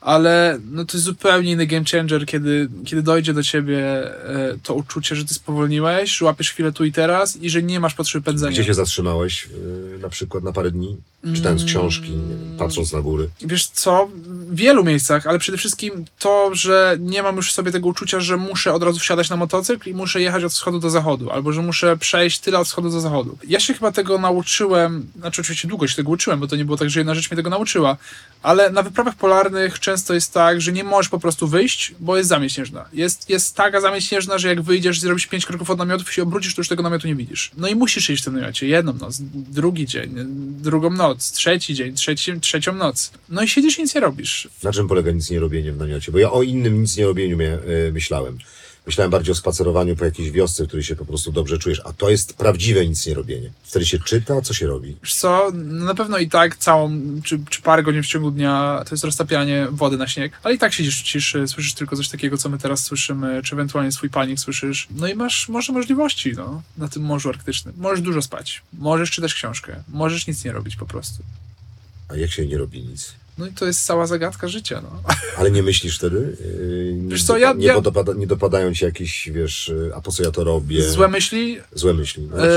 ale 0.00 0.58
no 0.70 0.84
to 0.84 0.96
jest 0.96 1.04
zupełnie 1.04 1.52
inny 1.52 1.66
game 1.66 1.84
changer, 1.92 2.26
kiedy, 2.26 2.68
kiedy 2.84 3.02
dojdzie 3.02 3.34
do 3.34 3.42
ciebie 3.42 3.78
e, 3.84 4.58
to 4.62 4.74
uczucie, 4.74 5.16
że 5.16 5.24
ty 5.24 5.34
spowolniłeś, 5.34 6.16
że 6.16 6.24
łapiesz 6.24 6.50
chwilę 6.50 6.72
tu 6.72 6.84
i 6.84 6.92
teraz 6.92 7.36
i 7.36 7.50
że 7.50 7.62
nie 7.62 7.80
masz 7.80 7.94
potrzeby 7.94 8.24
pędzenia. 8.24 8.52
Gdzie 8.52 8.64
się 8.64 8.74
zatrzymałeś, 8.74 9.48
yy, 9.92 9.98
na 10.02 10.08
przykład 10.08 10.44
na 10.44 10.52
parę 10.52 10.70
dni, 10.70 10.96
czytając 11.34 11.64
książki, 11.64 12.10
nie 12.10 12.16
wiem, 12.16 12.56
patrząc 12.58 12.92
na 12.92 13.00
góry? 13.00 13.28
Wiesz 13.40 13.66
co, 13.66 14.08
w 14.26 14.54
wielu 14.54 14.84
miejscach, 14.84 15.26
ale 15.26 15.38
przede 15.38 15.58
wszystkim 15.58 16.04
to, 16.18 16.50
że 16.52 16.96
nie 17.00 17.22
mam 17.22 17.36
już 17.36 17.50
w 17.50 17.54
sobie 17.54 17.72
tego 17.72 17.88
uczucia, 17.88 18.20
że 18.20 18.36
muszę 18.36 18.72
od 18.72 18.82
razu 18.82 18.98
wsiadać 18.98 19.30
na 19.30 19.36
motocykl 19.36 19.90
i 19.90 19.94
muszę 19.94 20.20
jechać 20.20 20.44
od 20.44 20.52
wschodu 20.52 20.78
do 20.78 20.90
zachodu, 20.90 21.30
albo 21.30 21.52
że 21.52 21.62
muszę 21.62 21.96
przejść 21.96 22.38
tyle 22.38 22.58
od 22.58 22.66
wschodu 22.66 22.90
do 22.90 23.00
zachodu. 23.00 23.38
Ja 23.48 23.60
się 23.60 23.74
chyba 23.74 23.92
tego 23.92 24.18
nauczyłem, 24.18 25.06
znaczy 25.18 25.40
oczywiście 25.40 25.68
długo 25.68 25.88
się 25.88 25.96
tego 25.96 26.10
uczyłem, 26.10 26.40
bo 26.40 26.46
to 26.46 26.56
nie 26.56 26.64
było 26.64 26.76
tak, 26.76 26.90
że 26.90 27.00
jedna 27.00 27.14
rzecz 27.14 27.30
mnie 27.30 27.36
tego 27.36 27.50
nauczyła, 27.50 27.96
ale 28.42 28.70
na 28.70 28.82
wyprawach 28.82 29.14
polarnych 29.14 29.78
często 29.88 30.14
jest 30.14 30.32
tak, 30.32 30.60
że 30.60 30.72
nie 30.72 30.84
możesz 30.84 31.08
po 31.08 31.18
prostu 31.18 31.48
wyjść, 31.48 31.94
bo 32.00 32.16
jest 32.16 32.28
zamieć 32.28 32.52
śnieżna. 32.52 32.88
Jest, 32.92 33.30
jest 33.30 33.56
taka 33.56 33.80
zamieć 33.80 34.04
śnieżna, 34.04 34.38
że 34.38 34.48
jak 34.48 34.62
wyjdziesz 34.62 35.00
zrobisz 35.00 35.26
pięć 35.26 35.46
kroków 35.46 35.70
od 35.70 35.78
namiotów 35.78 36.10
i 36.10 36.14
się 36.14 36.22
obrócisz, 36.22 36.54
to 36.54 36.60
już 36.60 36.68
tego 36.68 36.82
namiotu 36.82 37.08
nie 37.08 37.14
widzisz. 37.14 37.50
No 37.56 37.68
i 37.68 37.74
musisz 37.74 38.10
iść 38.10 38.22
w 38.22 38.24
tym 38.24 38.34
namiocie 38.34 38.66
jedną 38.66 38.92
noc, 38.92 39.18
drugi 39.32 39.86
dzień, 39.86 40.14
drugą 40.62 40.90
noc, 40.90 41.32
trzeci 41.32 41.74
dzień, 41.74 41.94
trzeci, 41.94 42.40
trzecią 42.40 42.74
noc. 42.74 43.12
No 43.28 43.42
i 43.42 43.48
siedzisz 43.48 43.78
i 43.78 43.82
nic 43.82 43.94
nie 43.94 44.00
robisz. 44.00 44.48
Na 44.62 44.72
czym 44.72 44.88
polega 44.88 45.10
nic 45.10 45.30
nie 45.30 45.40
robienie 45.40 45.72
w 45.72 45.76
namiocie? 45.76 46.12
Bo 46.12 46.18
ja 46.18 46.30
o 46.32 46.42
innym 46.42 46.80
nic 46.80 46.96
nie 46.96 47.04
robieniu 47.04 47.40
y, 47.40 47.92
myślałem. 47.92 48.38
Myślałem 48.88 49.10
bardziej 49.10 49.32
o 49.32 49.34
spacerowaniu 49.34 49.96
po 49.96 50.04
jakiejś 50.04 50.30
wiosce, 50.30 50.64
w 50.64 50.66
której 50.66 50.84
się 50.84 50.96
po 50.96 51.04
prostu 51.04 51.32
dobrze 51.32 51.58
czujesz, 51.58 51.82
a 51.84 51.92
to 51.92 52.10
jest 52.10 52.34
prawdziwe 52.34 52.86
nic 52.86 53.06
nie 53.06 53.14
robienie. 53.14 53.50
Wtedy 53.62 53.86
się 53.86 53.98
czyta, 53.98 54.40
co 54.40 54.54
się 54.54 54.66
robi. 54.66 54.96
wiesz 55.02 55.14
co, 55.14 55.50
no 55.54 55.84
na 55.84 55.94
pewno 55.94 56.18
i 56.18 56.28
tak 56.28 56.56
całą, 56.56 57.00
czy, 57.24 57.40
czy 57.50 57.62
parę 57.62 57.82
godzin 57.82 58.02
w 58.02 58.06
ciągu 58.06 58.30
dnia 58.30 58.82
to 58.88 58.94
jest 58.94 59.04
roztapianie 59.04 59.66
wody 59.70 59.96
na 59.96 60.08
śnieg, 60.08 60.32
ale 60.42 60.54
i 60.54 60.58
tak 60.58 60.72
siedzisz 60.72 61.00
w 61.00 61.04
ciszy, 61.04 61.48
słyszysz 61.48 61.74
tylko 61.74 61.96
coś 61.96 62.08
takiego, 62.08 62.38
co 62.38 62.48
my 62.48 62.58
teraz 62.58 62.84
słyszymy, 62.84 63.42
czy 63.42 63.54
ewentualnie 63.54 63.92
swój 63.92 64.10
palnik 64.10 64.40
słyszysz, 64.40 64.88
no 64.90 65.08
i 65.08 65.14
masz 65.14 65.48
może 65.48 65.72
możliwości, 65.72 66.32
no, 66.36 66.62
na 66.78 66.88
tym 66.88 67.02
morzu 67.02 67.28
arktycznym. 67.28 67.74
Możesz 67.78 68.00
dużo 68.00 68.22
spać, 68.22 68.62
możesz 68.72 69.10
czytać 69.10 69.34
książkę, 69.34 69.82
możesz 69.88 70.26
nic 70.26 70.44
nie 70.44 70.52
robić 70.52 70.76
po 70.76 70.86
prostu. 70.86 71.22
A 72.08 72.16
jak 72.16 72.30
się 72.30 72.46
nie 72.46 72.58
robi 72.58 72.82
nic? 72.82 73.14
No 73.38 73.46
i 73.46 73.52
to 73.52 73.66
jest 73.66 73.84
cała 73.86 74.06
zagadka 74.06 74.48
życia, 74.48 74.80
no. 74.82 75.02
Ale 75.38 75.50
nie 75.50 75.62
myślisz 75.62 75.98
wtedy? 75.98 76.36
Yy, 76.58 76.92
nie 76.94 77.10
Wiesz 77.10 77.24
co, 77.24 77.38
ja- 77.38 77.52
nie, 77.52 77.66
ja- 77.66 77.80
dopada, 77.80 78.12
nie 78.12 78.26
dopadają 78.26 78.74
ci 78.74 78.84
jakieś, 78.84 79.30
wiesz, 79.34 79.68
yy, 79.68 79.90
a 79.94 80.00
po 80.00 80.12
co 80.12 80.22
ja 80.22 80.30
to 80.30 80.44
robię? 80.44 80.82
Złe 80.82 81.08
myśli, 81.08 81.58
Złe 81.74 81.94
myśli. 81.94 82.28
No, 82.30 82.46
E, 82.46 82.48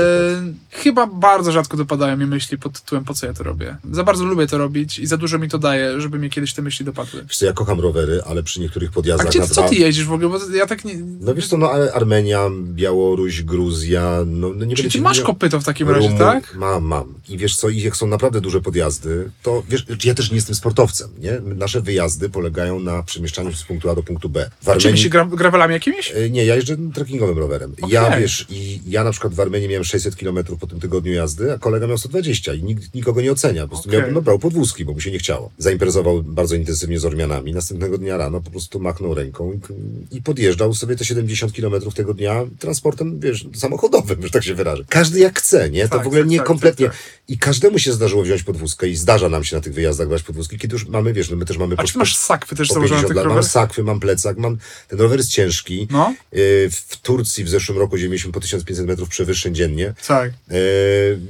chyba 0.70 1.06
bardzo 1.06 1.52
rzadko 1.52 1.76
dopadają 1.76 2.16
mi 2.16 2.26
myśli 2.26 2.58
pod 2.58 2.80
tytułem 2.80 3.04
po 3.04 3.14
co 3.14 3.26
ja 3.26 3.32
to 3.34 3.44
robię. 3.44 3.76
Za 3.92 4.04
bardzo 4.04 4.24
lubię 4.24 4.46
to 4.46 4.58
robić 4.58 4.98
i 4.98 5.06
za 5.06 5.16
dużo 5.16 5.38
mi 5.38 5.48
to 5.48 5.58
daje, 5.58 6.00
żeby 6.00 6.18
mnie 6.18 6.30
kiedyś 6.30 6.54
te 6.54 6.62
myśli 6.62 6.84
dopadły. 6.84 7.22
Wiesz 7.22 7.36
co, 7.36 7.44
ja 7.46 7.52
kocham 7.52 7.80
rowery, 7.80 8.20
ale 8.26 8.42
przy 8.42 8.60
niektórych 8.60 8.90
A 8.90 8.92
podjazdach 8.92 9.26
gdzie, 9.28 9.38
na 9.40 9.46
co 9.46 9.60
dwa... 9.60 9.68
ty 9.68 9.74
jeździsz 9.74 10.04
w 10.04 10.12
ogóle? 10.12 10.28
Bo 10.28 10.56
ja 10.56 10.66
tak 10.66 10.84
nie... 10.84 10.94
No 11.20 11.34
wiesz 11.34 11.48
co, 11.48 11.56
no 11.56 11.70
Armenia, 11.94 12.48
Białoruś, 12.64 13.42
Gruzja, 13.42 14.18
no, 14.26 14.50
no 14.56 14.64
nie 14.64 14.76
Czyli 14.76 14.90
ty 14.90 15.00
masz 15.00 15.20
kopyto 15.20 15.60
w 15.60 15.64
takim 15.64 15.88
razie, 15.88 16.08
Rumu- 16.08 16.18
tak? 16.18 16.54
Mam, 16.54 16.84
mam. 16.84 17.14
I 17.28 17.38
wiesz 17.38 17.56
co, 17.56 17.68
i 17.68 17.80
jak 17.80 17.96
są 17.96 18.06
naprawdę 18.06 18.40
duże 18.40 18.60
podjazdy, 18.60 19.30
to 19.42 19.62
wiesz, 19.68 19.86
ja 20.04 20.14
też 20.14 20.30
nie 20.30 20.36
jestem 20.36 20.54
sportowcem, 20.54 20.71
nie? 21.18 21.40
Nasze 21.56 21.80
wyjazdy 21.80 22.28
polegają 22.28 22.80
na 22.80 23.02
przemieszczaniu 23.02 23.50
się 23.50 23.56
z 23.56 23.62
punktu 23.64 23.90
A 23.90 23.94
do 23.94 24.02
punktu 24.02 24.28
B. 24.28 24.50
W 24.60 24.64
Czym 24.64 24.72
Armenii... 24.72 24.98
się 25.02 25.08
gra, 25.08 25.24
gravelami 25.24 25.74
jakimiś? 25.74 26.12
E, 26.16 26.30
Nie, 26.30 26.44
ja 26.44 26.54
jeżdżę 26.56 26.76
trekkingowym 26.94 27.38
rowerem. 27.38 27.74
Ja 27.88 28.06
Okej. 28.08 28.20
wiesz, 28.22 28.46
i 28.50 28.80
ja 28.86 29.04
na 29.04 29.10
przykład 29.10 29.34
w 29.34 29.40
Armenii 29.40 29.68
miałem 29.68 29.84
600 29.84 30.16
km 30.16 30.38
po 30.60 30.66
tym 30.66 30.80
tygodniu 30.80 31.12
jazdy, 31.12 31.52
a 31.52 31.58
kolega 31.58 31.86
miał 31.86 31.98
120 31.98 32.54
i 32.54 32.62
nikt 32.62 32.94
nikogo 32.94 33.20
nie 33.20 33.32
ocenia. 33.32 33.62
Po 33.62 33.68
prostu 33.68 33.88
Okej. 33.88 34.00
miał, 34.02 34.12
no, 34.12 34.22
brał 34.22 34.38
podwózki, 34.38 34.84
bo 34.84 34.92
mu 34.92 35.00
się 35.00 35.10
nie 35.10 35.18
chciało. 35.18 35.50
Zaimprezował 35.58 36.22
bardzo 36.22 36.54
intensywnie 36.54 36.98
z 37.00 37.04
Ormianami. 37.04 37.52
Następnego 37.52 37.98
dnia 37.98 38.16
rano 38.16 38.40
po 38.40 38.50
prostu 38.50 38.80
machnął 38.80 39.14
ręką 39.14 39.52
i, 39.52 40.16
i 40.16 40.22
podjeżdżał 40.22 40.74
sobie 40.74 40.96
te 40.96 41.04
70 41.04 41.52
km 41.52 41.90
tego 41.94 42.14
dnia 42.14 42.44
transportem, 42.58 43.20
wiesz, 43.20 43.46
samochodowym, 43.54 44.22
że 44.22 44.30
tak 44.30 44.44
się 44.44 44.54
wyrażę. 44.54 44.84
Każdy 44.88 45.18
jak 45.20 45.38
chce, 45.38 45.70
nie? 45.70 45.82
To 45.82 45.88
Tak, 45.88 46.04
w 46.04 46.06
ogóle 46.06 46.22
tak, 46.22 46.30
nie 46.30 46.36
tak, 46.38 46.46
kompletnie. 46.46 46.86
tak, 46.86 46.96
I 47.28 47.38
każdemu 47.38 47.78
się 47.78 47.92
zdarzyło 47.92 48.22
wziąć 48.22 48.42
podwózkę 48.42 48.88
i 48.88 48.96
zdarza 48.96 49.28
nam 49.28 49.44
się 49.44 49.56
na 49.56 49.62
tych 49.62 49.74
wyjazdach 49.74 50.08
brać 50.08 50.22
podwózki, 50.22 50.58
mamy, 50.88 51.12
wiesz, 51.12 51.30
no 51.30 51.36
my 51.36 51.44
też 51.44 51.58
mamy 51.58 51.74
A 51.78 51.84
czy 51.84 51.92
ty 51.92 51.98
masz 51.98 52.16
sakwy 52.16 52.56
też 52.56 52.68
po 52.68 52.74
założone 52.74 53.00
50 53.02 53.24
tych. 53.24 53.34
Mam 53.34 53.44
sakwy, 53.44 53.84
mam 53.84 54.00
plecak, 54.00 54.38
mam... 54.38 54.58
Ten 54.88 54.98
rower 55.00 55.18
jest 55.18 55.30
ciężki. 55.30 55.88
No, 55.90 56.14
Yy, 56.32 56.70
W 56.70 56.96
Turcji 57.02 57.44
w 57.44 57.48
zeszłym 57.48 57.78
roku 57.78 57.98
90 57.98 58.34
po 58.34 58.40
1500 58.40 58.86
metrów 58.86 59.08
przewyższeń 59.08 59.54
dziennie. 59.54 59.94
tak. 60.06 60.30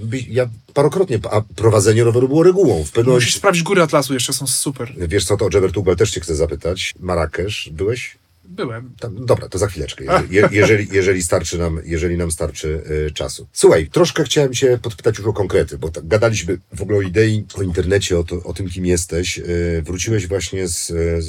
By- 0.03 0.19
Ja 0.29 0.49
parokrotnie, 0.75 1.19
a 1.31 1.41
prowadzenie 1.57 2.05
roweru 2.05 2.29
było 2.29 2.43
regułą. 2.43 2.85
W 2.85 2.91
pewnym 2.93 3.15
Musisz 3.15 3.35
sprawdzić 3.35 3.63
góry 3.63 3.83
Atlasu, 3.83 4.15
jeszcze 4.15 4.33
są 4.33 4.47
super. 4.47 4.93
wiesz 5.09 5.25
co, 5.25 5.37
to 5.37 5.45
o 5.47 5.51
Dżebertugal 5.51 5.97
też 5.97 6.11
cię 6.11 6.21
chcę 6.21 6.35
zapytać. 6.35 6.95
Marrakesz, 7.01 7.69
byłeś? 7.73 8.17
Byłem. 8.53 8.95
Tam, 9.01 9.27
dobra, 9.27 9.49
to 9.49 9.59
za 9.59 9.67
chwileczkę, 9.67 10.05
jeżeli, 10.05 10.35
je, 10.35 10.49
jeżeli, 10.53 10.89
jeżeli, 10.93 11.23
starczy 11.23 11.59
nam, 11.59 11.81
jeżeli 11.85 12.17
nam 12.17 12.31
starczy 12.31 12.83
y, 13.09 13.11
czasu. 13.11 13.49
Słuchaj, 13.53 13.89
troszkę 13.89 14.25
chciałem 14.25 14.53
cię 14.53 14.79
podpytać 14.83 15.19
już 15.19 15.27
o 15.27 15.33
konkrety, 15.33 15.79
bo 15.79 15.89
tak 15.89 16.07
gadaliśmy 16.07 16.59
w 16.75 16.83
ogóle 16.83 16.99
o 16.99 17.03
idei, 17.03 17.45
o 17.55 17.63
internecie, 17.63 18.19
o, 18.19 18.25
to, 18.25 18.43
o 18.45 18.55
tym, 18.55 18.69
kim 18.69 18.87
jesteś. 18.87 19.39
Y, 19.39 19.83
wróciłeś 19.87 20.27
właśnie 20.27 20.69
z, 20.69 20.87
z, 21.25 21.29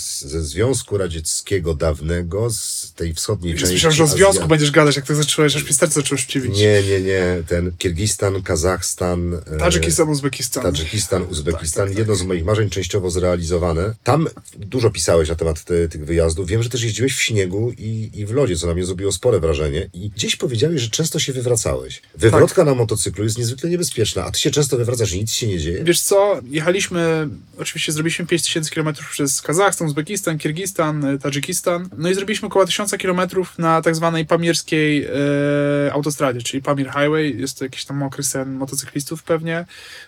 z, 0.00 0.24
ze 0.24 0.42
Związku 0.42 0.98
Radzieckiego 0.98 1.74
dawnego, 1.74 2.50
z 2.50 2.92
tej 2.96 3.14
wschodniej 3.14 3.54
części 3.54 3.74
Myślałem, 3.74 3.96
że 3.96 4.04
o 4.04 4.06
związku 4.06 4.44
Azja- 4.44 4.48
będziesz 4.48 4.70
gadać, 4.70 4.96
jak 4.96 5.06
to 5.06 5.14
zacząłeś, 5.14 5.56
aż 5.56 5.64
mi 5.64 5.72
serce 5.74 5.94
zaczęło 5.94 6.18
szczywić. 6.18 6.58
Nie, 6.58 6.82
nie, 6.82 7.00
nie. 7.00 7.42
Ten 7.46 7.72
Kirgistan, 7.78 8.42
Kazachstan, 8.42 9.34
e, 9.34 9.56
Tadżykistan, 9.56 10.08
Uzbekistan. 10.08 10.62
Tadżykistan, 10.62 11.22
Uzbekistan. 11.22 11.86
Tak, 11.86 11.90
tak, 11.90 11.98
Jedno 11.98 12.14
z 12.14 12.22
moich 12.22 12.44
marzeń 12.44 12.70
częściowo 12.70 13.10
zrealizowane. 13.10 13.94
Tam 14.02 14.28
dużo 14.56 14.90
pisałeś 14.90 15.28
na 15.28 15.34
temat 15.34 15.64
te, 15.64 15.88
tych 15.88 16.04
wyjazdów. 16.04 16.46
Wiem, 16.46 16.61
że 16.62 16.68
też 16.70 16.82
jeździłeś 16.82 17.14
w 17.16 17.20
śniegu 17.22 17.72
i, 17.78 18.10
i 18.14 18.26
w 18.26 18.30
lodzie, 18.30 18.56
co 18.56 18.66
na 18.66 18.74
mnie 18.74 18.84
zrobiło 18.84 19.12
spore 19.12 19.40
wrażenie. 19.40 19.90
I 19.94 20.10
gdzieś 20.10 20.36
powiedziałeś, 20.36 20.80
że 20.80 20.90
często 20.90 21.18
się 21.18 21.32
wywracałeś. 21.32 22.02
Wywrotka 22.18 22.56
Tak. 22.56 22.66
na 22.66 22.74
motocyklu 22.74 23.24
jest 23.24 23.38
niezwykle 23.38 23.70
niebezpieczna, 23.70 24.24
a 24.24 24.30
ty 24.30 24.40
się 24.40 24.50
często 24.50 24.76
wywracasz 24.76 25.12
i 25.12 25.18
nic 25.20 25.32
się 25.32 25.46
nie 25.46 25.58
dzieje. 25.58 25.84
Wiesz 25.84 26.00
co, 26.00 26.40
jechaliśmy, 26.50 27.28
oczywiście 27.58 27.92
zrobiliśmy 27.92 28.26
5000 28.26 28.70
km 28.74 28.94
przez 29.10 29.42
Kazachstan, 29.42 29.88
Uzbekistan, 29.88 30.38
Kirgistan, 30.38 31.04
e, 31.04 31.18
Tadżykistan, 31.18 31.88
no 31.98 32.10
i 32.10 32.14
zrobiliśmy 32.14 32.48
około 32.48 32.66
1000 32.66 32.90
km 33.02 33.20
na 33.58 33.82
tak 33.82 33.96
zwanej 33.96 34.26
pamirskiej 34.26 35.04
e, 35.86 35.92
autostradzie, 35.92 36.42
czyli 36.42 36.62
Pamir 36.62 36.86
Highway, 36.86 37.40
jest 37.40 37.58
to 37.58 37.64
jakiś 37.64 37.84
tam 37.84 37.96
mokry 37.96 38.22
sen 38.22 38.52
motocyklistów 38.52 39.22
pewnie, 39.22 39.64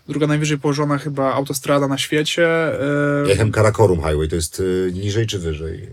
druga 0.08 0.26
najwyżej 0.26 0.58
położona 0.58 0.98
chyba 0.98 1.34
autostrada 1.34 1.88
na 1.88 1.98
świecie. 1.98 2.46
E, 2.46 3.22
Ja 3.22 3.28
jechałem 3.28 3.52
Karakorum 3.52 3.98
Highway, 3.98 4.28
to 4.28 4.36
jest 4.36 4.60
y, 4.60 4.90
niżej 4.94 5.26
czy 5.26 5.38
wyżej? 5.38 5.88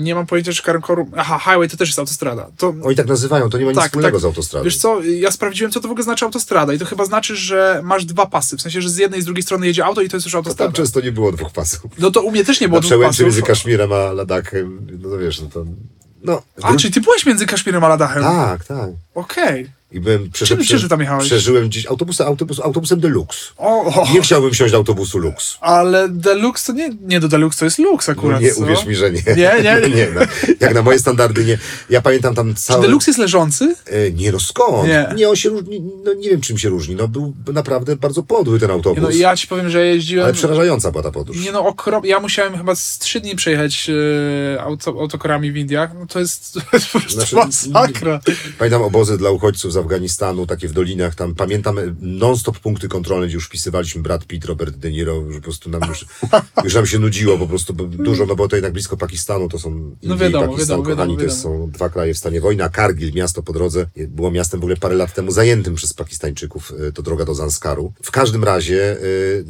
Nie 0.00 0.14
mam 0.14 0.26
pojęcia, 0.26 0.52
czy 0.52 0.62
Karankorum, 0.62 1.10
aha, 1.16 1.38
Highway 1.38 1.68
to 1.68 1.76
też 1.76 1.88
jest 1.88 1.98
autostrada. 1.98 2.46
To, 2.56 2.74
Oni 2.84 2.96
tak 2.96 3.06
nazywają, 3.06 3.50
to 3.50 3.58
nie 3.58 3.64
ma 3.64 3.70
nic 3.70 3.78
Tak, 3.80 3.86
wspólnego 3.88 4.16
tak. 4.16 4.22
z 4.22 4.24
autostradą. 4.24 4.64
Wiesz 4.64 4.76
co, 4.76 5.02
ja 5.02 5.30
sprawdziłem, 5.30 5.72
co 5.72 5.80
to 5.80 5.88
w 5.88 5.90
ogóle 5.90 6.04
znaczy 6.04 6.24
autostrada 6.24 6.72
i 6.74 6.78
to 6.78 6.84
chyba 6.84 7.04
znaczy, 7.04 7.36
że 7.36 7.80
masz 7.84 8.04
dwa 8.04 8.26
pasy, 8.26 8.56
w 8.56 8.62
sensie, 8.62 8.82
że 8.82 8.90
z 8.90 8.96
jednej 8.96 9.20
i 9.20 9.22
z 9.22 9.26
drugiej 9.26 9.42
strony 9.42 9.66
jedzie 9.66 9.84
auto 9.84 10.00
i 10.00 10.08
to 10.08 10.16
jest 10.16 10.26
już 10.26 10.32
to 10.32 10.38
autostrada. 10.38 10.72
tam 10.72 10.76
często 10.84 11.00
nie 11.00 11.12
było 11.12 11.32
dwóch 11.32 11.52
pasów. 11.52 11.80
No 11.98 12.10
to 12.10 12.22
u 12.22 12.30
mnie 12.30 12.44
też 12.44 12.60
nie 12.60 12.68
było 12.68 12.76
Na 12.76 12.80
dwóch 12.80 12.88
przełęczy 12.90 13.22
między 13.22 13.40
pasów. 13.40 13.48
Kaszmirem 13.54 13.92
a 13.92 13.96
Ladakiem, 14.12 14.86
no 15.02 15.10
to 15.10 15.18
wiesz, 15.18 15.40
no 15.40 15.48
to... 15.48 15.64
No, 16.24 16.42
A, 16.62 16.76
czyli 16.76 16.94
ty 16.94 17.00
byłeś 17.00 17.26
między 17.26 17.46
Kaszmirem 17.46 17.84
a 17.84 17.88
Ladachem? 17.88 18.22
Tak, 18.22 18.64
tak. 18.64 18.90
Okej. 19.14 19.70
I 19.92 20.00
byłem 20.00 20.30
przesze- 20.30 20.56
Czym- 20.56 20.64
czym 20.66 20.80
ty 20.80 20.88
tam 20.88 21.00
jechałeś? 21.00 21.26
Przeżyłem 21.26 21.68
gdzieś 21.68 21.86
autobusem, 21.86 22.26
autobus, 22.26 22.60
autobusem 22.60 23.00
Deluxe. 23.00 23.38
O, 23.56 23.84
o, 23.84 24.08
Nie 24.14 24.22
chciałbym 24.22 24.50
wsiąść 24.50 24.72
do 24.72 24.76
autobusu 24.78 25.18
Lux. 25.18 25.58
ale 25.60 26.08
Deluxe 26.08 26.66
to 26.66 26.72
nie, 26.78 26.90
nie 27.00 27.20
do 27.20 27.28
Deluxe, 27.28 27.58
to 27.58 27.64
jest 27.64 27.78
Lux 27.78 28.08
No 28.08 28.12
akurat, 28.12 28.42
nie, 28.42 28.52
co? 28.52 28.60
uwierz 28.60 28.86
mi, 28.86 28.94
że 28.94 29.10
nie. 29.10 29.22
Nie, 29.26 29.34
nie, 29.64 29.88
nie. 29.88 29.96
nie 29.96 30.08
no, 30.14 30.20
jak 30.60 30.74
na 30.74 30.82
moje 30.82 30.98
standardy 30.98 31.44
nie. 31.44 31.58
Ja 31.90 32.00
pamiętam 32.00 32.34
tam 32.34 32.54
Czy 32.54 32.60
całe... 32.60 32.82
Deluxe 32.82 33.10
jest 33.10 33.18
leżący? 33.18 33.74
E, 33.86 34.10
Nie, 34.10 34.32
no 34.32 34.40
skąd? 34.40 34.88
Nie. 35.16 35.28
on 35.28 35.36
się 35.36 35.48
różni, 35.48 35.80
no 36.04 36.14
nie 36.14 36.30
wiem 36.30 36.40
czym 36.40 36.58
się 36.58 36.68
różni. 36.68 36.94
No 36.94 37.08
był 37.08 37.34
naprawdę 37.52 37.96
bardzo 37.96 38.22
podły 38.22 38.58
ten 38.60 38.70
autobus. 38.70 38.96
Nie, 38.96 39.02
no 39.02 39.10
ja 39.10 39.36
ci 39.36 39.46
powiem, 39.46 39.70
że 39.70 39.86
jeździłem... 39.86 40.24
Ale 40.24 40.34
przerażająca 40.34 40.90
była 40.90 41.02
ta 41.02 41.10
podróż. 41.10 41.44
Nie 41.44 41.52
no, 41.52 41.66
okrop... 41.66 42.04
ja 42.04 42.20
musiałem 42.20 42.56
chyba 42.58 42.74
z 42.74 42.98
trzy 42.98 43.20
dni 43.20 43.36
przejechać 43.36 43.90
e, 44.56 44.62
auto, 44.62 44.90
autokorami 44.90 45.52
w 45.52 45.56
Indiach, 45.56 45.90
no 46.00 46.06
to 46.06 46.20
jest, 46.20 46.52
to 46.54 46.60
jest 46.72 46.86
po 46.86 47.00
prostu 47.00 47.20
Znaczy, 47.20 47.36
masakra. 47.36 48.20
Pamiętam 48.58 48.82
obozy 48.82 49.18
dla 49.18 49.30
uchodźców 49.30 49.72
z 49.72 49.76
Afganistanu, 49.80 50.46
takie 50.46 50.68
w 50.68 50.72
dolinach, 50.72 51.14
tam 51.14 51.34
pamiętam 51.34 51.78
e, 51.78 51.94
non-stop 52.00 52.58
punkty 52.58 52.88
kontrolne, 52.88 53.26
gdzie 53.26 53.34
już 53.34 53.46
wpisywaliśmy 53.46 54.02
Brad 54.02 54.24
Pitt, 54.24 54.44
Robert 54.44 54.76
De 54.76 54.90
Niro, 54.90 55.24
że 55.30 55.38
po 55.38 55.44
prostu 55.44 55.70
nam 55.70 55.82
już, 55.88 56.06
już 56.64 56.74
nam 56.74 56.86
się 56.86 56.98
nudziło 56.98 57.38
po 57.38 57.46
prostu 57.46 57.74
bo 57.74 57.84
dużo, 57.84 58.26
no 58.26 58.36
bo 58.36 58.48
to 58.48 58.56
jednak 58.56 58.72
blisko 58.72 58.96
Pakistanu, 58.96 59.48
to 59.48 59.58
są 59.58 59.70
Indie 59.70 60.08
No 60.08 60.16
wiadomo, 60.16 60.44
i 60.44 60.48
Pakistan, 60.48 60.78
wiadomo, 60.78 60.96
kochani, 60.96 61.16
wiadomo, 61.16 61.30
to 61.30 61.42
są 61.42 61.70
dwa 61.70 61.88
kraje 61.88 62.14
w 62.14 62.18
stanie 62.18 62.40
wojny, 62.40 62.64
a 62.64 62.68
Kargil, 62.68 63.12
miasto 63.14 63.42
po 63.42 63.52
drodze, 63.52 63.86
było 63.96 64.30
miastem 64.30 64.60
w 64.60 64.62
ogóle 64.62 64.76
parę 64.76 64.94
lat 64.94 65.14
temu 65.14 65.30
zajętym 65.30 65.74
przez 65.74 65.92
Pakistańczyków, 65.92 66.72
e, 66.88 66.92
to 66.92 67.02
droga 67.02 67.24
do 67.24 67.34
Zanskaru. 67.34 67.92
W 68.02 68.10
każdym 68.10 68.44
razie, 68.44 68.92
e, 68.92 69.04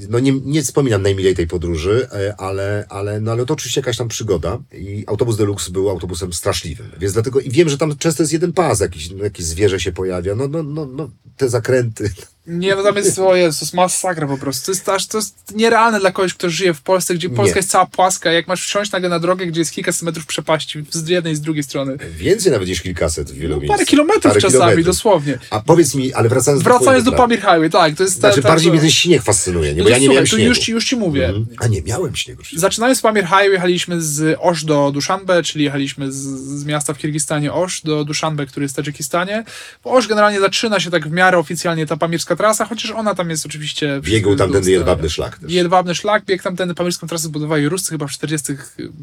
no 0.08 0.18
nie, 0.18 0.32
nie 0.32 0.62
wspominam 0.62 1.02
najmilej 1.02 1.34
tej 1.34 1.46
podróży, 1.46 2.08
ale, 2.38 2.86
ale, 2.88 3.20
no 3.20 3.32
ale 3.32 3.46
to 3.46 3.54
oczywiście 3.54 3.80
jakaś 3.80 3.96
tam 3.96 4.08
przygoda 4.08 4.58
i 4.72 5.04
autobus 5.06 5.36
Deluxe 5.36 5.70
był 5.70 5.90
autobusem 5.90 6.32
straszliwym, 6.32 6.90
więc 7.00 7.12
dlatego 7.12 7.40
i 7.40 7.50
wiem, 7.50 7.68
że 7.68 7.78
tam 7.78 7.96
często 7.96 8.22
jest 8.22 8.32
jeden 8.32 8.52
pas, 8.52 8.80
jakiś, 8.80 9.10
no, 9.10 9.24
jakieś 9.24 9.46
zwierzę 9.46 9.80
się 9.80 9.92
pojawia, 9.92 10.19
no, 10.20 10.48
no, 10.48 10.62
no, 10.62 10.86
no 10.86 11.12
te 11.36 11.48
zakręty. 11.48 12.04
Nie, 12.46 12.74
no 12.76 12.82
tam 12.82 12.96
jest, 12.96 13.18
o 13.18 13.36
Jezus, 13.36 13.72
masakra 13.74 14.26
po 14.26 14.38
prostu. 14.38 14.66
To 14.66 14.72
jest, 14.72 14.88
aż, 14.88 15.06
to 15.06 15.18
jest 15.18 15.54
nierealne 15.54 16.00
dla 16.00 16.12
kogoś, 16.12 16.34
kto 16.34 16.50
żyje 16.50 16.74
w 16.74 16.82
Polsce, 16.82 17.14
gdzie 17.14 17.30
Polska 17.30 17.54
Nie. 17.54 17.58
jest 17.58 17.70
cała 17.70 17.86
płaska. 17.86 18.32
Jak 18.32 18.48
masz 18.48 18.62
wsiąść 18.66 18.92
nagle 18.92 19.08
na 19.08 19.18
drogę, 19.18 19.46
gdzie 19.46 19.60
jest 19.60 19.72
kilkaset 19.72 20.02
metrów 20.02 20.26
przepaści 20.26 20.84
z 20.90 21.08
jednej 21.08 21.32
i 21.32 21.36
z 21.36 21.40
drugiej 21.40 21.62
strony. 21.62 21.96
Więcej 22.16 22.52
nawet 22.52 22.68
niż 22.68 22.80
kilkaset 22.82 23.30
w 23.30 23.34
wielu 23.34 23.60
No, 23.60 23.68
parę 23.68 23.84
kilometrów 23.84 24.22
Parę 24.22 24.40
czasami, 24.40 24.52
kilometrów. 24.58 24.86
dosłownie. 24.86 25.38
A 25.50 25.60
powiedz 25.60 25.94
mi, 25.94 26.12
ale 26.12 26.28
wracając, 26.28 26.62
Wracając 26.62 27.04
do. 27.04 27.12
Pamir 27.12 27.38
Highway, 27.40 27.70
tak, 27.70 27.94
to 27.96 28.02
jest... 28.02 28.14
ta- 28.22 28.28
Znaczy 28.28 28.42
ta- 28.42 28.48
bardziej 28.48 28.72
mnie 28.72 28.80
ten 28.80 28.90
śnieg 28.90 29.22
fascynuje, 29.22 29.74
nie? 29.74 29.78
No 29.78 29.84
bo 29.84 29.88
to 29.88 29.90
ja 29.90 29.96
nie 29.98 30.00
słuchaj, 30.04 30.14
miałem 30.14 30.26
śniegu. 30.26 30.48
już 30.48 30.58
ci, 30.58 30.72
już 30.72 30.84
ci 30.84 30.96
mówię. 30.96 31.26
Mhm. 31.28 31.46
A 31.58 31.66
nie, 31.66 31.82
miałem 31.82 32.16
śniegu. 32.16 32.42
Zaczynając 32.56 32.98
z 32.98 33.02
Pamir 33.02 33.24
Highway, 33.24 33.52
jechaliśmy 33.52 34.02
z 34.02 34.38
Osz 34.40 34.64
do 34.64 34.90
Duszanbe, 34.92 35.42
czyli 35.42 35.64
jechaliśmy 35.64 36.12
z, 36.12 36.16
z 36.60 36.64
miasta 36.64 36.94
w 36.94 36.98
Kirgistanie 36.98 37.52
Osz 37.52 37.82
do 37.82 38.04
Duszanbe, 38.04 38.46
który 38.46 38.64
jest 38.64 38.74
w 38.74 38.76
Tadżykistanie. 38.76 39.44
Bo 39.84 39.90
Osz 39.90 40.06
generalnie 40.08 40.40
zaczyna 40.40 40.80
się 40.80 40.90
tak 40.90 41.08
w 41.08 41.12
miarę 41.12 41.38
oficjalnie 41.38 41.86
ta 41.86 41.96
pamirska 41.96 42.29
trasa, 42.36 42.64
chociaż 42.64 42.90
ona 42.90 43.14
tam 43.14 43.30
jest 43.30 43.46
oczywiście... 43.46 44.00
Biegł 44.02 44.36
tamtędy 44.36 44.70
jedwabny 44.70 45.10
szlak 45.10 45.38
też. 45.38 45.52
Jedwabny 45.52 45.94
szlak, 45.94 46.24
biegł 46.24 46.42
tamtędy 46.42 46.74
pamirską 46.74 47.06
trasę 47.06 47.24
zbudowali 47.24 47.68
Ruscy 47.68 47.90
chyba 47.90 48.06
w 48.06 48.10
40 48.10 48.52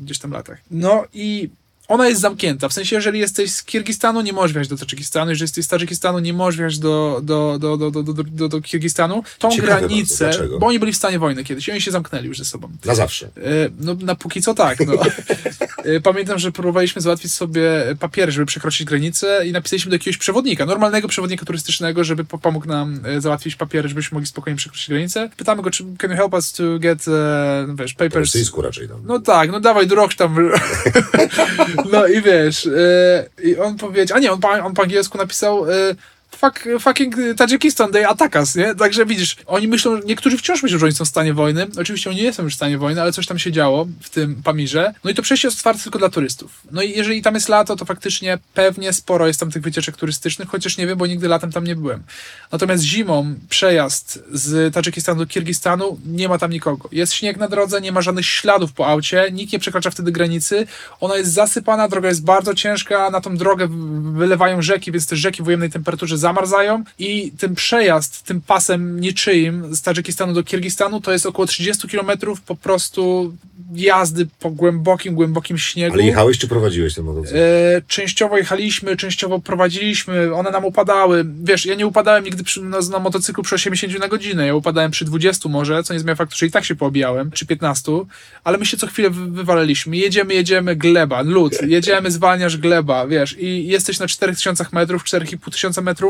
gdzieś 0.03 0.19
tam 0.19 0.31
latach. 0.31 0.57
No 0.71 1.05
i 1.13 1.49
ona 1.87 2.07
jest 2.07 2.21
zamknięta. 2.21 2.69
W 2.69 2.73
sensie, 2.73 2.95
jeżeli 2.95 3.19
jesteś 3.19 3.51
z 3.53 3.63
Kirgistanu, 3.63 4.21
nie 4.21 4.33
możesz 4.33 4.53
wjechać 4.53 4.67
do 4.69 4.77
Tadżykistanu. 4.77 5.29
Jeżeli 5.31 5.43
jesteś 5.43 5.65
z 5.65 5.67
Tadżykistanu, 5.67 6.19
nie 6.19 6.33
możesz 6.33 6.57
wjechać 6.57 6.79
do, 6.79 7.19
do, 7.23 7.57
do, 7.59 7.77
do, 7.77 7.91
do, 7.91 8.03
do, 8.03 8.23
do, 8.23 8.47
do 8.49 8.61
Kirgistanu. 8.61 9.23
Tą 9.39 9.49
Ciekawe 9.51 9.79
granicę, 9.79 10.25
bardzo. 10.39 10.59
Bo 10.59 10.67
oni 10.67 10.79
byli 10.79 10.93
w 10.93 10.97
stanie 10.97 11.19
wojny 11.19 11.43
kiedyś 11.43 11.67
i 11.67 11.71
oni 11.71 11.81
się 11.81 11.91
zamknęli 11.91 12.27
już 12.27 12.37
ze 12.37 12.45
sobą. 12.45 12.69
Na 12.85 12.95
zawsze. 12.95 13.25
E, 13.27 13.29
No, 13.79 13.95
na 14.01 14.15
póki 14.15 14.41
co 14.41 14.53
tak. 14.53 14.79
No. 14.87 14.93
E, 15.83 15.99
Pamiętam, 16.01 16.39
że 16.39 16.51
próbowaliśmy 16.51 17.01
załatwić 17.01 17.33
sobie 17.33 17.61
papiery, 17.99 18.31
żeby 18.31 18.45
przekroczyć 18.45 18.87
granicę 18.87 19.41
i 19.47 19.51
napisaliśmy 19.51 19.89
do 19.89 19.95
jakiegoś 19.95 20.17
przewodnika, 20.17 20.65
normalnego 20.65 21.07
przewodnika 21.07 21.45
turystycznego, 21.45 22.03
żeby 22.03 22.23
po- 22.25 22.37
pomógł 22.37 22.67
nam 22.67 22.99
e, 23.05 23.21
załatwić 23.21 23.55
papiery, 23.55 23.89
żebyśmy 23.89 24.15
mogli 24.15 24.27
spokojnie 24.27 24.57
przekroczyć 24.57 24.89
granicę. 24.89 25.29
Pytamy 25.37 25.61
go, 25.61 25.71
czy 25.71 25.83
can 25.97 26.11
you 26.11 26.17
help 26.17 26.33
us 26.33 26.53
to 26.53 26.63
get, 26.79 27.07
e, 27.07 27.67
wiesz, 27.75 27.93
Po 27.93 27.97
papers. 28.03 28.15
rosyjsku 28.25 28.61
raczej 28.61 28.87
tam. 28.89 28.97
No 29.05 29.19
tak, 29.19 29.51
no 29.51 29.59
dawaj, 29.59 29.87
drog 29.87 30.13
tam. 30.13 30.35
no 31.91 32.07
i 32.07 32.21
wiesz, 32.21 32.65
e, 32.67 33.25
i 33.43 33.57
on 33.57 33.77
powiedział, 33.77 34.17
a 34.17 34.19
nie, 34.19 34.31
on, 34.31 34.39
po- 34.39 34.49
on 34.65 34.73
po 34.73 34.81
angielsku 34.81 35.17
napisał 35.17 35.71
e, 35.71 35.75
fuck, 36.31 36.67
fucking 36.79 37.15
Tadżykistan, 37.37 37.91
they 37.91 38.07
attack 38.07 38.35
us, 38.35 38.55
nie? 38.55 38.75
Także 38.75 39.05
widzisz, 39.05 39.35
oni 39.45 39.67
myślą, 39.67 39.99
niektórzy 40.05 40.37
wciąż 40.37 40.63
myślą, 40.63 40.79
że 40.79 40.85
oni 40.85 40.95
są 40.95 41.05
w 41.05 41.07
stanie 41.07 41.33
wojny. 41.33 41.67
Oczywiście 41.79 42.09
oni 42.09 42.21
nie 42.21 42.33
są 42.33 42.43
już 42.43 42.53
w 42.53 42.55
stanie 42.55 42.77
wojny, 42.77 43.01
ale 43.01 43.13
coś 43.13 43.27
tam 43.27 43.39
się 43.39 43.51
działo 43.51 43.87
w 44.01 44.09
tym 44.09 44.41
Pamirze. 44.43 44.93
No 45.03 45.09
i 45.11 45.13
to 45.13 45.21
przejście 45.21 45.47
jest 45.47 45.57
otwarte 45.57 45.83
tylko 45.83 45.99
dla 45.99 46.09
turystów. 46.09 46.61
No 46.71 46.81
i 46.81 46.91
jeżeli 46.91 47.21
tam 47.21 47.33
jest 47.35 47.49
lato, 47.49 47.75
to 47.75 47.85
faktycznie 47.85 48.37
pewnie 48.53 48.93
sporo 48.93 49.27
jest 49.27 49.39
tam 49.39 49.51
tych 49.51 49.61
wycieczek 49.61 49.97
turystycznych, 49.97 50.49
chociaż 50.49 50.77
nie 50.77 50.87
wiem, 50.87 50.97
bo 50.97 51.07
nigdy 51.07 51.27
latem 51.27 51.51
tam 51.51 51.63
nie 51.63 51.75
byłem. 51.75 52.03
Natomiast 52.51 52.83
zimą 52.83 53.35
przejazd 53.49 54.23
z 54.31 54.73
Tadżykistanu 54.73 55.19
do 55.19 55.25
Kirgistanu 55.25 55.99
nie 56.05 56.29
ma 56.29 56.37
tam 56.37 56.51
nikogo. 56.51 56.89
Jest 56.91 57.13
śnieg 57.13 57.37
na 57.37 57.47
drodze, 57.47 57.81
nie 57.81 57.91
ma 57.91 58.01
żadnych 58.01 58.25
śladów 58.25 58.73
po 58.73 58.87
aucie, 58.87 59.29
nikt 59.31 59.53
nie 59.53 59.59
przekracza 59.59 59.89
wtedy 59.89 60.11
granicy. 60.11 60.67
Ona 60.99 61.17
jest 61.17 61.33
zasypana, 61.33 61.87
droga 61.87 62.09
jest 62.09 62.23
bardzo 62.23 62.53
ciężka, 62.55 63.09
na 63.09 63.21
tą 63.21 63.37
drogę 63.37 63.67
wylewają 64.13 64.61
rzeki, 64.61 64.91
więc 64.91 65.07
te 65.07 65.15
rzeki 65.15 65.43
w 65.43 65.47
ujemnej 65.47 65.69
temperaturze 65.69 66.16
zamarzają 66.17 66.83
i 66.99 67.31
ten 67.37 67.55
przejazd 67.55 68.23
tym 68.23 68.41
pasem 68.41 68.99
niczyim 68.99 69.75
z 69.75 69.81
Tadżykistanu 69.81 70.33
do 70.33 70.43
Kirgistanu 70.43 71.01
to 71.01 71.11
jest 71.11 71.25
około 71.25 71.45
30 71.45 71.87
km 71.87 72.11
po 72.45 72.55
prostu 72.55 73.33
jazdy 73.73 74.27
po 74.39 74.49
głębokim, 74.49 75.15
głębokim 75.15 75.57
śniegu. 75.57 75.93
Ale 75.93 76.03
jechałeś 76.03 76.37
czy 76.37 76.47
prowadziłeś 76.47 76.95
ten 76.95 77.05
motocykl? 77.05 77.37
E, 77.37 77.81
częściowo 77.87 78.37
jechaliśmy, 78.37 78.97
częściowo 78.97 79.39
prowadziliśmy, 79.39 80.33
one 80.33 80.51
nam 80.51 80.65
upadały. 80.65 81.25
Wiesz, 81.43 81.65
ja 81.65 81.75
nie 81.75 81.87
upadałem 81.87 82.23
nigdy 82.23 82.43
przy, 82.43 82.61
na, 82.61 82.79
na 82.91 82.99
motocyklu 82.99 83.43
przy 83.43 83.55
80 83.55 83.99
na 83.99 84.07
godzinę, 84.07 84.47
ja 84.47 84.55
upadałem 84.55 84.91
przy 84.91 85.05
20 85.05 85.49
może, 85.49 85.83
co 85.83 85.93
nie 85.93 85.99
zmienia 85.99 86.15
faktu, 86.15 86.37
że 86.37 86.45
i 86.45 86.51
tak 86.51 86.65
się 86.65 86.75
poobijałem, 86.75 87.31
czy 87.31 87.45
15, 87.45 87.91
ale 88.43 88.57
my 88.57 88.65
się 88.65 88.77
co 88.77 88.87
chwilę 88.87 89.09
wy, 89.09 89.31
wywaliliśmy. 89.31 89.97
Jedziemy, 89.97 90.33
jedziemy, 90.33 90.75
gleba, 90.75 91.21
lód, 91.21 91.53
jedziemy, 91.67 92.11
zwalniasz 92.11 92.57
gleba, 92.57 93.07
wiesz, 93.07 93.35
i 93.39 93.67
jesteś 93.67 93.99
na 93.99 94.07
4000 94.07 94.65
metrów, 94.71 95.03
4500 95.03 95.83
metrów 95.85 96.06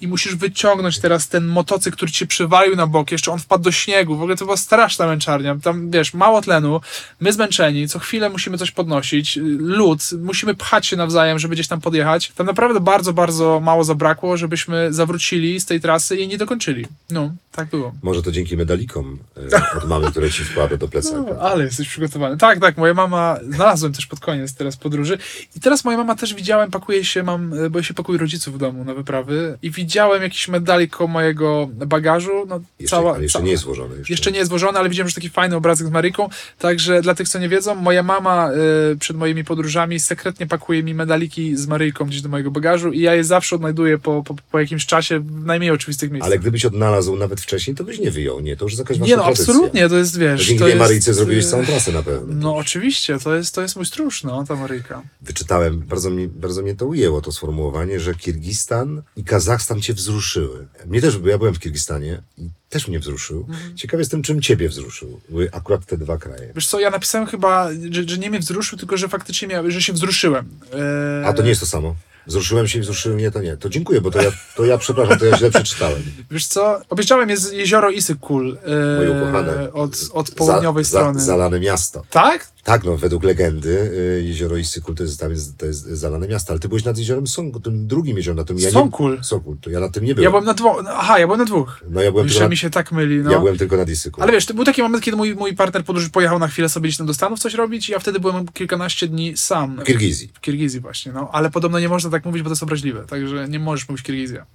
i 0.00 0.08
musisz 0.08 0.36
wyciągnąć 0.36 0.98
teraz 0.98 1.28
ten 1.28 1.46
motocykl, 1.46 1.96
który 1.96 2.12
cię 2.12 2.26
przywalił 2.26 2.76
na 2.76 2.86
bok, 2.86 3.12
jeszcze 3.12 3.32
on 3.32 3.38
wpadł 3.38 3.64
do 3.64 3.72
śniegu, 3.72 4.16
w 4.16 4.22
ogóle 4.22 4.36
to 4.36 4.44
była 4.44 4.56
straszna 4.56 5.06
męczarnia, 5.06 5.56
tam, 5.62 5.90
wiesz, 5.90 6.14
mało 6.14 6.42
tlenu, 6.42 6.80
my 7.20 7.32
zmęczeni, 7.32 7.88
co 7.88 7.98
chwilę 7.98 8.30
musimy 8.30 8.58
coś 8.58 8.70
podnosić, 8.70 9.38
lód, 9.58 10.00
musimy 10.22 10.54
pchać 10.54 10.86
się 10.86 10.96
nawzajem, 10.96 11.38
żeby 11.38 11.54
gdzieś 11.54 11.68
tam 11.68 11.80
podjechać. 11.80 12.32
Tam 12.36 12.46
naprawdę 12.46 12.80
bardzo, 12.80 13.12
bardzo 13.12 13.60
mało 13.60 13.84
zabrakło, 13.84 14.36
żebyśmy 14.36 14.92
zawrócili 14.92 15.60
z 15.60 15.66
tej 15.66 15.80
trasy 15.80 16.16
i 16.16 16.28
nie 16.28 16.38
dokończyli. 16.38 16.86
No, 17.10 17.32
tak 17.52 17.68
było. 17.68 17.92
Może 18.02 18.22
to 18.22 18.32
dzięki 18.32 18.56
medalikom 18.56 19.18
e, 19.52 19.78
od 19.78 19.88
mamy, 19.88 20.10
które 20.10 20.30
ci 20.30 20.44
wkłada 20.44 20.76
do 20.76 20.88
plecaka. 20.88 21.34
No, 21.34 21.40
ale 21.40 21.64
jesteś 21.64 21.88
przygotowany. 21.88 22.36
Tak, 22.36 22.60
tak, 22.60 22.76
moja 22.76 22.94
mama, 22.94 23.36
znalazłem 23.50 23.92
też 23.92 24.06
pod 24.06 24.20
koniec 24.20 24.54
teraz 24.54 24.76
podróży 24.76 25.18
i 25.56 25.60
teraz 25.60 25.84
moja 25.84 25.98
mama 25.98 26.14
też 26.14 26.34
widziałem, 26.34 26.70
pakuje 26.70 27.04
się, 27.04 27.22
mam, 27.22 27.52
e, 27.54 27.70
bo 27.70 27.82
się 27.82 27.94
pakuje 27.94 28.18
rodziców 28.18 28.54
w 28.54 28.58
domu 28.58 28.84
na 28.84 28.94
wyprawy 28.94 29.33
i 29.62 29.70
widziałem 29.70 30.22
jakiś 30.22 30.48
medalik 30.48 30.96
koło 30.96 31.08
mojego 31.08 31.68
bagażu, 31.72 32.46
no 32.48 32.60
Jeszcze, 32.80 32.96
cała, 32.96 33.14
ale 33.14 33.22
jeszcze 33.22 33.38
cała, 33.38 33.44
nie 33.44 33.50
jest 33.50 33.62
złożony. 33.62 33.96
Jeszcze, 33.98 34.12
jeszcze 34.12 34.32
nie 34.32 34.38
jest 34.38 34.48
złożony, 34.48 34.78
ale 34.78 34.88
widziałem, 34.88 35.08
że 35.08 35.14
taki 35.14 35.30
fajny 35.30 35.56
obrazek 35.56 35.86
z 35.86 35.90
Maryką. 35.90 36.28
Także 36.58 37.02
dla 37.02 37.14
tych, 37.14 37.28
co 37.28 37.38
nie 37.38 37.48
wiedzą, 37.48 37.74
moja 37.74 38.02
mama 38.02 38.50
y, 38.92 38.96
przed 38.96 39.16
moimi 39.16 39.44
podróżami 39.44 40.00
sekretnie 40.00 40.46
pakuje 40.46 40.82
mi 40.82 40.94
medaliki 40.94 41.56
z 41.56 41.66
Maryjką 41.66 42.04
gdzieś 42.04 42.22
do 42.22 42.28
mojego 42.28 42.50
bagażu 42.50 42.92
i 42.92 43.00
ja 43.00 43.14
je 43.14 43.24
zawsze 43.24 43.56
odnajduję 43.56 43.98
po, 43.98 44.22
po, 44.22 44.34
po 44.50 44.60
jakimś 44.60 44.86
czasie 44.86 45.20
w 45.20 45.44
najmniej 45.46 45.70
oczywistych 45.70 46.10
miejscach. 46.10 46.26
Ale 46.26 46.38
gdybyś 46.38 46.64
odnalazł 46.64 47.16
nawet 47.16 47.40
wcześniej, 47.40 47.76
to 47.76 47.84
byś 47.84 47.98
nie 47.98 48.10
wyjął. 48.10 48.40
Nie, 48.40 48.56
to 48.56 48.64
już 48.64 48.72
jest 48.72 48.78
jakaś 48.78 48.98
wasza 48.98 49.10
nie 49.10 49.16
no, 49.16 49.22
tradycja. 49.22 49.44
absolutnie, 49.44 49.88
to 49.88 49.96
jest, 49.96 50.18
wiesz... 50.18 50.40
To 50.40 50.46
dzięki 50.46 50.58
to 50.58 50.64
tej 50.64 50.74
jest, 50.74 50.80
Maryjce 50.80 51.14
zrobiłeś 51.14 51.44
y, 51.44 51.48
całą 51.48 51.64
trasę 51.64 51.92
na 51.92 52.02
pewno. 52.02 52.34
No 52.34 52.56
oczywiście, 52.56 53.18
to 53.18 53.34
jest, 53.34 53.54
to 53.54 53.62
jest 53.62 53.76
mój 53.76 53.86
stróż, 53.86 54.24
no, 54.24 54.44
ta 54.48 54.56
Maryjka. 54.56 55.02
Wyczytałem, 55.22 55.78
bardzo 55.78 56.10
mnie, 56.10 56.28
bardzo 56.28 56.62
mnie 56.62 56.74
to 56.74 56.86
ujęło, 56.86 57.20
to 57.20 57.32
sformułowanie, 57.32 58.00
że 58.00 58.14
Kirgistan 58.14 59.02
i 59.16 59.23
Kazachstan 59.26 59.82
cię 59.82 59.94
wzruszyły. 59.94 60.66
Mnie 60.86 61.00
też, 61.00 61.18
bo 61.18 61.28
ja 61.28 61.38
byłem 61.38 61.54
w 61.54 61.58
Kirgistanie 61.58 62.22
i 62.38 62.48
też 62.68 62.88
mnie 62.88 62.98
wzruszył. 62.98 63.46
Mhm. 63.48 63.76
Ciekaw 63.76 63.98
jestem, 64.00 64.22
czym 64.22 64.42
ciebie 64.42 64.68
wzruszył. 64.68 65.20
Były 65.28 65.48
akurat 65.52 65.86
te 65.86 65.98
dwa 65.98 66.18
kraje. 66.18 66.52
Wiesz 66.54 66.66
co, 66.66 66.80
ja 66.80 66.90
napisałem 66.90 67.26
chyba, 67.26 67.68
że, 67.90 68.04
że 68.06 68.18
nie 68.18 68.30
mnie 68.30 68.38
wzruszył, 68.40 68.78
tylko 68.78 68.96
że 68.96 69.08
faktycznie 69.08 69.48
miał, 69.48 69.70
że 69.70 69.82
się 69.82 69.92
wzruszyłem. 69.92 70.48
Eee, 70.72 71.24
A 71.24 71.32
to 71.32 71.42
nie 71.42 71.48
jest 71.48 71.60
to 71.60 71.66
samo. 71.66 71.94
Wzruszyłem 72.26 72.68
się 72.68 72.78
i 72.78 72.82
wzruszyły 72.82 73.14
mnie, 73.14 73.30
to 73.30 73.40
nie. 73.40 73.56
To 73.56 73.68
dziękuję, 73.68 74.00
bo 74.00 74.10
to 74.10 74.22
ja, 74.22 74.30
to 74.56 74.64
ja 74.64 74.78
przepraszam, 74.78 75.18
to 75.18 75.24
ja 75.24 75.38
źle 75.38 75.50
przeczytałem. 75.50 76.02
Wiesz 76.30 76.46
co, 76.46 76.80
obejrzałem 76.88 77.30
jest 77.30 77.52
jezioro 77.52 77.90
Issyk-Kul 77.90 78.56
Moje 78.96 79.14
eee, 79.14 79.22
ukochane. 79.22 79.72
od, 79.72 79.96
od 80.12 80.30
południowej 80.30 80.84
za, 80.84 80.88
strony. 80.90 81.20
Za, 81.20 81.26
zalane 81.26 81.60
miasto. 81.60 82.02
Tak? 82.10 82.54
Tak, 82.64 82.84
no, 82.84 82.96
według 82.96 83.22
legendy 83.24 83.68
y, 83.68 84.22
jezioro 84.24 84.56
Issyk-Kul 84.56 84.94
to 84.94 85.02
jest, 85.02 85.20
tam 85.20 85.30
jest, 85.30 85.58
to 85.58 85.66
jest 85.66 85.82
zalane 85.82 86.28
miasto, 86.28 86.50
ale 86.52 86.60
ty 86.60 86.68
byłeś 86.68 86.84
nad 86.84 86.98
jeziorem 86.98 87.26
Songul, 87.26 87.62
tym 87.62 87.86
drugim 87.86 88.16
jeziorem, 88.16 88.36
na 88.36 88.44
tym 88.44 88.58
ja 88.58 88.66
nie... 88.66 88.72
Songkul. 88.72 89.18
Songkul, 89.22 89.56
to 89.60 89.70
ja 89.70 89.80
na 89.80 89.88
tym 89.88 90.04
nie 90.04 90.14
byłem. 90.14 90.24
Ja 90.24 90.30
byłem 90.30 90.44
na 90.44 90.54
dwóch. 90.54 90.84
Aha, 90.88 91.18
ja 91.18 91.26
byłem 91.26 91.40
na 91.40 91.46
dwóch. 91.46 91.80
No 91.90 92.02
ja 92.02 92.12
byłem, 92.12 92.28
tylko 92.28 92.48
mi 92.48 92.56
się 92.56 92.70
tak 92.70 92.92
myli, 92.92 93.18
no. 93.18 93.30
ja 93.30 93.38
byłem 93.38 93.58
tylko 93.58 93.76
nad 93.76 93.88
Issyk-Kul. 93.88 94.22
Ale 94.22 94.32
wiesz, 94.32 94.46
to 94.46 94.54
był 94.54 94.64
taki 94.64 94.82
moment, 94.82 95.04
kiedy 95.04 95.16
mój, 95.16 95.34
mój 95.34 95.54
partner 95.54 95.84
podróży 95.84 96.10
pojechał 96.10 96.38
na 96.38 96.48
chwilę 96.48 96.68
sobie 96.68 96.88
gdzieś 96.88 96.98
tam 96.98 97.06
do 97.06 97.14
Stanów 97.14 97.38
coś 97.38 97.54
robić 97.54 97.88
i 97.88 97.92
ja 97.92 97.98
wtedy 97.98 98.20
byłem 98.20 98.48
kilkanaście 98.48 99.08
dni 99.08 99.36
sam. 99.36 99.80
W 99.80 99.84
Kirgizji. 99.84 100.30
W 100.34 100.40
Kirgizji 100.40 100.80
właśnie, 100.80 101.12
no. 101.12 101.28
Ale 101.32 101.50
podobno 101.50 101.80
nie 101.80 101.88
można 101.88 102.10
tak 102.14 102.24
mówić, 102.24 102.42
bo 102.42 102.48
to 102.48 102.52
jest 102.52 102.62
obraźliwe. 102.62 103.04
Także 103.06 103.48
nie 103.48 103.58
możesz 103.58 103.88
mówić 103.88 104.04
Kirgizja. 104.04 104.46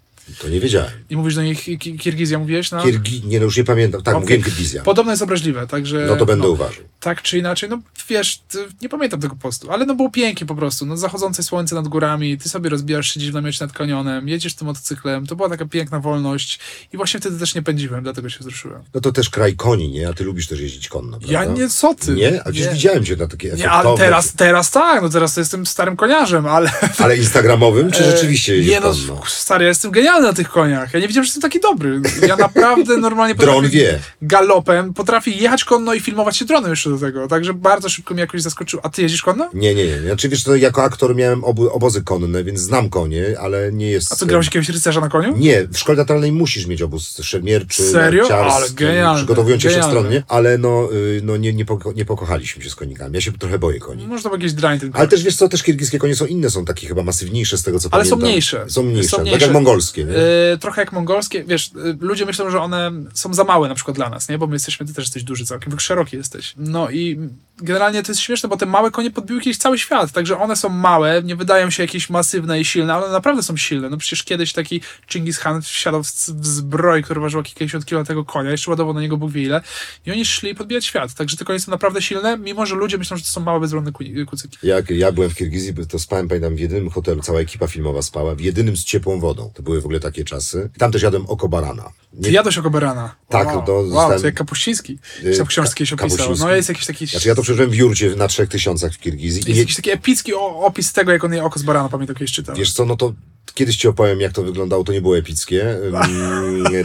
To 0.42 0.50
nie 0.50 0.60
wiedziałem. 0.60 0.92
I 1.10 1.16
mówisz 1.16 1.36
do 1.36 1.44
nich 1.44 1.64
Ki- 1.64 1.98
Kirgizja, 1.98 2.40
mówiłeś, 2.40 2.72
no? 2.72 2.84
Kirgi... 2.84 3.22
Nie, 3.26 3.40
no 3.40 3.46
już 3.46 3.58
nie 3.58 3.64
pamiętam. 3.64 4.02
Tak, 4.02 4.16
Okej. 4.16 4.22
mówiłem 4.22 4.44
Kirgizja. 4.44 4.84
Podobno 4.84 5.12
jest 5.12 5.22
obraźliwe, 5.22 5.68
także... 5.68 6.06
No 6.08 6.16
to 6.16 6.26
będę 6.26 6.44
no, 6.44 6.50
uważał. 6.50 6.84
Tak 7.00 7.22
czy 7.22 7.38
inaczej, 7.38 7.70
no 7.70 7.80
wiesz, 8.10 8.42
nie 8.82 8.90
pamiętam 8.90 9.20
tego 9.20 9.36
postu, 9.36 9.72
ale 9.72 9.86
no 9.86 9.96
było 9.96 10.10
pięknie 10.10 10.48
po 10.48 10.56
prostu, 10.56 10.86
no 10.86 10.98
zachodzące 10.98 11.44
słońce 11.44 11.76
nad 11.76 11.88
górami, 11.88 12.38
ty 12.38 12.50
sobie 12.50 12.70
rozbijasz 12.70 13.14
się 13.14 13.20
gdzieś 13.20 13.32
w 13.32 13.34
namiocie 13.34 13.58
nad 13.66 13.74
kanionem, 13.74 14.28
jedziesz 14.28 14.56
tym 14.56 14.68
motocyklem, 14.68 15.28
to 15.28 15.36
była 15.36 15.50
taka 15.50 15.66
piękna 15.66 16.00
wolność 16.00 16.60
i 16.94 16.98
właśnie 16.98 17.20
wtedy 17.20 17.40
też 17.40 17.56
nie 17.56 17.62
pędziłem, 17.62 18.04
dlatego 18.04 18.30
się 18.30 18.40
wzruszyłem. 18.40 18.82
No 18.94 19.02
to 19.02 19.12
też 19.12 19.30
kraj 19.30 19.56
koni, 19.56 19.90
nie? 19.90 20.10
A 20.10 20.14
ty 20.14 20.24
lubisz 20.24 20.48
też 20.48 20.60
jeździć 20.60 20.88
konno, 20.88 21.20
prawda? 21.20 21.34
Ja 21.34 21.46
nie, 21.46 21.70
co 21.70 21.96
ty? 21.96 22.12
Nie? 22.12 22.44
A 22.44 22.52
gdzieś 22.52 22.68
widziałem 22.68 23.06
cię 23.06 23.16
na 23.16 23.28
takie 23.28 23.48
Nie, 23.48 23.54
efektowne... 23.54 23.90
ale 23.90 23.98
teraz, 23.98 24.34
teraz 24.34 24.72
tak, 24.72 25.02
no 25.02 25.10
teraz 25.10 25.34
to 25.34 25.42
jestem 25.42 25.66
starym 25.66 25.96
koniarzem, 25.96 26.46
ale... 26.46 26.72
Ale 26.98 27.18
instagramowym, 27.24 27.92
czy 27.92 28.04
rzeczywiście 28.04 28.56
jeździsz 28.56 28.74
Nie 28.74 28.80
no, 28.80 28.94
konno? 28.94 29.22
stary, 29.28 29.64
ja 29.64 29.70
jestem 29.70 29.92
genialny 29.92 30.19
na 30.22 30.34
tych 30.34 30.50
koniach. 30.50 30.94
Ja 30.94 31.00
nie 31.00 31.08
wiedziałem, 31.08 31.26
że 31.26 31.28
jestem 31.28 31.42
taki 31.42 31.60
dobry. 31.60 32.02
Ja 32.28 32.36
naprawdę 32.36 32.98
normalnie 33.08 33.36
Dron 33.36 33.56
potrafię 33.56 33.78
wie. 33.78 34.00
galopem, 34.22 34.94
potrafię 34.94 35.32
jechać 35.32 35.64
konno 35.64 35.94
i 35.94 36.00
filmować 36.00 36.38
się 36.38 36.46
dronem 36.46 36.70
jeszcze 36.70 36.90
do 36.90 36.98
tego. 36.98 37.28
Także 37.28 37.54
bardzo 37.54 37.90
szybko 37.90 38.14
mnie 38.14 38.22
jakoś 38.22 38.42
zaskoczył. 38.42 38.80
A 38.84 38.90
ty 38.90 39.02
jeździsz 39.02 39.22
konno? 39.22 39.50
Nie, 39.54 39.76
nie, 39.76 39.86
nie. 39.88 40.02
Znaczy 40.02 40.30
wiesz, 40.30 40.44
to 40.44 40.56
jako 40.56 40.84
aktor 40.84 41.16
miałem 41.16 41.44
obu, 41.44 41.70
obozy 41.70 42.04
konne, 42.04 42.44
więc 42.44 42.60
znam 42.60 42.90
konie, 42.90 43.26
ale 43.40 43.72
nie 43.72 43.90
jest... 43.92 44.12
A 44.14 44.16
co, 44.16 44.26
grałeś 44.26 44.46
jakiegoś 44.46 44.70
rycerza 44.70 45.02
na 45.02 45.10
koniu? 45.10 45.38
Nie, 45.38 45.68
w 45.68 45.78
szkole 45.78 45.96
teatralnej 45.96 46.32
musisz 46.32 46.66
mieć 46.68 46.82
obóz 46.82 47.18
szermierczy, 47.22 47.84
Serio? 47.84 48.28
Ale 48.54 48.70
genialne, 48.70 49.18
przygotowują 49.18 49.58
cię 49.58 49.70
wszechstronnie, 49.70 50.24
ale 50.28 50.58
no, 50.58 50.90
y, 50.94 51.22
no 51.24 51.38
nie, 51.38 51.54
nie, 51.54 51.66
poko- 51.66 51.96
nie 51.96 52.06
pokochaliśmy 52.06 52.64
się 52.64 52.70
z 52.70 52.76
konikami. 52.76 53.16
Ja 53.16 53.22
się 53.22 53.32
trochę 53.32 53.60
boję 53.60 53.80
koni. 53.80 54.08
Może 54.08 54.24
to 54.24 54.30
był 54.30 54.38
jakiś 54.38 54.54
drań 54.54 54.80
ten 54.80 54.92
Ale 54.94 55.08
też 55.08 55.24
wiesz 55.24 55.36
co, 55.36 55.50
też 55.50 55.64
kirgijskie 55.64 56.00
konie 56.00 56.16
są 56.16 56.26
inne, 56.26 56.50
są 56.50 56.66
takie 56.66 56.88
chyba 56.88 57.04
masywniejsze 57.04 57.58
z 57.58 57.64
tego 57.64 57.80
co 57.80 57.90
Ale 57.92 58.04
są 58.06 58.10
pamiętam. 58.10 58.30
mniejsze. 58.30 58.66
Są 58.68 58.84
mniejsze, 58.84 59.10
Są 59.10 59.18
tak 59.18 59.26
mniejsze. 59.26 59.46
jak 59.46 59.54
mongolskie, 59.54 59.99
nie? 60.06 60.12
Yy, 60.12 60.58
trochę 60.60 60.82
jak 60.82 60.92
mongolskie, 60.92 61.44
wiesz, 61.44 61.72
yy, 61.74 61.98
ludzie 62.00 62.26
myślą, 62.26 62.50
że 62.50 62.62
one 62.62 62.92
są 63.14 63.34
za 63.34 63.44
małe 63.44 63.70
na 63.70 63.76
przykład 63.76 63.98
dla 63.98 64.10
nas, 64.10 64.30
nie? 64.30 64.38
Bo 64.38 64.48
my 64.48 64.56
jesteśmy, 64.56 64.86
ty 64.86 64.94
też 64.94 65.06
jesteś 65.06 65.24
duży 65.24 65.46
całkiem, 65.46 65.80
szeroki 65.80 66.18
jesteś. 66.18 66.54
No 66.58 66.90
i 66.90 67.30
generalnie 67.62 68.04
to 68.04 68.12
jest 68.12 68.22
śmieszne, 68.22 68.50
bo 68.50 68.58
te 68.58 68.66
małe 68.66 68.92
konie 68.92 69.12
podbiły 69.12 69.42
kiedyś 69.42 69.58
cały 69.58 69.80
świat, 69.80 70.12
także 70.12 70.38
one 70.40 70.56
są 70.56 70.70
małe, 70.70 71.22
nie 71.24 71.36
wydają 71.36 71.70
się 71.70 71.84
jakieś 71.84 72.10
masywne 72.10 72.60
i 72.60 72.66
silne, 72.66 72.94
ale 72.94 73.10
naprawdę 73.12 73.44
są 73.44 73.58
silne. 73.58 73.90
No 73.90 73.98
przecież 73.98 74.24
kiedyś 74.24 74.54
taki 74.54 74.82
Chingis 75.12 75.40
Khan 75.40 75.62
wsiadał 75.62 76.04
w, 76.04 76.08
w 76.08 76.48
zbroj, 76.48 77.04
który 77.04 77.22
ważyła 77.22 77.44
kilkadziesiąt 77.44 77.86
kilo 77.86 78.04
tego 78.04 78.26
konia, 78.26 78.52
jeszcze 78.52 78.72
ładował 78.72 78.94
na 78.94 79.02
niego 79.02 79.18
Bóg 79.18 79.32
wie 79.32 79.42
ile 79.44 79.62
i 80.06 80.12
oni 80.12 80.26
szli 80.26 80.56
podbijać 80.56 80.86
świat. 80.86 81.14
Także 81.14 81.38
te 81.38 81.46
konie 81.46 81.60
są 81.60 81.72
naprawdę 81.72 82.02
silne, 82.02 82.38
mimo 82.38 82.66
że 82.66 82.76
ludzie 82.76 82.98
myślą, 82.98 83.18
że 83.18 83.24
to 83.24 83.30
są 83.30 83.42
małe, 83.42 83.60
bezbronne 83.60 83.92
ku- 83.92 84.04
kucyki. 84.28 84.58
Jak 84.64 84.90
ja 84.90 85.12
byłem 85.12 85.30
w 85.30 85.36
Kirgizji, 85.36 85.74
to 85.90 86.00
spałem, 86.00 86.28
pamiętam, 86.28 86.56
w 86.56 86.60
jedynym 86.60 86.90
hotelu, 86.90 87.22
cała 87.22 87.40
ekipa 87.40 87.68
filmowa 87.68 88.02
spała, 88.02 88.36
w 88.36 88.40
jedynym 88.40 88.78
z 88.78 88.84
ciepłą 88.84 89.20
wodą. 89.20 89.52
To 89.56 89.64
były 89.64 89.82
w 89.82 89.86
ogóle 89.86 90.00
takie 90.00 90.24
czasy. 90.24 90.70
Tam 90.78 90.92
też 90.92 91.02
jadłem 91.02 91.26
oko 91.26 91.48
barana. 91.50 91.84
Ty 92.24 92.28
Nie, 92.30 92.32
jadłeś 92.32 92.58
oko 92.58 92.70
barana. 92.70 93.16
Tak, 93.30 93.48
wow. 93.48 93.66
to 93.66 93.74
Wow, 93.74 93.86
zostałem- 93.90 94.20
to 94.22 94.26
jak 94.28 94.36
Kapuściński. 94.36 95.00
Y, 95.24 95.46
książce 95.48 95.76
kiedyś 95.76 95.94
Ka- 95.96 96.06
opisał. 96.06 96.36
No 96.40 96.52
jest 96.56 96.70
jakiś 96.70 96.86
taki 96.86 97.08
Znaczy 97.08 97.28
ja 97.28 97.36
to 97.36 97.44
przeżyłem 97.50 97.70
w 97.70 97.76
jurcie 97.76 98.16
na 98.16 98.28
trzech 98.28 98.50
tysiącach 98.50 98.94
w 98.94 98.98
Kirgizji. 99.00 99.42
I 99.42 99.46
Jest 99.46 99.56
nie, 99.56 99.60
jakiś 99.60 99.76
taki 99.76 99.92
epicki 99.92 100.34
opis 100.34 100.94
tego, 100.94 101.12
jak 101.12 101.24
on 101.24 101.34
je 101.34 101.44
oko 101.44 101.60
z 101.60 101.64
barana, 101.64 101.90
pamiętam 101.90 102.16
kiedyś 102.16 102.32
czytałem. 102.32 102.60
wiesz 102.60 102.74
co, 102.74 102.86
no 102.86 102.96
to 102.96 103.14
kiedyś 103.54 103.78
ci 103.78 103.88
opowiem, 103.88 104.22
jak 104.22 104.34
to 104.34 104.44
wyglądało. 104.44 104.84
To 104.84 104.92
nie 104.94 105.02
było 105.02 105.18
epickie. 105.18 105.70
Ym, 105.72 105.94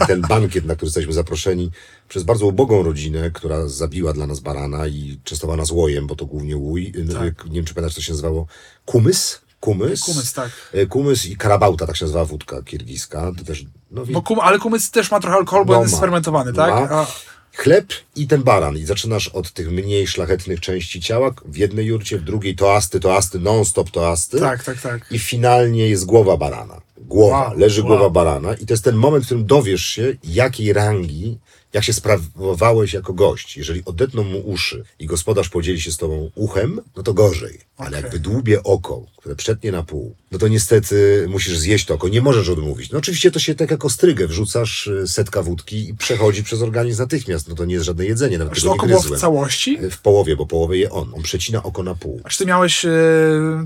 Ten 0.07 0.21
bankiet, 0.21 0.65
na 0.65 0.75
który 0.75 0.89
zostaliśmy 0.89 1.13
zaproszeni 1.13 1.71
przez 2.09 2.23
bardzo 2.23 2.45
ubogą 2.45 2.83
rodzinę, 2.83 3.31
która 3.31 3.67
zabiła 3.67 4.13
dla 4.13 4.27
nas 4.27 4.39
barana 4.39 4.87
i 4.87 5.19
częstowała 5.23 5.57
nas 5.57 5.71
łojem, 5.71 6.07
bo 6.07 6.15
to 6.15 6.25
głównie 6.25 6.57
łój. 6.57 6.93
Yy, 6.95 7.13
Tak. 7.13 7.45
Nie 7.45 7.51
wiem, 7.55 7.65
czy 7.65 7.73
pamiętasz, 7.73 7.95
co 7.95 8.01
się 8.01 8.11
nazywało? 8.11 8.47
Kumys? 8.85 9.41
Kumys? 9.59 10.01
Kumys, 10.03 10.33
tak. 10.33 10.51
E, 10.73 10.85
Kumys 10.85 11.25
i 11.25 11.37
karabałta, 11.37 11.87
tak 11.87 11.97
się 11.97 12.05
nazywa 12.05 12.25
wódka 12.25 12.61
kirgiska. 12.63 13.31
To 13.37 13.43
też, 13.43 13.65
no, 13.91 14.05
wie- 14.05 14.21
kum, 14.21 14.39
ale 14.39 14.59
kumys 14.59 14.91
też 14.91 15.11
ma 15.11 15.19
trochę 15.19 15.37
alkoholu, 15.37 15.65
bo 15.65 15.73
No 15.73 15.81
jest 15.81 15.97
sfermentowany, 15.97 16.53
tak? 16.53 16.91
A, 16.91 17.07
Chleb 17.55 17.85
i 18.15 18.27
ten 18.27 18.43
baran. 18.43 18.77
I 18.77 18.85
zaczynasz 18.85 19.27
od 19.27 19.51
tych 19.51 19.71
mniej 19.71 20.07
szlachetnych 20.07 20.59
części 20.59 21.01
ciała. 21.01 21.33
W 21.45 21.57
jednej 21.57 21.85
jurcie, 21.85 22.17
w 22.17 22.23
drugiej 22.23 22.55
toasty, 22.55 22.99
toasty, 22.99 23.39
non-stop 23.39 23.91
toasty. 23.91 24.39
tak, 24.39 24.63
tak, 24.63 24.81
tak. 24.81 25.11
I 25.11 25.19
finalnie 25.19 25.87
jest 25.89 26.05
głowa 26.05 26.37
barana. 26.37 26.81
Głowa, 26.97 27.47
Wow, 27.49 27.57
leży 27.59 27.81
wow. 27.81 27.87
głowa 27.89 28.09
barana. 28.09 28.53
I 28.53 28.65
to 28.65 28.73
jest 28.73 28.83
ten 28.83 28.95
moment, 28.95 29.23
w 29.23 29.27
którym 29.27 29.45
dowiesz 29.45 29.85
się, 29.85 30.13
jakiej 30.23 30.73
rangi, 30.73 31.37
jak 31.75 31.83
się 31.83 31.93
sprawowałeś 31.93 32.93
jako 32.93 33.13
gość. 33.13 33.57
Jeżeli 33.57 33.85
odetną 33.85 34.23
mu 34.23 34.39
uszy 34.39 34.83
i 34.99 35.05
gospodarz 35.05 35.49
podzieli 35.49 35.81
się 35.81 35.91
z 35.91 35.97
tobą 35.97 36.31
uchem, 36.35 36.81
no 36.95 37.03
to 37.03 37.13
gorzej. 37.13 37.59
Ale 37.77 37.89
Okej. 37.89 38.01
jak 38.03 38.11
wydłubie 38.11 38.63
oko, 38.63 39.05
które 39.17 39.35
przetnie 39.35 39.71
na 39.71 39.83
pół, 39.83 40.15
no 40.31 40.39
to 40.39 40.47
niestety 40.47 41.25
musisz 41.29 41.57
zjeść 41.57 41.85
to 41.85 41.93
oko. 41.93 42.07
Nie 42.07 42.21
możesz 42.21 42.49
odmówić. 42.49 42.91
No 42.91 42.97
oczywiście 42.97 43.31
to 43.31 43.39
się 43.39 43.55
tak 43.55 43.71
jak 43.71 43.85
ostrygę. 43.85 44.27
Wrzucasz 44.27 44.87
y, 44.87 45.07
setka 45.07 45.43
wódki 45.43 45.89
i 45.89 45.93
przechodzi 45.93 46.43
przez 46.43 46.61
organizm 46.61 47.01
natychmiast. 47.01 47.47
No 47.47 47.55
to 47.55 47.65
nie 47.65 47.73
jest 47.73 47.85
żadne 47.85 48.05
jedzenie, 48.05 48.37
nawet 48.37 48.53
Czy 48.53 48.61
tego 48.61 48.69
to 48.69 48.75
oko 48.75 48.85
nie 48.85 48.91
było 48.91 49.17
w 49.17 49.19
całości? 49.19 49.77
W 49.91 49.97
połowie, 49.97 50.35
bo 50.35 50.45
połowę 50.45 50.77
je 50.77 50.91
on. 50.91 51.11
On 51.13 51.21
przecina 51.21 51.63
oko 51.63 51.83
na 51.83 51.95
pół. 51.95 52.21
A 52.23 52.29
czy 52.29 52.37
ty 52.37 52.45
miałeś 52.45 52.85
e, 52.85 52.89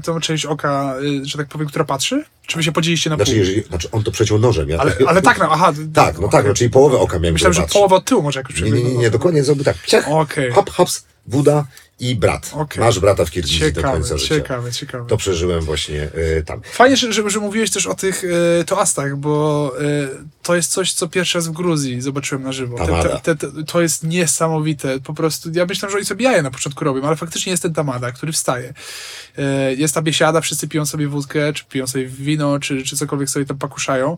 tą 0.03 0.19
część 0.19 0.45
oka, 0.45 0.95
e, 1.21 1.25
że 1.25 1.37
tak 1.37 1.47
powiem, 1.47 1.67
która 1.67 1.85
patrzy? 1.85 2.23
Czy 2.49 2.57
wy 2.57 2.63
się 2.63 2.71
podzieliście 2.71 3.09
na 3.09 3.15
Znaczy, 3.15 3.31
pół? 3.31 3.39
jeżeli, 3.39 3.63
znaczy 3.63 3.91
on 3.91 4.03
to 4.03 4.11
przeciął 4.11 4.39
nożem. 4.39 4.69
Ja, 4.69 4.77
Ale, 4.77 4.95
ale 5.07 5.21
tak, 5.21 5.39
no, 5.39 5.47
aha. 5.51 5.73
Tak, 5.93 6.19
no 6.19 6.27
tak, 6.27 6.47
no, 6.47 6.53
czyli 6.53 6.69
połowę 6.69 6.97
oka 6.99 7.19
miałem. 7.19 7.33
Myślałem, 7.33 7.53
że 7.53 7.61
połowę 7.73 7.95
od 7.95 8.05
tyłu 8.05 8.23
może 8.23 8.39
jakoś 8.39 8.61
Nie, 8.61 8.71
nie, 8.71 8.83
nie, 8.83 8.93
nie, 8.93 9.09
dokładnie 9.09 9.43
zrobił 9.43 9.63
tak. 9.63 9.85
Ciach, 9.85 10.05
hop, 10.53 10.69
hops, 10.69 11.03
woda 11.27 11.65
i 11.99 12.15
brat. 12.15 12.51
Okej. 12.53 12.83
Masz 12.83 12.99
brata 12.99 13.25
w 13.25 13.31
Kirgizji 13.31 13.59
do 13.59 13.65
Ciekawe, 13.65 13.93
końca 13.93 14.17
życia. 14.17 14.35
ciekawe, 14.35 14.71
ciekawe. 14.71 15.09
To 15.09 15.17
przeżyłem 15.17 15.61
właśnie 15.61 16.09
y, 16.37 16.43
tam. 16.45 16.61
Fajnie, 16.73 16.97
że, 16.97 17.29
że, 17.29 17.39
mówiłeś 17.39 17.71
też 17.71 17.87
o 17.87 17.95
tych 17.95 18.23
e, 18.59 18.63
toastach, 18.63 19.17
bo 19.17 19.71
e, 19.81 19.83
to 20.43 20.55
jest 20.55 20.71
coś, 20.71 20.93
co 20.93 21.07
pierwszy 21.07 21.37
raz 21.37 21.47
w 21.47 21.51
Gruzji 21.51 22.01
zobaczyłem 22.01 22.43
na 22.43 22.51
żywo. 22.51 22.77
Te, 22.87 23.19
te, 23.35 23.35
te, 23.35 23.63
to 23.63 23.81
jest 23.81 24.03
niesamowite. 24.03 24.99
Po 24.99 25.13
prostu, 25.13 25.49
ja 25.53 25.65
myślałem, 25.65 25.91
że 25.91 25.97
oni 25.97 26.05
sobie 26.05 26.25
jaje 26.25 26.41
na 26.41 26.51
początku 26.51 26.85
robią, 26.85 27.03
ale 27.03 27.15
faktycznie 27.15 27.51
jest 27.51 27.63
ten 27.63 27.73
tamada, 27.73 28.11
który 28.11 28.31
wstaje. 28.31 28.73
E, 29.37 29.73
jest 29.73 29.93
ta 29.93 30.01
biesiada, 30.01 30.41
wszyscy 30.41 30.67
piją 30.67 30.85
sobie 30.85 31.07
wódkę, 31.07 31.53
czy 31.53 31.65
piją 31.65 31.87
sobie 31.87 32.05
wino, 32.05 32.59
czy, 32.59 32.83
czy 32.83 32.97
cokolwiek 32.97 33.29
sobie 33.29 33.45
tam 33.45 33.57
pakuszają. 33.57 34.17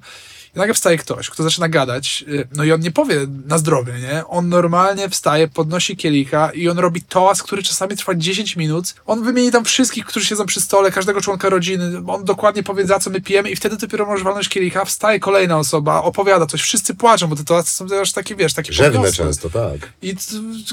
I 0.55 0.59
nagle 0.59 0.73
wstaje 0.73 0.97
ktoś, 0.97 1.29
kto 1.29 1.43
zaczyna 1.43 1.69
gadać, 1.69 2.25
e, 2.27 2.47
no 2.55 2.63
i 2.63 2.71
on 2.71 2.81
nie 2.81 2.91
powie 2.91 3.27
na 3.45 3.57
zdrowie, 3.57 3.93
nie? 3.93 4.27
On 4.27 4.49
normalnie 4.49 5.09
wstaje, 5.09 5.47
podnosi 5.47 5.97
kielicha 5.97 6.51
i 6.53 6.69
on 6.69 6.79
robi 6.79 7.01
toast, 7.01 7.43
który 7.43 7.63
czasami 7.63 7.97
trwa 7.97 8.15
10 8.15 8.55
minut. 8.55 8.93
On 9.05 9.23
wymieni 9.23 9.51
tam 9.51 9.65
wszystkich, 9.65 10.05
którzy 10.05 10.25
siedzą 10.25 10.45
przy 10.45 10.61
stole, 10.61 10.91
każdego 10.91 11.21
członka 11.21 11.49
rodziny. 11.49 12.01
On 12.07 12.25
dokładnie 12.25 12.63
powie, 12.63 12.87
za 12.87 12.99
co 12.99 13.09
my 13.09 13.21
pijemy 13.21 13.49
i 13.51 13.55
wtedy 13.55 13.77
dopiero 13.77 14.05
możesz 14.05 14.23
walnąć 14.23 14.49
kielicha. 14.49 14.85
Wstaje 14.85 15.19
kolejna 15.19 15.57
osoba, 15.57 16.01
opowiada 16.01 16.45
coś. 16.45 16.61
Wszyscy 16.61 16.95
płaczą, 16.95 17.27
bo 17.27 17.35
te 17.35 17.43
toasty 17.43 17.71
są 17.71 17.87
też 17.87 18.11
takie, 18.11 18.35
wiesz, 18.35 18.53
takie 18.53 18.73
Rzewne 18.73 19.11
często, 19.11 19.49
tak. 19.49 19.91
I 20.01 20.15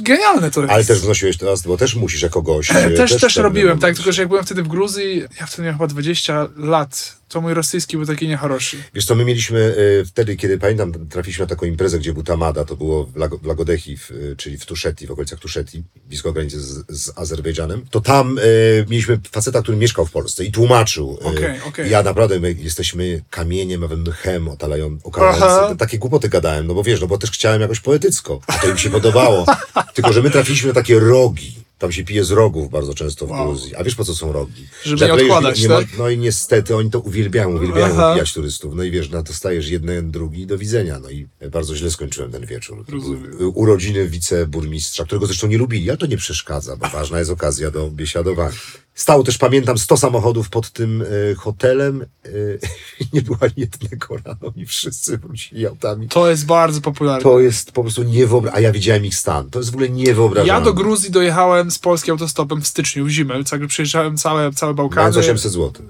genialne 0.03 0.51
to 0.51 0.61
jest. 0.61 0.73
Ale 0.73 0.85
też 0.85 1.01
wnosiłeś 1.01 1.37
teraz, 1.37 1.63
bo 1.63 1.77
też 1.77 1.95
musisz 1.95 2.23
jako 2.23 2.43
gość. 2.43 2.71
E, 2.71 2.87
y, 2.87 2.97
Też, 2.97 3.11
też, 3.11 3.21
pewne 3.21 3.43
robiłem, 3.43 3.79
tak, 3.79 3.95
tylko 3.97 4.13
że 4.13 4.23
jak 4.23 4.29
byłem 4.29 4.45
wtedy 4.45 4.63
w 4.63 4.69
Gruzji, 4.69 5.23
ja 5.41 5.47
wtedy 5.47 5.63
miałem 5.63 5.75
chyba 5.75 5.87
20 5.87 6.49
lat, 6.57 7.17
to 7.29 7.41
mój 7.41 7.55
rosyjski 7.55 7.97
był 7.97 8.07
taki 8.07 8.29
niechoroszy. 8.29 8.77
Wiesz 8.95 9.05
co, 9.05 9.15
my 9.15 9.25
mieliśmy 9.25 9.59
y, 9.59 10.05
wtedy, 10.07 10.37
kiedy 10.37 10.59
pamiętam, 10.59 11.09
trafiliśmy 11.09 11.43
na 11.43 11.49
taką 11.49 11.67
imprezę, 11.67 11.99
gdzie 11.99 12.13
był 12.13 12.23
Tamada, 12.23 12.65
to 12.65 12.77
było 12.77 13.05
w, 13.05 13.17
Lago, 13.17 13.39
w 13.39 13.47
Lagodechi, 13.47 13.97
w, 13.97 14.11
y, 14.11 14.35
czyli 14.39 14.59
w 14.59 14.67
Tuszeti, 14.67 15.07
w 15.07 15.11
okolicach 15.11 15.39
Tuszeti, 15.39 15.83
blisko 16.07 16.33
granicy 16.33 16.61
z, 16.61 16.85
z 16.89 17.19
Azerbejdżanem. 17.19 17.85
To 17.91 18.01
tam 18.01 18.39
y, 18.39 18.87
mieliśmy 18.89 19.19
faceta, 19.31 19.63
który 19.63 19.79
mieszkał 19.79 20.07
w 20.07 20.11
Polsce 20.11 20.45
i 20.45 20.53
tłumaczył. 20.53 21.19
y, 21.23 21.25
Okej, 21.25 21.61
okej. 21.69 21.91
Ja 21.91 22.03
naprawdę, 22.03 22.41
my 22.41 22.53
jesteśmy 22.53 23.23
kamieniem, 23.31 23.85
a 23.85 23.89
mchem 23.89 24.49
otalają, 24.49 24.87
Aha. 24.87 25.01
okalający. 25.05 25.77
Takie 25.77 25.99
głupoty 25.99 26.29
gadałem, 26.29 26.67
no 26.67 26.75
bo 26.75 26.83
wiesz, 26.83 27.01
no 27.01 27.07
bo 27.07 27.19
też 27.19 27.31
chciałem 27.31 27.61
jakoś 27.61 27.81
poetycko, 27.81 28.41
a 28.47 28.53
to 28.53 28.69
im 28.69 28.79
się 28.79 28.91
podobało. 28.91 29.47
Tylko, 29.95 30.13
że 30.13 30.23
my 30.23 30.31
trafiliśmy 30.31 30.69
na 30.69 30.75
takie 30.75 30.99
rogi. 30.99 31.55
Tam 31.79 31.93
się 31.93 32.05
pije 32.05 32.25
z 32.25 32.31
rogów 32.31 32.71
bardzo 32.71 32.95
często 32.95 33.27
w. 33.27 33.31
Gruzji. 33.31 33.77
A 33.77 33.85
wiesz 33.85 33.95
po 33.95 34.05
co 34.05 34.15
są 34.15 34.33
rogi? 34.33 34.67
Żeby 34.85 35.07
lejesz 35.07 35.23
odkładać, 35.23 35.61
nie 35.63 35.69
ma- 35.69 35.79
tak? 35.79 35.87
No 35.99 36.09
i 36.11 36.19
niestety 36.19 36.77
oni 36.77 36.91
to 36.91 37.01
uwielbiają, 37.01 37.57
uwielbiają 37.57 37.87
Aha. 37.95 38.11
opijać 38.11 38.33
turystów. 38.33 38.75
No 38.75 38.83
i 38.83 38.91
wiesz, 38.91 39.11
na 39.11 39.23
to 39.23 39.33
stajesz 39.33 39.69
jeden, 39.69 40.11
drugi, 40.11 40.47
do 40.47 40.59
widzenia. 40.59 40.99
No 40.99 41.11
i 41.11 41.29
bardzo 41.51 41.77
źle 41.77 41.91
skończyłem 41.91 42.33
ten 42.33 42.47
wieczór. 42.47 42.85
Rozumiem. 42.89 43.37
urodziny 43.55 44.09
wiceburmistrza, 44.09 45.05
którego 45.05 45.27
zresztą 45.27 45.47
nie 45.47 45.59
lubili, 45.59 45.91
ale 45.91 45.99
to 45.99 46.07
nie 46.07 46.17
przeszkadza, 46.17 46.77
bo 46.77 46.89
ważna 46.89 47.19
jest 47.19 47.31
okazja 47.31 47.71
do 47.71 47.91
biesiadowania. 47.91 48.57
Stało 48.99 49.23
też, 49.23 49.39
pamiętam, 49.39 49.79
100 49.79 49.97
samochodów 49.97 50.51
pod 50.51 50.71
tym 50.71 51.03
e, 51.03 51.35
hotelem. 51.35 52.03
E, 52.25 52.29
nie 53.13 53.23
było 53.23 53.39
ani 53.41 53.53
jednego 53.57 54.17
rano 54.17 54.53
i 54.57 54.67
wszyscy 54.67 55.19
wrócili 55.19 55.67
autami. 55.67 56.09
To 56.09 56.31
jest 56.31 56.47
bardzo 56.47 56.81
popularne. 56.81 57.23
To 57.23 57.41
jest 57.41 57.73
po 57.73 57.83
prostu 57.83 58.03
niewyobrażalne. 58.03 58.67
A 58.67 58.69
ja 58.69 58.73
widziałem 58.73 59.05
ich 59.05 59.15
stan. 59.15 59.51
To 59.51 59.59
jest 59.59 59.71
w 59.71 59.75
ogóle 59.75 59.89
niewyobrażalne. 59.89 60.53
Ja 60.53 60.61
do 60.61 60.75
Gruzji 60.75 61.11
dojechałem 61.11 61.71
z 61.71 61.79
Polski 61.79 62.11
autostopem 62.11 62.63
w 62.63 62.67
styczniu, 62.67 63.05
w 63.05 63.09
zimę, 63.09 63.45
także 63.45 63.69
przejeżdżałem 63.69 64.17
całe, 64.17 64.53
całe 64.53 64.75
Bałkany. 64.75 65.01
Mając 65.01 65.17
800 65.17 65.53
zł. 65.53 65.87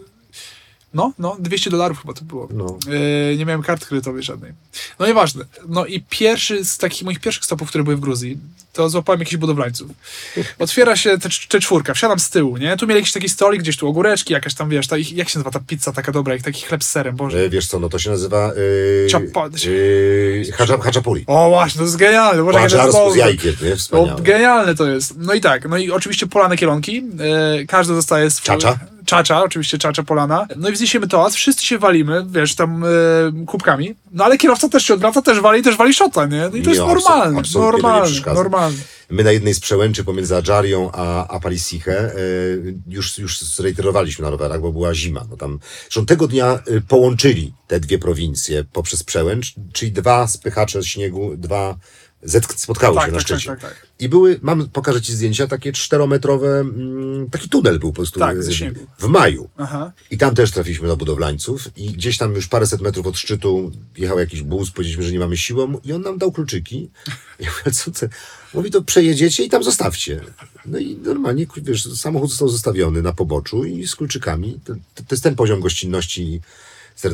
No, 0.95 1.13
no, 1.19 1.37
200 1.41 1.71
dolarów 1.71 2.01
chyba 2.01 2.15
to 2.15 2.25
było. 2.25 2.49
No. 2.53 2.79
Yy, 3.31 3.37
nie 3.37 3.47
miałem 3.47 3.63
karty 3.63 3.87
kredytowej 3.87 4.23
żadnej. 4.23 4.53
No 4.99 5.07
nieważne. 5.07 5.45
No 5.69 5.87
i 5.87 6.01
pierwszy 6.01 6.65
z 6.65 6.79
takich 6.79 7.03
moich 7.03 7.21
pierwszych 7.21 7.45
stopów, 7.45 7.69
które 7.69 7.85
były 7.85 7.97
w 7.97 8.01
Gruzji, 8.01 8.39
to 8.79 8.89
złapałem 8.89 9.21
jakichś 9.21 9.37
budowlańców. 9.37 9.91
Otwiera 10.59 10.97
się 10.97 11.19
te, 11.19 11.29
te 11.49 11.61
czwórka, 11.61 11.95
wsiadam 11.95 12.19
z 12.19 12.31
tyłu, 12.31 12.57
nie? 12.57 12.77
Tu 12.77 12.87
mieli 12.87 13.01
jakiś 13.01 13.13
taki 13.13 13.29
stolik, 13.29 13.63
gdzieś 13.63 13.77
tu 13.77 13.89
ogóreczki, 13.89 14.33
jakaś 14.33 14.55
tam, 14.55 14.69
wiesz, 14.69 14.87
ta, 14.87 14.97
jak 14.99 15.29
się 15.29 15.39
nazywa 15.39 15.51
ta 15.51 15.61
pizza 15.67 15.93
taka 15.93 16.13
dobra, 16.13 16.35
jak 16.35 16.43
taki 16.43 16.63
chleb 16.63 16.85
z 16.85 16.89
serem, 16.89 17.17
boże. 17.17 17.39
E, 17.39 17.49
wiesz 17.49 17.67
co, 17.67 17.79
no 17.81 17.89
to 17.89 17.99
się 17.99 18.11
nazywa... 18.11 18.53
E, 19.07 19.09
Ciapa- 19.09 19.51
e, 20.49 20.53
hacza, 20.53 20.79
haczapuri. 20.79 21.25
O 21.27 21.49
właśnie, 21.49 21.79
to 21.79 21.85
jest 21.85 21.97
genialne. 21.97 22.43
Boże, 22.43 22.59
jakie 22.59 22.71
to 22.71 22.77
jest 22.77 22.87
Badżarsku 22.87 23.13
z 23.13 23.17
jajkiem, 23.17 23.55
nie? 23.63 23.71
No, 23.71 23.77
Wspaniałe. 23.77 24.23
genialne 24.23 24.75
to 24.75 24.87
jest. 24.87 25.15
No 25.19 25.35
i 25.35 25.41
tak, 25.41 25.69
no 25.69 25.77
i 25.77 25.91
oczywiście 25.91 26.27
polane 26.27 26.57
kielonki. 26.57 27.03
E, 27.61 27.65
każdy 27.67 27.95
dostaje 27.95 28.31
swój... 28.31 28.47
Czacza? 28.47 28.79
Czacza, 29.09 29.43
oczywiście 29.43 29.79
czacza 29.79 30.03
polana. 30.03 30.47
No 30.57 30.69
i 30.69 30.73
wzniesiemy 30.73 31.09
toast, 31.09 31.37
wszyscy 31.37 31.65
się 31.67 31.79
walimy, 31.79 32.25
wiesz, 32.31 32.55
tam 32.55 32.85
e, 32.85 32.89
kubkami. 33.47 33.95
No 34.13 34.25
ale 34.25 34.39
kierowca 34.39 34.69
też 34.69 34.85
się 34.85 34.95
odwraca, 34.95 35.23
też 35.23 35.41
wali, 35.41 35.63
też 35.63 35.77
wali 35.77 35.95
szota, 35.95 36.27
nie? 36.27 36.41
No 36.41 36.47
i 36.47 36.63
to 36.63 36.71
Nie, 36.71 36.77
jest 36.77 36.87
normalne, 36.87 37.39
absolutnie 37.39 37.83
normalne, 37.83 38.35
normalne. 38.35 38.68
My 39.11 39.25
na 39.25 39.33
jednej 39.33 39.55
z 39.55 39.61
przełęczy 39.61 40.05
pomiędzy 40.05 40.37
Adżarią 40.37 40.91
a, 40.93 41.29
a 41.29 41.41
e, 41.89 42.11
już, 42.87 43.19
już 43.19 43.41
zreiterowaliśmy 43.41 44.23
na 44.23 44.31
rowerach, 44.31 44.61
bo 44.61 44.73
była 44.73 44.95
zima. 44.95 45.27
No 45.31 45.37
tam, 45.37 45.59
zresztą 45.83 46.07
tego 46.07 46.29
dnia 46.29 46.63
e, 46.67 46.81
połączyli 46.81 47.53
te 47.67 47.81
dwie 47.81 47.99
prowincje 47.99 48.65
poprzez 48.73 49.03
przełęcz, 49.03 49.55
czyli 49.73 49.93
dwa 49.93 50.27
spychacze 50.27 50.83
śniegu, 50.85 51.37
dwa 51.37 51.79
zetk- 52.27 52.57
spotkały 52.57 52.95
Tak, 52.97 53.07
się 53.07 53.13
na 53.13 53.19
tak, 53.19 53.29
tak, 53.29 53.39
szczycie. 53.39 53.51
tak, 53.51 53.61
tak. 53.61 53.87
I 53.99 54.09
były, 54.09 54.39
mam, 54.43 54.69
pokażę 54.69 55.03
ci 55.03 55.13
zdjęcia, 55.13 55.47
takie 55.47 55.73
czterometrowe, 55.73 56.49
mm, 56.61 57.31
taki 57.31 57.49
tunel 57.49 57.79
był 57.79 57.93
po 57.93 57.97
prostu 57.97 58.21
Tak, 58.21 58.37
e, 58.37 58.73
w 58.99 59.07
maju. 59.07 59.49
Aha. 59.57 59.93
I 60.11 60.19
tam 60.19 60.35
też 60.35 60.51
trafiliśmy 60.51 60.89
do 60.89 60.97
budowlańców 60.97 61.69
i 61.77 61.93
gdzieś 61.93 62.19
tam 62.19 62.35
już 62.35 62.47
paręset 62.47 62.81
metrów 62.81 63.07
od 63.07 63.19
szczytu 63.19 63.73
jechał 63.97 64.19
jakiś 64.19 64.43
bus, 64.43 64.71
powiedzieliśmy, 64.71 65.03
że 65.05 65.13
nie 65.13 65.19
mamy 65.19 65.37
siłą 65.37 65.81
i 65.85 65.93
on 65.93 66.03
nam 66.03 66.19
dał 66.19 66.33
kluczyki. 66.33 66.91
Ja 67.41 67.51
mówię, 67.59 67.77
co 67.77 67.91
ty? 67.91 68.09
Mówi, 68.55 68.71
to 68.71 68.83
przejedziecie 68.83 69.45
i 69.45 69.49
tam 69.49 69.63
zostawcie. 69.63 70.21
No 70.67 70.79
i 70.79 70.97
normalnie, 70.97 71.47
wiesz, 71.57 71.99
samochód 71.99 72.31
został 72.31 72.49
zostawiony 72.49 73.03
na 73.03 73.13
poboczu 73.13 73.65
i 73.65 73.87
z 73.87 73.97
kluczykami. 73.97 74.61
To, 74.65 74.75
to, 74.95 75.05
jest 75.11 75.23
ten 75.23 75.37
poziom 75.37 75.61
gościnności. 75.61 76.41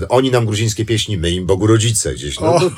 Oni 0.09 0.31
nam 0.31 0.47
gruzińskie 0.47 0.85
pieśni, 0.85 1.19
my 1.19 1.31
im 1.31 1.47
Bogu 1.47 1.67
rodzice 1.67 2.15
gdzieś. 2.15 2.41
No, 2.41 2.61
to 2.61 2.71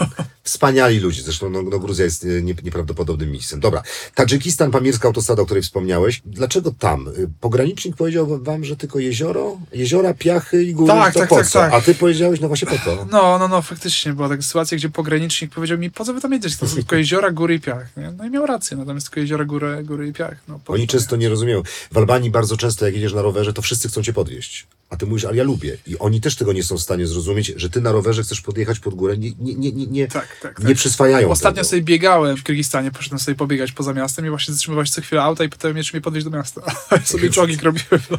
wspaniali 0.47 1.01
ludzie. 1.01 1.23
Zresztą 1.23 1.51
no, 1.51 1.63
no, 1.63 1.79
Gruzja 1.79 2.05
jest 2.05 2.25
e, 2.25 2.43
nie, 2.43 2.55
nieprawdopodobnym 2.63 3.31
miejscem. 3.31 3.61
Dobra. 3.61 3.83
Tadżykistan, 4.15 4.71
pamirska 4.71 5.09
autostrada, 5.09 5.43
o 5.43 5.45
której 5.45 5.63
wspomniałeś. 5.63 6.23
Dlaczego 6.25 6.71
tam? 6.79 7.09
Y, 7.09 7.29
Pogranicznik 7.41 7.97
powiedział 7.97 8.43
wam, 8.43 8.65
że 8.65 8.77
tylko 8.77 8.99
jezioro? 8.99 9.59
Jeziora, 9.73 10.15
piachy 10.15 10.65
i 10.65 10.75
góry. 10.75 10.93
Tak, 10.93 11.15
to 11.15 11.21
tak, 11.21 11.29
po 11.29 11.37
tak, 11.37 11.47
co? 11.47 11.59
tak. 11.59 11.73
A 11.73 11.81
ty 11.81 11.95
powiedziałeś, 11.95 12.41
no 12.41 12.49
właśnie 12.49 12.69
po 12.69 12.79
to. 12.79 13.07
No, 13.11 13.39
no, 13.39 13.49
no, 13.49 13.63
faktycznie 13.63 14.13
była 14.13 14.29
taka 14.29 14.43
sytuacja, 14.43 14.79
gdzie 14.79 14.89
pogranicznik 14.89 15.55
powiedział 15.55 15.79
mi, 15.79 15.91
po 15.91 16.05
co 16.05 16.15
wy 16.15 16.21
tam 16.21 16.33
jedziecie? 16.33 16.57
To 16.57 16.69
są 16.69 16.77
tylko 16.77 16.97
jeziora, 16.97 17.31
góry 17.31 17.55
i 17.55 17.61
piach. 17.61 17.97
Nie? 17.97 18.13
No 18.19 18.27
i 18.27 18.31
miał 18.31 18.47
rację, 18.47 18.77
natomiast 18.77 19.07
tylko 19.07 19.21
jeziora, 19.21 19.45
góry, 19.45 19.85
góry 19.85 20.09
i 20.09 20.13
piach. 20.13 20.37
No, 20.49 20.61
po 20.65 20.73
Oni 20.73 20.87
często 20.87 21.17
nie 21.17 21.29
rozumieją. 21.29 21.63
W 21.93 21.99
Albanii 21.99 22.31
bardzo 22.31 22.57
często, 22.57 22.87
jak 22.87 22.95
jedziesz 22.95 23.13
na 23.13 23.23
rowerze, 23.23 23.53
to 23.53 23.63
wszyscy 23.63 23.89
chcą 23.89 24.03
cię 24.03 24.13
podwieźć. 24.13 24.67
A 24.91 24.97
ty 24.97 25.07
mówisz, 25.07 25.25
ale 25.25 25.37
ja 25.37 25.45
lubię. 25.45 25.77
I 25.87 25.99
oni 25.99 26.21
też 26.21 26.37
tego 26.37 26.53
nie 26.53 26.65
są 26.65 26.77
w 26.77 26.83
stanie 26.83 26.96
zrozumieć, 27.05 27.53
że 27.57 27.71
ty 27.71 27.81
na 27.81 27.93
rowerze 27.93 28.23
chcesz 28.23 28.41
podjechać 28.41 28.79
pod 28.79 28.95
górę. 28.95 29.19
Nie, 29.19 29.31
nie, 29.39 29.55
nie, 29.55 29.73
nie, 29.73 29.87
nie, 29.87 30.09
Tak, 30.09 30.37
tak, 30.43 30.59
nie 30.59 30.67
tak. 30.67 30.77
przyswajają 30.77 31.31
Ostatnio 31.31 31.63
tego. 31.63 31.69
sobie 31.69 31.83
biegałem 31.83 32.37
w 32.37 32.45
Kirgistanie, 32.45 32.91
poszedłem 32.91 33.19
sobie 33.19 33.35
pobiegać 33.35 33.73
poza 33.73 33.93
miastem 33.93 34.27
i 34.27 34.29
właśnie 34.29 34.55
zatrzymywałeś 34.55 34.91
co 34.91 35.01
chwilę 35.01 35.23
auta 35.23 35.45
i 35.45 35.49
pytałem 35.49 35.75
mnie, 35.75 35.85
czy 35.85 35.97
mnie 35.97 36.01
podwieźć 36.01 36.25
do 36.25 36.31
miasta. 36.31 36.63
Sobie 37.05 37.31
jogging 37.31 37.63
robiłem. 37.63 38.01
No. 38.11 38.19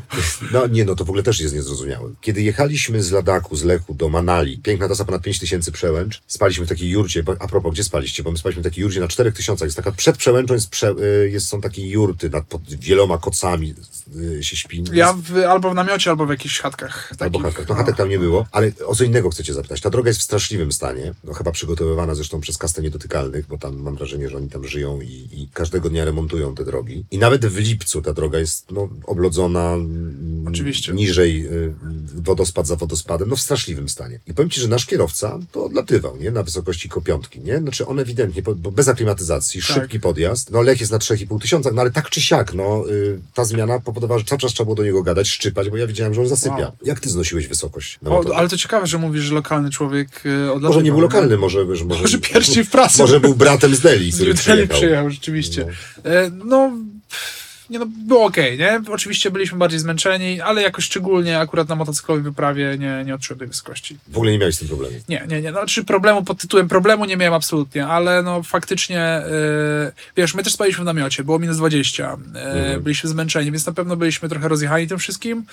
No 0.52 0.68
nie, 0.68 0.86
no 0.86 0.96
to 0.96 1.06
w 1.06 1.10
ogóle 1.10 1.24
też 1.24 1.40
jest 1.40 1.56
niezrozumiałe. 1.56 2.12
Kiedy 2.22 2.42
jechaliśmy 2.42 3.04
z 3.04 3.12
Ladaku, 3.12 3.56
z 3.56 3.64
Lechu 3.64 3.94
do 3.94 4.10
Manali, 4.10 4.58
piękna 4.58 4.88
trasa 4.88 5.06
ponad 5.06 5.22
5000 5.22 5.72
przełęcz, 5.72 6.22
spaliśmy 6.28 6.66
w 6.66 6.70
takiej 6.70 6.90
jurcie, 6.90 7.24
bo, 7.24 7.36
a 7.40 7.48
propos, 7.48 7.74
gdzie 7.74 7.84
spaliście? 7.84 8.24
Bo 8.24 8.32
my 8.32 8.38
spaliśmy 8.38 8.62
w 8.62 8.66
takiej 8.66 8.82
jurcie 8.82 9.00
na 9.00 9.08
4000, 9.08 9.66
jest 9.66 9.78
taka, 9.78 9.92
przed 9.92 10.18
przełęczą 10.18 10.54
jest, 10.54 10.70
prze, 10.70 10.96
y, 11.24 11.30
jest 11.30 11.48
są 11.48 11.62
takie 11.62 11.88
jurty 11.88 12.30
nad, 12.30 12.46
pod 12.48 12.62
wieloma 12.76 13.18
kocami 13.18 13.74
się 14.42 14.56
śpi. 14.56 14.84
Ja 14.94 15.14
w, 15.14 15.38
albo 15.38 15.72
w 15.72 15.76
namiocie, 15.76 16.10
albo 16.10 16.26
w 16.26 16.30
jakichś 16.30 16.60
chatkach. 16.60 17.14
Albo 17.20 17.40
takich, 17.40 17.56
chatek. 17.56 17.70
No 17.70 17.76
no. 17.76 17.82
chatek 17.82 17.96
tam 17.96 18.10
nie 18.10 18.20
było, 18.20 18.46
ale 18.52 18.72
o 18.86 18.96
co 18.96 19.04
innego 19.04 19.30
chcecie 19.30 19.54
zapytać. 19.54 19.82
Ta 19.82 19.90
droga 19.90 20.10
jest 20.10 20.20
w 20.20 20.24
straszliwym 20.24 20.72
stanie, 20.72 21.14
no 21.24 21.34
chyba 21.34 21.52
przygotowywana 21.52 22.16
zresztą 22.16 22.42
przez 22.42 22.58
kastę 22.58 22.82
niedotykalnych, 22.82 23.48
bo 23.48 23.58
tam 23.58 23.78
mam 23.78 23.96
wrażenie, 23.96 24.30
że 24.30 24.38
oni 24.38 24.50
tam 24.50 24.68
żyją 24.68 25.02
i, 25.02 25.28
i 25.32 25.50
każdego 25.54 25.90
dnia 25.90 26.06
remontują 26.06 26.56
te 26.56 26.66
drogi. 26.66 27.06
I 27.12 27.18
nawet 27.18 27.46
w 27.46 27.58
lipcu 27.58 28.02
ta 28.02 28.14
droga 28.14 28.40
jest 28.40 28.72
no, 28.72 28.90
oblodzona 29.06 29.74
mm, 29.74 30.46
Oczywiście. 30.48 30.94
niżej, 30.94 31.48
y, 31.48 31.74
wodospad 32.16 32.68
za 32.68 32.76
wodospadem, 32.76 33.30
no 33.30 33.36
w 33.36 33.42
straszliwym 33.42 33.90
stanie. 33.90 34.20
I 34.28 34.34
powiem 34.34 34.50
Ci, 34.50 34.62
że 34.62 34.68
nasz 34.68 34.86
kierowca 34.86 35.40
to 35.52 35.66
odlatywał, 35.66 36.18
nie? 36.18 36.32
Na 36.32 36.44
wysokości 36.44 36.90
kopiątki, 36.90 37.40
nie? 37.40 37.58
Znaczy 37.58 37.88
on 37.88 38.00
ewidentnie, 38.00 38.42
bo 38.42 38.72
bez 38.72 38.88
aklimatyzacji, 38.88 39.62
Tak. 39.62 39.70
szybki 39.70 40.00
podjazd, 40.00 40.52
no 40.52 40.62
Lech 40.62 40.80
jest 40.80 40.92
na 40.92 40.98
3,5 40.98 41.42
tysiąca, 41.42 41.72
no 41.72 41.82
ale 41.82 41.92
tak 41.92 42.10
czy 42.10 42.22
siak, 42.22 42.54
no 42.54 42.90
y, 42.90 43.20
ta 43.34 43.46
zmiana 43.46 43.80
powodowała, 43.98 44.20
że 44.20 44.26
cały 44.26 44.40
czas 44.40 44.54
trzeba 44.54 44.66
było 44.66 44.76
do 44.76 44.84
niego 44.84 45.04
gadać, 45.04 45.28
szczypać, 45.30 45.70
bo 45.70 45.78
ja 45.78 45.88
widziałem, 45.88 46.14
że 46.14 46.22
on 46.22 46.28
zasypia. 46.28 46.56
Wow. 46.56 46.72
Jak 46.84 47.00
Ty 47.00 47.10
znosiłeś 47.10 47.48
wysokość? 47.48 48.00
O, 48.06 48.36
ale 48.36 48.50
to 48.50 48.58
ciekawe, 48.58 48.88
że 48.88 48.98
mówisz, 48.98 49.24
że 49.24 49.34
lokalny 49.34 49.70
człowiek 49.70 50.26
y, 50.26 50.30
odlatywał. 50.30 50.70
Może 50.70 50.84
nie 50.84 50.92
był 50.92 51.00
no. 51.00 51.06
lokalny, 51.06 51.38
może... 51.38 51.66
Może, 51.66 51.86
może, 51.86 52.02
Może 52.02 52.18
pierścień 52.18 52.64
w 52.64 52.70
prasę. 52.70 53.04
Może 53.04 53.20
był 53.20 53.36
bratem 53.36 53.76
z 53.76 53.80
Deli, 53.80 54.12
który 54.12 54.30
New 54.34 54.46
Delhi 54.46 54.68
przyjechał. 54.68 54.78
przyjechał, 54.78 55.10
rzeczywiście. 55.10 55.66
E, 56.04 56.30
No, 56.46 56.72
nie 57.70 57.80
no, 57.80 57.86
było 58.08 58.26
okej, 58.26 58.58
nie? 58.58 58.82
Oczywiście 58.92 59.32
byliśmy 59.32 59.58
bardziej 59.58 59.80
zmęczeni, 59.80 60.42
ale 60.42 60.62
jakoś 60.62 60.84
szczególnie 60.84 61.40
akurat 61.40 61.70
na 61.70 61.76
motocyklowej 61.76 62.24
wyprawie 62.24 62.78
nie, 62.80 63.04
nie 63.06 63.16
odczułem 63.16 63.40
tej 63.40 63.48
wysokości. 63.48 63.98
W 64.08 64.18
ogóle 64.18 64.32
nie 64.32 64.38
miałeś 64.38 64.56
z 64.56 64.60
tym 64.60 64.68
problemu. 64.68 64.96
Nie, 65.10 65.26
nie, 65.30 65.42
nie. 65.42 65.52
Znaczy 65.52 65.84
problemu 65.84 66.24
pod 66.24 66.38
tytułem 66.42 66.68
problemu 66.68 67.06
nie 67.06 67.18
miałem 67.18 67.34
absolutnie, 67.34 67.88
ale 67.88 68.24
no 68.24 68.44
faktycznie, 68.44 69.02
e, 69.02 69.92
wiesz, 70.18 70.34
my 70.34 70.44
też 70.44 70.54
spaliśmy 70.54 70.84
w 70.84 70.86
namiocie, 70.86 71.24
było 71.24 71.40
minus 71.40 71.58
20, 71.58 72.18
e, 72.36 72.58
Mhm. 72.58 72.82
byliśmy 72.84 73.10
zmęczeni, 73.10 73.52
więc 73.52 73.66
na 73.66 73.74
pewno 73.74 73.98
byliśmy 73.98 74.30
trochę 74.30 74.48
rozjechani 74.48 74.88
tym 74.88 74.98
wszystkim, 74.98 75.46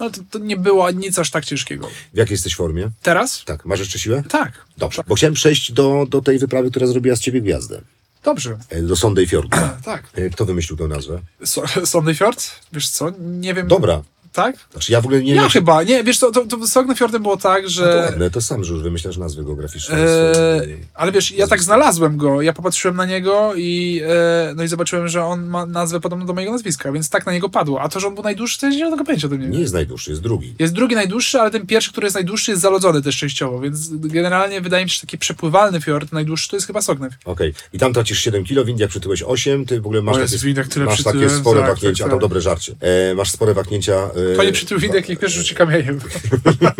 no 0.00 0.10
to, 0.10 0.20
to 0.30 0.38
nie 0.38 0.56
było 0.56 0.90
nic 0.90 1.18
aż 1.18 1.30
tak 1.30 1.44
ciężkiego. 1.44 1.88
W 2.14 2.16
jakiej 2.16 2.34
jesteś 2.34 2.56
formie? 2.56 2.90
Teraz? 3.02 3.42
Tak, 3.44 3.64
masz 3.64 3.78
jeszcze 3.80 3.98
siłę? 3.98 4.22
Tak. 4.28 4.52
Dobrze, 4.78 5.02
bo 5.06 5.14
chciałem 5.14 5.34
przejść 5.34 5.72
do, 5.72 6.06
do 6.08 6.20
tej 6.22 6.38
wyprawy, 6.38 6.70
która 6.70 6.86
zrobiła 6.86 7.16
z 7.16 7.20
ciebie 7.20 7.40
gwiazdę. 7.40 7.80
Dobrze, 8.24 8.58
E, 8.70 8.82
Do 8.82 8.96
Sondej 8.96 9.26
Fjordu. 9.26 9.56
tak. 9.84 10.02
E, 10.14 10.30
Kto 10.30 10.44
wymyślił 10.44 10.76
tę 10.78 10.88
nazwę? 10.88 11.20
So, 11.44 11.62
Sondefjord? 11.86 12.50
Wiesz 12.72 12.88
co, 12.88 13.12
nie 13.18 13.54
wiem. 13.54 13.68
Dobra. 13.68 14.02
Tak? 14.34 14.56
Znaczy 14.72 14.92
ja 14.92 15.00
w 15.00 15.04
ogóle 15.04 15.22
nie 15.22 15.34
Ja 15.34 15.48
chyba, 15.48 15.82
nie, 15.82 16.04
wiesz 16.04 16.18
to, 16.18 16.30
to 16.30 16.66
z 16.66 16.72
Sognefjordem 16.72 17.22
było 17.22 17.36
tak, 17.36 17.62
To 17.62 17.68
że... 17.68 18.06
ładne, 18.10 18.30
to 18.30 18.40
sam, 18.40 18.64
że 18.64 18.72
już 18.72 18.82
wymyślasz 18.82 19.16
nazwy 19.16 19.44
geograficzne. 19.44 19.96
E, 19.96 20.62
ale 20.94 21.12
wiesz, 21.12 21.30
ja 21.30 21.46
tak 21.46 21.62
znalazłem 21.62 22.16
go, 22.16 22.42
ja 22.42 22.52
popatrzyłem 22.52 22.96
na 22.96 23.06
niego 23.06 23.52
i 23.56 24.00
e, 24.06 24.54
no 24.56 24.62
i 24.62 24.68
zobaczyłem, 24.68 25.08
że 25.08 25.24
on 25.24 25.46
ma 25.46 25.66
nazwę 25.66 26.00
podobną 26.00 26.26
do 26.26 26.32
mojego 26.32 26.52
nazwiska, 26.52 26.92
więc 26.92 27.10
tak 27.10 27.26
na 27.26 27.32
niego 27.32 27.48
padło. 27.48 27.80
A 27.80 27.88
to, 27.88 28.00
że 28.00 28.06
on 28.06 28.14
był 28.14 28.24
najdłuższy, 28.24 28.60
to 28.60 28.66
ja 28.66 28.72
nie 28.72 28.84
mam 28.84 28.92
tego 28.92 29.04
pojęcia 29.04 29.28
do 29.28 29.36
mnie. 29.36 29.46
Nie 29.46 29.60
jest 29.60 29.74
najdłuższy, 29.74 30.10
jest 30.10 30.22
drugi. 30.22 30.54
Jest 30.58 30.74
drugi 30.74 30.94
najdłuższy, 30.94 31.40
ale 31.40 31.50
ten 31.50 31.66
pierwszy, 31.66 31.92
który 31.92 32.06
jest 32.06 32.14
najdłuższy, 32.14 32.50
jest 32.50 32.62
zalodzony 32.62 33.02
też 33.02 33.16
częściowo, 33.16 33.60
więc 33.60 33.88
generalnie 33.92 34.60
wydaje 34.60 34.84
mi 34.84 34.90
się, 34.90 34.94
że 34.94 35.00
taki 35.00 35.18
przepływalny 35.18 35.80
fjord 35.80 36.12
najdłuższy 36.12 36.48
to 36.50 36.56
jest 36.56 36.66
chyba 36.66 36.82
Sognew. 36.82 37.12
Okej. 37.24 37.54
I 37.72 37.78
tam 37.78 37.92
tracisz 37.92 38.18
7 38.18 38.44
kilo, 38.44 38.64
w 38.64 38.68
Indiach 38.68 38.90
przytyłeś 38.90 39.22
8, 39.22 39.66
ty 39.66 39.80
w 39.80 39.86
ogóle 39.86 40.02
masz 40.02 40.16
O 40.16 40.20
takie, 40.20 40.38
w 40.38 40.44
Indiach 40.44 40.68
tyle 40.68 40.86
masz 40.86 41.02
takie 41.02 41.30
spore 41.30 41.60
tak, 41.60 41.70
wahnięcia, 41.70 42.04
tak, 42.04 42.12
a 42.12 42.14
to 42.14 42.16
tak. 42.16 42.20
dobre 42.20 42.40
żarcie. 42.40 42.74
E, 42.80 43.14
masz 43.14 43.30
spore 43.30 43.54
wahnięcia. 43.54 43.94
E, 44.32 44.36
Panie 44.36 44.52
przytył 44.52 44.78
widek, 44.78 45.08
jak 45.08 45.18
pierwszy 45.18 45.38
rzuci 45.38 45.54
kamieniem. 45.54 46.00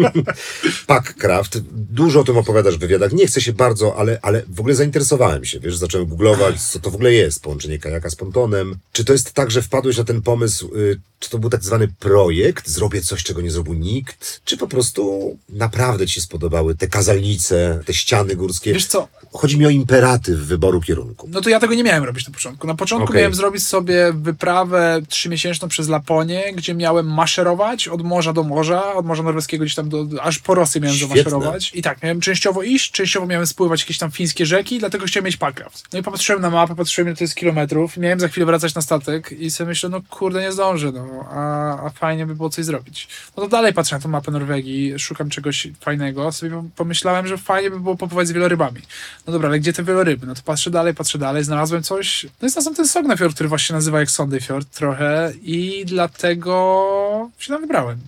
Packcraft. 0.87 1.59
Dużo 1.73 2.21
o 2.21 2.25
tym 2.25 2.37
opowiadasz 2.37 2.77
w 2.77 2.81
wywiadach. 2.81 3.13
Nie 3.13 3.27
chcę 3.27 3.41
się 3.41 3.53
bardzo, 3.53 3.97
ale, 3.97 4.19
ale 4.23 4.43
w 4.49 4.61
ogóle 4.61 4.75
zainteresowałem 4.75 5.45
się. 5.45 5.61
Wiesz, 5.61 5.77
zacząłem 5.77 6.07
googlować, 6.07 6.63
co 6.63 6.79
to 6.79 6.91
w 6.91 6.95
ogóle 6.95 7.13
jest, 7.13 7.43
połączenie 7.43 7.79
kajaka 7.79 8.11
z 8.11 8.17
pontonem. 8.17 8.77
Czy 8.93 9.05
to 9.05 9.13
jest 9.13 9.33
tak, 9.33 9.51
że 9.51 9.63
wpadłeś 9.63 9.97
na 9.97 10.05
ten 10.05 10.23
pomysł, 10.23 10.77
y, 10.77 11.01
czy 11.19 11.31
to 11.31 11.39
był 11.39 11.51
tak 11.51 11.65
zwany 11.65 11.89
projekt, 11.99 12.69
zrobię 12.69 13.03
coś, 13.03 13.23
czego 13.23 13.41
nie 13.41 13.51
zrobił 13.51 13.75
nikt, 13.75 14.41
czy 14.45 14.57
po 14.57 14.69
prostu 14.69 15.37
naprawdę 15.49 16.07
ci 16.07 16.15
się 16.15 16.21
spodobały 16.21 16.75
te 16.75 16.89
kazalnice, 16.89 17.81
te 17.87 17.95
ściany 17.95 18.37
górskie? 18.37 18.73
Wiesz 18.73 18.87
co, 18.87 19.09
Chodzi 19.35 19.59
mi 19.59 19.67
o 19.67 19.71
imperatyw 19.71 20.39
wyboru 20.39 20.81
kierunku. 20.81 21.29
No 21.31 21.41
to 21.41 21.49
ja 21.49 21.61
tego 21.61 21.75
nie 21.75 21.85
miałem 21.85 22.05
robić 22.05 22.27
na 22.27 22.35
początku. 22.35 22.67
Na 22.67 22.75
początku 22.75 23.09
Okej. 23.09 23.19
miałem 23.19 23.35
zrobić 23.35 23.67
sobie 23.67 24.13
wyprawę 24.13 25.01
trzymiesięczną 25.09 25.69
przez 25.69 25.89
Laponię, 25.89 26.53
gdzie 26.57 26.75
miałem 26.75 27.07
maszerować 27.35 27.89
od 27.89 28.03
morza 28.03 28.33
do 28.33 28.43
morza, 28.43 28.95
od 28.95 29.07
Morza 29.07 29.23
Norweskiego 29.23 29.65
gdzieś 29.65 29.75
tam 29.75 29.89
do, 29.89 30.07
aż 30.23 30.39
po 30.39 30.55
Rosję 30.55 30.81
miałem 30.81 30.97
Świetne. 30.97 31.17
zamaszerować. 31.17 31.73
I 31.75 31.83
tak, 31.83 32.03
miałem 32.03 32.21
częściowo 32.21 32.63
iść, 32.63 32.91
częściowo 32.91 33.27
miałem 33.27 33.47
spływać 33.47 33.81
jakieś 33.81 33.99
tam 33.99 34.11
fińskie 34.11 34.47
rzeki, 34.47 34.79
dlatego 34.79 35.07
chciałem 35.07 35.25
mieć 35.25 35.37
Packraft. 35.37 35.93
No 35.93 35.99
i 35.99 36.03
popatrzyłem 36.03 36.43
na 36.43 36.51
mapę, 36.51 36.75
patrzyłem 36.75 37.09
ile 37.09 37.17
to 37.17 37.25
jest 37.25 37.35
kilometrów, 37.35 37.97
miałem 37.97 38.21
za 38.21 38.29
chwilę 38.29 38.47
wracać 38.47 38.75
na 38.75 38.83
statek 38.83 39.33
i 39.33 39.51
sobie 39.51 39.69
myślę, 39.69 39.89
no 39.89 40.01
kurde, 40.11 40.41
nie 40.41 40.53
zdążę, 40.53 40.93
no, 40.93 41.25
a, 41.31 41.87
a 41.87 41.91
fajnie 41.91 42.27
by 42.27 42.35
było 42.35 42.51
coś 42.51 42.65
zrobić. 42.65 43.09
No 43.37 43.43
to 43.43 43.49
dalej 43.49 43.73
patrzę 43.73 43.97
na 43.97 44.03
tą 44.03 44.09
mapę 44.09 44.31
Norwegii, 44.31 44.99
szukam 44.99 45.31
czegoś 45.31 45.69
fajnego, 45.81 46.33
sobie 46.33 46.63
pomyślałem, 46.77 47.27
że 47.27 47.39
fajnie 47.39 47.71
by 47.71 47.81
było 47.81 47.97
popływać 47.97 48.29
z 48.29 48.33
wielorybami. 48.33 48.81
No 49.27 49.33
dobra, 49.33 49.49
ale 49.49 49.59
gdzie 49.59 49.73
te 49.73 49.85
wieloryby? 49.85 50.27
No 50.27 50.35
to 50.35 50.43
patrzę 50.45 50.71
dalej, 50.71 50.95
patrzę 50.95 51.19
dalej, 51.19 51.45
znalazłem 51.45 51.83
coś. 51.83 52.27
No 52.43 52.49
i 52.49 52.51
znalazłem 52.51 52.75
ten 52.75 52.89
Sognefjord, 52.89 53.35
który 53.35 53.49
właśnie 53.49 53.75
nazywa 53.75 54.01
jak 54.01 54.11
Sondefjord 54.11 54.71
trochę 54.71 55.33
i 55.43 55.85
dlatego 55.87 57.24
się 57.39 57.53
tam 57.53 57.61
wybrałem. 57.61 57.99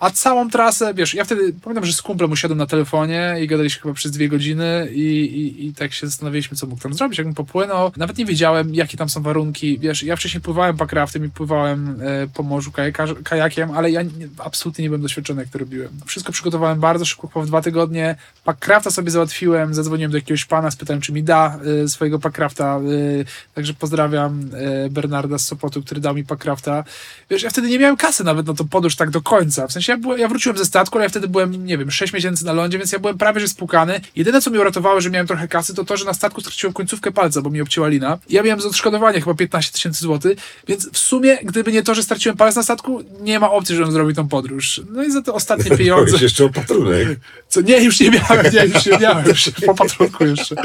A 0.00 0.10
całą 0.10 0.50
trasę, 0.50 0.94
wiesz, 0.94 1.14
ja 1.14 1.24
wtedy 1.24 1.52
pamiętam, 1.62 1.86
że 1.86 1.92
z 1.92 2.02
kumplem 2.02 2.32
usiadłem 2.32 2.58
na 2.58 2.66
telefonie 2.66 3.36
i 3.42 3.46
gadaliśmy 3.46 3.82
chyba 3.82 3.94
przez 3.94 4.10
dwie 4.10 4.28
godziny 4.28 4.88
i, 4.92 5.00
i, 5.00 5.66
i 5.66 5.74
tak 5.74 5.92
się 5.92 6.06
zastanawialiśmy, 6.06 6.56
co 6.56 6.66
mógł 6.66 6.82
tam 6.82 6.94
zrobić, 6.94 7.18
jakbym 7.18 7.34
popłynął. 7.34 7.92
Nawet 7.96 8.18
nie 8.18 8.24
wiedziałem, 8.24 8.74
jakie 8.74 8.96
tam 8.96 9.08
są 9.08 9.22
warunki. 9.22 9.78
Wiesz, 9.78 10.02
ja 10.02 10.16
wcześniej 10.16 10.40
pływałem 10.40 10.76
packraftem 10.76 11.24
i 11.24 11.28
pływałem 11.28 11.98
e, 12.02 12.28
po 12.34 12.42
morzu 12.42 12.72
kajaka, 12.72 13.06
kajakiem, 13.24 13.70
ale 13.70 13.90
ja 13.90 14.02
nie, 14.02 14.28
absolutnie 14.38 14.82
nie 14.82 14.88
byłem 14.88 15.02
doświadczony, 15.02 15.42
jak 15.42 15.50
to 15.50 15.58
robiłem. 15.58 15.90
Wszystko 16.06 16.32
przygotowałem 16.32 16.80
bardzo 16.80 17.04
szybko, 17.04 17.28
po 17.28 17.46
dwa 17.46 17.62
tygodnie. 17.62 18.16
Packrafta 18.44 18.90
sobie 18.90 19.10
załatwiłem, 19.10 19.74
zadzwoniłem 19.74 20.12
do 20.12 20.18
jakiegoś 20.18 20.44
pana, 20.44 20.70
spytałem, 20.70 21.00
czy 21.00 21.12
mi 21.12 21.22
da 21.22 21.58
e, 21.84 21.88
swojego 21.88 22.18
packrafta. 22.18 22.80
E, 23.20 23.24
także 23.54 23.74
pozdrawiam 23.74 24.50
e, 24.54 24.90
Bernarda 24.90 25.38
z 25.38 25.46
Sopotu, 25.46 25.82
który 25.82 26.00
dał 26.00 26.14
mi 26.14 26.24
packrafta. 26.24 26.84
Wiesz, 27.30 27.42
ja 27.42 27.50
wtedy 27.50 27.68
nie 27.68 27.78
miałem 27.78 27.96
kasy 27.96 28.24
nawet 28.24 28.46
na 28.46 28.54
to 28.54 28.61
podróż 28.64 28.96
tak 28.96 29.10
do 29.10 29.22
końca. 29.22 29.66
W 29.66 29.72
sensie 29.72 29.92
ja, 29.92 29.98
byłem, 29.98 30.18
ja 30.18 30.28
wróciłem 30.28 30.58
ze 30.58 30.64
statku, 30.64 30.98
ale 30.98 31.04
ja 31.04 31.08
wtedy 31.08 31.28
byłem, 31.28 31.66
nie 31.66 31.78
wiem, 31.78 31.90
6 31.90 32.12
miesięcy 32.12 32.44
na 32.44 32.52
lądzie, 32.52 32.78
więc 32.78 32.92
ja 32.92 32.98
byłem 32.98 33.18
prawie 33.18 33.40
że 33.40 33.48
spłukany. 33.48 34.00
Jedyne, 34.16 34.40
co 34.40 34.50
mnie 34.50 34.60
uratowało, 34.60 35.00
że 35.00 35.10
miałem 35.10 35.26
trochę 35.26 35.48
kasy, 35.48 35.74
to 35.74 35.84
to, 35.84 35.96
że 35.96 36.04
na 36.04 36.14
statku 36.14 36.40
straciłem 36.40 36.72
końcówkę 36.72 37.12
palca, 37.12 37.42
bo 37.42 37.50
mi 37.50 37.60
obcięła 37.60 37.88
lina. 37.88 38.18
Ja 38.30 38.42
miałem 38.42 38.60
z 38.60 38.66
odszkodowania 38.66 39.20
chyba 39.20 39.34
15 39.34 39.72
tysięcy 39.72 40.00
złotych, 40.00 40.38
więc 40.68 40.90
w 40.92 40.98
sumie, 40.98 41.38
gdyby 41.44 41.72
nie 41.72 41.82
to, 41.82 41.94
że 41.94 42.02
straciłem 42.02 42.36
palec 42.36 42.56
na 42.56 42.62
statku, 42.62 43.02
nie 43.20 43.40
ma 43.40 43.50
opcji, 43.50 43.76
żebym 43.76 43.92
zrobił 43.92 44.14
tą 44.14 44.28
podróż. 44.28 44.80
No 44.90 45.02
i 45.02 45.10
za 45.10 45.22
te 45.22 45.32
ostatnie 45.32 45.76
pieniądze... 45.78 46.16
Jeszcze 46.20 46.44
o 46.44 46.48
patrunek. 46.48 47.08
Co? 47.48 47.60
Nie, 47.60 47.84
już 47.84 48.00
nie 48.00 48.10
miałem, 48.10 48.52
nie, 48.52 48.66
już 48.66 48.86
nie 48.86 48.98
miałem, 48.98 49.28
już 49.32 49.50
po 49.66 49.74
patrolku 49.74 50.24
jeszcze. 50.24 50.56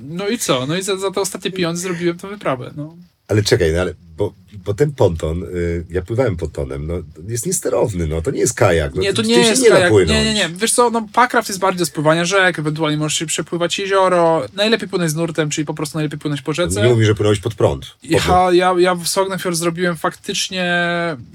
No 0.00 0.28
i 0.28 0.38
co? 0.38 0.66
No 0.66 0.76
i 0.76 0.82
za, 0.82 0.96
za 0.96 1.10
te 1.10 1.20
ostatnie 1.20 1.50
pieniądze 1.50 1.82
zrobiłem 1.82 2.18
tę 2.18 2.28
wyprawę, 2.28 2.70
no. 2.76 2.96
Ale 3.30 3.42
czekaj, 3.42 3.72
no 3.72 3.80
ale, 3.80 3.94
bo, 4.16 4.32
bo 4.64 4.74
ten 4.74 4.92
ponton, 4.92 5.42
y, 5.42 5.84
ja 5.90 6.02
pływałem 6.02 6.36
pontonem, 6.36 6.86
no 6.86 6.94
jest 7.28 7.46
niesterowny, 7.46 8.06
no 8.06 8.22
to 8.22 8.30
nie 8.30 8.40
jest 8.40 8.54
kajak. 8.54 8.94
No, 8.94 9.02
Nie, 9.02 9.12
to 9.12 9.22
nie 9.22 9.38
jest 9.38 9.62
nie 9.62 9.68
kajak. 9.68 9.92
Nie, 9.92 10.24
nie, 10.24 10.34
nie. 10.34 10.48
Wiesz 10.48 10.72
co, 10.72 10.90
no 10.90 11.08
Packraft 11.12 11.48
jest 11.48 11.60
bardziej 11.60 11.78
do 11.78 11.86
spływania 11.86 12.24
rzek, 12.24 12.58
ewentualnie 12.58 12.96
możesz 12.96 13.18
się 13.18 13.26
przepływać 13.26 13.78
jezioro. 13.78 14.46
Najlepiej 14.54 14.88
płynąć 14.88 15.10
z 15.10 15.14
nurtem, 15.14 15.50
czyli 15.50 15.64
po 15.64 15.74
prostu 15.74 15.98
najlepiej 15.98 16.18
płynąć 16.18 16.42
po 16.42 16.52
rzece. 16.52 16.82
Nie 16.82 16.88
mówi, 16.88 17.04
że 17.04 17.14
płynąłeś 17.14 17.40
pod 17.40 17.54
prąd. 17.54 17.86
Ja, 18.02 18.48
ja, 18.52 18.74
ja 18.78 18.94
w 18.94 19.06
Sognefjord 19.06 19.56
zrobiłem 19.56 19.96
faktycznie, 19.96 20.74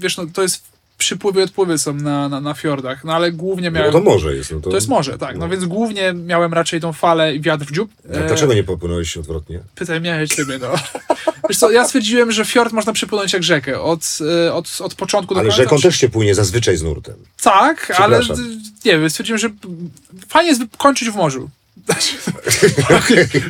wiesz, 0.00 0.16
no 0.16 0.26
to 0.32 0.42
jest 0.42 0.75
przypływy 0.98 1.40
i 1.40 1.42
odpływy 1.42 1.78
są 1.78 1.94
na, 1.94 2.28
na, 2.28 2.40
na 2.40 2.54
fiordach, 2.54 3.04
no 3.04 3.12
ale 3.14 3.32
głównie 3.32 3.70
No 3.70 3.78
miałem... 3.78 3.92
to 3.92 4.00
morze 4.00 4.36
jest. 4.36 4.52
No 4.52 4.60
to, 4.60 4.70
To 4.70 4.76
jest 4.76 4.88
morze, 4.88 5.18
tak. 5.18 5.38
No 5.38 5.48
więc 5.48 5.64
głównie 5.64 6.12
miałem 6.12 6.54
raczej 6.54 6.80
tą 6.80 6.92
falę 6.92 7.34
i 7.34 7.40
wiatr 7.40 7.64
w 7.64 7.72
dziób. 7.72 7.90
A 8.14 8.26
dlaczego 8.26 8.54
nie 8.54 8.64
popłynąłeś 8.64 9.16
odwrotnie? 9.16 9.60
Pytaj 9.74 10.00
miałeś 10.00 10.30
ciebie, 10.30 10.58
no. 10.60 10.68
Wiesz 11.48 11.58
co, 11.58 11.70
ja 11.70 11.84
stwierdziłem, 11.84 12.32
że 12.32 12.44
fiord 12.44 12.72
można 12.72 12.92
przepłynąć 12.92 13.32
jak 13.32 13.42
rzekę. 13.42 13.80
Od, 13.80 14.18
e, 14.46 14.54
od, 14.54 14.78
od 14.80 14.94
początku 14.94 15.34
do 15.34 15.40
Ale 15.40 15.48
końca. 15.48 15.62
rzeką 15.62 15.78
też 15.78 15.96
się 15.96 16.08
płynie 16.08 16.34
zazwyczaj 16.34 16.76
z 16.76 16.82
nurtem. 16.82 17.14
Tak, 17.42 17.92
ale 17.98 18.20
nie 18.84 18.98
wiem, 18.98 19.10
stwierdziłem, 19.10 19.38
że 19.38 19.48
fajnie 20.28 20.50
jest 20.50 20.62
kończyć 20.78 21.10
w 21.10 21.16
morzu. 21.16 21.50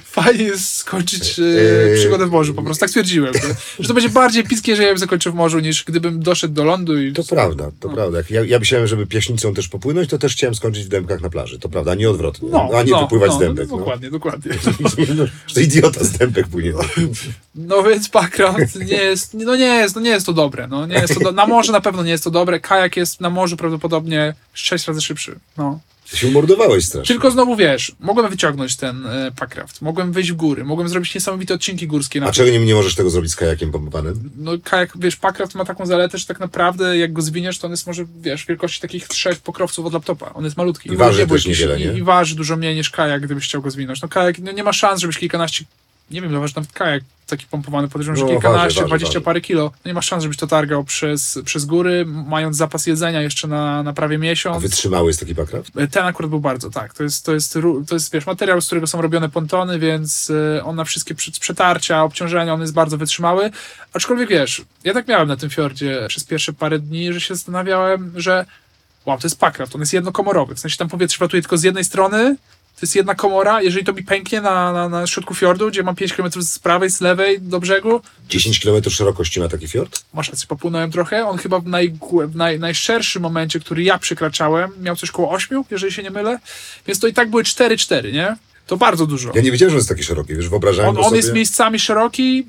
Fajnie 0.05 0.45
jest 0.45 0.75
skończyć 0.75 1.39
e, 1.39 1.97
przygodę 1.97 2.27
w 2.27 2.31
morzu, 2.31 2.55
po 2.55 2.63
prostu 2.63 2.81
tak 2.81 2.89
stwierdziłem. 2.89 3.35
Że, 3.35 3.41
że 3.79 3.89
to 3.89 3.95
będzie 3.95 4.09
bardziej 4.09 4.43
epickie, 4.43 4.73
jeżeli 4.73 4.87
ja 4.87 4.93
bym 4.93 4.99
zakończył 4.99 5.33
w 5.33 5.35
morzu, 5.35 5.59
niż 5.59 5.85
gdybym 5.85 6.23
doszedł 6.23 6.55
do 6.55 6.65
lądu 6.65 7.03
i... 7.03 7.13
To 7.13 7.25
prawda, 7.25 7.71
to 7.81 7.89
prawda. 7.89 8.19
Jak 8.19 8.31
ja, 8.31 8.45
ja 8.45 8.59
myślałem, 8.59 8.87
żeby 8.87 9.07
pieśnicą 9.07 9.55
też 9.55 9.69
popłynąć, 9.69 10.11
to 10.11 10.19
też 10.19 10.33
chciałem 10.33 10.55
skończyć 10.55 10.85
w 10.85 10.89
dębkach 10.89 11.21
na 11.21 11.31
plaży. 11.31 11.59
To 11.59 11.69
prawda, 11.69 11.93
a 11.93 11.95
nie 11.95 12.11
odwrotnie. 12.11 12.49
a 12.79 12.83
nie 12.83 12.95
wypływać 13.01 13.33
z 13.33 13.39
dębek. 13.39 13.69
No, 13.71 13.79
dokładnie, 13.79 14.11
dokładnie. 14.11 14.53
No. 15.17 15.25
To 15.55 15.61
idiota 15.61 16.05
z 16.05 16.13
dębek 16.13 16.49
płynie. 16.49 16.73
No 17.55 17.83
więc 17.83 18.09
background 18.09 18.75
nie 18.75 18.97
jest, 18.97 19.35
no 19.35 19.57
nie 19.57 19.65
jest, 19.65 19.95
no 19.95 20.01
nie 20.01 20.11
jest 20.11 20.27
to 20.27 20.33
dobre, 20.33 20.69
no 20.69 20.87
nie 20.87 20.95
jest 20.95 21.15
to 21.15 21.21
do... 21.21 21.33
na 21.33 21.47
morzu 21.47 21.73
na 21.73 21.81
pewno 21.81 22.03
nie 22.03 22.11
jest 22.11 22.25
to 22.25 22.31
dobre, 22.31 22.61
kajak 22.61 22.97
jest 22.97 23.21
na 23.21 23.31
morzu 23.31 23.57
prawdopodobnie 23.57 24.35
sześć 24.55 24.87
razy 24.87 25.01
szybszy, 25.01 25.39
no. 25.57 25.81
Ty 26.11 26.17
się 26.17 26.29
umordowałeś 26.29 26.85
strasznie. 26.85 27.15
Tylko 27.15 27.31
znowu 27.31 27.57
wiesz, 27.57 27.93
mogłem 28.01 28.31
wyciągnąć 28.31 28.77
ten 28.77 29.07
e, 29.07 29.33
packraft, 29.37 29.83
mogłem 29.83 30.13
wyjść 30.13 30.33
w 30.33 30.37
góry, 30.37 30.65
mogłem 30.65 30.89
zrobić 30.89 31.15
niesamowite 31.15 31.55
odcinki 31.55 31.87
górskie 31.87 32.21
na 32.21 32.27
A 32.27 32.33
czego 32.33 32.51
nie, 32.51 32.59
nie 32.59 32.75
możesz 32.75 32.95
tego 32.95 33.11
zrobić 33.11 33.33
z 33.33 33.37
kajakiem 33.37 33.73
pompowanym? 33.73 34.31
no 34.37 34.53
kajak, 34.65 34.93
wiesz, 34.99 35.17
packraft 35.17 35.55
ma 35.55 35.65
taką 35.65 35.87
zaletę, 35.87 36.19
że 36.19 36.27
tak 36.27 36.41
naprawdę 36.41 36.99
jak 36.99 37.13
go 37.13 37.23
zwiniesz, 37.23 37.59
to 37.59 37.67
on 37.67 37.71
jest 37.71 37.87
może, 37.87 38.05
wiesz, 38.21 38.47
wielkości 38.47 38.81
takich 38.81 39.09
trzech 39.09 39.39
pokrowców 39.39 39.87
od 39.87 39.93
laptopa. 39.93 40.31
On 40.35 40.45
jest 40.45 40.57
malutki. 40.57 40.93
I 40.93 40.97
waży 40.97 41.19
nie 41.21 41.27
był 41.27 41.37
też 41.37 41.47
niewiele, 41.47 41.81
i, 41.81 41.87
nie? 41.87 41.93
I 41.93 42.03
waży 42.03 42.35
dużo 42.35 42.57
mniej 42.57 42.75
niż 42.75 42.91
kajak, 42.91 43.23
gdybyś 43.23 43.45
chciał 43.45 43.63
go 43.63 43.71
zwinąć. 43.71 44.03
No 44.03 44.09
kajak, 44.09 44.39
no 44.39 44.53
nie 44.53 44.63
ma 44.63 44.73
szans, 44.73 45.01
żebyś 45.01 45.19
kilkanaście, 45.19 45.65
nie 46.11 46.21
wiem, 46.21 46.33
zobacz, 46.33 46.55
nawet 46.55 46.73
kajak 46.73 47.03
taki 47.27 47.47
pompowany, 47.47 47.89
podejrzewam, 47.89 48.17
że 48.17 48.23
No, 48.25 48.29
kilkanaście, 48.29 48.63
waży, 48.63 48.75
waży, 48.75 48.87
dwadzieścia 48.87 49.21
parę 49.21 49.41
kilo. 49.41 49.63
No 49.65 49.89
nie 49.89 49.95
ma 49.95 50.03
szans, 50.03 50.23
żebyś 50.23 50.37
to 50.37 50.47
targał 50.47 50.85
przez, 50.85 51.39
przez 51.45 51.65
góry, 51.65 52.05
mając 52.07 52.57
zapas 52.57 52.87
jedzenia 52.87 53.23
jeszcze 53.23 53.49
na, 53.49 53.83
na 53.83 53.93
prawie 53.93 54.17
A 54.17 54.19
miesiąc. 54.19 54.63
wytrzymały 54.63 55.07
jest 55.11 55.21
taki 55.21 55.35
bakraft? 55.35 55.71
Ten 55.91 56.07
akurat 56.07 56.31
był 56.31 56.41
bardzo, 56.41 56.71
tak. 56.71 56.95
To 56.95 57.03
jest, 57.03 57.27
to 57.27 57.35
jest, 57.35 57.59
to 57.89 57.95
jest 57.95 58.13
wiesz, 58.13 58.27
materiał, 58.27 58.61
z 58.61 58.67
którego 58.67 58.87
są 58.87 59.03
robione 59.03 59.29
pontony, 59.29 59.79
więc 59.79 60.31
y, 60.31 60.61
on 60.65 60.77
na 60.77 60.85
wszystkie 60.85 61.15
przetarcia, 61.15 62.03
obciążenia, 62.03 62.55
on 62.55 62.61
jest 62.61 62.73
bardzo 62.75 62.99
wytrzymały. 62.99 63.51
Aczkolwiek 63.93 64.29
wiesz, 64.29 64.63
ja 64.85 64.95
tak 64.95 65.09
miałem 65.09 65.29
na 65.29 65.37
tym 65.37 65.51
fiordzie 65.51 66.05
przez 66.09 66.25
pierwsze 66.25 66.53
parę 66.53 66.79
dni, 66.79 67.13
że 67.13 67.21
się 67.21 67.35
zastanawiałem, 67.35 68.13
że 68.17 68.45
wow, 69.07 69.19
to 69.19 69.27
jest 69.27 69.41
pakraft, 69.41 69.75
on 69.75 69.81
jest 69.81 69.93
jednokomorowy. 69.93 70.55
W 70.55 70.59
sensie 70.61 70.77
tam 70.77 70.89
powietrze 70.89 71.19
wlatuje 71.19 71.43
tylko 71.43 71.59
z 71.59 71.63
jednej 71.63 71.85
strony, 71.85 72.37
to 72.77 72.81
jest 72.83 72.97
jedna 72.97 73.15
komora, 73.15 73.63
jeżeli 73.63 73.85
to 73.85 73.93
mi 73.93 74.03
pęknie 74.03 74.41
na, 74.41 74.73
na, 74.73 74.89
na 74.89 75.07
środku 75.07 75.35
fiordu, 75.35 75.69
gdzie 75.69 75.83
mam 75.83 75.95
5 75.95 76.13
km 76.13 76.43
z 76.43 76.59
prawej, 76.59 76.91
z 76.91 77.01
lewej 77.01 77.41
do 77.41 77.61
brzegu, 77.61 78.01
10 78.29 78.61
km 78.61 78.91
szerokości 78.91 79.41
ma 79.41 79.49
taki 79.49 79.69
fiord? 79.69 80.05
masz 80.15 80.29
rację, 80.29 80.47
popłynąłem 80.49 80.93
trochę. 80.93 81.27
On 81.27 81.39
chyba 81.39 81.61
w, 81.61 81.65
najgłę- 81.65 82.29
w 82.29 82.37
naj, 82.37 82.59
najszerszym 82.61 83.23
momencie, 83.23 83.61
który 83.61 83.83
ja 83.83 83.99
przekraczałem, 83.99 84.71
miał 84.81 84.97
coś 84.97 85.11
koło 85.11 85.31
8, 85.31 85.63
jeżeli 85.71 85.93
się 85.93 86.03
nie 86.03 86.11
mylę. 86.11 86.39
Więc 86.87 87.01
to 87.01 87.07
i 87.07 87.13
tak 87.13 87.31
były 87.31 87.43
4-4, 87.43 88.13
nie? 88.13 88.37
To 88.67 88.77
bardzo 88.77 89.07
dużo. 89.07 89.33
Ja 89.35 89.43
nie 89.43 89.53
wiedziałem, 89.53 89.71
że 89.71 89.77
jest 89.77 89.89
taki 89.89 90.03
szeroki, 90.03 90.35
wiesz, 90.35 90.49
wyobrażałem 90.49 90.91
On, 90.91 90.97
on 90.97 91.05
sobie... 91.05 91.17
jest 91.17 91.33
miejscami 91.33 91.79
szeroki. 91.79 92.47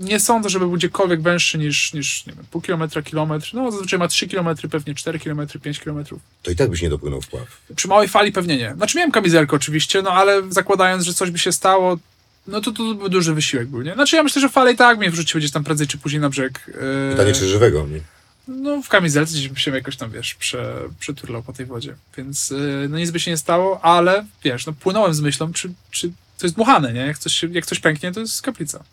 Nie 0.00 0.20
sądzę, 0.20 0.48
żeby 0.48 0.66
był 0.66 0.74
gdziekolwiek 0.74 1.22
węższy 1.22 1.58
niż, 1.58 1.92
niż 1.92 2.26
nie 2.26 2.32
wiem, 2.32 2.44
pół 2.50 2.60
kilometra, 2.62 3.02
kilometr. 3.02 3.50
No 3.54 3.70
zazwyczaj 3.70 3.98
ma 3.98 4.08
3 4.08 4.28
kilometry, 4.28 4.68
pewnie 4.68 4.94
4 4.94 5.18
kilometry, 5.18 5.60
5 5.60 5.80
kilometrów. 5.80 6.20
To 6.42 6.50
i 6.50 6.56
tak 6.56 6.70
byś 6.70 6.82
nie 6.82 6.90
dopłynął 6.90 7.20
w 7.20 7.28
pław. 7.28 7.60
Przy 7.76 7.88
małej 7.88 8.08
fali 8.08 8.32
pewnie 8.32 8.56
nie. 8.56 8.74
Znaczy 8.76 8.98
miałem 8.98 9.12
kamizelkę 9.12 9.56
oczywiście, 9.56 10.02
no 10.02 10.10
ale 10.10 10.42
zakładając, 10.50 11.04
że 11.04 11.14
coś 11.14 11.30
by 11.30 11.38
się 11.38 11.52
stało, 11.52 11.98
no 12.46 12.60
to, 12.60 12.72
to 12.72 12.94
by 12.94 13.10
duży 13.10 13.34
wysiłek 13.34 13.68
był, 13.68 13.82
nie? 13.82 13.94
Znaczy 13.94 14.16
ja 14.16 14.22
myślę, 14.22 14.42
że 14.42 14.48
fale 14.48 14.72
i 14.72 14.76
tak 14.76 14.98
mnie 14.98 15.10
wrzuciły 15.10 15.40
gdzieś 15.40 15.52
tam 15.52 15.64
prędzej 15.64 15.86
czy 15.86 15.98
później 15.98 16.20
na 16.20 16.30
brzeg. 16.30 16.60
Yy, 16.68 16.74
Pytanie, 17.10 17.32
czy 17.32 17.48
żywego? 17.48 17.86
Nie? 17.86 18.00
no 18.48 18.82
w 18.82 18.88
kamizelce 18.88 19.32
gdzieś 19.32 19.48
bym 19.48 19.56
się 19.56 19.70
jakoś 19.70 19.96
tam, 19.96 20.10
wiesz, 20.10 20.34
prze, 20.34 20.74
przeturlał 21.00 21.42
po 21.42 21.52
tej 21.52 21.66
wodzie. 21.66 21.94
Więc 22.16 22.50
yy, 22.50 22.86
no 22.90 22.98
nic 22.98 23.10
by 23.10 23.20
się 23.20 23.30
nie 23.30 23.36
stało, 23.36 23.84
ale 23.84 24.24
wiesz, 24.44 24.66
no 24.66 24.72
płynąłem 24.72 25.14
z 25.14 25.20
myślą, 25.20 25.52
czy, 25.52 25.72
czy 25.90 26.08
to 26.38 26.46
jest 26.46 26.54
dmuchane, 26.54 26.92
nie? 26.92 27.00
Jak 27.00 27.18
coś, 27.18 27.42
jak 27.42 27.66
coś 27.66 27.80
pęknie, 27.80 28.12
to 28.12 28.20
jest 28.20 28.42
kaplica. 28.42 28.84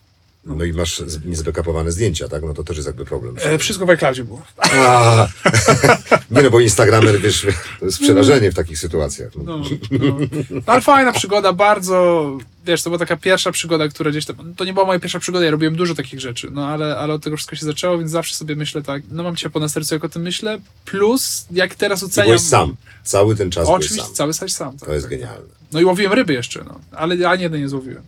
No 0.46 0.64
i 0.64 0.74
masz 0.74 1.04
niezbekapowane 1.26 1.92
zdjęcia, 1.92 2.28
tak? 2.28 2.44
No 2.44 2.54
to 2.54 2.64
też 2.64 2.78
jest 2.78 2.88
jakby 2.88 3.06
problem. 3.06 3.36
E, 3.44 3.58
wszystko 3.58 3.86
w 3.86 3.90
iCloudzie 3.90 4.24
było. 4.24 4.42
A, 4.58 5.28
nie 6.32 6.42
no, 6.42 6.50
bo 6.50 6.60
Instagramer, 6.60 7.22
wiesz, 7.22 7.48
to 7.80 7.86
jest 7.86 8.00
przerażenie 8.00 8.52
w 8.52 8.56
takich 8.56 8.80
sytuacjach. 8.80 9.32
No, 9.36 9.58
no. 9.58 9.66
No, 10.50 10.62
ale 10.66 10.82
fajna 10.82 11.12
przygoda, 11.12 11.54
bardzo, 11.54 12.38
wiesz, 12.66 12.84
to 12.84 12.90
była 12.90 13.00
taka 13.00 13.18
pierwsza 13.18 13.52
przygoda, 13.52 13.88
która 13.88 14.12
gdzieś 14.12 14.26
tam, 14.26 14.54
to 14.56 14.66
nie 14.66 14.74
była 14.74 14.86
moja 14.86 15.00
pierwsza 15.00 15.20
przygoda, 15.20 15.46
ja 15.46 15.52
robiłem 15.52 15.76
dużo 15.76 15.96
takich 15.96 16.20
rzeczy, 16.20 16.50
no 16.52 16.68
ale, 16.68 16.98
ale 16.98 17.14
od 17.14 17.24
tego 17.24 17.38
wszystko 17.38 17.56
się 17.56 17.66
zaczęło, 17.66 17.98
więc 17.98 18.12
zawsze 18.12 18.36
sobie 18.36 18.56
myślę 18.56 18.82
tak, 18.82 19.04
no 19.12 19.24
mam 19.24 19.36
ciepło 19.36 19.62
na 19.62 19.70
sercu, 19.70 19.96
jak 19.96 20.04
o 20.04 20.10
tym 20.10 20.22
myślę, 20.22 20.60
plus 20.86 21.46
jak 21.52 21.76
teraz 21.76 22.04
oceniam... 22.04 22.28
byłeś 22.28 22.42
sam. 22.42 22.76
Cały 23.04 23.36
ten 23.36 23.52
czas 23.52 23.64
O, 23.68 23.72
byłeś 23.72 23.86
oczywiście, 23.86 24.08
sam. 24.08 24.16
cały 24.16 24.34
stać 24.34 24.54
sam. 24.54 24.78
Tak, 24.78 24.88
To 24.90 24.94
jest 24.94 25.06
tak, 25.06 25.12
genialne. 25.12 25.48
No 25.72 25.80
i 25.80 25.86
łowiłem 25.86 26.14
ryby 26.14 26.34
jeszcze, 26.34 26.64
no, 26.64 26.80
ale 26.92 27.30
ani 27.30 27.44
jednej 27.44 27.62
nie 27.62 27.70
złowiłem. 27.70 28.04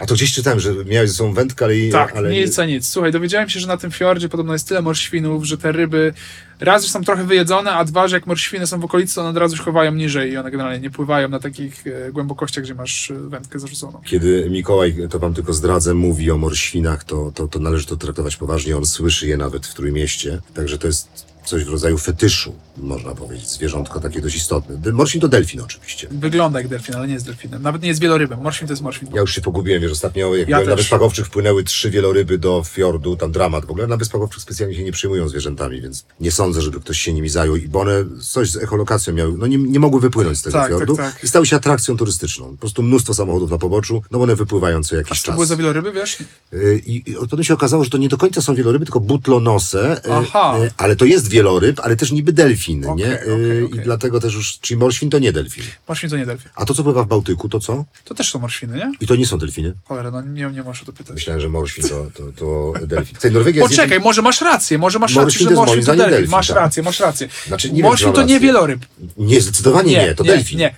A 0.00 0.06
to 0.06 0.14
gdzieś 0.14 0.32
czytałem, 0.32 0.60
że 0.60 0.74
miałeś 0.84 1.10
ze 1.10 1.16
sobą 1.16 1.32
wędkę, 1.32 1.64
ale... 1.64 1.74
Tak, 1.92 2.16
ale 2.16 2.30
nic 2.30 2.58
a 2.58 2.66
nic. 2.66 2.88
Słuchaj, 2.88 3.12
dowiedziałem 3.12 3.48
się, 3.48 3.60
że 3.60 3.66
na 3.66 3.76
tym 3.76 3.90
fiordzie 3.90 4.28
podobno 4.28 4.52
jest 4.52 4.68
tyle 4.68 4.82
morświnów, 4.82 5.44
że 5.44 5.58
te 5.58 5.72
ryby 5.72 6.12
raz, 6.60 6.84
że 6.84 6.90
są 6.90 7.04
trochę 7.04 7.24
wyjedzone, 7.24 7.72
a 7.72 7.84
dwa, 7.84 8.08
że 8.08 8.16
jak 8.16 8.26
morświny 8.26 8.66
są 8.66 8.80
w 8.80 8.84
okolicy, 8.84 9.14
to 9.14 9.20
one 9.20 9.30
od 9.30 9.36
razu 9.36 9.56
się 9.56 9.62
chowają 9.62 9.94
niżej 9.94 10.32
i 10.32 10.36
one 10.36 10.50
generalnie 10.50 10.80
nie 10.80 10.90
pływają 10.90 11.28
na 11.28 11.40
takich 11.40 11.86
e, 11.86 12.12
głębokościach, 12.12 12.64
gdzie 12.64 12.74
masz 12.74 13.10
e, 13.10 13.14
wędkę 13.14 13.58
zarzuconą. 13.58 14.00
Kiedy 14.04 14.50
Mikołaj, 14.50 14.96
to 15.10 15.18
wam 15.18 15.34
tylko 15.34 15.52
zdradzę, 15.52 15.94
mówi 15.94 16.30
o 16.30 16.38
morświnach, 16.38 17.04
to, 17.04 17.32
to, 17.34 17.48
to 17.48 17.58
należy 17.58 17.86
to 17.86 17.96
traktować 17.96 18.36
poważnie. 18.36 18.76
On 18.76 18.86
słyszy 18.86 19.26
je 19.26 19.36
nawet 19.36 19.66
w 19.66 19.74
Trójmieście. 19.74 20.40
Także 20.54 20.78
to 20.78 20.86
jest 20.86 21.35
coś 21.46 21.64
w 21.64 21.68
rodzaju 21.68 21.98
fetyszu, 21.98 22.54
można 22.76 23.14
powiedzieć. 23.14 23.48
Zwierzątko 23.50 24.00
takie 24.00 24.20
dość 24.20 24.36
istotne. 24.36 24.92
Morświn 24.92 25.20
to 25.20 25.28
delfin 25.28 25.60
oczywiście. 25.60 26.08
Wygląda 26.10 26.58
jak 26.60 26.68
delfin, 26.68 26.94
ale 26.94 27.06
nie 27.08 27.14
jest 27.14 27.26
delfinem. 27.26 27.62
Nawet 27.62 27.82
nie 27.82 27.88
jest 27.88 28.00
wielorybem. 28.00 28.40
Morświn 28.42 28.68
to 28.68 28.72
jest 28.72 28.82
morświn. 28.82 29.08
Ja 29.14 29.20
już 29.20 29.34
się 29.34 29.40
pogubiłem, 29.40 29.82
wiesz, 29.82 29.92
ostatnio 29.92 30.34
jak 30.36 30.48
Ja 30.48 30.56
byłem 30.56 30.70
na. 30.70 30.76
Wyspach 30.76 31.02
Owczych 31.02 31.26
wpłynęły 31.26 31.64
trzy 31.64 31.90
wieloryby 31.90 32.38
do 32.38 32.62
fiordu, 32.64 33.16
tam 33.16 33.32
dramat 33.32 33.64
w 33.66 33.70
ogóle. 33.70 33.86
Na 33.86 33.96
Wyspach 33.96 34.22
Owczych 34.22 34.42
specjalnie 34.42 34.74
się 34.76 34.84
nie 34.84 34.92
przyjmują 34.92 35.28
zwierzętami, 35.28 35.80
więc 35.80 36.04
nie 36.20 36.30
sądzę, 36.32 36.62
żeby 36.62 36.80
ktoś 36.80 36.98
się 37.00 37.12
nimi 37.12 37.28
zajął, 37.28 37.56
i 37.56 37.68
bo 37.68 37.80
one 37.80 38.04
coś 38.22 38.50
z 38.50 38.56
echolokacją 38.56 39.12
miały, 39.14 39.34
no 39.38 39.46
nie, 39.46 39.58
nie 39.58 39.80
mogły 39.80 40.00
wypłynąć 40.00 40.38
z 40.38 40.42
tego 40.42 40.58
Tak, 40.58 40.68
fiordu 40.68 40.96
tak, 40.96 41.14
tak. 41.14 41.24
i 41.24 41.28
stały 41.28 41.46
się 41.46 41.56
atrakcją 41.56 41.96
turystyczną. 41.96 42.50
Po 42.50 42.56
prostu 42.56 42.82
mnóstwo 42.82 43.14
samochodów 43.14 43.50
na 43.50 43.58
poboczu, 43.58 44.02
no 44.10 44.18
bo 44.18 44.24
one 44.24 44.36
wypływają 44.36 44.82
co 44.82 44.96
jakiś 44.96 45.20
co 45.20 45.22
to 45.22 45.26
czas. 45.26 45.34
były 45.34 45.46
za 45.46 45.56
wieloryby, 45.56 45.92
wiesz? 45.92 46.18
Y, 46.52 46.82
I, 46.86 47.10
I 47.10 47.14
potem 47.14 47.44
się 47.44 47.54
okazało, 47.54 47.84
że 47.84 47.90
to 47.90 47.98
nie 47.98 48.08
do 48.08 48.16
końca 48.18 48.42
są 48.42 48.54
wieloryby, 48.54 48.84
tylko 48.84 49.00
butlonose, 49.00 49.96
y, 50.06 50.12
Aha. 50.12 50.58
y, 50.64 50.70
ale 50.76 50.96
to 50.96 51.04
jest 51.04 51.28
wieloryb, 51.40 51.80
ale 51.80 51.96
też 51.96 52.12
niby 52.12 52.32
delfin, 52.32 52.84
Okej, 52.86 53.04
nie? 53.06 53.14
okej, 53.14 53.28
Y, 53.60 53.64
okej. 53.66 53.80
I 53.80 53.82
dlatego 53.84 54.20
też 54.20 54.34
już, 54.34 54.58
czyli 54.60 54.78
morświn 54.80 55.10
to 55.10 55.18
nie 55.18 55.32
delfin. 55.32 55.64
Morświn 55.88 56.10
to 56.10 56.16
nie 56.16 56.26
delfin. 56.26 56.50
A 56.54 56.64
to, 56.64 56.74
co 56.74 56.82
pływa 56.84 57.02
w 57.02 57.06
Bałtyku, 57.06 57.48
to 57.48 57.60
co? 57.60 57.84
To 58.04 58.14
też 58.14 58.30
są 58.30 58.38
morświny, 58.38 58.76
nie? 58.76 58.92
I 59.00 59.06
to 59.06 59.16
nie 59.16 59.26
są 59.26 59.38
delfiny. 59.38 59.74
Cholera, 59.84 60.10
no 60.10 60.22
nie, 60.22 60.50
nie 60.54 60.62
masz 60.62 60.82
o 60.82 60.86
to 60.86 60.92
pytać. 60.92 61.14
Myślałem, 61.14 61.40
że 61.40 61.48
morświn 61.48 61.88
to, 61.88 62.06
to, 62.14 62.22
to 62.36 62.86
delfin. 62.86 63.14
Słuchaj, 63.14 63.32
Norwegia 63.32 63.62
jest 63.62 63.76
Poczekaj, 63.76 64.00
może 64.00 64.22
masz 64.22 64.40
rację, 64.40 64.78
może 64.78 64.98
masz 64.98 65.14
rację, 65.16 65.40
że 65.40 65.50
morświn 65.50 65.84
to 65.84 65.96
delfin. 65.96 66.10
delfin, 66.10 66.30
Masz 66.30 66.46
tak. 66.48 66.56
rację, 66.56 66.82
masz 66.82 67.00
rację. 67.00 67.28
Znaczy, 67.46 67.72
nie 67.72 67.82
morświn 67.82 68.12
to 68.12 68.22
nie 68.22 68.40
wieloryb. 68.40 68.80
Nie, 69.16 69.40
zdecydowanie 69.40 69.90
nie, 69.92 70.02
Nie, 70.06 70.14
to 70.14 70.24
nie, 70.24 70.30
delfin. 70.30 70.58
nie. 70.58 70.74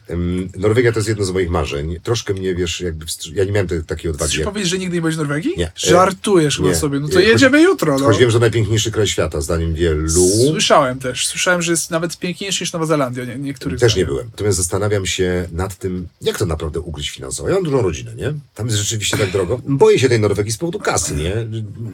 Norwegia 0.57 0.93
to 0.93 0.99
jest 0.99 1.09
jedno 1.09 1.25
z 1.25 1.31
moich 1.31 1.51
marzeń. 1.51 1.97
Troszkę 2.03 2.35
mnie, 2.35 2.55
wiesz, 2.55 2.81
jakby 2.81 3.07
ja 3.35 3.45
nie 3.45 3.53
miałem 3.53 3.69
te, 3.69 3.83
takiej 3.83 4.11
odwagi. 4.11 4.33
Chcesz 4.33 4.45
powiedzieć, 4.45 4.71
że 4.71 4.79
nigdy 4.79 4.95
nie 4.95 5.01
byłeś 5.01 5.15
w 5.15 5.19
Norwegii? 5.19 5.53
Nie. 5.57 5.73
Żartujesz 5.77 6.57
chyba 6.57 6.75
sobie. 6.75 7.01
No 7.01 7.09
to 7.09 7.21
jedziemy 7.21 7.63
jutro, 7.63 7.99
no. 7.99 8.05
Choć 8.07 8.19
wiem, 8.19 8.31
że 8.31 8.39
najpiękniejszy 8.39 8.91
kraj 8.91 9.07
świata, 9.07 9.41
zdaniem 9.41 9.75
wielu. 9.75 10.09
Słyszałem 10.53 10.99
też. 10.99 11.27
Słyszałem, 11.27 11.63
że 11.63 11.71
jest 11.73 11.91
nawet 11.91 12.19
piękniejszy 12.19 12.63
niż 12.65 12.73
Nowa 12.73 12.87
Zelandia. 12.87 13.25
Nie, 13.25 13.37
niektórych 13.39 13.81
Też 13.81 13.97
nie 13.97 14.07
byłem. 14.07 14.27
Natomiast 14.27 14.57
zastanawiam 14.59 15.07
się 15.07 15.49
nad 15.53 15.77
tym, 15.77 16.09
jak 16.23 16.39
to 16.39 16.47
naprawdę 16.47 16.81
ugryźć 16.81 17.11
finansowo. 17.11 17.49
Ja 17.49 17.55
mam 17.55 17.65
dużą 17.65 17.83
rodzinę, 17.83 18.15
nie? 18.15 18.33
Tam 18.55 18.67
jest 18.67 18.79
rzeczywiście 18.79 19.17
tak 19.17 19.31
drogo. 19.31 19.61
Boję 19.65 19.99
się 19.99 20.09
tej 20.09 20.21
Norwegii 20.21 20.53
z 20.53 20.57
powodu 20.59 20.79
kasy, 20.79 21.15
nie? 21.15 21.35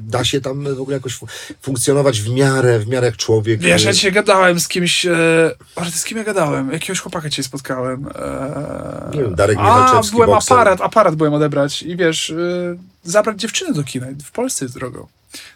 Da 0.01 0.24
się 0.24 0.40
tam 0.40 0.74
w 0.74 0.81
ogóle 0.81 0.97
jakoś 0.97 1.14
fu- 1.14 1.26
funkcjonować 1.62 2.20
w 2.20 2.31
miarę, 2.31 2.78
w 2.78 2.89
miarę 2.89 3.06
jak 3.06 3.16
człowiek. 3.16 3.60
Wiesz, 3.60 3.85
ja 3.85 3.90
E, 3.90 3.94
dzisiaj 3.94 4.12
gadałem 4.12 4.60
z 4.60 4.68
kimś, 4.68 5.06
e, 5.06 5.51
ale 5.76 5.90
z 5.90 6.05
kim 6.05 6.18
ja 6.18 6.24
gadałem? 6.24 6.72
Jakiegoś 6.72 7.01
chłopaka 7.01 7.28
dzisiaj 7.28 7.44
spotkałem. 7.44 8.06
E, 8.14 9.10
Nie 9.14 9.20
wiem, 9.22 9.35
Darek 9.35 9.59
A, 9.60 10.01
byłem 10.12 10.31
bokser. 10.31 10.56
aparat, 10.56 10.81
aparat 10.81 11.14
byłem 11.14 11.35
odebrać 11.35 11.82
i 11.82 11.97
wiesz, 11.97 12.31
e, 12.31 12.35
zabrać 13.05 13.40
dziewczynę 13.40 13.72
do 13.72 13.82
kina 13.85 14.06
w 14.24 14.31
Polsce 14.31 14.64
jest 14.64 14.74
drogo. 14.74 15.09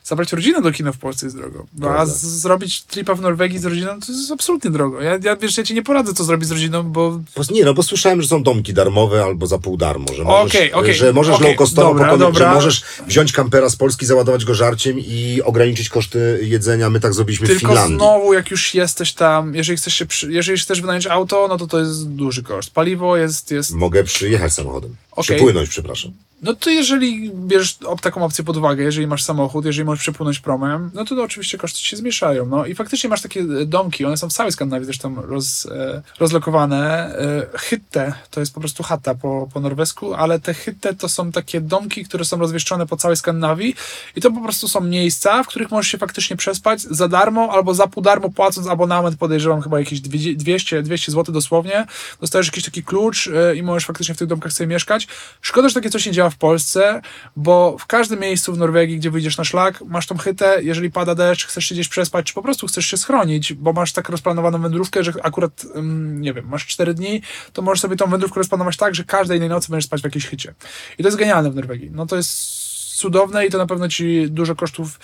Zabrać 0.05 0.33
rodzinę 0.33 0.63
do 0.63 0.73
kina 0.73 0.93
w 0.93 0.99
Polsce 0.99 1.27
jest 1.27 1.37
drogo. 1.37 1.67
No, 1.79 1.89
a 1.91 2.07
z, 2.07 2.21
zrobić 2.23 2.83
tripa 2.83 3.15
w 3.15 3.21
Norwegii 3.21 3.59
z 3.59 3.65
rodziną 3.65 4.01
to 4.07 4.13
jest 4.13 4.31
absolutnie 4.33 4.71
drogo. 4.71 5.01
Ja, 5.03 5.19
ja 5.23 5.37
wiesz, 5.37 5.59
ja 5.59 5.65
ci 5.65 5.75
nie 5.75 5.83
poradzę, 5.83 6.15
co 6.15 6.25
zrobić 6.25 6.49
z 6.49 6.53
rodziną, 6.53 6.83
bo 6.83 7.11
Bo- 7.37 7.43
Nie, 7.51 7.65
no 7.65 7.75
bo 7.75 7.83
słyszałem, 7.83 8.23
że 8.23 8.29
są 8.29 8.43
domki 8.43 8.75
darmowe 8.75 9.25
albo 9.25 9.47
za 9.47 9.59
pół 9.59 9.77
darmo, 9.77 10.07
że 10.17 10.25
możesz, 10.25 10.55
Okej, 10.55 10.73
okej, 10.73 10.95
że 10.95 11.13
możesz 11.13 11.35
okej, 11.37 11.49
low 11.49 11.57
costowo 11.59 11.89
dobra, 11.89 12.05
pokonać, 12.05 12.27
dobra. 12.33 12.49
że 12.49 12.55
możesz 12.55 12.83
wziąć 13.07 13.33
kampera 13.33 13.69
z 13.69 13.77
Polski, 13.77 14.07
załadować 14.07 14.45
go 14.45 14.55
żarciem 14.55 14.99
i 14.99 15.41
ograniczyć 15.45 15.89
koszty 15.89 16.41
jedzenia. 16.43 16.91
My 16.91 17.01
tak 17.01 17.15
zrobiliśmy 17.15 17.47
w 17.47 17.51
Tylko 17.51 17.67
Finlandii. 17.67 17.97
znowu, 17.97 18.33
jak 18.35 18.51
już 18.51 18.75
jesteś 18.75 19.13
tam, 19.13 19.55
jeżeli 19.55 19.77
chcesz 19.77 19.95
się 19.95 20.07
jeżeli 20.29 20.59
chcesz 20.59 20.81
wynająć 20.81 21.07
auto, 21.07 21.47
no 21.49 21.57
to 21.59 21.67
to 21.67 21.79
jest 21.79 22.09
duży 22.09 22.43
koszt. 22.43 22.71
Paliwo 22.71 23.17
jest, 23.17 23.51
jest 23.51 23.75
Mogę 23.75 24.05
przyjechać 24.05 24.53
samochodem. 24.53 24.97
Okej. 25.13 25.37
Przypłynąć, 25.37 25.69
przepraszam. 25.69 26.13
No 26.43 26.55
to 26.55 26.71
jeżeli 26.71 27.31
bierzesz 27.35 27.79
taką 28.01 28.25
opcję 28.25 28.45
pod 28.45 28.57
uwagę, 28.57 28.85
jeżeli 28.85 29.07
masz 29.07 29.25
samochód, 29.25 29.65
jeżeli 29.65 29.85
możesz 29.85 30.01
przepłynąć 30.01 30.41
promem, 30.41 30.91
no 30.95 31.05
to, 31.05 31.17
to 31.17 31.23
oczywiście 31.23 31.59
koszty 31.59 31.79
się 31.79 31.97
zmniejszają. 31.97 32.47
No 32.47 32.67
i 32.67 32.75
faktycznie 32.75 33.11
masz 33.11 33.23
takie 33.23 33.41
e, 33.41 33.67
domki, 33.67 34.05
one 34.05 34.17
są 34.17 34.29
w 34.29 34.33
całej 34.33 34.53
Skandynawii 34.53 34.85
zresztą 34.85 35.23
roz, 35.23 35.67
e, 35.67 36.03
rozlokowane. 36.19 36.79
E, 37.19 37.59
hytte 37.59 38.13
to 38.31 38.41
jest 38.41 38.55
po 38.55 38.61
prostu 38.61 38.83
chata 38.83 39.15
po, 39.15 39.49
po 39.55 39.61
norwesku, 39.61 40.15
ale 40.15 40.41
te 40.41 40.55
hytte 40.55 40.95
to 40.95 41.09
są 41.09 41.33
takie 41.33 41.61
domki, 41.61 42.05
które 42.05 42.25
są 42.25 42.39
rozwieszczone 42.39 42.87
po 42.87 42.97
całej 42.97 43.17
Skandynawii 43.17 43.75
i 44.17 44.21
to 44.21 44.31
po 44.31 44.41
prostu 44.41 44.69
są 44.69 44.81
miejsca, 44.81 45.43
w 45.43 45.47
których 45.47 45.71
możesz 45.71 45.93
się 45.93 45.99
faktycznie 45.99 46.37
przespać 46.37 46.81
za 46.81 47.09
darmo 47.09 47.51
albo 47.53 47.75
za 47.75 47.87
pół 47.87 48.03
darmo 48.03 48.31
płacąc 48.31 48.67
abonament, 48.67 49.17
podejrzewam 49.17 49.63
chyba 49.63 49.79
jakieś 49.79 50.01
200, 50.01 50.83
200 50.83 51.13
zł 51.13 51.35
dosłownie. 51.35 51.87
Dostajesz 52.21 52.47
jakiś 52.47 52.65
taki 52.65 52.83
klucz 52.83 53.29
i 53.57 53.63
możesz 53.63 53.87
faktycznie 53.87 54.15
w 54.15 54.19
tych 54.19 54.29
domkach 54.29 54.53
sobie 54.53 54.67
mieszkać. 54.67 55.09
Szkoda, 55.41 55.69
że 55.69 55.75
takie 55.75 55.91
coś 55.91 56.07
nie 56.07 56.13
działa 56.13 56.28
w 56.31 56.37
Polsce, 56.37 57.01
bo 57.37 57.77
w 57.79 57.87
każdym 57.87 58.21
miejscu 58.21 58.53
w 58.53 58.59
Norwegii, 58.59 58.97
gdzie 58.97 59.11
wyjdziesz 59.11 59.39
na 59.39 59.45
szlak, 59.45 59.81
masz 59.87 60.07
tą 60.07 60.19
hytę, 60.19 60.59
jeżeli 60.63 60.91
pada 60.91 61.15
deszcz, 61.15 61.47
chcesz 61.47 61.65
się 61.65 61.75
gdzieś 61.75 61.89
przespać, 61.89 62.27
czy 62.27 62.35
po 62.35 62.43
prostu 62.43 62.67
chcesz 62.67 62.87
się 62.87 62.97
schronić, 62.97 63.53
bo 63.53 63.73
masz 63.73 63.93
tak 63.93 64.09
rozplanowaną 64.09 64.63
wędrówkę, 64.63 65.05
że 65.05 65.13
akurat, 65.23 65.65
ym, 65.77 66.21
nie 66.21 66.33
wiem, 66.33 66.49
masz 66.49 66.67
4 66.67 66.95
dni, 66.95 67.23
to 67.53 67.63
możesz 67.63 67.81
sobie 67.81 67.97
tą 67.97 68.07
wędrówkę 68.07 68.41
rozplanować 68.41 68.77
tak, 68.77 68.95
że 68.95 69.05
każdej 69.05 69.49
nocy 69.49 69.71
będziesz 69.71 69.87
spać 69.87 70.01
w 70.01 70.05
jakiejś 70.05 70.27
hycie. 70.27 70.55
I 70.99 71.03
to 71.03 71.09
jest 71.09 71.19
genialne 71.19 71.51
w 71.51 71.55
Norwegii. 71.55 71.91
No 71.93 72.07
to 72.07 72.17
jest 72.17 72.69
cudowne 72.99 73.47
i 73.47 73.51
to 73.51 73.59
na 73.59 73.67
pewno 73.67 73.89
ci 73.89 74.31
dużo 74.31 74.55
kosztów 74.55 75.01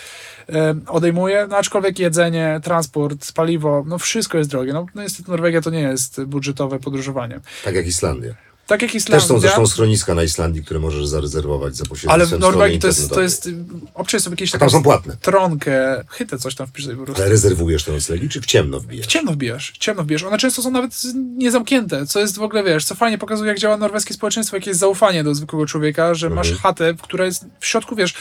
odejmuje, 0.86 1.46
no 1.50 1.56
aczkolwiek 1.56 1.98
jedzenie, 1.98 2.60
transport, 2.62 3.32
paliwo, 3.32 3.84
no 3.86 3.98
wszystko 3.98 4.38
jest 4.38 4.50
drogie. 4.50 4.72
No, 4.72 4.86
no 4.94 5.02
niestety 5.02 5.30
Norwegia 5.30 5.60
to 5.60 5.70
nie 5.70 5.80
jest 5.80 6.24
budżetowe 6.24 6.78
podróżowanie. 6.78 7.40
Tak 7.64 7.74
jak 7.74 7.86
Islandia. 7.86 8.34
Tak 8.66 8.82
jak 8.82 8.94
Islandia. 8.94 9.20
Też 9.20 9.28
są 9.28 9.40
zresztą 9.40 9.66
schroniska 9.66 10.14
na 10.14 10.22
Islandii, 10.22 10.64
które 10.64 10.80
możesz 10.80 11.06
zarezerwować 11.06 11.76
za 11.76 11.84
pośrednictwem 11.84 12.10
ale 12.12 12.26
w 12.26 12.40
Norwegii 12.40 12.78
to 12.78 12.86
jest, 12.86 13.10
to 13.10 13.22
jest 13.22 13.48
obczaj 13.94 14.20
sobie 14.20 14.32
jakieś 14.34 14.54
A 14.54 14.58
tam 14.58 14.70
są 14.70 14.82
płatne. 14.82 15.16
tronkę, 15.22 16.04
chytę 16.08 16.38
coś 16.38 16.54
tam 16.54 16.66
wpisz 16.66 16.86
po 16.88 17.04
prostu. 17.04 17.22
Ale 17.22 17.30
rezerwujesz 17.30 17.84
te 17.84 17.92
noclegi, 17.92 18.28
czy 18.28 18.40
w 18.40 18.46
ciemno 18.46 18.80
W 18.80 18.82
wbijasz? 18.82 19.06
ciemno 19.06 19.32
wbijasz, 19.32 19.72
w 19.72 19.78
ciemno 19.78 20.02
wbijasz. 20.02 20.22
One 20.22 20.38
często 20.38 20.62
są 20.62 20.70
nawet 20.70 21.02
niezamknięte, 21.36 22.06
co 22.06 22.20
jest 22.20 22.38
w 22.38 22.42
ogóle, 22.42 22.64
wiesz, 22.64 22.84
co 22.84 22.94
fajnie 22.94 23.18
pokazuje, 23.18 23.48
jak 23.48 23.58
działa 23.58 23.76
norweskie 23.76 24.14
społeczeństwo, 24.14 24.56
jakie 24.56 24.70
jest 24.70 24.80
zaufanie 24.80 25.24
do 25.24 25.34
zwykłego 25.34 25.66
człowieka, 25.66 26.14
że 26.14 26.30
masz 26.30 26.46
Mhm. 26.50 26.62
chatę, 26.62 26.94
która 27.02 27.24
jest 27.24 27.44
w 27.60 27.66
środku, 27.66 27.96
wiesz, 27.96 28.14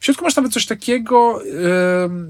w 0.00 0.04
środku 0.04 0.24
masz 0.24 0.36
nawet 0.36 0.52
coś 0.52 0.66
takiego 0.66 1.42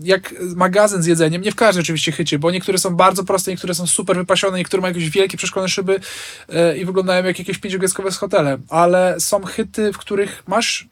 jak 0.03 0.35
magazyn 0.57 1.03
z 1.03 1.07
jedzeniem. 1.07 1.43
Nie 1.43 1.53
w 1.53 1.55
każdej 1.55 1.83
oczywiście 1.83 2.13
chycie, 2.13 2.39
bo 2.39 2.51
niektóre 2.51 2.79
są 2.79 2.97
bardzo 2.97 3.25
proste, 3.25 3.51
niektóre 3.51 3.75
są 3.75 3.87
super 3.87 4.17
wypasione, 4.17 4.59
niektóre 4.59 4.81
mają 4.81 4.95
jakieś 4.95 5.11
wielkie 5.11 5.37
przeszklone 5.37 5.69
szyby 5.69 6.01
yy, 6.49 6.79
i 6.79 6.85
wyglądają 6.85 7.25
jak 7.25 7.39
jakieś 7.39 7.59
pięciogwiazdkowe 7.59 8.11
hotele. 8.11 8.59
Ale 8.69 9.21
są 9.21 9.45
chyty, 9.45 9.93
w 9.93 9.99
których 9.99 10.43
masz 10.47 10.89